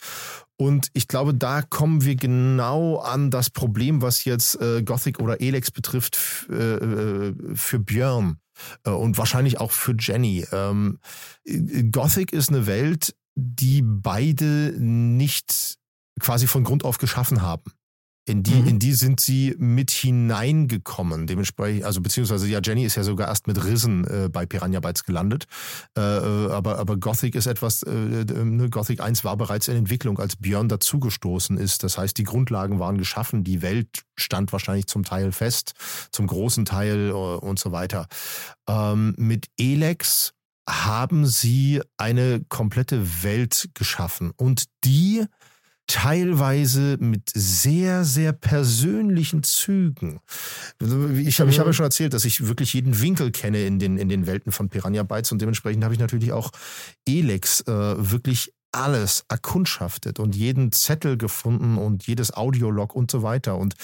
Und 0.57 0.89
ich 0.93 1.09
glaube, 1.09 1.35
da 1.35 1.63
kommen 1.63 2.05
wir 2.05 2.17
genau 2.17 2.99
an 2.99 3.31
das 3.31 3.51
Problem, 3.51 4.03
was 4.03 4.25
jetzt 4.25 4.61
äh, 4.61 4.83
Gothic 4.83 5.19
oder 5.19 5.41
Elex 5.41 5.71
betrifft, 5.71 6.17
für 6.17 7.79
Björn 7.79 8.39
und 8.85 9.19
wahrscheinlich 9.19 9.61
auch 9.61 9.71
für 9.73 9.95
Jenny. 9.99 10.47
Ähm, 10.53 10.99
Gothic 11.91 12.33
ist 12.33 12.51
eine 12.51 12.67
Welt, 12.67 13.15
die 13.35 13.83
beide 13.83 14.75
nicht 14.77 15.79
quasi 16.21 16.47
von 16.47 16.65
Grund 16.65 16.85
auf 16.85 16.99
geschaffen 16.99 17.43
haben. 17.43 17.73
In 18.25 18.45
die, 18.45 18.55
mhm. 18.55 18.69
in 18.69 18.79
die 18.79 18.93
sind 18.93 19.19
sie 19.19 19.57
mit 19.59 19.91
hineingekommen. 19.91 21.27
Dementsprechend, 21.27 21.83
also 21.83 22.01
beziehungsweise 22.01 22.47
ja, 22.47 22.61
Jenny 22.63 22.85
ist 22.85 22.95
ja 22.95 23.03
sogar 23.03 23.27
erst 23.27 23.49
mit 23.49 23.65
Rissen 23.65 24.07
äh, 24.07 24.29
bei 24.29 24.47
Piranha 24.47 24.79
Bytes 24.79 25.03
gelandet. 25.03 25.47
Äh, 25.99 26.01
äh 26.01 26.53
aber, 26.53 26.79
aber 26.79 26.97
Gothic 26.99 27.35
ist 27.35 27.47
etwas, 27.47 27.83
äh, 27.83 27.91
ne, 27.91 28.71
Gothic 28.71 29.01
1 29.01 29.25
war 29.25 29.37
bereits 29.37 29.67
in 29.67 29.75
Entwicklung, 29.75 30.21
als 30.21 30.37
Björn 30.37 30.69
dazugestoßen 30.69 31.59
ist. 31.59 31.83
Das 31.83 31.99
heißt, 31.99 32.17
die 32.17 32.23
Grundlagen 32.23 32.79
waren 32.79 32.97
geschaffen, 32.97 33.43
die 33.43 33.61
Welt 33.61 33.89
stand 34.17 34.53
wahrscheinlich 34.53 34.87
zum 34.87 35.03
Teil 35.03 35.33
fest, 35.33 35.73
zum 36.13 36.29
großen 36.29 36.65
Teil 36.65 37.09
äh, 37.09 37.13
und 37.13 37.59
so 37.59 37.73
weiter. 37.73 38.07
Ähm, 38.69 39.17
mit 39.19 39.49
Elex 39.59 40.33
haben 40.69 41.27
sie 41.27 41.83
eine 41.97 42.45
komplette 42.49 43.25
Welt 43.25 43.71
geschaffen 43.75 44.31
und 44.37 44.67
die 44.85 45.27
teilweise 45.93 46.97
mit 47.01 47.31
sehr, 47.35 48.05
sehr 48.05 48.33
persönlichen 48.33 49.43
Zügen. 49.43 50.21
Ich 50.81 51.39
habe 51.39 51.51
ich 51.51 51.61
hab 51.61 51.67
ja 51.67 51.73
schon 51.75 51.85
erzählt, 51.85 52.15
dass 52.15 52.25
ich 52.25 52.47
wirklich 52.47 52.73
jeden 52.73 53.03
Winkel 53.03 53.31
kenne 53.31 53.67
in 53.67 53.79
den, 53.79 53.99
in 53.99 54.09
den 54.09 54.27
Welten 54.27 54.53
von 54.53 54.71
Piranha 54.71 55.03
Bytes 55.03 55.33
und 55.33 55.43
dementsprechend 55.43 55.85
habe 55.85 55.93
ich 55.93 56.01
natürlich 56.01 56.33
auch 56.33 56.51
Elex 57.07 57.61
äh, 57.63 57.71
wirklich 57.71 58.55
alles 58.75 59.27
erkundschaftet 59.29 60.19
und 60.19 60.35
jeden 60.35 60.73
Zettel 60.73 61.19
gefunden 61.19 61.77
und 61.77 62.07
jedes 62.07 62.33
Audiolog 62.33 62.95
und 62.95 63.11
so 63.11 63.23
weiter. 63.23 63.59
Und 63.59 63.75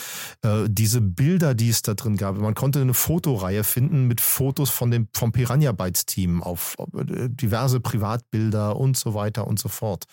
äh, 0.41 0.65
diese 0.67 1.03
Bilder, 1.03 1.55
die 1.55 1.69
es 1.69 1.83
da 1.83 1.93
drin 1.93 2.17
gab, 2.17 2.39
man 2.39 2.55
konnte 2.55 2.81
eine 2.81 2.95
Fotoreihe 2.95 3.65
finden 3.65 4.07
mit 4.07 4.23
Fotos 4.23 4.71
von 4.71 4.91
dem, 4.91 5.09
vom 5.13 5.33
Piranha 5.33 5.73
Bytes 5.73 6.07
Team 6.07 6.43
auf, 6.43 6.75
auf 6.79 6.89
äh, 6.95 7.29
diverse 7.29 7.81
Privatbilder 7.81 8.77
und 8.77 8.97
so 8.97 9.13
weiter 9.13 9.47
und 9.47 9.59
so 9.59 9.69
fort. 9.69 10.07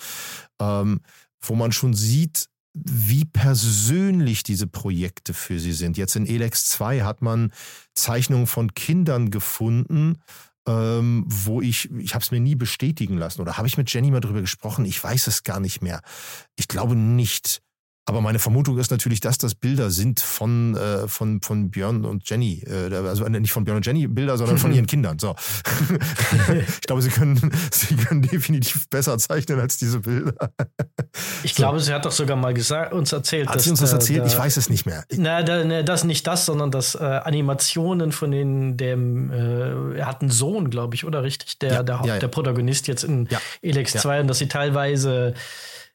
Ähm, 0.59 0.99
wo 1.49 1.55
man 1.55 1.71
schon 1.71 1.93
sieht, 1.93 2.47
wie 2.73 3.25
persönlich 3.25 4.43
diese 4.43 4.67
Projekte 4.67 5.33
für 5.33 5.59
sie 5.59 5.71
sind. 5.71 5.97
Jetzt 5.97 6.15
in 6.15 6.27
Elex 6.27 6.65
2 6.67 7.01
hat 7.01 7.21
man 7.21 7.53
Zeichnungen 7.93 8.47
von 8.47 8.73
Kindern 8.73 9.31
gefunden, 9.31 10.17
ähm, 10.67 11.23
wo 11.27 11.61
ich, 11.61 11.89
ich 11.91 12.13
habe 12.13 12.23
es 12.23 12.31
mir 12.31 12.41
nie 12.41 12.55
bestätigen 12.55 13.17
lassen. 13.17 13.41
Oder 13.41 13.57
habe 13.57 13.67
ich 13.67 13.77
mit 13.77 13.93
Jenny 13.93 14.11
mal 14.11 14.19
drüber 14.19 14.41
gesprochen? 14.41 14.83
Ich 14.83 15.01
weiß 15.01 15.27
es 15.27 15.43
gar 15.43 15.59
nicht 15.59 15.81
mehr. 15.81 16.01
Ich 16.55 16.67
glaube 16.67 16.95
nicht. 16.95 17.61
Aber 18.07 18.21
meine 18.21 18.37
Vermutung 18.37 18.77
ist 18.77 18.91
natürlich, 18.91 19.19
dass 19.19 19.39
das 19.39 19.55
Bilder 19.55 19.89
sind 19.89 20.19
von, 20.19 20.75
äh, 20.75 21.07
von, 21.07 21.41
von 21.41 21.71
Björn 21.71 22.05
und 22.05 22.29
Jenny. 22.29 22.63
Äh, 22.67 22.93
also 22.93 23.27
nicht 23.27 23.51
von 23.51 23.63
Björn 23.65 23.77
und 23.77 23.85
Jenny 23.85 24.07
Bilder, 24.07 24.37
sondern 24.37 24.59
von 24.59 24.71
ihren 24.75 24.85
Kindern. 24.85 25.17
So. 25.17 25.35
ich 26.67 26.81
glaube, 26.81 27.01
sie 27.01 27.09
können, 27.09 27.51
sie 27.71 27.95
können 27.95 28.21
definitiv 28.21 28.87
besser 28.89 29.17
zeichnen 29.17 29.59
als 29.59 29.77
diese 29.77 30.01
Bilder. 30.01 30.51
ich 31.43 31.55
so. 31.55 31.63
glaube, 31.63 31.79
sie 31.79 31.93
hat 31.93 32.05
doch 32.05 32.11
sogar 32.11 32.37
mal 32.37 32.53
gesagt, 32.53 32.93
uns 32.93 33.11
erzählt. 33.11 33.47
Hat 33.47 33.55
dass, 33.55 33.63
sie 33.63 33.71
uns 33.71 33.79
das 33.79 33.91
erzählt? 33.91 34.21
Da, 34.21 34.27
ich 34.27 34.37
weiß 34.37 34.57
es 34.57 34.69
nicht 34.69 34.85
mehr. 34.85 35.03
Na, 35.15 35.41
da, 35.41 35.63
ne, 35.63 35.83
das 35.83 36.03
nicht 36.03 36.27
das, 36.27 36.45
sondern 36.45 36.69
dass 36.69 36.93
äh, 36.93 36.99
Animationen 36.99 38.11
von 38.11 38.29
den, 38.29 38.77
dem, 38.77 39.31
äh, 39.31 39.97
er 39.97 40.05
hat 40.05 40.21
einen 40.21 40.29
Sohn, 40.29 40.69
glaube 40.69 40.93
ich, 40.93 41.05
oder 41.05 41.23
richtig? 41.23 41.57
Der, 41.57 41.73
ja, 41.73 41.83
der, 41.83 42.01
ja, 42.03 42.05
ja. 42.05 42.19
der 42.19 42.27
Protagonist 42.27 42.87
jetzt 42.87 43.03
in. 43.03 43.27
Elex 43.61 43.93
2 43.93 44.21
und 44.21 44.27
dass 44.27 44.37
sie 44.37 44.47
teilweise 44.47 45.33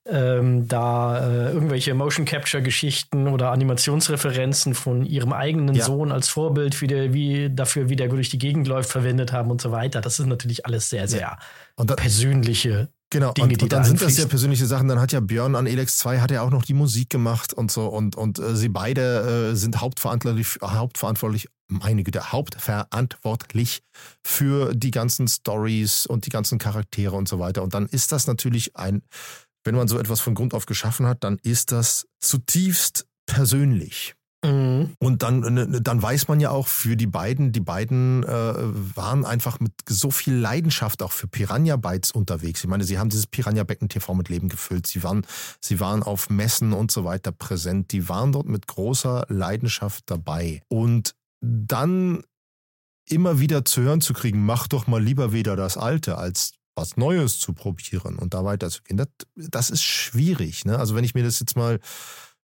ähm, 0.06 0.66
da 0.66 1.18
äh, 1.18 1.52
irgendwelche 1.52 1.94
Motion 1.94 2.24
Capture 2.24 2.62
Geschichten 2.62 3.28
oder 3.28 3.52
Animationsreferenzen 3.52 4.74
von 4.74 5.04
ihrem 5.04 5.32
eigenen 5.32 5.74
ja. 5.74 5.84
Sohn 5.84 6.10
als 6.10 6.28
Vorbild 6.28 6.80
wie 6.80 6.86
der, 6.86 7.12
wie 7.12 7.50
dafür, 7.50 7.88
wie 7.88 7.96
der 7.96 8.08
durch 8.08 8.30
die 8.30 8.38
Gegend 8.38 8.66
läuft, 8.66 8.90
verwendet 8.90 9.32
haben 9.32 9.50
und 9.50 9.60
so 9.60 9.72
weiter. 9.72 10.00
Das 10.00 10.18
ist 10.18 10.26
natürlich 10.26 10.64
alles 10.66 10.88
sehr, 10.88 11.06
sehr 11.06 11.20
ja. 11.20 11.38
und 11.76 11.90
da, 11.90 11.96
persönliche 11.96 12.88
Genau, 13.12 13.32
Dinge, 13.32 13.48
und, 13.48 13.62
und 13.64 13.72
dann 13.72 13.82
da 13.82 13.84
sind 13.84 14.00
das 14.00 14.16
ja 14.16 14.26
persönliche 14.26 14.66
Sachen. 14.66 14.86
Dann 14.86 15.00
hat 15.00 15.10
ja 15.10 15.18
Björn 15.18 15.56
an 15.56 15.66
Elex 15.66 15.98
2 15.98 16.20
hat 16.20 16.30
er 16.30 16.44
auch 16.44 16.50
noch 16.50 16.64
die 16.64 16.74
Musik 16.74 17.10
gemacht 17.10 17.52
und 17.52 17.72
so. 17.72 17.88
Und, 17.88 18.14
und 18.14 18.38
äh, 18.38 18.54
sie 18.54 18.68
beide 18.68 19.50
äh, 19.50 19.56
sind 19.56 19.80
hauptverantwortlich, 19.80 20.58
hauptverantwortlich, 20.62 21.48
meine 21.66 22.04
Güte, 22.04 22.30
hauptverantwortlich 22.30 23.82
für 24.24 24.72
die 24.76 24.92
ganzen 24.92 25.26
Stories 25.26 26.06
und 26.06 26.26
die 26.26 26.30
ganzen 26.30 26.58
Charaktere 26.58 27.16
und 27.16 27.28
so 27.28 27.40
weiter. 27.40 27.64
Und 27.64 27.74
dann 27.74 27.86
ist 27.86 28.12
das 28.12 28.28
natürlich 28.28 28.76
ein 28.76 29.02
wenn 29.64 29.74
man 29.74 29.88
so 29.88 29.98
etwas 29.98 30.20
von 30.20 30.34
Grund 30.34 30.54
auf 30.54 30.66
geschaffen 30.66 31.06
hat, 31.06 31.24
dann 31.24 31.38
ist 31.42 31.72
das 31.72 32.06
zutiefst 32.18 33.06
persönlich. 33.26 34.14
Mhm. 34.44 34.94
Und 34.98 35.22
dann, 35.22 35.40
ne, 35.40 35.66
ne, 35.66 35.82
dann 35.82 36.00
weiß 36.00 36.28
man 36.28 36.40
ja 36.40 36.50
auch 36.50 36.66
für 36.66 36.96
die 36.96 37.06
beiden, 37.06 37.52
die 37.52 37.60
beiden 37.60 38.22
äh, 38.24 38.54
waren 38.96 39.26
einfach 39.26 39.60
mit 39.60 39.72
so 39.86 40.10
viel 40.10 40.34
Leidenschaft 40.34 41.02
auch 41.02 41.12
für 41.12 41.28
Piranha 41.28 41.76
Bytes 41.76 42.10
unterwegs. 42.10 42.64
Ich 42.64 42.70
meine, 42.70 42.84
sie 42.84 42.98
haben 42.98 43.10
dieses 43.10 43.26
Piranha 43.26 43.64
Becken 43.64 43.88
TV 43.88 44.14
mit 44.14 44.30
Leben 44.30 44.48
gefüllt. 44.48 44.86
Sie 44.86 45.02
waren, 45.02 45.26
sie 45.60 45.78
waren 45.78 46.02
auf 46.02 46.30
Messen 46.30 46.72
und 46.72 46.90
so 46.90 47.04
weiter 47.04 47.32
präsent. 47.32 47.92
Die 47.92 48.08
waren 48.08 48.32
dort 48.32 48.46
mit 48.46 48.66
großer 48.66 49.26
Leidenschaft 49.28 50.04
dabei. 50.06 50.62
Und 50.68 51.14
dann 51.42 52.22
immer 53.10 53.40
wieder 53.40 53.64
zu 53.64 53.82
hören 53.82 54.00
zu 54.00 54.14
kriegen, 54.14 54.44
mach 54.44 54.68
doch 54.68 54.86
mal 54.86 55.02
lieber 55.02 55.32
wieder 55.32 55.56
das 55.56 55.76
Alte, 55.76 56.16
als 56.16 56.52
was 56.80 56.96
Neues 56.96 57.38
zu 57.38 57.52
probieren 57.52 58.16
und 58.16 58.34
da 58.34 58.44
weiterzugehen, 58.44 58.96
das, 58.96 59.08
das 59.36 59.70
ist 59.70 59.82
schwierig. 59.82 60.64
Ne? 60.64 60.78
Also 60.78 60.94
wenn 60.94 61.04
ich 61.04 61.14
mir 61.14 61.22
das 61.22 61.38
jetzt 61.38 61.56
mal 61.56 61.78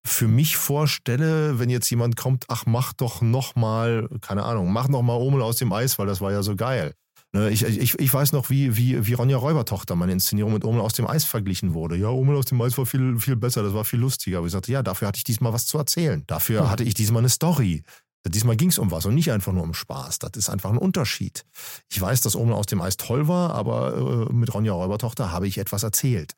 für 0.04 0.26
mich 0.26 0.56
vorstelle, 0.56 1.58
wenn 1.58 1.70
jetzt 1.70 1.88
jemand 1.90 2.16
kommt, 2.16 2.46
ach, 2.48 2.66
mach 2.66 2.92
doch 2.92 3.20
noch 3.20 3.54
mal, 3.54 4.08
keine 4.20 4.42
Ahnung, 4.42 4.72
mach 4.72 4.88
noch 4.88 5.02
mal 5.02 5.14
Omel 5.14 5.42
aus 5.42 5.56
dem 5.56 5.72
Eis, 5.72 5.98
weil 5.98 6.06
das 6.06 6.20
war 6.20 6.32
ja 6.32 6.42
so 6.42 6.56
geil. 6.56 6.94
Ne? 7.32 7.50
Ich, 7.50 7.62
ich, 7.62 7.98
ich 7.98 8.12
weiß 8.12 8.32
noch, 8.32 8.50
wie, 8.50 8.76
wie, 8.76 9.06
wie 9.06 9.14
Ronja 9.14 9.38
Räubertochter, 9.38 9.94
meine 9.94 10.12
Inszenierung 10.12 10.52
mit 10.52 10.64
Omel 10.64 10.80
aus 10.80 10.92
dem 10.92 11.06
Eis 11.06 11.24
verglichen 11.24 11.72
wurde. 11.72 11.96
Ja, 11.96 12.08
Omel 12.08 12.36
aus 12.36 12.46
dem 12.46 12.60
Eis 12.60 12.76
war 12.76 12.84
viel, 12.84 13.18
viel 13.18 13.36
besser, 13.36 13.62
das 13.62 13.72
war 13.72 13.84
viel 13.84 14.00
lustiger. 14.00 14.38
Aber 14.38 14.46
ich 14.46 14.52
sagte, 14.52 14.72
ja, 14.72 14.82
dafür 14.82 15.08
hatte 15.08 15.18
ich 15.18 15.24
diesmal 15.24 15.52
was 15.52 15.66
zu 15.66 15.78
erzählen. 15.78 16.24
Dafür 16.26 16.62
hm. 16.62 16.70
hatte 16.70 16.84
ich 16.84 16.94
diesmal 16.94 17.20
eine 17.20 17.30
Story. 17.30 17.84
Diesmal 18.24 18.56
ging 18.56 18.68
es 18.68 18.78
um 18.78 18.90
was 18.90 19.04
und 19.04 19.14
nicht 19.14 19.32
einfach 19.32 19.52
nur 19.52 19.64
um 19.64 19.74
Spaß. 19.74 20.20
Das 20.20 20.32
ist 20.36 20.48
einfach 20.48 20.70
ein 20.70 20.78
Unterschied. 20.78 21.44
Ich 21.90 22.00
weiß, 22.00 22.20
dass 22.20 22.36
Omel 22.36 22.54
aus 22.54 22.66
dem 22.66 22.80
Eis 22.80 22.96
toll 22.96 23.26
war, 23.26 23.54
aber 23.54 24.28
äh, 24.28 24.32
mit 24.32 24.54
Ronja 24.54 24.72
Räubertochter 24.72 25.32
habe 25.32 25.48
ich 25.48 25.58
etwas 25.58 25.82
erzählt. 25.82 26.34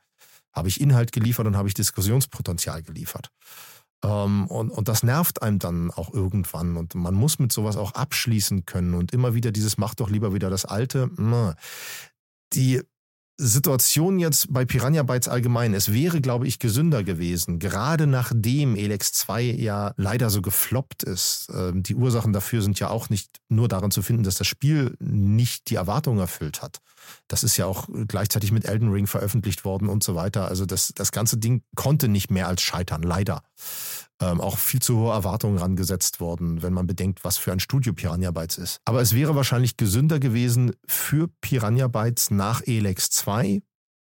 Habe 0.52 0.68
ich 0.68 0.80
Inhalt 0.80 1.12
geliefert 1.12 1.46
und 1.46 1.56
habe 1.56 1.68
ich 1.68 1.74
Diskussionspotenzial 1.74 2.82
geliefert. 2.82 3.30
Ähm, 4.02 4.46
und, 4.46 4.70
und 4.70 4.88
das 4.88 5.02
nervt 5.02 5.42
einem 5.42 5.58
dann 5.58 5.90
auch 5.90 6.12
irgendwann. 6.12 6.76
Und 6.76 6.94
man 6.94 7.14
muss 7.14 7.38
mit 7.38 7.52
sowas 7.52 7.76
auch 7.76 7.92
abschließen 7.92 8.64
können. 8.64 8.94
Und 8.94 9.12
immer 9.12 9.34
wieder 9.34 9.52
dieses, 9.52 9.76
mach 9.76 9.94
doch 9.94 10.08
lieber 10.08 10.32
wieder 10.32 10.48
das 10.48 10.64
Alte. 10.64 11.10
Die 12.54 12.80
Situation 13.36 14.20
jetzt 14.20 14.52
bei 14.52 14.64
Piranha 14.64 15.02
Bytes 15.02 15.26
allgemein, 15.26 15.74
es 15.74 15.92
wäre, 15.92 16.20
glaube 16.20 16.46
ich, 16.46 16.60
gesünder 16.60 17.02
gewesen, 17.02 17.58
gerade 17.58 18.06
nachdem 18.06 18.76
Elex 18.76 19.12
2 19.12 19.42
ja 19.42 19.92
leider 19.96 20.30
so 20.30 20.40
gefloppt 20.40 21.02
ist. 21.02 21.48
Ähm, 21.52 21.82
die 21.82 21.96
Ursachen 21.96 22.32
dafür 22.32 22.62
sind 22.62 22.78
ja 22.78 22.90
auch 22.90 23.10
nicht 23.10 23.40
nur 23.48 23.66
darin 23.66 23.90
zu 23.90 24.02
finden, 24.02 24.22
dass 24.22 24.36
das 24.36 24.46
Spiel 24.46 24.96
nicht 25.00 25.68
die 25.70 25.74
Erwartungen 25.74 26.20
erfüllt 26.20 26.62
hat. 26.62 26.78
Das 27.26 27.42
ist 27.42 27.56
ja 27.56 27.66
auch 27.66 27.88
gleichzeitig 28.06 28.52
mit 28.52 28.66
Elden 28.66 28.92
Ring 28.92 29.08
veröffentlicht 29.08 29.64
worden 29.64 29.88
und 29.88 30.04
so 30.04 30.14
weiter. 30.14 30.46
Also 30.48 30.64
das, 30.64 30.92
das 30.94 31.10
ganze 31.10 31.36
Ding 31.36 31.62
konnte 31.74 32.06
nicht 32.06 32.30
mehr 32.30 32.46
als 32.46 32.62
scheitern, 32.62 33.02
leider 33.02 33.42
ähm, 34.24 34.40
auch 34.40 34.58
viel 34.58 34.80
zu 34.80 34.98
hohe 34.98 35.12
Erwartungen 35.12 35.58
rangesetzt 35.58 36.20
worden, 36.20 36.62
wenn 36.62 36.72
man 36.72 36.86
bedenkt, 36.86 37.24
was 37.24 37.36
für 37.36 37.52
ein 37.52 37.60
Studio 37.60 37.92
Piranha 37.92 38.30
Bytes 38.30 38.58
ist. 38.58 38.80
Aber 38.84 39.00
es 39.00 39.14
wäre 39.14 39.34
wahrscheinlich 39.34 39.76
gesünder 39.76 40.18
gewesen 40.18 40.72
für 40.86 41.28
Piranha 41.40 41.88
Bytes 41.88 42.30
nach 42.30 42.62
Elex 42.66 43.10
2 43.10 43.60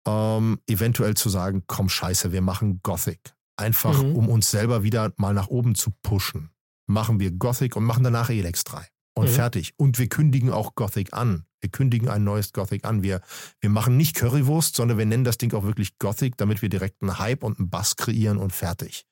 ähm, 0.07 0.59
eventuell 0.67 1.15
zu 1.15 1.29
sagen, 1.29 1.65
komm 1.67 1.89
scheiße, 1.89 2.33
wir 2.33 2.43
machen 2.43 2.81
Gothic. 2.83 3.35
Einfach, 3.57 4.03
mhm. 4.03 4.17
um 4.17 4.29
uns 4.29 4.51
selber 4.51 4.83
wieder 4.83 5.13
mal 5.17 5.35
nach 5.35 5.49
oben 5.49 5.75
zu 5.75 5.91
pushen. 6.03 6.51
Machen 6.87 7.21
wir 7.21 7.31
Gothic 7.31 7.77
und 7.77 7.85
machen 7.85 8.05
danach 8.05 8.31
Elex 8.31 8.65
3. 8.65 8.87
Und 9.15 9.29
mhm. 9.29 9.35
fertig. 9.35 9.75
Und 9.77 9.99
wir 9.99 10.09
kündigen 10.09 10.51
auch 10.51 10.75
Gothic 10.75 11.13
an. 11.13 11.45
Wir 11.61 11.71
kündigen 11.71 12.09
ein 12.09 12.25
neues 12.25 12.53
Gothic 12.53 12.85
an. 12.85 13.03
Wir, 13.03 13.21
wir 13.61 13.71
machen 13.71 13.97
nicht 13.97 14.17
Currywurst, 14.17 14.75
sondern 14.75 14.99
wir 14.99 15.07
nennen 15.07 15.25
das 15.25 15.39
Ding 15.39 15.55
auch 15.55 15.63
wirklich 15.63 15.99
Gothic, 15.99 16.37
damit 16.37 16.61
wir 16.61 16.69
direkt 16.69 17.03
einen 17.03 17.19
Hype 17.19 17.45
und 17.45 17.59
einen 17.59 17.71
Bass 17.71 17.97
kreieren 17.97 18.39
und 18.39 18.53
fertig. 18.53 19.07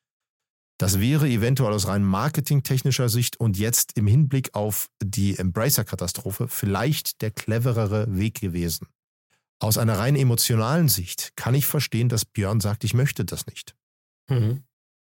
Das 0.81 0.98
wäre 0.98 1.28
eventuell 1.28 1.74
aus 1.74 1.89
rein 1.89 2.02
marketingtechnischer 2.02 3.11
Sicht 3.11 3.39
und 3.39 3.59
jetzt 3.59 3.98
im 3.98 4.07
Hinblick 4.07 4.55
auf 4.55 4.89
die 5.02 5.39
Embracer-Katastrophe 5.39 6.48
vielleicht 6.48 7.20
der 7.20 7.31
cleverere 7.31 8.07
Weg 8.16 8.40
gewesen. 8.40 8.86
Aus 9.59 9.77
einer 9.77 9.98
rein 9.98 10.16
emotionalen 10.16 10.89
Sicht 10.89 11.32
kann 11.36 11.55
ich 11.55 11.66
verstehen, 11.66 12.09
dass 12.09 12.24
Björn 12.24 12.61
sagt, 12.61 12.82
ich 12.85 12.94
möchte 12.94 13.27
das 13.27 13.47
nicht. 13.47 13.77
Mhm 14.31 14.62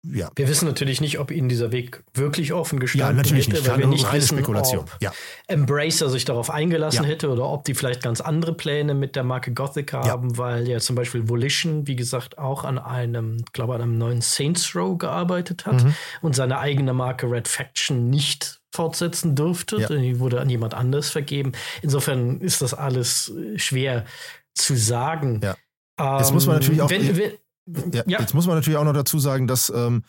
ja. 0.03 0.31
Wir 0.37 0.49
wissen 0.49 0.67
natürlich 0.67 1.01
nicht, 1.01 1.19
ob 1.19 1.31
Ihnen 1.31 1.49
dieser 1.49 1.73
Weg 1.73 2.05
wirklich 2.15 2.53
offen 2.53 2.79
gestanden 2.79 3.17
ja, 3.17 3.23
natürlich 3.23 3.47
hätte, 3.49 3.57
nicht. 3.57 3.69
weil 3.69 3.79
wir 3.79 3.87
nicht 3.87 4.07
reine 4.07 4.19
wissen, 4.19 4.37
Spekulation. 4.37 4.81
ob 4.81 4.97
ja. 5.01 5.13
Embracer 5.49 6.09
sich 6.09 6.25
darauf 6.25 6.51
eingelassen 6.51 7.05
ja. 7.05 7.09
hätte 7.09 7.29
oder 7.29 7.49
ob 7.49 7.65
die 7.65 7.75
vielleicht 7.75 8.03
ganz 8.03 8.21
andere 8.21 8.55
Pläne 8.55 8.95
mit 8.95 9.17
der 9.17 9.25
Marke 9.25 9.53
Gothic 9.53 9.93
haben, 9.93 10.31
ja. 10.31 10.39
weil 10.39 10.69
ja 10.69 10.79
zum 10.79 10.97
Beispiel 10.97 11.29
Volition, 11.29 11.87
wie 11.87 11.97
gesagt, 11.97 12.39
auch 12.39 12.65
an 12.65 12.79
einem, 12.79 13.45
glaube 13.53 13.75
an 13.75 13.83
einem 13.83 13.99
neuen 13.99 14.21
Saints 14.21 14.75
Row 14.77 14.97
gearbeitet 14.97 15.67
hat 15.67 15.83
mhm. 15.83 15.95
und 16.23 16.37
seine 16.37 16.59
eigene 16.59 16.93
Marke 16.93 17.31
Red 17.31 17.49
Faction 17.49 18.09
nicht 18.09 18.61
fortsetzen 18.73 19.35
durfte. 19.35 19.79
Ja. 19.81 19.89
Die 19.89 20.21
wurde 20.21 20.41
an 20.41 20.51
jemand 20.51 20.75
anderes 20.75 21.11
vergeben. 21.11 21.53
Insofern 21.83 22.41
ist 22.41 22.63
das 22.63 22.75
alles 22.75 23.33
schwer 23.57 24.05
zu 24.55 24.77
sagen. 24.77 25.41
Ja. 25.43 25.57
Jetzt 26.19 26.33
muss 26.33 26.47
man 26.47 26.57
natürlich 26.57 26.83
auch. 26.83 26.91
Wenn, 26.91 27.17
wenn, 27.17 27.33
ja, 27.67 28.03
ja. 28.07 28.21
Jetzt 28.21 28.35
muss 28.35 28.47
man 28.47 28.57
natürlich 28.57 28.79
auch 28.79 28.85
noch 28.85 28.93
dazu 28.93 29.19
sagen, 29.19 29.47
dass 29.47 29.71
ähm, 29.75 30.03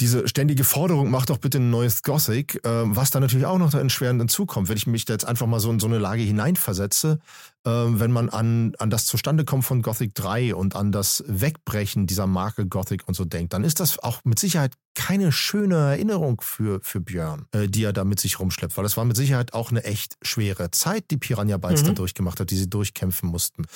diese 0.00 0.26
ständige 0.28 0.64
Forderung, 0.64 1.10
mach 1.10 1.26
doch 1.26 1.38
bitte 1.38 1.58
ein 1.58 1.70
neues 1.70 2.02
Gothic, 2.02 2.64
äh, 2.64 2.68
was 2.84 3.10
da 3.10 3.20
natürlich 3.20 3.46
auch 3.46 3.58
noch 3.58 3.70
da 3.70 3.80
entschwerend 3.80 4.20
hinzukommt. 4.20 4.68
Wenn 4.68 4.76
ich 4.76 4.86
mich 4.86 5.04
da 5.04 5.12
jetzt 5.12 5.26
einfach 5.26 5.46
mal 5.46 5.60
so 5.60 5.70
in 5.70 5.78
so 5.78 5.86
eine 5.86 5.98
Lage 5.98 6.22
hineinversetze, 6.22 7.18
äh, 7.64 7.70
wenn 7.70 8.10
man 8.10 8.30
an, 8.30 8.72
an 8.78 8.88
das 8.90 9.04
Zustandekommen 9.04 9.62
von 9.62 9.82
Gothic 9.82 10.14
3 10.14 10.54
und 10.54 10.74
an 10.74 10.90
das 10.90 11.22
Wegbrechen 11.26 12.06
dieser 12.06 12.26
Marke 12.26 12.66
Gothic 12.66 13.06
und 13.06 13.14
so 13.14 13.24
denkt, 13.24 13.52
dann 13.52 13.62
ist 13.62 13.80
das 13.80 13.98
auch 13.98 14.20
mit 14.24 14.38
Sicherheit 14.38 14.72
keine 14.94 15.32
schöne 15.32 15.76
Erinnerung 15.76 16.40
für, 16.40 16.80
für 16.82 17.00
Björn, 17.00 17.46
äh, 17.52 17.68
die 17.68 17.84
er 17.84 17.92
da 17.92 18.04
mit 18.04 18.20
sich 18.20 18.40
rumschleppt, 18.40 18.76
weil 18.76 18.86
es 18.86 18.96
war 18.96 19.04
mit 19.04 19.16
Sicherheit 19.16 19.52
auch 19.52 19.70
eine 19.70 19.84
echt 19.84 20.16
schwere 20.22 20.70
Zeit, 20.70 21.10
die 21.10 21.18
Piranha 21.18 21.58
Bytes 21.58 21.82
mhm. 21.82 21.88
da 21.88 21.92
durchgemacht 21.92 22.40
hat, 22.40 22.50
die 22.50 22.56
sie 22.56 22.70
durchkämpfen 22.70 23.28
mussten. 23.28 23.66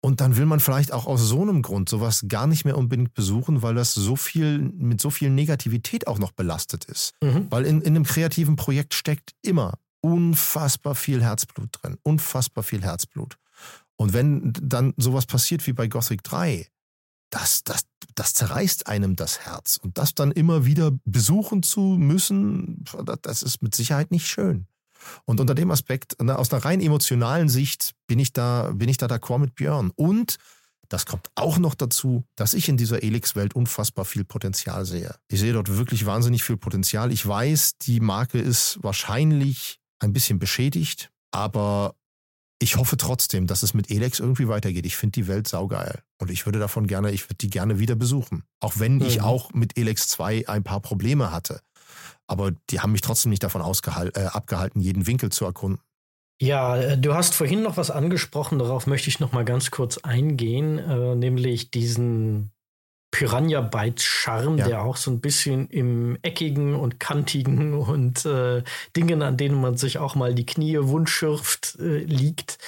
Und 0.00 0.20
dann 0.20 0.36
will 0.36 0.46
man 0.46 0.60
vielleicht 0.60 0.92
auch 0.92 1.06
aus 1.06 1.20
so 1.22 1.42
einem 1.42 1.62
Grund 1.62 1.88
sowas 1.88 2.24
gar 2.28 2.46
nicht 2.46 2.64
mehr 2.64 2.78
unbedingt 2.78 3.14
besuchen, 3.14 3.62
weil 3.62 3.74
das 3.74 3.94
so 3.94 4.14
viel 4.14 4.58
mit 4.58 5.00
so 5.00 5.10
viel 5.10 5.28
Negativität 5.28 6.06
auch 6.06 6.18
noch 6.18 6.30
belastet 6.32 6.84
ist. 6.84 7.14
Mhm. 7.20 7.46
Weil 7.50 7.64
in, 7.64 7.80
in 7.80 7.96
einem 7.96 8.04
kreativen 8.04 8.54
Projekt 8.56 8.94
steckt 8.94 9.32
immer 9.42 9.74
unfassbar 10.00 10.94
viel 10.94 11.22
Herzblut 11.22 11.70
drin. 11.72 11.98
Unfassbar 12.04 12.62
viel 12.62 12.82
Herzblut. 12.82 13.36
Und 13.96 14.12
wenn 14.12 14.52
dann 14.62 14.94
sowas 14.96 15.26
passiert 15.26 15.66
wie 15.66 15.72
bei 15.72 15.88
Gothic 15.88 16.22
3, 16.22 16.68
das, 17.30 17.64
das, 17.64 17.82
das 18.14 18.34
zerreißt 18.34 18.86
einem 18.86 19.16
das 19.16 19.40
Herz. 19.40 19.78
Und 19.82 19.98
das 19.98 20.14
dann 20.14 20.30
immer 20.30 20.64
wieder 20.64 20.92
besuchen 21.04 21.64
zu 21.64 21.80
müssen, 21.80 22.84
das 23.22 23.42
ist 23.42 23.62
mit 23.62 23.74
Sicherheit 23.74 24.12
nicht 24.12 24.28
schön. 24.28 24.66
Und 25.24 25.40
unter 25.40 25.54
dem 25.54 25.70
Aspekt, 25.70 26.20
ne, 26.22 26.38
aus 26.38 26.52
einer 26.52 26.64
rein 26.64 26.80
emotionalen 26.80 27.48
Sicht, 27.48 27.94
bin 28.06 28.18
ich 28.18 28.32
da, 28.32 28.72
bin 28.74 28.88
ich 28.88 28.96
da 28.96 29.06
d'accord 29.06 29.38
mit 29.38 29.54
Björn. 29.54 29.90
Und 29.94 30.36
das 30.88 31.04
kommt 31.04 31.28
auch 31.34 31.58
noch 31.58 31.74
dazu, 31.74 32.24
dass 32.34 32.54
ich 32.54 32.68
in 32.68 32.76
dieser 32.76 33.02
Elix-Welt 33.02 33.54
unfassbar 33.54 34.04
viel 34.04 34.24
Potenzial 34.24 34.86
sehe. 34.86 35.14
Ich 35.28 35.40
sehe 35.40 35.52
dort 35.52 35.76
wirklich 35.76 36.06
wahnsinnig 36.06 36.42
viel 36.42 36.56
Potenzial. 36.56 37.12
Ich 37.12 37.26
weiß, 37.26 37.78
die 37.78 38.00
Marke 38.00 38.38
ist 38.38 38.78
wahrscheinlich 38.82 39.80
ein 40.00 40.12
bisschen 40.12 40.38
beschädigt, 40.38 41.10
aber 41.30 41.94
ich 42.60 42.76
hoffe 42.76 42.96
trotzdem, 42.96 43.46
dass 43.46 43.62
es 43.62 43.74
mit 43.74 43.90
Elex 43.90 44.18
irgendwie 44.18 44.48
weitergeht. 44.48 44.84
Ich 44.84 44.96
finde 44.96 45.12
die 45.12 45.28
Welt 45.28 45.46
saugeil. 45.46 46.02
Und 46.18 46.30
ich 46.30 46.44
würde 46.44 46.58
davon 46.58 46.86
gerne, 46.88 47.12
ich 47.12 47.24
würde 47.24 47.36
die 47.36 47.50
gerne 47.50 47.78
wieder 47.78 47.94
besuchen. 47.94 48.42
Auch 48.60 48.78
wenn 48.78 48.96
mhm. 48.96 49.02
ich 49.02 49.20
auch 49.20 49.52
mit 49.52 49.78
Elex 49.78 50.08
2 50.08 50.48
ein 50.48 50.64
paar 50.64 50.80
Probleme 50.80 51.30
hatte. 51.30 51.60
Aber 52.28 52.52
die 52.70 52.80
haben 52.80 52.92
mich 52.92 53.00
trotzdem 53.00 53.30
nicht 53.30 53.42
davon 53.42 53.62
äh, 53.62 54.20
abgehalten, 54.26 54.80
jeden 54.80 55.06
Winkel 55.06 55.30
zu 55.30 55.44
erkunden. 55.44 55.80
Ja, 56.40 56.76
äh, 56.76 56.98
du 56.98 57.14
hast 57.14 57.34
vorhin 57.34 57.62
noch 57.62 57.76
was 57.76 57.90
angesprochen, 57.90 58.58
darauf 58.58 58.86
möchte 58.86 59.08
ich 59.08 59.18
noch 59.18 59.32
mal 59.32 59.44
ganz 59.44 59.70
kurz 59.70 59.98
eingehen, 59.98 60.78
äh, 60.78 61.16
nämlich 61.16 61.70
diesen 61.70 62.52
Piranha 63.10 63.62
Bytes 63.62 64.04
Charme, 64.04 64.58
ja. 64.58 64.68
der 64.68 64.82
auch 64.82 64.96
so 64.96 65.10
ein 65.10 65.20
bisschen 65.20 65.68
im 65.68 66.18
eckigen 66.22 66.74
und 66.74 67.00
kantigen 67.00 67.74
und 67.74 68.24
äh, 68.26 68.62
Dingen, 68.96 69.22
an 69.22 69.36
denen 69.36 69.60
man 69.60 69.76
sich 69.76 69.98
auch 69.98 70.14
mal 70.14 70.34
die 70.34 70.46
Knie 70.46 70.78
wundschürft, 70.80 71.76
äh, 71.80 71.98
liegt. 72.04 72.58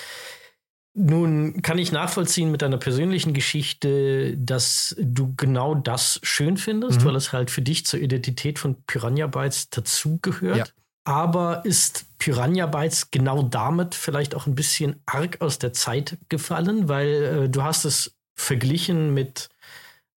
Nun 0.93 1.63
kann 1.63 1.79
ich 1.79 1.93
nachvollziehen 1.93 2.51
mit 2.51 2.63
deiner 2.63 2.79
persönlichen 2.79 3.33
Geschichte, 3.33 4.37
dass 4.37 4.97
du 4.99 5.35
genau 5.37 5.75
das 5.77 6.19
schön 6.23 6.57
findest, 6.57 7.01
mhm. 7.01 7.05
weil 7.07 7.17
es 7.17 7.33
halt 7.33 7.51
für 7.51 7.63
dich 7.63 7.87
zur 7.87 8.01
Identität 8.01 8.59
von 8.59 8.77
Piranha 8.87 9.29
Bytes 9.29 9.71
dazugehört. 9.71 10.57
Ja. 10.57 10.65
Aber 11.05 11.65
ist 11.65 12.07
Piranha 12.19 12.67
Bytes 12.67 13.11
genau 13.11 13.43
damit 13.43 13.95
vielleicht 13.95 14.35
auch 14.35 14.47
ein 14.47 14.55
bisschen 14.55 14.97
arg 15.07 15.41
aus 15.41 15.59
der 15.59 15.73
Zeit 15.73 16.19
gefallen, 16.29 16.89
weil 16.89 17.09
äh, 17.09 17.49
du 17.49 17.63
hast 17.63 17.85
es 17.85 18.17
verglichen 18.37 19.15
mit 19.15 19.49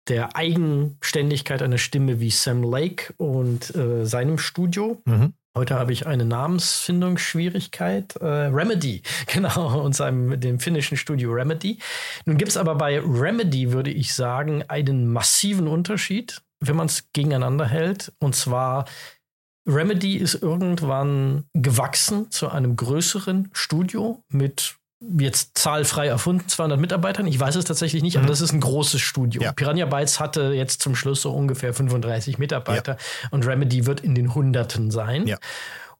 der 0.07 0.35
Eigenständigkeit 0.35 1.61
einer 1.61 1.77
Stimme 1.77 2.19
wie 2.19 2.31
Sam 2.31 2.63
Lake 2.63 3.13
und 3.17 3.73
äh, 3.75 4.05
seinem 4.05 4.37
Studio. 4.37 5.01
Mhm. 5.05 5.33
Heute 5.55 5.75
habe 5.75 5.93
ich 5.93 6.07
eine 6.07 6.25
Namensfindungsschwierigkeit. 6.25 8.15
Äh, 8.15 8.25
Remedy, 8.25 9.03
genau, 9.27 9.83
und 9.83 9.95
seinem 9.95 10.39
dem 10.39 10.59
finnischen 10.59 10.97
Studio 10.97 11.31
Remedy. 11.31 11.77
Nun 12.25 12.37
gibt 12.37 12.49
es 12.49 12.57
aber 12.57 12.75
bei 12.75 12.99
Remedy, 12.99 13.71
würde 13.71 13.91
ich 13.91 14.15
sagen, 14.15 14.63
einen 14.67 15.07
massiven 15.07 15.67
Unterschied, 15.67 16.41
wenn 16.59 16.75
man 16.75 16.87
es 16.87 17.11
gegeneinander 17.13 17.67
hält. 17.67 18.11
Und 18.19 18.35
zwar, 18.35 18.85
Remedy 19.67 20.17
ist 20.17 20.41
irgendwann 20.41 21.45
gewachsen 21.53 22.31
zu 22.31 22.49
einem 22.49 22.75
größeren 22.75 23.49
Studio 23.53 24.23
mit 24.29 24.77
jetzt 25.17 25.57
zahlfrei 25.57 26.07
erfunden, 26.07 26.47
200 26.47 26.79
Mitarbeitern. 26.79 27.27
Ich 27.27 27.39
weiß 27.39 27.55
es 27.55 27.65
tatsächlich 27.65 28.03
nicht, 28.03 28.15
mhm. 28.15 28.21
aber 28.21 28.29
das 28.29 28.41
ist 28.41 28.53
ein 28.53 28.59
großes 28.59 29.01
Studio. 29.01 29.41
Ja. 29.41 29.51
Piranha 29.51 29.85
Bytes 29.85 30.19
hatte 30.19 30.53
jetzt 30.53 30.81
zum 30.81 30.95
Schluss 30.95 31.21
so 31.21 31.31
ungefähr 31.31 31.73
35 31.73 32.37
Mitarbeiter 32.37 32.93
ja. 32.93 33.29
und 33.31 33.45
Remedy 33.45 33.85
wird 33.85 34.01
in 34.01 34.15
den 34.15 34.33
Hunderten 34.33 34.91
sein. 34.91 35.27
Ja. 35.27 35.37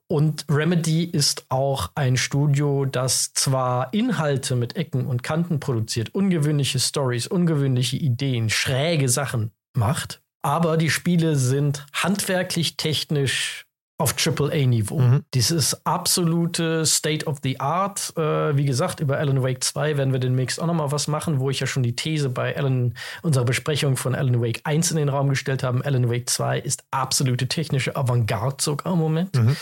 Und 0.06 0.44
Remedy 0.50 1.04
ist 1.04 1.46
auch 1.48 1.90
ein 1.94 2.16
Studio, 2.16 2.84
das 2.84 3.32
zwar 3.32 3.92
Inhalte 3.94 4.54
mit 4.54 4.76
Ecken 4.76 5.06
und 5.06 5.22
Kanten 5.22 5.60
produziert, 5.60 6.14
ungewöhnliche 6.14 6.78
Stories, 6.78 7.26
ungewöhnliche 7.26 7.96
Ideen, 7.96 8.50
schräge 8.50 9.08
Sachen 9.08 9.52
macht, 9.74 10.20
aber 10.42 10.76
die 10.76 10.90
Spiele 10.90 11.36
sind 11.36 11.86
handwerklich, 11.94 12.76
technisch 12.76 13.66
auf 13.96 14.14
AAA-Niveau. 14.16 14.98
Mhm. 14.98 15.24
Dieses 15.34 15.86
absolute 15.86 16.84
State 16.84 17.26
of 17.26 17.38
the 17.42 17.60
Art. 17.60 18.12
Äh, 18.16 18.56
wie 18.56 18.64
gesagt, 18.64 19.00
über 19.00 19.18
Alan 19.18 19.42
Wake 19.42 19.62
2 19.62 19.96
werden 19.96 20.12
wir 20.12 20.18
den 20.18 20.34
Mix 20.34 20.58
auch 20.58 20.66
nochmal 20.66 20.90
was 20.90 21.06
machen, 21.06 21.38
wo 21.38 21.48
ich 21.50 21.60
ja 21.60 21.66
schon 21.66 21.84
die 21.84 21.94
These 21.94 22.28
bei 22.28 22.56
Alan, 22.56 22.94
unserer 23.22 23.44
Besprechung 23.44 23.96
von 23.96 24.14
Alan 24.14 24.42
Wake 24.42 24.60
1 24.64 24.90
in 24.90 24.96
den 24.96 25.08
Raum 25.08 25.28
gestellt 25.28 25.62
habe. 25.62 25.84
Alan 25.84 26.10
Wake 26.10 26.28
2 26.28 26.58
ist 26.58 26.84
absolute 26.90 27.46
technische 27.46 27.94
Avantgarde 27.94 28.56
sogar 28.60 28.94
im 28.94 28.98
Moment. 28.98 29.36
Mhm. 29.36 29.56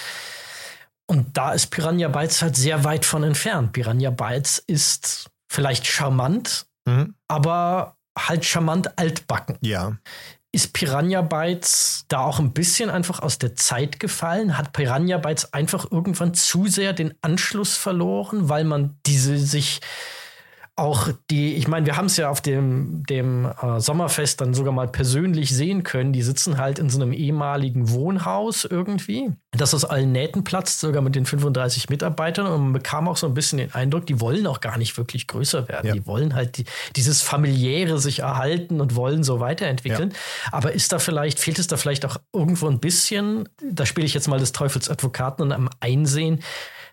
Und 1.06 1.36
da 1.36 1.52
ist 1.52 1.66
Piranha 1.66 2.09
Bytes 2.09 2.40
halt 2.40 2.56
sehr 2.56 2.84
weit 2.84 3.04
von 3.04 3.22
entfernt. 3.22 3.72
Piranha 3.72 4.10
Bytes 4.10 4.59
ist 4.66 5.30
vielleicht 5.50 5.86
charmant, 5.86 6.66
mhm. 6.86 7.14
aber 7.28 7.96
halt 8.18 8.46
charmant 8.46 8.98
altbacken. 8.98 9.59
Ja. 9.60 9.98
Ist 10.55 10.74
Piranha 10.74 11.23
Bytes 11.23 12.05
da 12.09 12.20
auch 12.20 12.39
ein 12.39 12.53
bisschen 12.53 12.91
einfach 12.91 13.20
aus 13.20 13.39
der 13.39 13.57
Zeit 13.57 13.99
gefallen? 13.99 14.59
Hat 14.59 14.74
Piranha 14.74 15.16
Bytes 15.16 15.55
einfach 15.55 15.91
irgendwann 15.91 16.35
zu 16.35 16.66
sehr 16.66 16.93
den 16.93 17.15
Anschluss 17.23 17.79
verloren, 17.79 18.51
weil 18.51 18.65
man 18.65 18.99
diese 19.07 19.39
sich 19.39 19.81
auch 20.74 21.11
die, 21.31 21.55
ich 21.55 21.69
meine, 21.69 21.85
wir 21.85 21.99
haben 21.99 22.07
es 22.07 22.16
ja 22.16 22.31
auf 22.31 22.40
dem, 22.40 23.05
dem 23.07 23.44
äh, 23.44 23.78
Sommerfest 23.78 24.40
dann 24.40 24.55
sogar 24.55 24.73
mal 24.73 24.89
persönlich 24.89 25.55
sehen 25.55 25.82
können. 25.82 26.15
Die 26.15 26.23
sitzen 26.23 26.57
halt 26.57 26.78
in 26.78 26.89
so 26.89 26.99
einem 26.99 27.12
ehemaligen 27.12 27.90
Wohnhaus 27.90 28.65
irgendwie, 28.65 29.32
das 29.51 29.74
aus 29.74 29.85
allen 29.85 30.12
Nähten 30.12 30.44
platzt, 30.44 30.81
sogar 30.81 31.03
mit 31.03 31.15
den 31.15 31.27
35 31.27 31.90
Mitarbeitern. 31.90 32.47
Und 32.47 32.62
man 32.62 32.73
bekam 32.73 33.07
auch 33.07 33.19
so 33.19 33.27
ein 33.27 33.35
bisschen 33.35 33.59
den 33.59 33.74
Eindruck, 33.74 34.07
die 34.07 34.19
wollen 34.19 34.47
auch 34.47 34.61
gar 34.61 34.78
nicht 34.78 34.97
wirklich 34.97 35.27
größer 35.27 35.69
werden. 35.69 35.89
Ja. 35.89 35.93
Die 35.93 36.07
wollen 36.07 36.35
halt 36.35 36.57
die, 36.57 36.65
dieses 36.97 37.20
familiäre 37.20 37.99
sich 37.99 38.20
erhalten 38.20 38.81
und 38.81 38.97
wollen 38.97 39.24
so 39.24 39.40
weiterentwickeln. 39.40 40.11
Ja. 40.11 40.53
Aber 40.53 40.73
ist 40.73 40.90
da 40.90 40.99
vielleicht, 40.99 41.39
fehlt 41.39 41.59
es 41.59 41.66
da 41.66 41.77
vielleicht 41.77 42.07
auch 42.07 42.16
irgendwo 42.32 42.66
ein 42.69 42.81
bisschen, 42.81 43.47
da 43.62 43.85
spiele 43.85 44.07
ich 44.07 44.15
jetzt 44.15 44.27
mal 44.27 44.39
des 44.39 44.53
Teufels 44.53 44.89
Advokaten 44.89 45.43
und 45.43 45.53
am 45.53 45.69
Einsehen, 45.81 46.43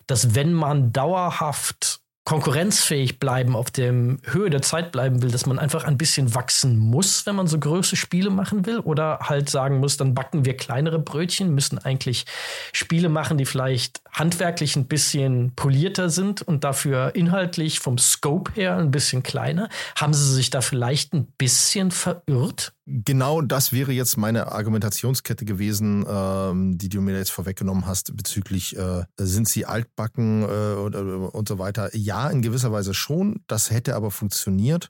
dass 0.05 0.35
wenn 0.35 0.51
man 0.51 0.91
dauerhaft 0.91 2.01
konkurrenzfähig 2.25 3.19
bleiben, 3.19 3.55
auf 3.55 3.71
der 3.71 3.91
Höhe 3.91 4.49
der 4.49 4.61
Zeit 4.61 4.91
bleiben 4.91 5.23
will, 5.23 5.31
dass 5.31 5.45
man 5.45 5.57
einfach 5.57 5.85
ein 5.85 5.97
bisschen 5.97 6.35
wachsen 6.35 6.77
muss, 6.77 7.25
wenn 7.25 7.35
man 7.35 7.47
so 7.47 7.57
große 7.57 7.95
Spiele 7.95 8.29
machen 8.29 8.65
will? 8.65 8.79
Oder 8.79 9.19
halt 9.21 9.49
sagen 9.49 9.79
muss, 9.79 9.97
dann 9.97 10.13
backen 10.13 10.45
wir 10.45 10.55
kleinere 10.55 10.99
Brötchen, 10.99 11.55
müssen 11.55 11.79
eigentlich 11.79 12.25
Spiele 12.71 13.09
machen, 13.09 13.37
die 13.37 13.45
vielleicht 13.45 14.01
handwerklich 14.11 14.75
ein 14.75 14.85
bisschen 14.85 15.53
polierter 15.55 16.09
sind 16.09 16.41
und 16.41 16.63
dafür 16.63 17.15
inhaltlich 17.15 17.79
vom 17.79 17.97
Scope 17.97 18.51
her 18.53 18.77
ein 18.77 18.91
bisschen 18.91 19.23
kleiner? 19.23 19.69
Haben 19.95 20.13
sie 20.13 20.33
sich 20.33 20.49
da 20.51 20.61
vielleicht 20.61 21.13
ein 21.13 21.27
bisschen 21.37 21.89
verirrt? 21.89 22.73
Genau 22.91 23.41
das 23.41 23.71
wäre 23.71 23.91
jetzt 23.91 24.17
meine 24.17 24.51
Argumentationskette 24.51 25.45
gewesen, 25.45 26.05
ähm, 26.09 26.77
die 26.79 26.89
du 26.89 27.01
mir 27.01 27.17
jetzt 27.17 27.29
vorweggenommen 27.29 27.85
hast 27.85 28.15
bezüglich, 28.17 28.75
äh, 28.75 29.03
sind 29.17 29.47
sie 29.47 29.67
altbacken 29.67 30.41
äh, 30.41 30.73
und, 30.73 30.95
und 30.95 31.47
so 31.47 31.59
weiter. 31.59 31.95
Ja, 31.95 32.08
in 32.29 32.41
gewisser 32.41 32.71
Weise 32.71 32.93
schon. 32.93 33.43
Das 33.47 33.71
hätte 33.71 33.95
aber 33.95 34.11
funktioniert, 34.11 34.89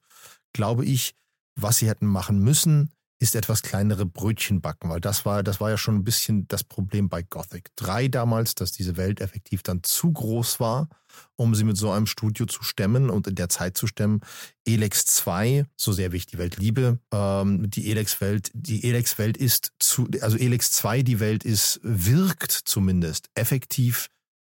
glaube 0.54 0.86
ich. 0.86 1.16
Was 1.56 1.78
sie 1.78 1.90
hätten 1.90 2.06
machen 2.06 2.40
müssen, 2.40 2.94
ist 3.20 3.36
etwas 3.36 3.62
kleinere 3.62 4.06
Brötchen 4.06 4.62
backen, 4.62 4.90
weil 4.90 5.02
das 5.02 5.26
war, 5.26 5.44
das 5.44 5.60
war 5.60 5.70
ja 5.70 5.78
schon 5.78 5.96
ein 5.96 6.04
bisschen 6.06 6.48
das 6.48 6.64
Problem 6.64 7.10
bei 7.10 7.22
Gothic 7.22 7.70
3 7.76 8.08
damals, 8.08 8.56
dass 8.56 8.72
diese 8.72 8.96
Welt 8.96 9.20
effektiv 9.20 9.62
dann 9.62 9.84
zu 9.84 10.14
groß 10.14 10.62
war, 10.62 10.88
um 11.36 11.54
sie 11.54 11.66
mit 11.66 11.76
so 11.76 11.92
einem 11.92 12.08
Studio 12.08 12.46
zu 12.46 12.64
stemmen 12.64 13.10
und 13.10 13.28
in 13.28 13.36
der 13.36 13.50
Zeit 13.50 13.78
zu 13.78 13.88
stemmen. 13.88 14.22
Elex 14.66 15.06
2, 15.06 15.66
so 15.76 15.92
sehr 15.92 16.14
wie 16.14 16.18
ich 16.18 16.28
die 16.28 16.38
Welt 16.38 16.56
liebe, 16.58 17.00
ähm, 17.12 17.70
die 17.70 17.92
Elex-Welt, 17.92 18.52
die 18.54 18.86
Elex-Welt 18.86 19.36
ist 19.36 19.74
zu, 19.80 20.08
also 20.22 20.38
Elex 20.38 20.72
2, 20.72 21.02
die 21.02 21.20
Welt 21.20 21.44
ist, 21.44 21.82
wirkt 21.84 22.52
zumindest 22.52 23.30
effektiv 23.36 24.08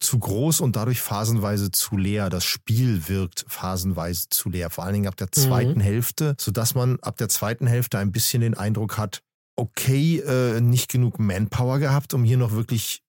zu 0.02 0.20
groß 0.20 0.62
und 0.62 0.76
dadurch 0.76 1.02
phasenweise 1.02 1.72
zu 1.72 1.96
leer. 1.96 2.30
Das 2.30 2.44
Spiel 2.44 3.08
wirkt 3.08 3.46
phasenweise 3.48 4.28
zu 4.30 4.50
leer, 4.50 4.70
vor 4.70 4.84
allen 4.84 4.94
Dingen 4.94 5.08
ab 5.08 5.16
der 5.18 5.28
mhm. 5.28 5.42
zweiten 5.42 5.80
mhm. 5.80 5.82
Hälfte, 5.82 6.36
sodass 6.40 6.76
man 6.76 7.00
ab 7.02 7.18
der 7.18 7.30
zweiten 7.30 7.68
Hälfte 7.68 7.98
ein 8.00 8.12
bisschen 8.12 8.42
den 8.42 8.56
Eindruck 8.56 8.98
hat, 8.98 9.22
okay, 9.56 10.20
äh, 10.20 10.60
nicht 10.60 10.92
genug 10.92 11.20
Manpower 11.20 11.80
gehabt, 11.80 12.14
um 12.14 12.24
hier 12.24 12.38
noch 12.38 12.52
wirklich 12.52 13.04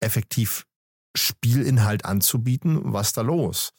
effektiv 0.00 0.64
Spielinhalt 1.16 2.04
anzubieten. 2.04 2.80
Was 2.92 3.12
da 3.12 3.22
los? 3.22 3.72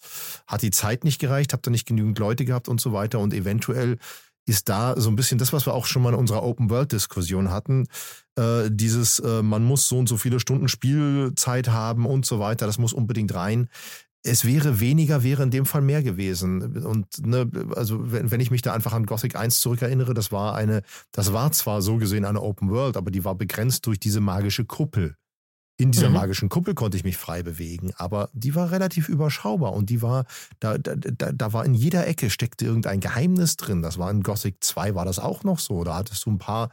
Hat 0.47 0.61
die 0.61 0.71
Zeit 0.71 1.03
nicht 1.03 1.19
gereicht? 1.19 1.53
Habt 1.53 1.67
ihr 1.67 1.71
nicht 1.71 1.87
genügend 1.87 2.19
Leute 2.19 2.45
gehabt 2.45 2.67
und 2.67 2.81
so 2.81 2.93
weiter? 2.93 3.19
Und 3.19 3.33
eventuell 3.33 3.97
ist 4.49 4.67
da 4.67 4.99
so 4.99 5.09
ein 5.09 5.15
bisschen 5.15 5.37
das, 5.37 5.53
was 5.53 5.65
wir 5.67 5.73
auch 5.73 5.85
schon 5.85 6.01
mal 6.01 6.13
in 6.13 6.19
unserer 6.19 6.43
Open-World-Diskussion 6.43 7.51
hatten. 7.51 7.87
Äh, 8.35 8.69
dieses, 8.71 9.19
äh, 9.19 9.43
man 9.43 9.63
muss 9.63 9.87
so 9.87 9.99
und 9.99 10.09
so 10.09 10.17
viele 10.17 10.39
Stunden 10.39 10.67
Spielzeit 10.67 11.69
haben 11.69 12.05
und 12.05 12.25
so 12.25 12.39
weiter, 12.39 12.65
das 12.65 12.79
muss 12.79 12.91
unbedingt 12.91 13.33
rein. 13.33 13.69
Es 14.23 14.43
wäre 14.43 14.79
weniger, 14.79 15.23
wäre 15.23 15.43
in 15.43 15.51
dem 15.51 15.65
Fall 15.65 15.81
mehr 15.81 16.03
gewesen. 16.03 16.83
Und 16.83 17.05
ne, 17.25 17.49
also 17.75 18.11
wenn, 18.11 18.31
wenn 18.31 18.41
ich 18.41 18.51
mich 18.51 18.61
da 18.61 18.73
einfach 18.73 18.91
an 18.91 19.05
Gothic 19.05 19.35
1 19.35 19.59
zurückerinnere, 19.59 20.13
das 20.13 20.31
war 20.31 20.55
eine, 20.55 20.81
das 21.11 21.31
war 21.31 21.51
zwar 21.51 21.81
so 21.81 21.97
gesehen 21.97 22.25
eine 22.25 22.41
Open 22.41 22.69
World, 22.69 22.97
aber 22.97 23.11
die 23.11 23.23
war 23.23 23.35
begrenzt 23.35 23.85
durch 23.85 23.99
diese 23.99 24.19
magische 24.19 24.65
Kuppel 24.65 25.15
in 25.79 25.91
dieser 25.91 26.09
mhm. 26.09 26.15
magischen 26.15 26.49
Kuppel 26.49 26.75
konnte 26.75 26.97
ich 26.97 27.05
mich 27.05 27.15
frei 27.15 27.41
bewegen, 27.41 27.93
aber 27.95 28.29
die 28.33 28.53
war 28.53 28.69
relativ 28.71 29.07
überschaubar 29.07 29.71
und 29.71 29.89
die 29.89 30.01
war, 30.01 30.25
da, 30.59 30.77
da, 30.77 30.93
da, 31.31 31.53
war 31.53 31.63
in 31.63 31.73
jeder 31.73 32.05
Ecke 32.05 32.29
steckte 32.29 32.65
irgendein 32.65 32.99
Geheimnis 32.99 33.55
drin. 33.55 33.81
Das 33.81 33.97
war 33.97 34.11
in 34.11 34.21
Gothic 34.21 34.57
2 34.61 34.93
war 34.93 35.05
das 35.05 35.19
auch 35.19 35.45
noch 35.45 35.57
so. 35.57 35.85
Da 35.85 35.95
hattest 35.95 36.25
du 36.25 36.31
ein 36.31 36.37
paar 36.37 36.71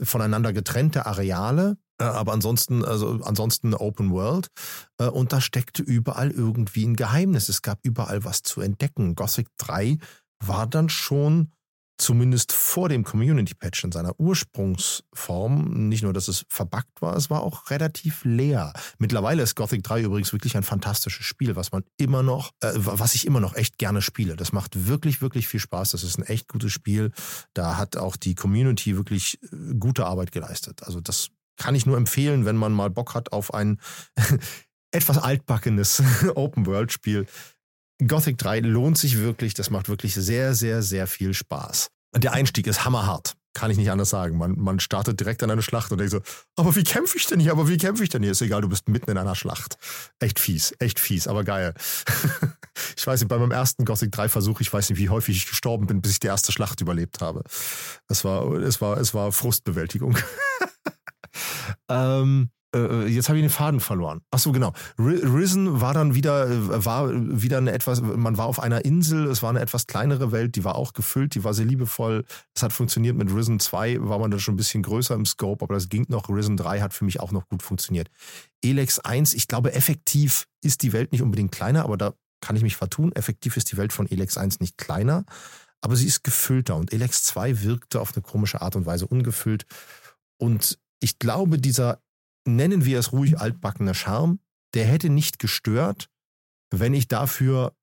voneinander 0.00 0.54
getrennte 0.54 1.04
Areale, 1.04 1.76
äh, 2.00 2.04
aber 2.04 2.32
ansonsten, 2.32 2.82
also 2.82 3.20
ansonsten 3.22 3.74
Open 3.74 4.10
World. 4.10 4.48
Äh, 4.96 5.08
und 5.08 5.34
da 5.34 5.42
steckte 5.42 5.82
überall 5.82 6.30
irgendwie 6.30 6.86
ein 6.86 6.96
Geheimnis. 6.96 7.50
Es 7.50 7.60
gab 7.60 7.80
überall 7.82 8.24
was 8.24 8.42
zu 8.42 8.62
entdecken. 8.62 9.16
Gothic 9.16 9.48
3 9.58 9.98
war 10.40 10.66
dann 10.66 10.88
schon 10.88 11.52
zumindest 11.98 12.52
vor 12.52 12.88
dem 12.88 13.04
Community 13.04 13.54
Patch 13.54 13.84
in 13.84 13.92
seiner 13.92 14.18
Ursprungsform, 14.18 15.88
nicht 15.88 16.02
nur, 16.02 16.12
dass 16.12 16.28
es 16.28 16.44
verbuggt 16.48 17.00
war, 17.00 17.16
es 17.16 17.30
war 17.30 17.42
auch 17.42 17.70
relativ 17.70 18.24
leer. 18.24 18.72
Mittlerweile 18.98 19.42
ist 19.42 19.54
Gothic 19.54 19.82
3 19.82 20.02
übrigens 20.02 20.32
wirklich 20.32 20.56
ein 20.56 20.62
fantastisches 20.62 21.24
Spiel, 21.24 21.56
was 21.56 21.72
man 21.72 21.84
immer 21.96 22.22
noch, 22.22 22.52
äh, 22.60 22.72
was 22.74 23.14
ich 23.14 23.26
immer 23.26 23.40
noch 23.40 23.54
echt 23.54 23.78
gerne 23.78 24.02
spiele. 24.02 24.36
Das 24.36 24.52
macht 24.52 24.86
wirklich, 24.86 25.22
wirklich 25.22 25.48
viel 25.48 25.60
Spaß. 25.60 25.92
Das 25.92 26.04
ist 26.04 26.18
ein 26.18 26.24
echt 26.24 26.48
gutes 26.48 26.72
Spiel. 26.72 27.12
Da 27.54 27.76
hat 27.76 27.96
auch 27.96 28.16
die 28.16 28.34
Community 28.34 28.96
wirklich 28.96 29.38
äh, 29.42 29.74
gute 29.78 30.06
Arbeit 30.06 30.32
geleistet. 30.32 30.82
Also 30.82 31.00
das 31.00 31.28
kann 31.56 31.74
ich 31.74 31.86
nur 31.86 31.96
empfehlen, 31.96 32.44
wenn 32.44 32.56
man 32.56 32.72
mal 32.72 32.90
Bock 32.90 33.14
hat 33.14 33.32
auf 33.32 33.54
ein 33.54 33.80
etwas 34.90 35.18
altbackenes 35.18 36.02
Open-World-Spiel 36.34 37.26
Gothic 38.06 38.38
3 38.38 38.60
lohnt 38.60 38.98
sich 38.98 39.18
wirklich. 39.18 39.54
Das 39.54 39.70
macht 39.70 39.88
wirklich 39.88 40.14
sehr, 40.14 40.54
sehr, 40.54 40.82
sehr 40.82 41.06
viel 41.06 41.34
Spaß. 41.34 41.90
Der 42.14 42.32
Einstieg 42.32 42.66
ist 42.66 42.84
hammerhart. 42.84 43.36
Kann 43.54 43.70
ich 43.70 43.78
nicht 43.78 43.90
anders 43.90 44.10
sagen. 44.10 44.36
Man, 44.36 44.58
man 44.58 44.80
startet 44.80 45.18
direkt 45.18 45.42
an 45.42 45.50
eine 45.50 45.62
Schlacht 45.62 45.90
und 45.90 45.96
denkt 45.96 46.12
so, 46.12 46.20
aber 46.56 46.76
wie 46.76 46.84
kämpfe 46.84 47.16
ich 47.16 47.24
denn 47.24 47.40
hier? 47.40 47.52
Aber 47.52 47.68
wie 47.68 47.78
kämpfe 47.78 48.04
ich 48.04 48.10
denn 48.10 48.22
hier? 48.22 48.32
Ist 48.32 48.42
egal, 48.42 48.60
du 48.60 48.68
bist 48.68 48.86
mitten 48.86 49.10
in 49.10 49.16
einer 49.16 49.34
Schlacht. 49.34 49.78
Echt 50.18 50.38
fies, 50.38 50.74
echt 50.78 51.00
fies, 51.00 51.26
aber 51.26 51.42
geil. 51.42 51.72
ich 52.96 53.06
weiß 53.06 53.20
nicht, 53.20 53.30
bei 53.30 53.38
meinem 53.38 53.52
ersten 53.52 53.86
Gothic 53.86 54.12
3 54.12 54.28
Versuch, 54.28 54.60
ich 54.60 54.70
weiß 54.70 54.90
nicht, 54.90 54.98
wie 54.98 55.08
häufig 55.08 55.38
ich 55.38 55.48
gestorben 55.48 55.86
bin, 55.86 56.02
bis 56.02 56.12
ich 56.12 56.20
die 56.20 56.26
erste 56.26 56.52
Schlacht 56.52 56.82
überlebt 56.82 57.22
habe. 57.22 57.44
Es 58.08 58.24
war, 58.24 58.52
es 58.56 58.82
war, 58.82 58.98
es 58.98 59.14
war 59.14 59.32
Frustbewältigung. 59.32 60.18
ähm, 61.88 62.50
äh, 62.74 63.06
jetzt 63.06 63.28
habe 63.28 63.38
ich 63.38 63.44
den 63.44 63.50
Faden 63.50 63.80
verloren. 63.80 64.20
Ach 64.30 64.38
so, 64.38 64.52
genau. 64.52 64.72
Risen 64.98 65.80
war 65.80 65.94
dann 65.94 66.14
wieder, 66.14 66.48
äh, 66.48 66.84
war 66.84 67.10
wieder 67.12 67.58
eine 67.58 67.72
etwas, 67.72 68.00
man 68.00 68.36
war 68.36 68.46
auf 68.46 68.60
einer 68.60 68.84
Insel, 68.84 69.26
es 69.28 69.42
war 69.42 69.50
eine 69.50 69.60
etwas 69.60 69.86
kleinere 69.86 70.32
Welt, 70.32 70.56
die 70.56 70.64
war 70.64 70.76
auch 70.76 70.92
gefüllt, 70.92 71.34
die 71.34 71.44
war 71.44 71.54
sehr 71.54 71.66
liebevoll. 71.66 72.24
Es 72.54 72.62
hat 72.62 72.72
funktioniert 72.72 73.16
mit 73.16 73.32
Risen 73.32 73.60
2, 73.60 73.98
war 74.00 74.18
man 74.18 74.30
dann 74.30 74.40
schon 74.40 74.54
ein 74.54 74.58
bisschen 74.58 74.82
größer 74.82 75.14
im 75.14 75.26
Scope, 75.26 75.64
aber 75.64 75.74
das 75.74 75.88
ging 75.88 76.06
noch. 76.08 76.28
Risen 76.28 76.56
3 76.56 76.80
hat 76.80 76.94
für 76.94 77.04
mich 77.04 77.20
auch 77.20 77.32
noch 77.32 77.48
gut 77.48 77.62
funktioniert. 77.62 78.08
Elex 78.62 78.98
1, 78.98 79.34
ich 79.34 79.48
glaube, 79.48 79.72
effektiv 79.72 80.46
ist 80.62 80.82
die 80.82 80.92
Welt 80.92 81.12
nicht 81.12 81.22
unbedingt 81.22 81.52
kleiner, 81.52 81.84
aber 81.84 81.96
da 81.96 82.14
kann 82.40 82.56
ich 82.56 82.62
mich 82.62 82.76
vertun. 82.76 83.12
Effektiv 83.12 83.56
ist 83.56 83.70
die 83.72 83.76
Welt 83.76 83.92
von 83.92 84.10
Elex 84.10 84.36
1 84.36 84.60
nicht 84.60 84.76
kleiner, 84.76 85.24
aber 85.80 85.96
sie 85.96 86.06
ist 86.06 86.24
gefüllter 86.24 86.76
und 86.76 86.92
Elex 86.92 87.22
2 87.24 87.62
wirkte 87.62 88.00
auf 88.00 88.14
eine 88.14 88.22
komische 88.22 88.60
Art 88.60 88.76
und 88.76 88.86
Weise 88.86 89.06
ungefüllt. 89.06 89.66
Und 90.38 90.78
ich 91.00 91.18
glaube, 91.18 91.58
dieser 91.58 92.00
nennen 92.46 92.84
wir 92.84 92.98
es 92.98 93.12
ruhig 93.12 93.38
altbackener 93.38 93.94
Charme, 93.94 94.40
der 94.74 94.86
hätte 94.86 95.08
nicht 95.08 95.38
gestört, 95.38 96.08
wenn 96.70 96.94
ich 96.94 97.08
dafür 97.08 97.74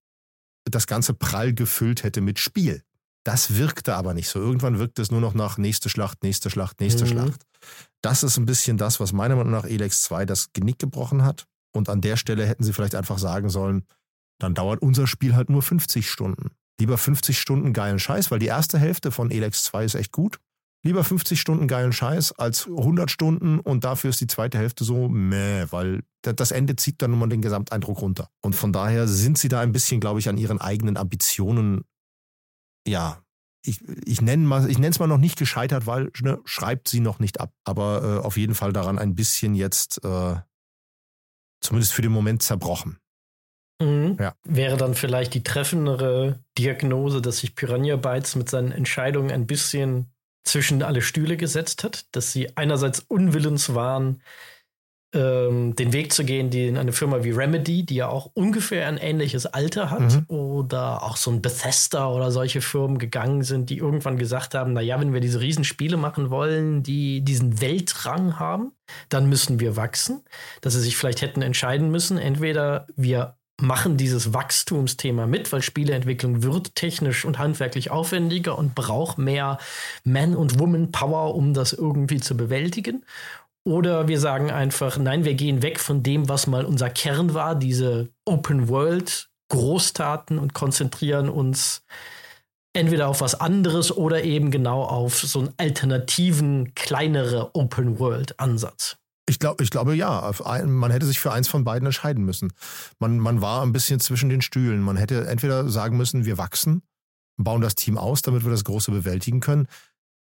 das 0.66 0.88
Ganze 0.88 1.14
prall 1.14 1.54
gefüllt 1.54 2.04
hätte 2.04 2.22
mit 2.22 2.40
Spiel. 2.40 2.84
Das 3.26 3.56
wirkte 3.56 3.96
aber 3.96 4.14
nicht 4.14 4.28
so. 4.28 4.40
Irgendwann 4.40 4.80
wirkte 4.80 5.02
es 5.02 5.12
nur 5.12 5.22
noch 5.22 5.34
nach 5.34 5.58
nächste 5.58 5.90
Schlacht, 5.90 6.24
nächste 6.24 6.50
Schlacht, 6.50 6.82
nächste 6.82 7.06
mhm. 7.06 7.10
Schlacht. 7.10 7.44
Das 8.02 8.24
ist 8.24 8.38
ein 8.38 8.46
bisschen 8.46 8.78
das, 8.78 9.00
was 9.00 9.14
meiner 9.14 9.36
Meinung 9.36 9.52
nach 9.52 9.66
Elex 9.66 10.02
2 10.04 10.26
das 10.26 10.52
Genick 10.52 10.80
gebrochen 10.80 11.24
hat. 11.24 11.46
Und 11.74 11.90
an 11.90 12.02
der 12.02 12.18
Stelle 12.18 12.46
hätten 12.46 12.64
sie 12.64 12.74
vielleicht 12.74 12.96
einfach 12.96 13.18
sagen 13.18 13.50
sollen, 13.50 13.86
dann 14.40 14.54
dauert 14.54 14.82
unser 14.82 15.08
Spiel 15.08 15.36
halt 15.36 15.50
nur 15.50 15.62
50 15.62 16.10
Stunden. 16.10 16.52
Lieber 16.80 16.98
50 16.98 17.40
Stunden 17.40 17.72
geilen 17.72 18.00
Scheiß, 18.00 18.30
weil 18.30 18.40
die 18.40 18.48
erste 18.48 18.78
Hälfte 18.78 19.12
von 19.12 19.32
Elex 19.32 19.64
2 19.64 19.86
ist 19.86 19.96
echt 19.96 20.12
gut. 20.12 20.40
Lieber 20.86 21.06
50 21.06 21.40
Stunden 21.40 21.70
geilen 21.70 21.94
Scheiß 21.94 22.34
als 22.34 22.68
100 22.68 23.10
Stunden 23.10 23.60
und 23.60 23.86
dafür 23.86 24.10
ist 24.10 24.20
die 24.20 24.28
zweite 24.28 24.58
Hälfte 24.58 24.84
so 24.84 25.08
meh, 25.08 25.66
weil 25.70 26.04
das 26.22 26.52
Ende 26.52 26.76
zieht 26.76 27.02
dann 27.02 27.12
nun 27.12 27.22
mal 27.22 27.30
den 27.30 27.42
Gesamteindruck 27.42 28.02
runter. 28.02 28.30
Und 28.42 28.54
von 28.54 28.74
daher 28.74 29.08
sind 29.08 29.38
sie 29.38 29.48
da 29.48 29.62
ein 29.62 29.72
bisschen, 29.72 30.02
glaube 30.02 30.20
ich, 30.20 30.28
an 30.28 30.38
ihren 30.38 30.60
eigenen 30.60 30.98
Ambitionen, 30.98 31.86
ja, 32.86 33.24
ich, 33.66 33.80
ich 34.06 34.22
nenne 34.22 34.44
es 34.90 35.00
mal 35.00 35.08
noch 35.08 35.18
nicht 35.18 35.38
gescheitert, 35.38 35.88
weil 35.88 36.12
ne, 36.22 36.40
schreibt 36.44 36.90
sie 36.90 37.00
noch 37.00 37.20
nicht 37.20 37.40
ab. 37.40 37.54
Aber 37.64 38.04
äh, 38.04 38.26
auf 38.26 38.36
jeden 38.36 38.56
Fall 38.56 38.74
daran 38.74 39.00
ein 39.00 39.16
bisschen 39.16 39.56
jetzt, 39.56 40.04
äh, 40.04 40.36
zumindest 41.62 41.94
für 41.94 42.02
den 42.02 42.12
Moment, 42.12 42.44
zerbrochen. 42.44 43.00
Mhm. 43.82 44.18
Ja. 44.20 44.36
Wäre 44.44 44.76
dann 44.76 44.96
vielleicht 44.96 45.34
die 45.34 45.44
treffendere 45.44 46.44
Diagnose, 46.58 47.22
dass 47.22 47.38
sich 47.38 47.56
Piranha 47.56 47.96
Bytes 47.96 48.36
mit 48.36 48.50
seinen 48.50 48.74
Entscheidungen 48.74 49.32
ein 49.32 49.48
bisschen 49.48 50.13
zwischen 50.44 50.84
alle 50.84 51.02
Stühle 51.02 51.38
gesetzt 51.38 51.84
hat, 51.84 52.06
dass 52.12 52.32
sie 52.32 52.58
einerseits 52.58 53.00
unwillens 53.00 53.74
waren, 53.74 54.22
ähm, 55.14 55.76
den 55.76 55.94
Weg 55.94 56.12
zu 56.12 56.26
gehen, 56.26 56.50
die 56.50 56.68
in 56.68 56.78
eine 56.78 56.92
Firma 56.92 57.24
wie 57.24 57.32
Remedy, 57.32 57.86
die 57.86 57.96
ja 57.96 58.08
auch 58.08 58.32
ungefähr 58.34 58.88
ein 58.88 58.98
ähnliches 58.98 59.46
Alter 59.46 59.92
hat, 59.92 60.02
mhm. 60.02 60.26
oder 60.28 61.04
auch 61.04 61.18
so 61.18 61.32
ein 61.32 61.42
Bethesda 61.42 62.08
oder 62.10 62.32
solche 62.32 62.62
Firmen 62.62 62.98
gegangen 62.98 63.44
sind, 63.44 63.70
die 63.70 63.78
irgendwann 63.78 64.18
gesagt 64.18 64.56
haben, 64.56 64.74
naja, 64.74 65.00
wenn 65.00 65.14
wir 65.14 65.22
diese 65.22 65.40
Riesenspiele 65.40 65.98
machen 65.98 66.30
wollen, 66.30 66.82
die 66.82 67.22
diesen 67.22 67.62
Weltrang 67.62 68.40
haben, 68.40 68.72
dann 69.10 69.30
müssen 69.30 69.60
wir 69.60 69.76
wachsen, 69.76 70.24
dass 70.62 70.74
sie 70.74 70.82
sich 70.82 70.98
vielleicht 70.98 71.22
hätten 71.22 71.44
entscheiden 71.44 71.92
müssen, 71.92 72.18
entweder 72.18 72.88
wir 72.96 73.38
machen 73.62 73.98
dieses 73.98 74.34
Wachstumsthema 74.34 75.28
mit, 75.28 75.52
weil 75.52 75.62
Spieleentwicklung 75.62 76.44
wird 76.44 76.76
technisch 76.76 77.24
und 77.24 77.40
handwerklich 77.40 77.92
aufwendiger 77.92 78.58
und 78.58 78.76
braucht 78.76 79.18
mehr 79.18 79.58
Man- 80.04 80.36
und 80.36 80.60
Woman-Power, 80.60 81.36
um 81.36 81.54
das 81.54 81.74
irgendwie 81.74 82.20
zu 82.20 82.36
bewältigen. 82.36 83.06
Oder 83.66 84.08
wir 84.08 84.20
sagen 84.20 84.52
einfach, 84.52 84.98
nein, 84.98 85.24
wir 85.24 85.36
gehen 85.36 85.62
weg 85.62 85.80
von 85.80 86.04
dem, 86.04 86.28
was 86.28 86.48
mal 86.48 86.66
unser 86.66 86.90
Kern 86.90 87.34
war, 87.34 87.56
diese 87.56 88.10
Open 88.26 88.68
World 88.68 89.30
Großtaten 89.50 90.40
und 90.40 90.54
konzentrieren 90.54 91.30
uns 91.30 91.86
entweder 92.74 93.08
auf 93.08 93.22
was 93.22 93.40
anderes 93.40 93.96
oder 93.96 94.24
eben 94.24 94.50
genau 94.50 94.84
auf 94.84 95.20
so 95.20 95.40
einen 95.40 95.54
alternativen, 95.58 96.74
kleinere 96.74 97.54
Open 97.54 98.00
World 98.00 98.40
Ansatz. 98.40 98.98
Ich, 99.28 99.40
glaub, 99.40 99.62
ich 99.62 99.70
glaube 99.70 99.96
ja. 99.96 100.32
Man 100.66 100.92
hätte 100.92 101.06
sich 101.06 101.20
für 101.20 101.32
eins 101.32 101.48
von 101.48 101.64
beiden 101.64 101.86
entscheiden 101.86 102.26
müssen. 102.26 102.54
Man, 103.00 103.20
man 103.20 103.42
war 103.42 103.64
ein 103.64 103.74
bisschen 103.74 104.00
zwischen 104.00 104.30
den 104.30 104.42
Stühlen. 104.42 104.82
Man 104.82 104.98
hätte 104.98 105.28
entweder 105.28 105.70
sagen 105.70 105.98
müssen, 105.98 106.26
wir 106.26 106.38
wachsen, 106.38 106.84
bauen 107.38 107.62
das 107.62 107.76
Team 107.76 107.98
aus, 107.98 108.22
damit 108.22 108.44
wir 108.44 108.52
das 108.52 108.64
Große 108.64 108.92
bewältigen 108.92 109.40
können 109.40 109.68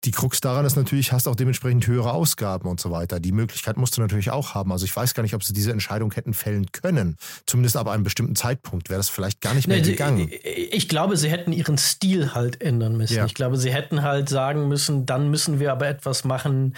die 0.04 0.10
Krux 0.10 0.40
daran 0.40 0.64
ist 0.64 0.76
natürlich, 0.76 1.12
hast 1.12 1.28
auch 1.28 1.36
dementsprechend 1.36 1.86
höhere 1.86 2.12
Ausgaben 2.12 2.68
und 2.68 2.80
so 2.80 2.90
weiter. 2.90 3.20
Die 3.20 3.30
Möglichkeit 3.30 3.76
musst 3.76 3.96
du 3.96 4.00
natürlich 4.00 4.30
auch 4.30 4.54
haben. 4.54 4.72
Also 4.72 4.84
ich 4.84 4.94
weiß 4.94 5.14
gar 5.14 5.22
nicht, 5.22 5.34
ob 5.34 5.44
sie 5.44 5.52
diese 5.52 5.70
Entscheidung 5.70 6.12
hätten 6.12 6.34
fällen 6.34 6.72
können. 6.72 7.16
Zumindest 7.46 7.76
ab 7.76 7.86
einem 7.86 8.02
bestimmten 8.02 8.34
Zeitpunkt 8.34 8.90
wäre 8.90 8.98
das 8.98 9.08
vielleicht 9.08 9.40
gar 9.40 9.54
nicht 9.54 9.68
mehr 9.68 9.76
nee, 9.76 9.82
gegangen. 9.84 10.28
Ich 10.72 10.88
glaube, 10.88 11.16
sie 11.16 11.30
hätten 11.30 11.52
ihren 11.52 11.78
Stil 11.78 12.34
halt 12.34 12.60
ändern 12.60 12.96
müssen. 12.96 13.14
Ja. 13.14 13.26
Ich 13.26 13.34
glaube, 13.34 13.56
sie 13.56 13.72
hätten 13.72 14.02
halt 14.02 14.28
sagen 14.28 14.66
müssen, 14.66 15.06
dann 15.06 15.30
müssen 15.30 15.60
wir 15.60 15.70
aber 15.70 15.86
etwas 15.86 16.24
machen, 16.24 16.74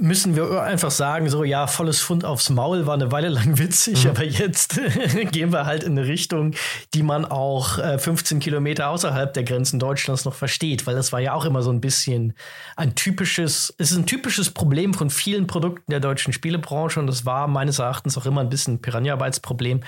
müssen 0.00 0.34
wir 0.34 0.62
einfach 0.62 0.90
sagen, 0.90 1.28
so 1.28 1.44
ja, 1.44 1.66
volles 1.66 2.00
Fund 2.00 2.24
aufs 2.24 2.50
Maul 2.50 2.86
war 2.86 2.94
eine 2.94 3.12
Weile 3.12 3.28
lang 3.28 3.58
witzig, 3.58 4.04
mhm. 4.04 4.10
aber 4.10 4.24
jetzt 4.24 4.80
gehen 5.32 5.52
wir 5.52 5.66
halt 5.66 5.84
in 5.84 5.98
eine 5.98 6.06
Richtung, 6.06 6.54
die 6.94 7.02
man 7.02 7.24
auch 7.24 7.78
äh, 7.78 7.98
15 7.98 8.40
Kilometer 8.40 8.88
außerhalb 8.88 9.32
der 9.32 9.44
Grenzen 9.44 9.78
Deutschlands 9.78 10.24
noch 10.24 10.34
versteht, 10.34 10.86
weil 10.86 10.94
das 10.94 11.12
war 11.12 11.20
ja 11.20 11.34
auch 11.34 11.44
immer 11.44 11.62
so 11.62 11.70
ein 11.70 11.80
bisschen 11.80 12.34
ein 12.76 12.94
typisches, 12.94 13.74
es 13.78 13.92
ist 13.92 13.98
ein 13.98 14.06
typisches 14.06 14.50
Problem 14.50 14.94
von 14.94 15.10
vielen 15.10 15.46
Produkten 15.46 15.90
der 15.90 16.00
deutschen 16.00 16.32
Spielebranche 16.32 16.98
und 16.98 17.06
das 17.06 17.26
war 17.26 17.46
meines 17.46 17.78
Erachtens 17.78 18.16
auch 18.16 18.26
immer 18.26 18.40
ein 18.40 18.48
bisschen 18.48 18.74
ein 18.74 18.82
Piranha-Arbeitsproblem, 18.82 19.82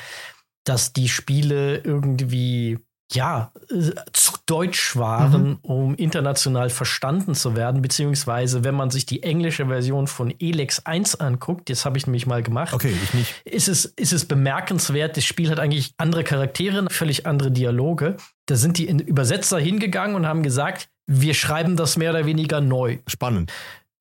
dass 0.65 0.93
die 0.93 1.09
Spiele 1.09 1.79
irgendwie 1.79 2.79
ja, 3.15 3.53
zu 4.13 4.33
deutsch 4.47 4.97
waren, 4.97 5.49
mhm. 5.49 5.59
um 5.63 5.95
international 5.95 6.71
verstanden 6.71 7.35
zu 7.35 7.57
werden, 7.57 7.83
beziehungsweise 7.83 8.65
wenn 8.65 8.75
man 8.75 8.91
sich 8.91 9.07
die 9.07 9.23
englische 9.23 9.67
Version 9.67 10.07
von 10.07 10.35
Elex 10.39 10.85
1 10.85 11.21
anguckt, 11.21 11.69
jetzt 11.69 11.85
habe 11.85 11.99
ich 11.99 12.07
nämlich 12.07 12.27
mal 12.27 12.43
gemacht, 12.43 12.75
okay, 12.75 12.95
ich 13.03 13.15
nicht. 13.15 13.35
Ist, 13.45 13.69
es, 13.69 13.85
ist 13.85 14.13
es 14.13 14.25
bemerkenswert, 14.25 15.17
das 15.17 15.25
Spiel 15.25 15.51
hat 15.51 15.59
eigentlich 15.59 15.95
andere 15.97 16.25
Charaktere, 16.25 16.87
völlig 16.91 17.27
andere 17.27 17.51
Dialoge. 17.51 18.17
Da 18.47 18.57
sind 18.57 18.79
die 18.79 18.89
Übersetzer 18.89 19.59
hingegangen 19.59 20.17
und 20.17 20.27
haben 20.27 20.43
gesagt, 20.43 20.89
wir 21.07 21.35
schreiben 21.35 21.77
das 21.77 21.97
mehr 21.97 22.11
oder 22.11 22.27
weniger 22.27 22.61
neu. 22.61 22.99
Spannend. 23.07 23.53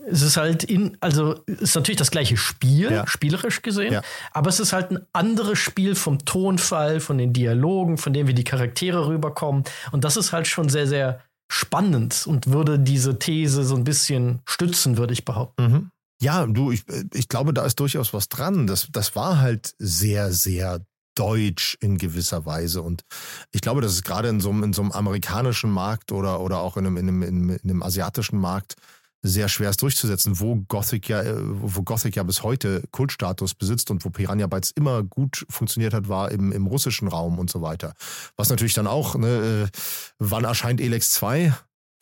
Es 0.07 0.21
ist 0.21 0.37
halt 0.37 0.63
in, 0.63 0.97
also 0.99 1.33
ist 1.45 1.75
natürlich 1.75 1.97
das 1.97 2.11
gleiche 2.11 2.37
Spiel, 2.37 2.91
ja. 2.91 3.07
spielerisch 3.07 3.61
gesehen, 3.61 3.93
ja. 3.93 4.01
aber 4.31 4.49
es 4.49 4.59
ist 4.59 4.73
halt 4.73 4.91
ein 4.91 5.05
anderes 5.13 5.59
Spiel 5.59 5.95
vom 5.95 6.25
Tonfall, 6.25 6.99
von 6.99 7.17
den 7.17 7.33
Dialogen, 7.33 7.97
von 7.97 8.13
dem 8.13 8.27
wie 8.27 8.33
die 8.33 8.43
Charaktere 8.43 9.07
rüberkommen. 9.07 9.63
Und 9.91 10.03
das 10.03 10.17
ist 10.17 10.33
halt 10.33 10.47
schon 10.47 10.69
sehr, 10.69 10.87
sehr 10.87 11.21
spannend 11.51 12.25
und 12.25 12.47
würde 12.47 12.79
diese 12.79 13.19
These 13.19 13.63
so 13.63 13.75
ein 13.75 13.83
bisschen 13.83 14.39
stützen, 14.45 14.97
würde 14.97 15.13
ich 15.13 15.25
behaupten. 15.25 15.63
Mhm. 15.63 15.91
Ja, 16.21 16.45
du, 16.45 16.71
ich, 16.71 16.83
ich 17.13 17.27
glaube, 17.27 17.53
da 17.53 17.65
ist 17.65 17.79
durchaus 17.79 18.13
was 18.13 18.29
dran. 18.29 18.67
Das, 18.67 18.87
das 18.91 19.15
war 19.15 19.39
halt 19.39 19.73
sehr, 19.79 20.31
sehr 20.31 20.81
deutsch 21.15 21.77
in 21.81 21.97
gewisser 21.97 22.45
Weise. 22.45 22.81
Und 22.81 23.03
ich 23.51 23.61
glaube, 23.61 23.81
dass 23.81 23.91
es 23.91 24.03
gerade 24.03 24.29
in 24.29 24.39
so, 24.39 24.49
einem, 24.49 24.63
in 24.63 24.73
so 24.73 24.81
einem 24.81 24.91
amerikanischen 24.91 25.71
Markt 25.71 26.11
oder, 26.11 26.39
oder 26.39 26.59
auch 26.59 26.77
in 26.77 26.85
einem, 26.85 26.97
in 26.97 27.09
einem, 27.09 27.49
in 27.49 27.59
einem 27.63 27.83
asiatischen 27.83 28.39
Markt 28.39 28.75
sehr 29.21 29.49
schwer 29.49 29.69
ist 29.69 29.81
durchzusetzen, 29.81 30.39
wo 30.39 30.55
Gothic 30.67 31.07
ja, 31.07 31.21
äh, 31.21 31.35
wo 31.37 31.83
Gothic 31.83 32.15
ja 32.15 32.23
bis 32.23 32.43
heute 32.43 32.83
Kultstatus 32.91 33.53
besitzt 33.53 33.91
und 33.91 34.03
wo 34.03 34.09
Piranha 34.09 34.47
Bytes 34.47 34.71
immer 34.71 35.03
gut 35.03 35.45
funktioniert 35.49 35.93
hat, 35.93 36.09
war 36.09 36.31
im, 36.31 36.51
im 36.51 36.67
russischen 36.67 37.07
Raum 37.07 37.37
und 37.37 37.49
so 37.49 37.61
weiter. 37.61 37.93
Was 38.35 38.49
natürlich 38.49 38.73
dann 38.73 38.87
auch, 38.87 39.15
ne, 39.15 39.67
äh, 39.67 39.77
wann 40.17 40.43
erscheint 40.43 40.81
Elex 40.81 41.11
2? 41.11 41.53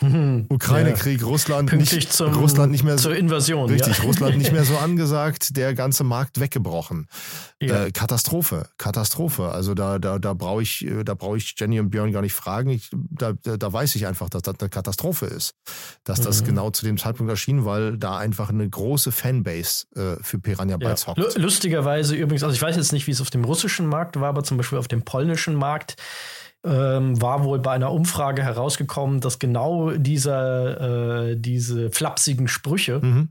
Mhm. 0.01 0.45
Ukraine-Krieg, 0.49 1.21
ja. 1.21 1.27
Russland 1.27 1.73
nicht, 1.73 2.13
zum, 2.13 2.33
Russland 2.33 2.71
nicht 2.71 2.83
mehr 2.83 2.97
zur 2.97 3.15
Invasion. 3.15 3.69
Richtig, 3.69 3.97
ja. 3.97 4.03
Russland 4.03 4.37
nicht 4.37 4.51
mehr 4.51 4.63
so 4.63 4.77
angesagt, 4.83 5.57
der 5.57 5.73
ganze 5.73 6.03
Markt 6.03 6.39
weggebrochen. 6.39 7.07
Ja. 7.61 7.85
Äh, 7.85 7.91
Katastrophe, 7.91 8.69
Katastrophe. 8.77 9.49
Also 9.49 9.73
da, 9.73 9.99
da, 9.99 10.17
da 10.17 10.33
brauche 10.33 10.61
ich, 10.61 10.87
da 11.03 11.13
brauche 11.15 11.37
ich 11.37 11.53
Jenny 11.57 11.79
und 11.79 11.89
Björn 11.89 12.13
gar 12.13 12.21
nicht 12.21 12.33
fragen. 12.33 12.69
Ich, 12.69 12.89
da, 12.93 13.33
da 13.33 13.73
weiß 13.73 13.95
ich 13.95 14.07
einfach, 14.07 14.29
dass 14.29 14.41
das 14.43 14.55
eine 14.59 14.69
Katastrophe 14.69 15.25
ist. 15.25 15.55
Dass 16.05 16.21
das 16.21 16.41
mhm. 16.41 16.45
genau 16.47 16.69
zu 16.71 16.85
dem 16.85 16.97
Zeitpunkt 16.97 17.29
erschien, 17.29 17.65
weil 17.65 17.97
da 17.97 18.17
einfach 18.17 18.49
eine 18.49 18.69
große 18.69 19.11
Fanbase 19.11 19.85
äh, 19.95 20.23
für 20.23 20.39
Piranha 20.39 20.77
Bytes 20.77 21.07
ja. 21.07 21.07
hockt. 21.07 21.37
Lustigerweise 21.37 22.15
übrigens, 22.15 22.43
also 22.43 22.55
ich 22.55 22.61
weiß 22.61 22.77
jetzt 22.77 22.93
nicht, 22.93 23.07
wie 23.07 23.11
es 23.11 23.19
auf 23.19 23.29
dem 23.29 23.43
russischen 23.43 23.87
Markt 23.87 24.19
war, 24.19 24.29
aber 24.29 24.43
zum 24.43 24.55
Beispiel 24.55 24.77
auf 24.77 24.87
dem 24.87 25.03
polnischen 25.03 25.55
Markt 25.55 25.97
ähm, 26.65 27.21
war 27.21 27.43
wohl 27.43 27.59
bei 27.59 27.71
einer 27.71 27.91
Umfrage 27.91 28.43
herausgekommen, 28.43 29.21
dass 29.21 29.39
genau 29.39 29.91
diese, 29.91 31.31
äh, 31.31 31.35
diese 31.39 31.89
flapsigen 31.91 32.47
Sprüche 32.47 32.99
mhm. 32.99 33.29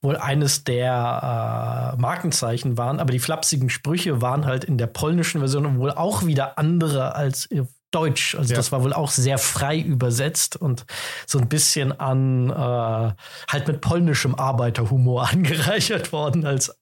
wohl 0.00 0.16
eines 0.16 0.64
der 0.64 1.96
äh, 1.96 2.00
Markenzeichen 2.00 2.78
waren. 2.78 2.98
Aber 3.00 3.12
die 3.12 3.18
flapsigen 3.18 3.68
Sprüche 3.68 4.22
waren 4.22 4.46
halt 4.46 4.64
in 4.64 4.78
der 4.78 4.86
polnischen 4.86 5.40
Version 5.40 5.78
wohl 5.78 5.90
auch 5.90 6.24
wieder 6.24 6.58
andere 6.58 7.14
als 7.14 7.48
Deutsch. 7.90 8.34
Also 8.34 8.50
ja. 8.50 8.56
das 8.56 8.72
war 8.72 8.82
wohl 8.82 8.92
auch 8.92 9.10
sehr 9.10 9.38
frei 9.38 9.78
übersetzt 9.78 10.56
und 10.56 10.84
so 11.26 11.38
ein 11.38 11.48
bisschen 11.48 11.98
an 11.98 12.50
äh, 12.50 12.54
halt 12.54 13.66
mit 13.66 13.80
polnischem 13.80 14.34
Arbeiterhumor 14.34 15.28
angereichert 15.32 16.12
worden 16.12 16.44
als, 16.44 16.74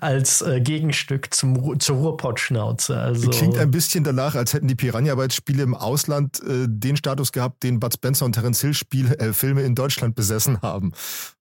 als 0.00 0.42
äh, 0.42 0.60
Gegenstück 0.60 1.34
zum, 1.34 1.80
zur 1.80 1.96
Ruhrpottschnauze. 1.96 2.96
Also, 2.96 3.30
Klingt 3.30 3.58
ein 3.58 3.70
bisschen 3.70 4.04
danach, 4.04 4.34
als 4.34 4.54
hätten 4.54 4.68
die 4.68 4.74
Piranha-Arbeitsspiele 4.74 5.62
im 5.62 5.74
Ausland 5.74 6.40
äh, 6.42 6.66
den 6.68 6.96
Status 6.96 7.32
gehabt, 7.32 7.62
den 7.62 7.80
Bud 7.80 7.94
Spencer 7.94 8.24
und 8.24 8.32
Terence 8.32 8.60
Hill 8.60 8.74
Spiel, 8.74 9.12
äh, 9.12 9.32
Filme 9.32 9.62
in 9.62 9.74
Deutschland 9.74 10.14
besessen 10.14 10.60
haben. 10.62 10.92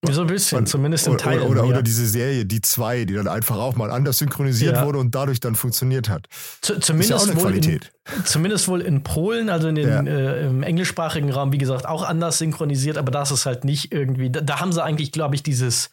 So 0.09 0.21
ein 0.21 0.27
bisschen, 0.27 0.57
Man, 0.57 0.65
zumindest 0.65 1.07
in 1.07 1.17
Teilen. 1.17 1.43
Oder, 1.43 1.61
oder, 1.61 1.65
oder, 1.65 1.81
diese 1.83 2.07
Serie, 2.07 2.45
die 2.45 2.61
zwei, 2.61 3.05
die 3.05 3.13
dann 3.13 3.27
einfach 3.27 3.57
auch 3.57 3.75
mal 3.75 3.91
anders 3.91 4.17
synchronisiert 4.17 4.77
ja. 4.77 4.85
wurde 4.85 4.99
und 4.99 5.13
dadurch 5.13 5.39
dann 5.39 5.55
funktioniert 5.55 6.09
hat. 6.09 6.27
Z 6.61 6.83
zumindest 6.83 7.11
ist 7.11 7.27
ja 7.27 7.31
auch 7.31 7.31
eine 7.31 7.41
Qualität. 7.41 7.85
In, 7.85 8.00
zumindest 8.25 8.67
wohl 8.67 8.81
in 8.81 9.03
Polen, 9.03 9.49
also 9.49 9.67
in 9.67 9.75
den, 9.75 9.89
ja. 9.89 10.01
äh, 10.01 10.47
im 10.47 10.63
englischsprachigen 10.63 11.31
Raum, 11.31 11.51
wie 11.51 11.57
gesagt, 11.57 11.87
auch 11.87 12.03
anders 12.03 12.37
synchronisiert, 12.39 12.97
aber 12.97 13.11
das 13.11 13.31
ist 13.31 13.45
halt 13.45 13.63
nicht 13.63 13.93
irgendwie, 13.93 14.29
da, 14.29 14.41
da 14.41 14.59
haben 14.59 14.71
sie 14.71 14.83
eigentlich, 14.83 15.11
glaube 15.11 15.35
ich, 15.35 15.43
dieses 15.43 15.91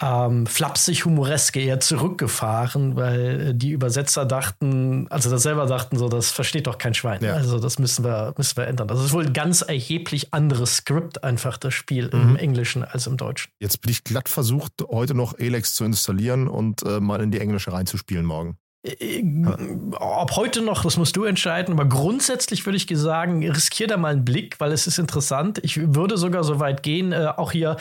ähm, 0.00 0.46
flapsig-humoreske 0.46 1.58
eher 1.58 1.80
zurückgefahren, 1.80 2.96
weil 2.96 3.40
äh, 3.40 3.54
die 3.54 3.70
Übersetzer 3.70 4.26
dachten, 4.26 5.06
also 5.08 5.30
das 5.30 5.42
selber 5.42 5.66
dachten, 5.66 5.96
so, 5.96 6.08
das 6.08 6.30
versteht 6.30 6.66
doch 6.66 6.76
kein 6.76 6.92
Schwein. 6.92 7.24
Ja. 7.24 7.32
Also 7.32 7.58
das 7.58 7.78
müssen 7.78 8.04
wir, 8.04 8.34
müssen 8.36 8.56
wir 8.58 8.66
ändern. 8.66 8.88
Das 8.88 9.02
ist 9.02 9.12
wohl 9.12 9.26
ein 9.26 9.32
ganz 9.32 9.62
erheblich 9.62 10.34
anderes 10.34 10.76
Skript, 10.76 11.24
einfach 11.24 11.56
das 11.56 11.72
Spiel 11.72 12.10
mhm. 12.12 12.20
im 12.20 12.36
Englischen 12.36 12.84
als 12.84 13.06
im 13.06 13.16
Deutschen. 13.16 13.50
Jetzt 13.58 13.80
bin 13.80 13.90
ich 13.90 14.04
glatt 14.04 14.28
versucht, 14.28 14.72
heute 14.88 15.14
noch 15.14 15.38
Elex 15.38 15.74
zu 15.74 15.84
installieren 15.84 16.46
und 16.46 16.82
äh, 16.82 17.00
mal 17.00 17.22
in 17.22 17.30
die 17.30 17.40
Englische 17.40 17.72
reinzuspielen 17.72 18.26
morgen. 18.26 18.58
Ob 19.98 20.36
heute 20.36 20.62
noch, 20.62 20.82
das 20.82 20.96
musst 20.96 21.16
du 21.16 21.24
entscheiden, 21.24 21.74
aber 21.74 21.86
grundsätzlich 21.86 22.64
würde 22.66 22.76
ich 22.76 22.86
sagen, 22.92 23.48
riskier 23.48 23.86
da 23.86 23.96
mal 23.96 24.12
einen 24.12 24.24
Blick, 24.24 24.60
weil 24.60 24.72
es 24.72 24.86
ist 24.86 24.98
interessant. 24.98 25.58
Ich 25.62 25.94
würde 25.94 26.16
sogar 26.16 26.44
so 26.44 26.60
weit 26.60 26.82
gehen, 26.82 27.12
äh, 27.12 27.32
auch 27.36 27.52
hier, 27.52 27.76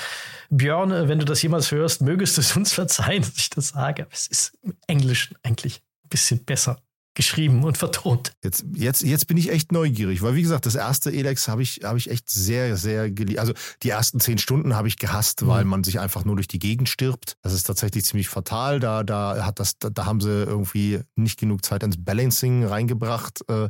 Björn, 0.50 0.92
äh, 0.92 1.08
wenn 1.08 1.20
du 1.20 1.26
das 1.26 1.42
jemals 1.42 1.72
hörst, 1.72 2.02
mögest 2.02 2.38
du 2.38 2.42
es 2.42 2.56
uns 2.56 2.74
verzeihen, 2.74 3.22
dass 3.22 3.38
ich 3.38 3.50
das 3.50 3.70
sage. 3.70 4.08
Es 4.12 4.28
ist 4.28 4.58
im 4.64 4.76
Englischen 4.88 5.38
eigentlich 5.44 5.82
ein 6.06 6.10
bisschen 6.10 6.44
besser 6.44 6.78
geschrieben 7.16 7.64
und 7.64 7.78
vertont. 7.78 8.34
Jetzt, 8.44 8.66
jetzt, 8.74 9.02
jetzt 9.02 9.28
bin 9.28 9.38
ich 9.38 9.50
echt 9.50 9.72
neugierig, 9.72 10.22
weil 10.22 10.36
wie 10.36 10.42
gesagt, 10.42 10.66
das 10.66 10.76
erste 10.76 11.12
Elex 11.12 11.48
habe 11.48 11.64
ich, 11.64 11.82
habe 11.84 11.98
ich 11.98 12.12
echt 12.12 12.30
sehr, 12.30 12.78
sehr 12.78 13.10
geliebt. 13.10 13.40
Also 13.40 13.54
die 13.84 13.90
ersten 13.90 14.20
zehn 14.20 14.38
Stunden 14.38 14.76
habe 14.76 14.88
ich 14.88 14.98
gehasst, 14.98 15.42
mhm. 15.42 15.48
weil 15.48 15.66
man 15.66 15.84
sich 15.84 16.00
einfach 16.00 16.26
nur 16.26 16.36
durch 16.36 16.48
die 16.48 16.60
Gegend 16.60 16.90
stirbt. 16.90 17.38
Das 17.42 17.54
ist 17.54 17.64
tatsächlich 17.64 18.06
ziemlich 18.06 18.28
fatal. 18.28 18.80
Da, 18.80 19.04
da 19.04 19.46
hat 19.46 19.60
das, 19.60 19.80
da, 19.80 19.90
da 19.90 20.06
haben 20.06 20.20
sie 20.22 20.30
irgendwie 20.30 21.00
nicht 21.16 21.40
genug 21.40 21.64
Zeit 21.66 21.84
ins 21.84 21.96
Balancing 21.98 22.66
reingebracht. 22.66 23.48
Äh, 23.50 23.70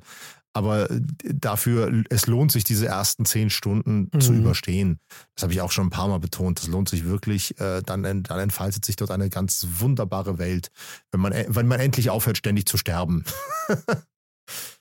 aber 0.55 0.87
dafür, 1.21 2.03
es 2.09 2.27
lohnt 2.27 2.51
sich, 2.51 2.63
diese 2.63 2.87
ersten 2.87 3.25
zehn 3.25 3.49
Stunden 3.49 4.09
mhm. 4.11 4.21
zu 4.21 4.33
überstehen. 4.33 4.99
Das 5.35 5.43
habe 5.43 5.51
ich 5.51 5.59
auch 5.59 5.71
schon 5.71 5.87
ein 5.87 5.91
paar 5.91 6.07
Mal 6.07 6.19
betont. 6.19 6.59
Das 6.59 6.67
lohnt 6.67 6.87
sich 6.87 7.03
wirklich. 7.03 7.59
Äh, 7.59 7.81
dann, 7.85 8.03
dann 8.03 8.39
entfaltet 8.39 8.85
sich 8.85 8.95
dort 8.95 9.11
eine 9.11 9.29
ganz 9.29 9.67
wunderbare 9.79 10.37
Welt, 10.37 10.71
wenn 11.11 11.19
man, 11.19 11.33
wenn 11.47 11.67
man 11.67 11.81
endlich 11.81 12.09
aufhört, 12.09 12.37
ständig 12.37 12.65
zu 12.67 12.77
sterben. 12.77 13.25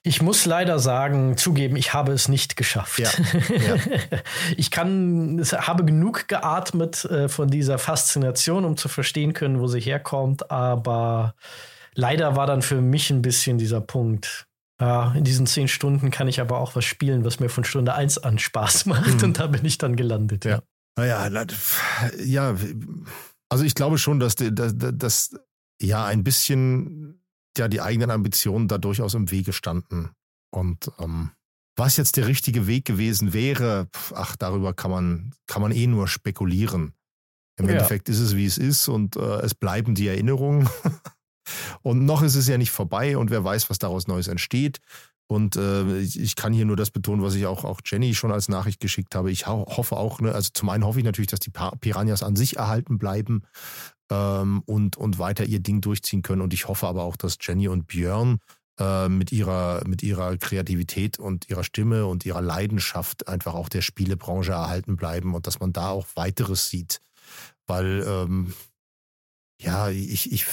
Ich 0.02 0.20
muss 0.20 0.44
leider 0.44 0.78
sagen, 0.78 1.38
zugeben, 1.38 1.76
ich 1.76 1.94
habe 1.94 2.12
es 2.12 2.28
nicht 2.28 2.54
geschafft. 2.54 2.98
Ja, 2.98 3.08
ja. 3.48 3.76
Ich 4.58 4.70
kann, 4.70 5.42
habe 5.42 5.86
genug 5.86 6.28
geatmet 6.28 7.06
äh, 7.06 7.30
von 7.30 7.48
dieser 7.48 7.78
Faszination, 7.78 8.66
um 8.66 8.76
zu 8.76 8.88
verstehen 8.88 9.32
können, 9.32 9.60
wo 9.60 9.66
sie 9.66 9.80
herkommt, 9.80 10.50
aber 10.50 11.34
leider 11.94 12.36
war 12.36 12.46
dann 12.46 12.60
für 12.60 12.82
mich 12.82 13.08
ein 13.08 13.22
bisschen 13.22 13.56
dieser 13.56 13.80
Punkt. 13.80 14.46
Ja, 14.80 15.12
in 15.12 15.24
diesen 15.24 15.46
zehn 15.46 15.68
Stunden 15.68 16.10
kann 16.10 16.26
ich 16.26 16.40
aber 16.40 16.58
auch 16.58 16.74
was 16.74 16.84
spielen, 16.84 17.24
was 17.24 17.38
mir 17.38 17.48
von 17.48 17.64
Stunde 17.64 17.94
eins 17.94 18.18
an 18.18 18.38
Spaß 18.38 18.86
macht 18.86 19.18
mhm. 19.18 19.24
und 19.24 19.38
da 19.38 19.46
bin 19.46 19.64
ich 19.64 19.78
dann 19.78 19.96
gelandet. 19.96 20.44
Ja. 20.44 20.62
Naja, 20.96 21.28
ja, 22.24 22.56
also 23.48 23.64
ich 23.64 23.74
glaube 23.74 23.98
schon, 23.98 24.20
dass, 24.20 24.36
dass, 24.36 24.74
dass 24.76 25.34
ja 25.80 26.04
ein 26.06 26.22
bisschen 26.22 27.20
ja 27.58 27.68
die 27.68 27.80
eigenen 27.80 28.10
Ambitionen 28.10 28.68
da 28.68 28.78
durchaus 28.78 29.14
im 29.14 29.30
Wege 29.30 29.52
standen. 29.52 30.10
Und 30.52 30.90
ähm, 31.00 31.30
was 31.76 31.96
jetzt 31.96 32.16
der 32.16 32.26
richtige 32.26 32.66
Weg 32.66 32.84
gewesen 32.84 33.32
wäre, 33.32 33.88
ach, 34.14 34.36
darüber 34.36 34.72
kann 34.72 34.90
man, 34.90 35.34
kann 35.46 35.62
man 35.62 35.72
eh 35.72 35.86
nur 35.86 36.06
spekulieren. 36.06 36.94
Im 37.56 37.66
ja. 37.66 37.72
Endeffekt 37.72 38.08
ist 38.08 38.20
es, 38.20 38.36
wie 38.36 38.46
es 38.46 38.58
ist 38.58 38.88
und 38.88 39.16
äh, 39.16 39.40
es 39.40 39.54
bleiben 39.54 39.94
die 39.94 40.08
Erinnerungen. 40.08 40.68
und 41.82 42.04
noch 42.04 42.22
ist 42.22 42.34
es 42.34 42.48
ja 42.48 42.58
nicht 42.58 42.70
vorbei 42.70 43.16
und 43.16 43.30
wer 43.30 43.44
weiß, 43.44 43.70
was 43.70 43.78
daraus 43.78 44.06
Neues 44.06 44.28
entsteht. 44.28 44.80
Und 45.26 45.56
äh, 45.56 46.00
ich, 46.00 46.36
kann 46.36 46.52
hier 46.52 46.66
nur 46.66 46.76
das 46.76 46.90
betonen, 46.90 47.22
was 47.22 47.34
ich 47.34 47.46
auch, 47.46 47.64
auch 47.64 47.80
Jenny 47.84 48.14
schon 48.14 48.30
als 48.30 48.48
Nachricht 48.48 48.80
geschickt 48.80 49.14
habe. 49.14 49.30
Ich 49.30 49.46
ho 49.46 49.64
hoffe 49.68 49.96
auch, 49.96 50.20
ne, 50.20 50.32
also 50.32 50.50
zum 50.52 50.68
einen 50.68 50.84
hoffe 50.84 50.98
ich 50.98 51.04
natürlich, 51.04 51.30
dass 51.30 51.40
die 51.40 51.50
Piranhas 51.50 52.22
an 52.22 52.36
sich 52.36 52.58
erhalten 52.58 52.98
bleiben 52.98 53.42
ähm, 54.10 54.62
und, 54.66 54.96
und 54.98 55.18
weiter 55.18 55.44
ihr 55.46 55.60
Ding 55.60 55.80
durchziehen 55.80 56.20
können. 56.20 56.42
Und 56.42 56.52
ich 56.52 56.68
hoffe 56.68 56.86
aber 56.86 57.04
auch, 57.04 57.16
dass 57.16 57.38
Jenny 57.40 57.68
und 57.68 57.86
Björn 57.86 58.38
äh, 58.78 59.08
mit, 59.08 59.32
ihrer, 59.32 59.82
mit 59.86 60.02
ihrer 60.02 60.36
Kreativität 60.36 61.18
und 61.18 61.48
ihrer 61.48 61.64
Stimme 61.64 62.06
und 62.06 62.26
ihrer 62.26 62.42
Leidenschaft 62.42 63.26
einfach 63.26 63.54
auch 63.54 63.68
der 63.68 63.82
Spielebranche 63.82 64.52
erhalten 64.52 64.96
bleiben 64.96 65.34
und 65.34 65.46
dass 65.46 65.58
man 65.58 65.72
da 65.72 65.88
auch 65.88 66.06
weiteres 66.16 66.68
sieht. 66.68 67.00
Weil, 67.66 68.04
ähm, 68.06 68.52
ja, 69.58 69.88
ich, 69.88 70.32
ich, 70.32 70.44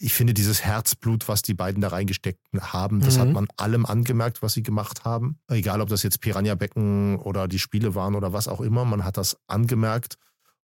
ich 0.00 0.14
finde 0.14 0.34
dieses 0.34 0.64
Herzblut, 0.64 1.28
was 1.28 1.42
die 1.42 1.54
beiden 1.54 1.80
da 1.80 1.88
reingesteckt 1.88 2.40
haben, 2.60 3.00
das 3.00 3.16
mhm. 3.16 3.20
hat 3.20 3.28
man 3.32 3.48
allem 3.56 3.86
angemerkt, 3.86 4.42
was 4.42 4.54
sie 4.54 4.62
gemacht 4.62 5.04
haben. 5.04 5.38
Egal, 5.48 5.80
ob 5.80 5.88
das 5.88 6.02
jetzt 6.02 6.20
Piranha-Becken 6.20 7.16
oder 7.16 7.48
die 7.48 7.58
Spiele 7.58 7.94
waren 7.94 8.14
oder 8.14 8.32
was 8.32 8.48
auch 8.48 8.60
immer, 8.60 8.84
man 8.84 9.04
hat 9.04 9.16
das 9.16 9.36
angemerkt. 9.46 10.16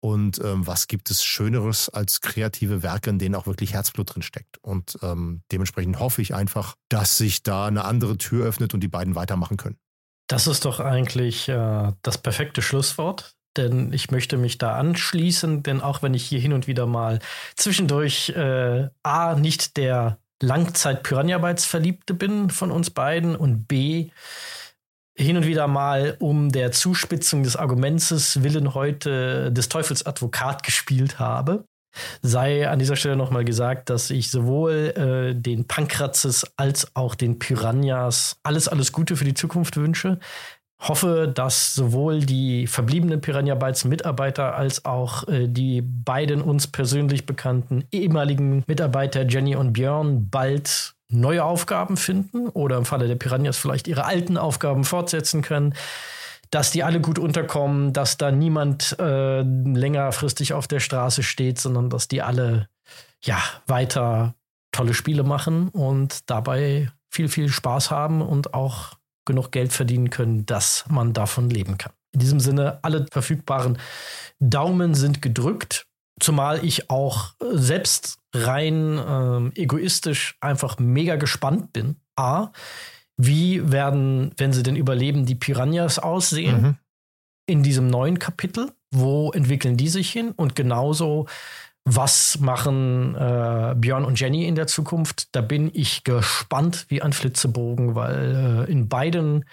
Und 0.01 0.39
ähm, 0.45 0.67
was 0.67 0.87
gibt 0.87 1.11
es 1.11 1.25
Schöneres 1.25 1.89
als 1.89 2.21
kreative 2.21 2.83
Werke, 2.83 3.09
in 3.09 3.19
denen 3.19 3.35
auch 3.35 3.47
wirklich 3.47 3.73
Herzblut 3.73 4.15
drin 4.15 4.23
steckt? 4.23 4.59
Und 4.59 4.99
ähm, 5.01 5.41
dementsprechend 5.51 5.99
hoffe 5.99 6.21
ich 6.21 6.35
einfach, 6.35 6.75
dass 6.91 7.17
sich 7.17 7.43
da 7.43 7.67
eine 7.67 7.87
andere 7.87 8.19
Tür 8.19 8.45
öffnet 8.45 8.75
und 8.75 8.81
die 8.81 8.89
beiden 8.89 9.15
weitermachen 9.15 9.57
können. 9.57 9.79
Das 10.27 10.47
ist 10.47 10.67
doch 10.67 10.79
eigentlich 10.81 11.49
äh, 11.49 11.93
das 12.03 12.19
perfekte 12.19 12.61
Schlusswort, 12.61 13.35
denn 13.57 13.93
ich 13.93 14.11
möchte 14.11 14.37
mich 14.37 14.59
da 14.59 14.77
anschließen, 14.77 15.63
denn 15.63 15.81
auch 15.81 16.03
wenn 16.03 16.15
ich 16.15 16.25
hier 16.25 16.41
hin 16.41 16.53
und 16.53 16.67
wieder 16.67 16.87
mal 16.87 17.19
zwischendurch 17.57 18.31
äh, 18.31 18.89
A, 19.03 19.35
nicht 19.35 19.77
der 19.77 20.19
Langzeit-Piranha-Bytes-Verliebte 20.43 22.15
bin 22.15 22.51
von 22.51 22.71
uns 22.71 22.91
beiden 22.91 23.37
und 23.37 23.67
B, 23.67 24.11
hin 25.17 25.37
und 25.37 25.47
wieder 25.47 25.69
mal 25.69 26.17
um 26.19 26.51
der 26.51 26.73
Zuspitzung 26.73 27.45
des 27.45 27.57
Argumentes 27.57 28.43
willen 28.43 28.75
heute 28.75 29.53
des 29.53 29.69
Teufels 29.69 30.05
Advokat 30.05 30.65
gespielt 30.65 31.19
habe. 31.21 31.65
Sei 32.23 32.69
an 32.69 32.81
dieser 32.81 32.97
Stelle 32.97 33.15
nochmal 33.15 33.45
gesagt, 33.45 33.89
dass 33.89 34.11
ich 34.11 34.29
sowohl 34.29 34.73
äh, 34.97 35.41
den 35.41 35.69
Pankratzes 35.69 36.45
als 36.57 36.89
auch 36.97 37.15
den 37.15 37.39
Piranhas 37.39 38.37
alles, 38.43 38.67
alles 38.67 38.91
Gute 38.91 39.15
für 39.15 39.25
die 39.25 39.35
Zukunft 39.35 39.77
wünsche. 39.77 40.19
Hoffe, 40.81 41.31
dass 41.33 41.75
sowohl 41.75 42.21
die 42.21 42.67
verbliebenen 42.67 43.21
Piranha 43.21 43.55
Bytes 43.55 43.85
Mitarbeiter 43.85 44.55
als 44.55 44.85
auch 44.85 45.27
äh, 45.29 45.49
die 45.49 45.81
beiden 45.81 46.43
uns 46.43 46.67
persönlich 46.67 47.27
bekannten 47.27 47.85
ehemaligen 47.91 48.65
Mitarbeiter 48.67 49.27
Jenny 49.27 49.57
und 49.57 49.73
Björn 49.73 50.29
bald 50.29 50.95
neue 51.09 51.45
Aufgaben 51.45 51.97
finden 51.97 52.49
oder 52.49 52.77
im 52.77 52.85
Falle 52.85 53.09
der 53.09 53.15
Piranhas 53.15 53.57
vielleicht 53.57 53.89
ihre 53.89 54.05
alten 54.05 54.37
Aufgaben 54.37 54.85
fortsetzen 54.85 55.43
können, 55.43 55.75
dass 56.51 56.71
die 56.71 56.83
alle 56.83 57.01
gut 57.01 57.19
unterkommen, 57.19 57.93
dass 57.93 58.17
da 58.17 58.31
niemand 58.31 58.97
äh, 58.99 59.43
längerfristig 59.43 60.53
auf 60.53 60.69
der 60.69 60.81
Straße 60.81 61.23
steht, 61.23 61.59
sondern 61.59 61.89
dass 61.89 62.09
die 62.09 62.23
alle 62.23 62.69
ja 63.23 63.39
weiter 63.67 64.35
tolle 64.73 64.95
Spiele 64.95 65.23
machen 65.23 65.69
und 65.69 66.29
dabei 66.31 66.91
viel, 67.11 67.29
viel 67.29 67.49
Spaß 67.49 67.91
haben 67.91 68.23
und 68.23 68.55
auch 68.55 68.95
genug 69.25 69.51
Geld 69.51 69.73
verdienen 69.73 70.11
können, 70.11 70.47
dass 70.47 70.85
man 70.89 71.13
davon 71.13 71.51
leben 71.51 71.79
kann. 71.79 71.93
In 72.13 72.21
diesem 72.21 72.41
Sinne, 72.41 72.79
alle 72.83 73.07
verfügbaren 73.11 73.79
Daumen 74.39 74.95
sind 74.95 75.21
gedrückt. 75.23 75.87
Zumal 76.21 76.65
ich 76.65 76.91
auch 76.91 77.35
äh, 77.41 77.57
selbst 77.57 78.19
rein 78.33 79.01
ähm, 79.05 79.53
egoistisch 79.57 80.37
einfach 80.41 80.79
mega 80.79 81.17
gespannt 81.17 81.73
bin. 81.73 81.97
A, 82.17 82.53
wie 83.17 83.71
werden, 83.73 84.33
wenn 84.37 84.53
sie 84.53 84.63
denn 84.63 84.77
überleben, 84.77 85.27
die 85.27 85.35
Piranhas 85.35 85.99
aussehen 85.99 86.63
mhm. 86.63 86.77
in 87.47 87.63
diesem 87.63 87.89
neuen 87.89 88.19
Kapitel? 88.19 88.73
Wo 88.93 89.33
entwickeln 89.33 89.77
die 89.77 89.89
sich 89.89 90.11
hin? 90.11 90.33
Und 90.37 90.55
genauso, 90.55 91.27
was 91.85 92.39
machen 92.41 93.15
äh, 93.15 93.75
Björn 93.77 94.05
und 94.05 94.19
Jenny 94.19 94.47
in 94.47 94.55
der 94.55 94.67
Zukunft? 94.67 95.29
Da 95.33 95.43
bin 95.43 95.71
ich 95.75 96.03
gespannt 96.03 96.87
wie 96.89 97.03
ein 97.03 97.13
Flitzebogen, 97.13 97.95
weil 97.95 98.67
äh, 98.67 98.73
in 98.73 98.89
beiden 98.89 99.45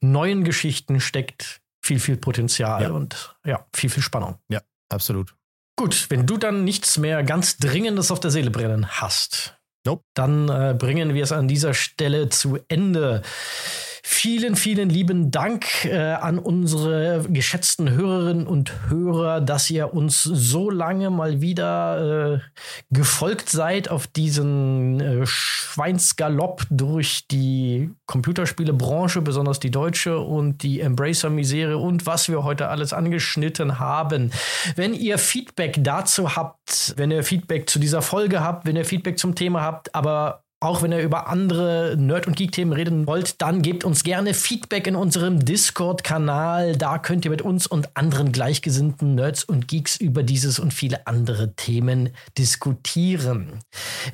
neuen 0.00 0.44
Geschichten 0.44 1.00
steckt 1.00 1.60
viel, 1.82 1.98
viel 1.98 2.16
Potenzial 2.16 2.82
ja. 2.82 2.90
und 2.90 3.36
ja, 3.44 3.66
viel, 3.74 3.88
viel 3.88 4.02
Spannung. 4.02 4.38
Ja, 4.48 4.60
absolut. 4.90 5.34
Gut, 5.76 6.06
wenn 6.10 6.26
du 6.26 6.36
dann 6.36 6.64
nichts 6.64 6.98
mehr 6.98 7.22
ganz 7.22 7.56
Dringendes 7.56 8.10
auf 8.10 8.20
der 8.20 8.30
Seele 8.30 8.50
brennen 8.50 8.86
hast, 8.88 9.56
nope. 9.86 10.02
dann 10.14 10.48
äh, 10.48 10.74
bringen 10.76 11.14
wir 11.14 11.22
es 11.22 11.32
an 11.32 11.48
dieser 11.48 11.72
Stelle 11.72 12.28
zu 12.28 12.58
Ende. 12.68 13.22
Vielen, 14.10 14.56
vielen 14.56 14.88
lieben 14.88 15.30
Dank 15.30 15.84
äh, 15.84 15.94
an 15.94 16.38
unsere 16.38 17.26
geschätzten 17.28 17.90
Hörerinnen 17.90 18.46
und 18.46 18.88
Hörer, 18.88 19.42
dass 19.42 19.68
ihr 19.68 19.92
uns 19.92 20.22
so 20.22 20.70
lange 20.70 21.10
mal 21.10 21.42
wieder 21.42 22.36
äh, 22.36 22.40
gefolgt 22.90 23.50
seid 23.50 23.90
auf 23.90 24.06
diesen 24.06 24.98
äh, 24.98 25.26
Schweinsgalopp 25.26 26.66
durch 26.70 27.28
die 27.28 27.90
Computerspielebranche, 28.06 29.20
besonders 29.20 29.60
die 29.60 29.70
deutsche 29.70 30.18
und 30.18 30.62
die 30.62 30.80
Embracer-Misere 30.80 31.76
und 31.76 32.06
was 32.06 32.30
wir 32.30 32.42
heute 32.44 32.68
alles 32.68 32.94
angeschnitten 32.94 33.78
haben. 33.78 34.32
Wenn 34.74 34.94
ihr 34.94 35.18
Feedback 35.18 35.76
dazu 35.80 36.34
habt, 36.34 36.94
wenn 36.96 37.10
ihr 37.10 37.22
Feedback 37.22 37.68
zu 37.68 37.78
dieser 37.78 38.00
Folge 38.00 38.40
habt, 38.40 38.66
wenn 38.66 38.74
ihr 38.74 38.86
Feedback 38.86 39.18
zum 39.18 39.34
Thema 39.34 39.60
habt, 39.60 39.94
aber 39.94 40.44
auch 40.60 40.82
wenn 40.82 40.90
ihr 40.90 40.98
über 41.02 41.28
andere 41.28 41.94
Nerd- 41.96 42.26
und 42.26 42.34
Geek-Themen 42.34 42.72
reden 42.72 43.06
wollt, 43.06 43.40
dann 43.40 43.62
gebt 43.62 43.84
uns 43.84 44.02
gerne 44.02 44.34
Feedback 44.34 44.88
in 44.88 44.96
unserem 44.96 45.44
Discord-Kanal. 45.44 46.74
Da 46.76 46.98
könnt 46.98 47.24
ihr 47.24 47.30
mit 47.30 47.42
uns 47.42 47.68
und 47.68 47.96
anderen 47.96 48.32
gleichgesinnten 48.32 49.14
Nerds 49.14 49.44
und 49.44 49.68
Geeks 49.68 49.96
über 49.96 50.24
dieses 50.24 50.58
und 50.58 50.74
viele 50.74 51.06
andere 51.06 51.54
Themen 51.54 52.10
diskutieren. 52.36 53.60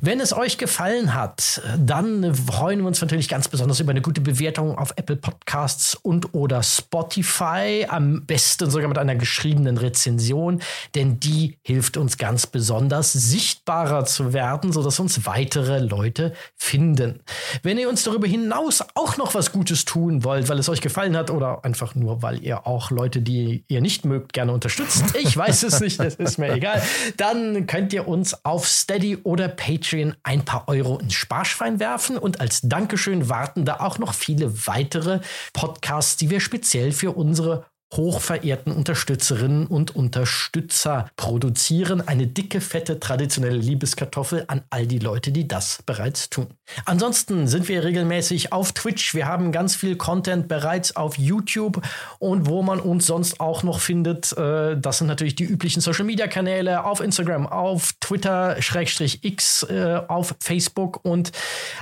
Wenn 0.02 0.20
es 0.20 0.34
euch 0.34 0.58
gefallen 0.58 1.14
hat, 1.14 1.62
dann 1.78 2.34
freuen 2.34 2.80
wir 2.80 2.88
uns 2.88 3.00
natürlich 3.00 3.30
ganz 3.30 3.48
besonders 3.48 3.80
über 3.80 3.92
eine 3.92 4.02
gute 4.02 4.20
Bewertung 4.20 4.76
auf 4.76 4.92
Apple 4.96 5.16
Podcasts 5.16 5.94
und 5.94 6.34
oder 6.34 6.62
Spotify. 6.62 7.86
Am 7.88 8.26
besten 8.26 8.70
sogar 8.70 8.88
mit 8.88 8.98
einer 8.98 9.16
geschriebenen 9.16 9.78
Rezension, 9.78 10.60
denn 10.94 11.18
die 11.20 11.56
hilft 11.62 11.96
uns 11.96 12.18
ganz 12.18 12.46
besonders 12.46 13.14
sichtbarer 13.14 14.04
zu 14.04 14.34
werden, 14.34 14.72
sodass 14.72 15.00
uns 15.00 15.24
weitere 15.24 15.78
Leute 15.78 16.33
finden. 16.56 17.20
Wenn 17.62 17.78
ihr 17.78 17.88
uns 17.88 18.04
darüber 18.04 18.26
hinaus 18.26 18.84
auch 18.94 19.16
noch 19.16 19.34
was 19.34 19.52
Gutes 19.52 19.84
tun 19.84 20.24
wollt, 20.24 20.48
weil 20.48 20.58
es 20.58 20.68
euch 20.68 20.80
gefallen 20.80 21.16
hat 21.16 21.30
oder 21.30 21.64
einfach 21.64 21.94
nur, 21.94 22.22
weil 22.22 22.42
ihr 22.42 22.66
auch 22.66 22.90
Leute, 22.90 23.20
die 23.22 23.64
ihr 23.68 23.80
nicht 23.80 24.04
mögt, 24.04 24.32
gerne 24.32 24.52
unterstützt, 24.52 25.04
ich 25.18 25.36
weiß 25.36 25.62
es 25.64 25.80
nicht, 25.80 26.00
das 26.00 26.16
ist 26.16 26.38
mir 26.38 26.52
egal, 26.52 26.82
dann 27.16 27.66
könnt 27.66 27.92
ihr 27.92 28.08
uns 28.08 28.44
auf 28.44 28.66
Steady 28.66 29.18
oder 29.22 29.48
Patreon 29.48 30.14
ein 30.22 30.44
paar 30.44 30.68
Euro 30.68 30.98
ins 30.98 31.14
Sparschwein 31.14 31.80
werfen 31.80 32.18
und 32.18 32.40
als 32.40 32.60
Dankeschön 32.62 33.28
warten 33.28 33.64
da 33.64 33.80
auch 33.80 33.98
noch 33.98 34.14
viele 34.14 34.66
weitere 34.66 35.20
Podcasts, 35.52 36.16
die 36.16 36.30
wir 36.30 36.40
speziell 36.40 36.92
für 36.92 37.12
unsere 37.12 37.66
hochverehrten 37.96 38.72
Unterstützerinnen 38.72 39.66
und 39.66 39.94
Unterstützer 39.94 41.08
produzieren. 41.16 42.06
Eine 42.06 42.26
dicke, 42.26 42.60
fette, 42.60 43.00
traditionelle 43.00 43.56
Liebeskartoffel 43.56 44.44
an 44.48 44.62
all 44.70 44.86
die 44.86 44.98
Leute, 44.98 45.32
die 45.32 45.48
das 45.48 45.82
bereits 45.86 46.30
tun. 46.30 46.48
Ansonsten 46.84 47.46
sind 47.46 47.68
wir 47.68 47.84
regelmäßig 47.84 48.52
auf 48.52 48.72
Twitch. 48.72 49.14
Wir 49.14 49.26
haben 49.26 49.52
ganz 49.52 49.76
viel 49.76 49.96
Content 49.96 50.48
bereits 50.48 50.96
auf 50.96 51.18
YouTube 51.18 51.82
und 52.18 52.46
wo 52.46 52.62
man 52.62 52.80
uns 52.80 53.06
sonst 53.06 53.40
auch 53.40 53.62
noch 53.62 53.80
findet, 53.80 54.36
äh, 54.36 54.76
das 54.76 54.98
sind 54.98 55.06
natürlich 55.06 55.34
die 55.34 55.44
üblichen 55.44 55.80
Social 55.80 56.04
Media 56.04 56.26
Kanäle 56.26 56.84
auf 56.84 57.00
Instagram, 57.00 57.46
auf 57.46 57.92
Twitter, 58.00 58.60
Schrägstrich 58.60 59.24
X, 59.24 59.62
äh, 59.64 60.00
auf 60.08 60.34
Facebook 60.40 61.00
und 61.04 61.32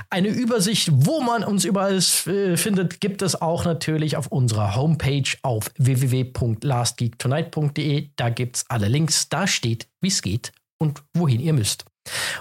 eine 0.09 0.27
Übersicht, 0.27 0.89
wo 0.91 1.21
man 1.21 1.43
uns 1.43 1.65
überall 1.65 1.97
äh, 1.97 2.57
findet, 2.57 2.99
gibt 2.99 3.21
es 3.21 3.41
auch 3.41 3.65
natürlich 3.65 4.17
auf 4.17 4.27
unserer 4.27 4.75
Homepage 4.75 5.23
auf 5.41 5.71
www.lastgeektonight.de. 6.11 8.09
Da 8.15 8.29
gibt 8.29 8.57
es 8.57 8.65
alle 8.69 8.87
Links. 8.87 9.29
Da 9.29 9.47
steht, 9.47 9.87
wie 10.01 10.07
es 10.09 10.21
geht 10.21 10.51
und 10.77 11.03
wohin 11.13 11.39
ihr 11.39 11.53
müsst. 11.53 11.85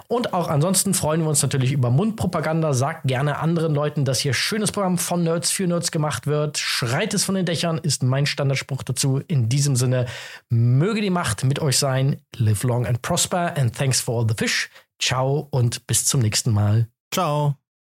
Und 0.09 0.34
auch 0.34 0.48
ansonsten 0.48 0.93
freuen 0.93 1.20
wir 1.22 1.28
uns 1.28 1.43
natürlich 1.43 1.72
über 1.72 1.90
Mundpropaganda. 1.90 2.72
Sagt 2.72 3.06
gerne 3.06 3.39
anderen 3.39 3.74
Leuten, 3.74 4.05
dass 4.05 4.20
hier 4.20 4.34
schönes 4.34 4.72
Programm 4.72 4.98
von 4.98 5.22
Nerds 5.22 5.51
für 5.51 5.66
Nerds 5.66 5.93
gemacht 5.93 6.26
wird. 6.26 6.59
Schreit 6.59 7.14
es 7.14 7.24
von 7.24 7.36
den 7.36 7.47
Dächern 7.47 7.78
ist 7.78 8.02
mein 8.02 8.26
Standardspruch 8.26 8.82
dazu. 8.82 9.20
In 9.28 9.48
diesem 9.48 9.76
Sinne, 9.76 10.06
möge 10.48 11.01
die 11.01 11.10
Macht 11.10 11.44
mit 11.44 11.60
euch 11.60 11.78
sein. 11.78 12.20
Live 12.36 12.64
long 12.64 12.86
and 12.86 13.02
prosper 13.02 13.56
and 13.56 13.76
thanks 13.76 14.01
for 14.01 14.20
all 14.20 14.26
the 14.28 14.34
fish. 14.36 14.68
Ciao 14.98 15.47
und 15.51 15.86
bis 15.86 16.05
zum 16.05 16.20
nächsten 16.20 16.52
Mal. 16.52 16.89
Ciao. 17.12 17.61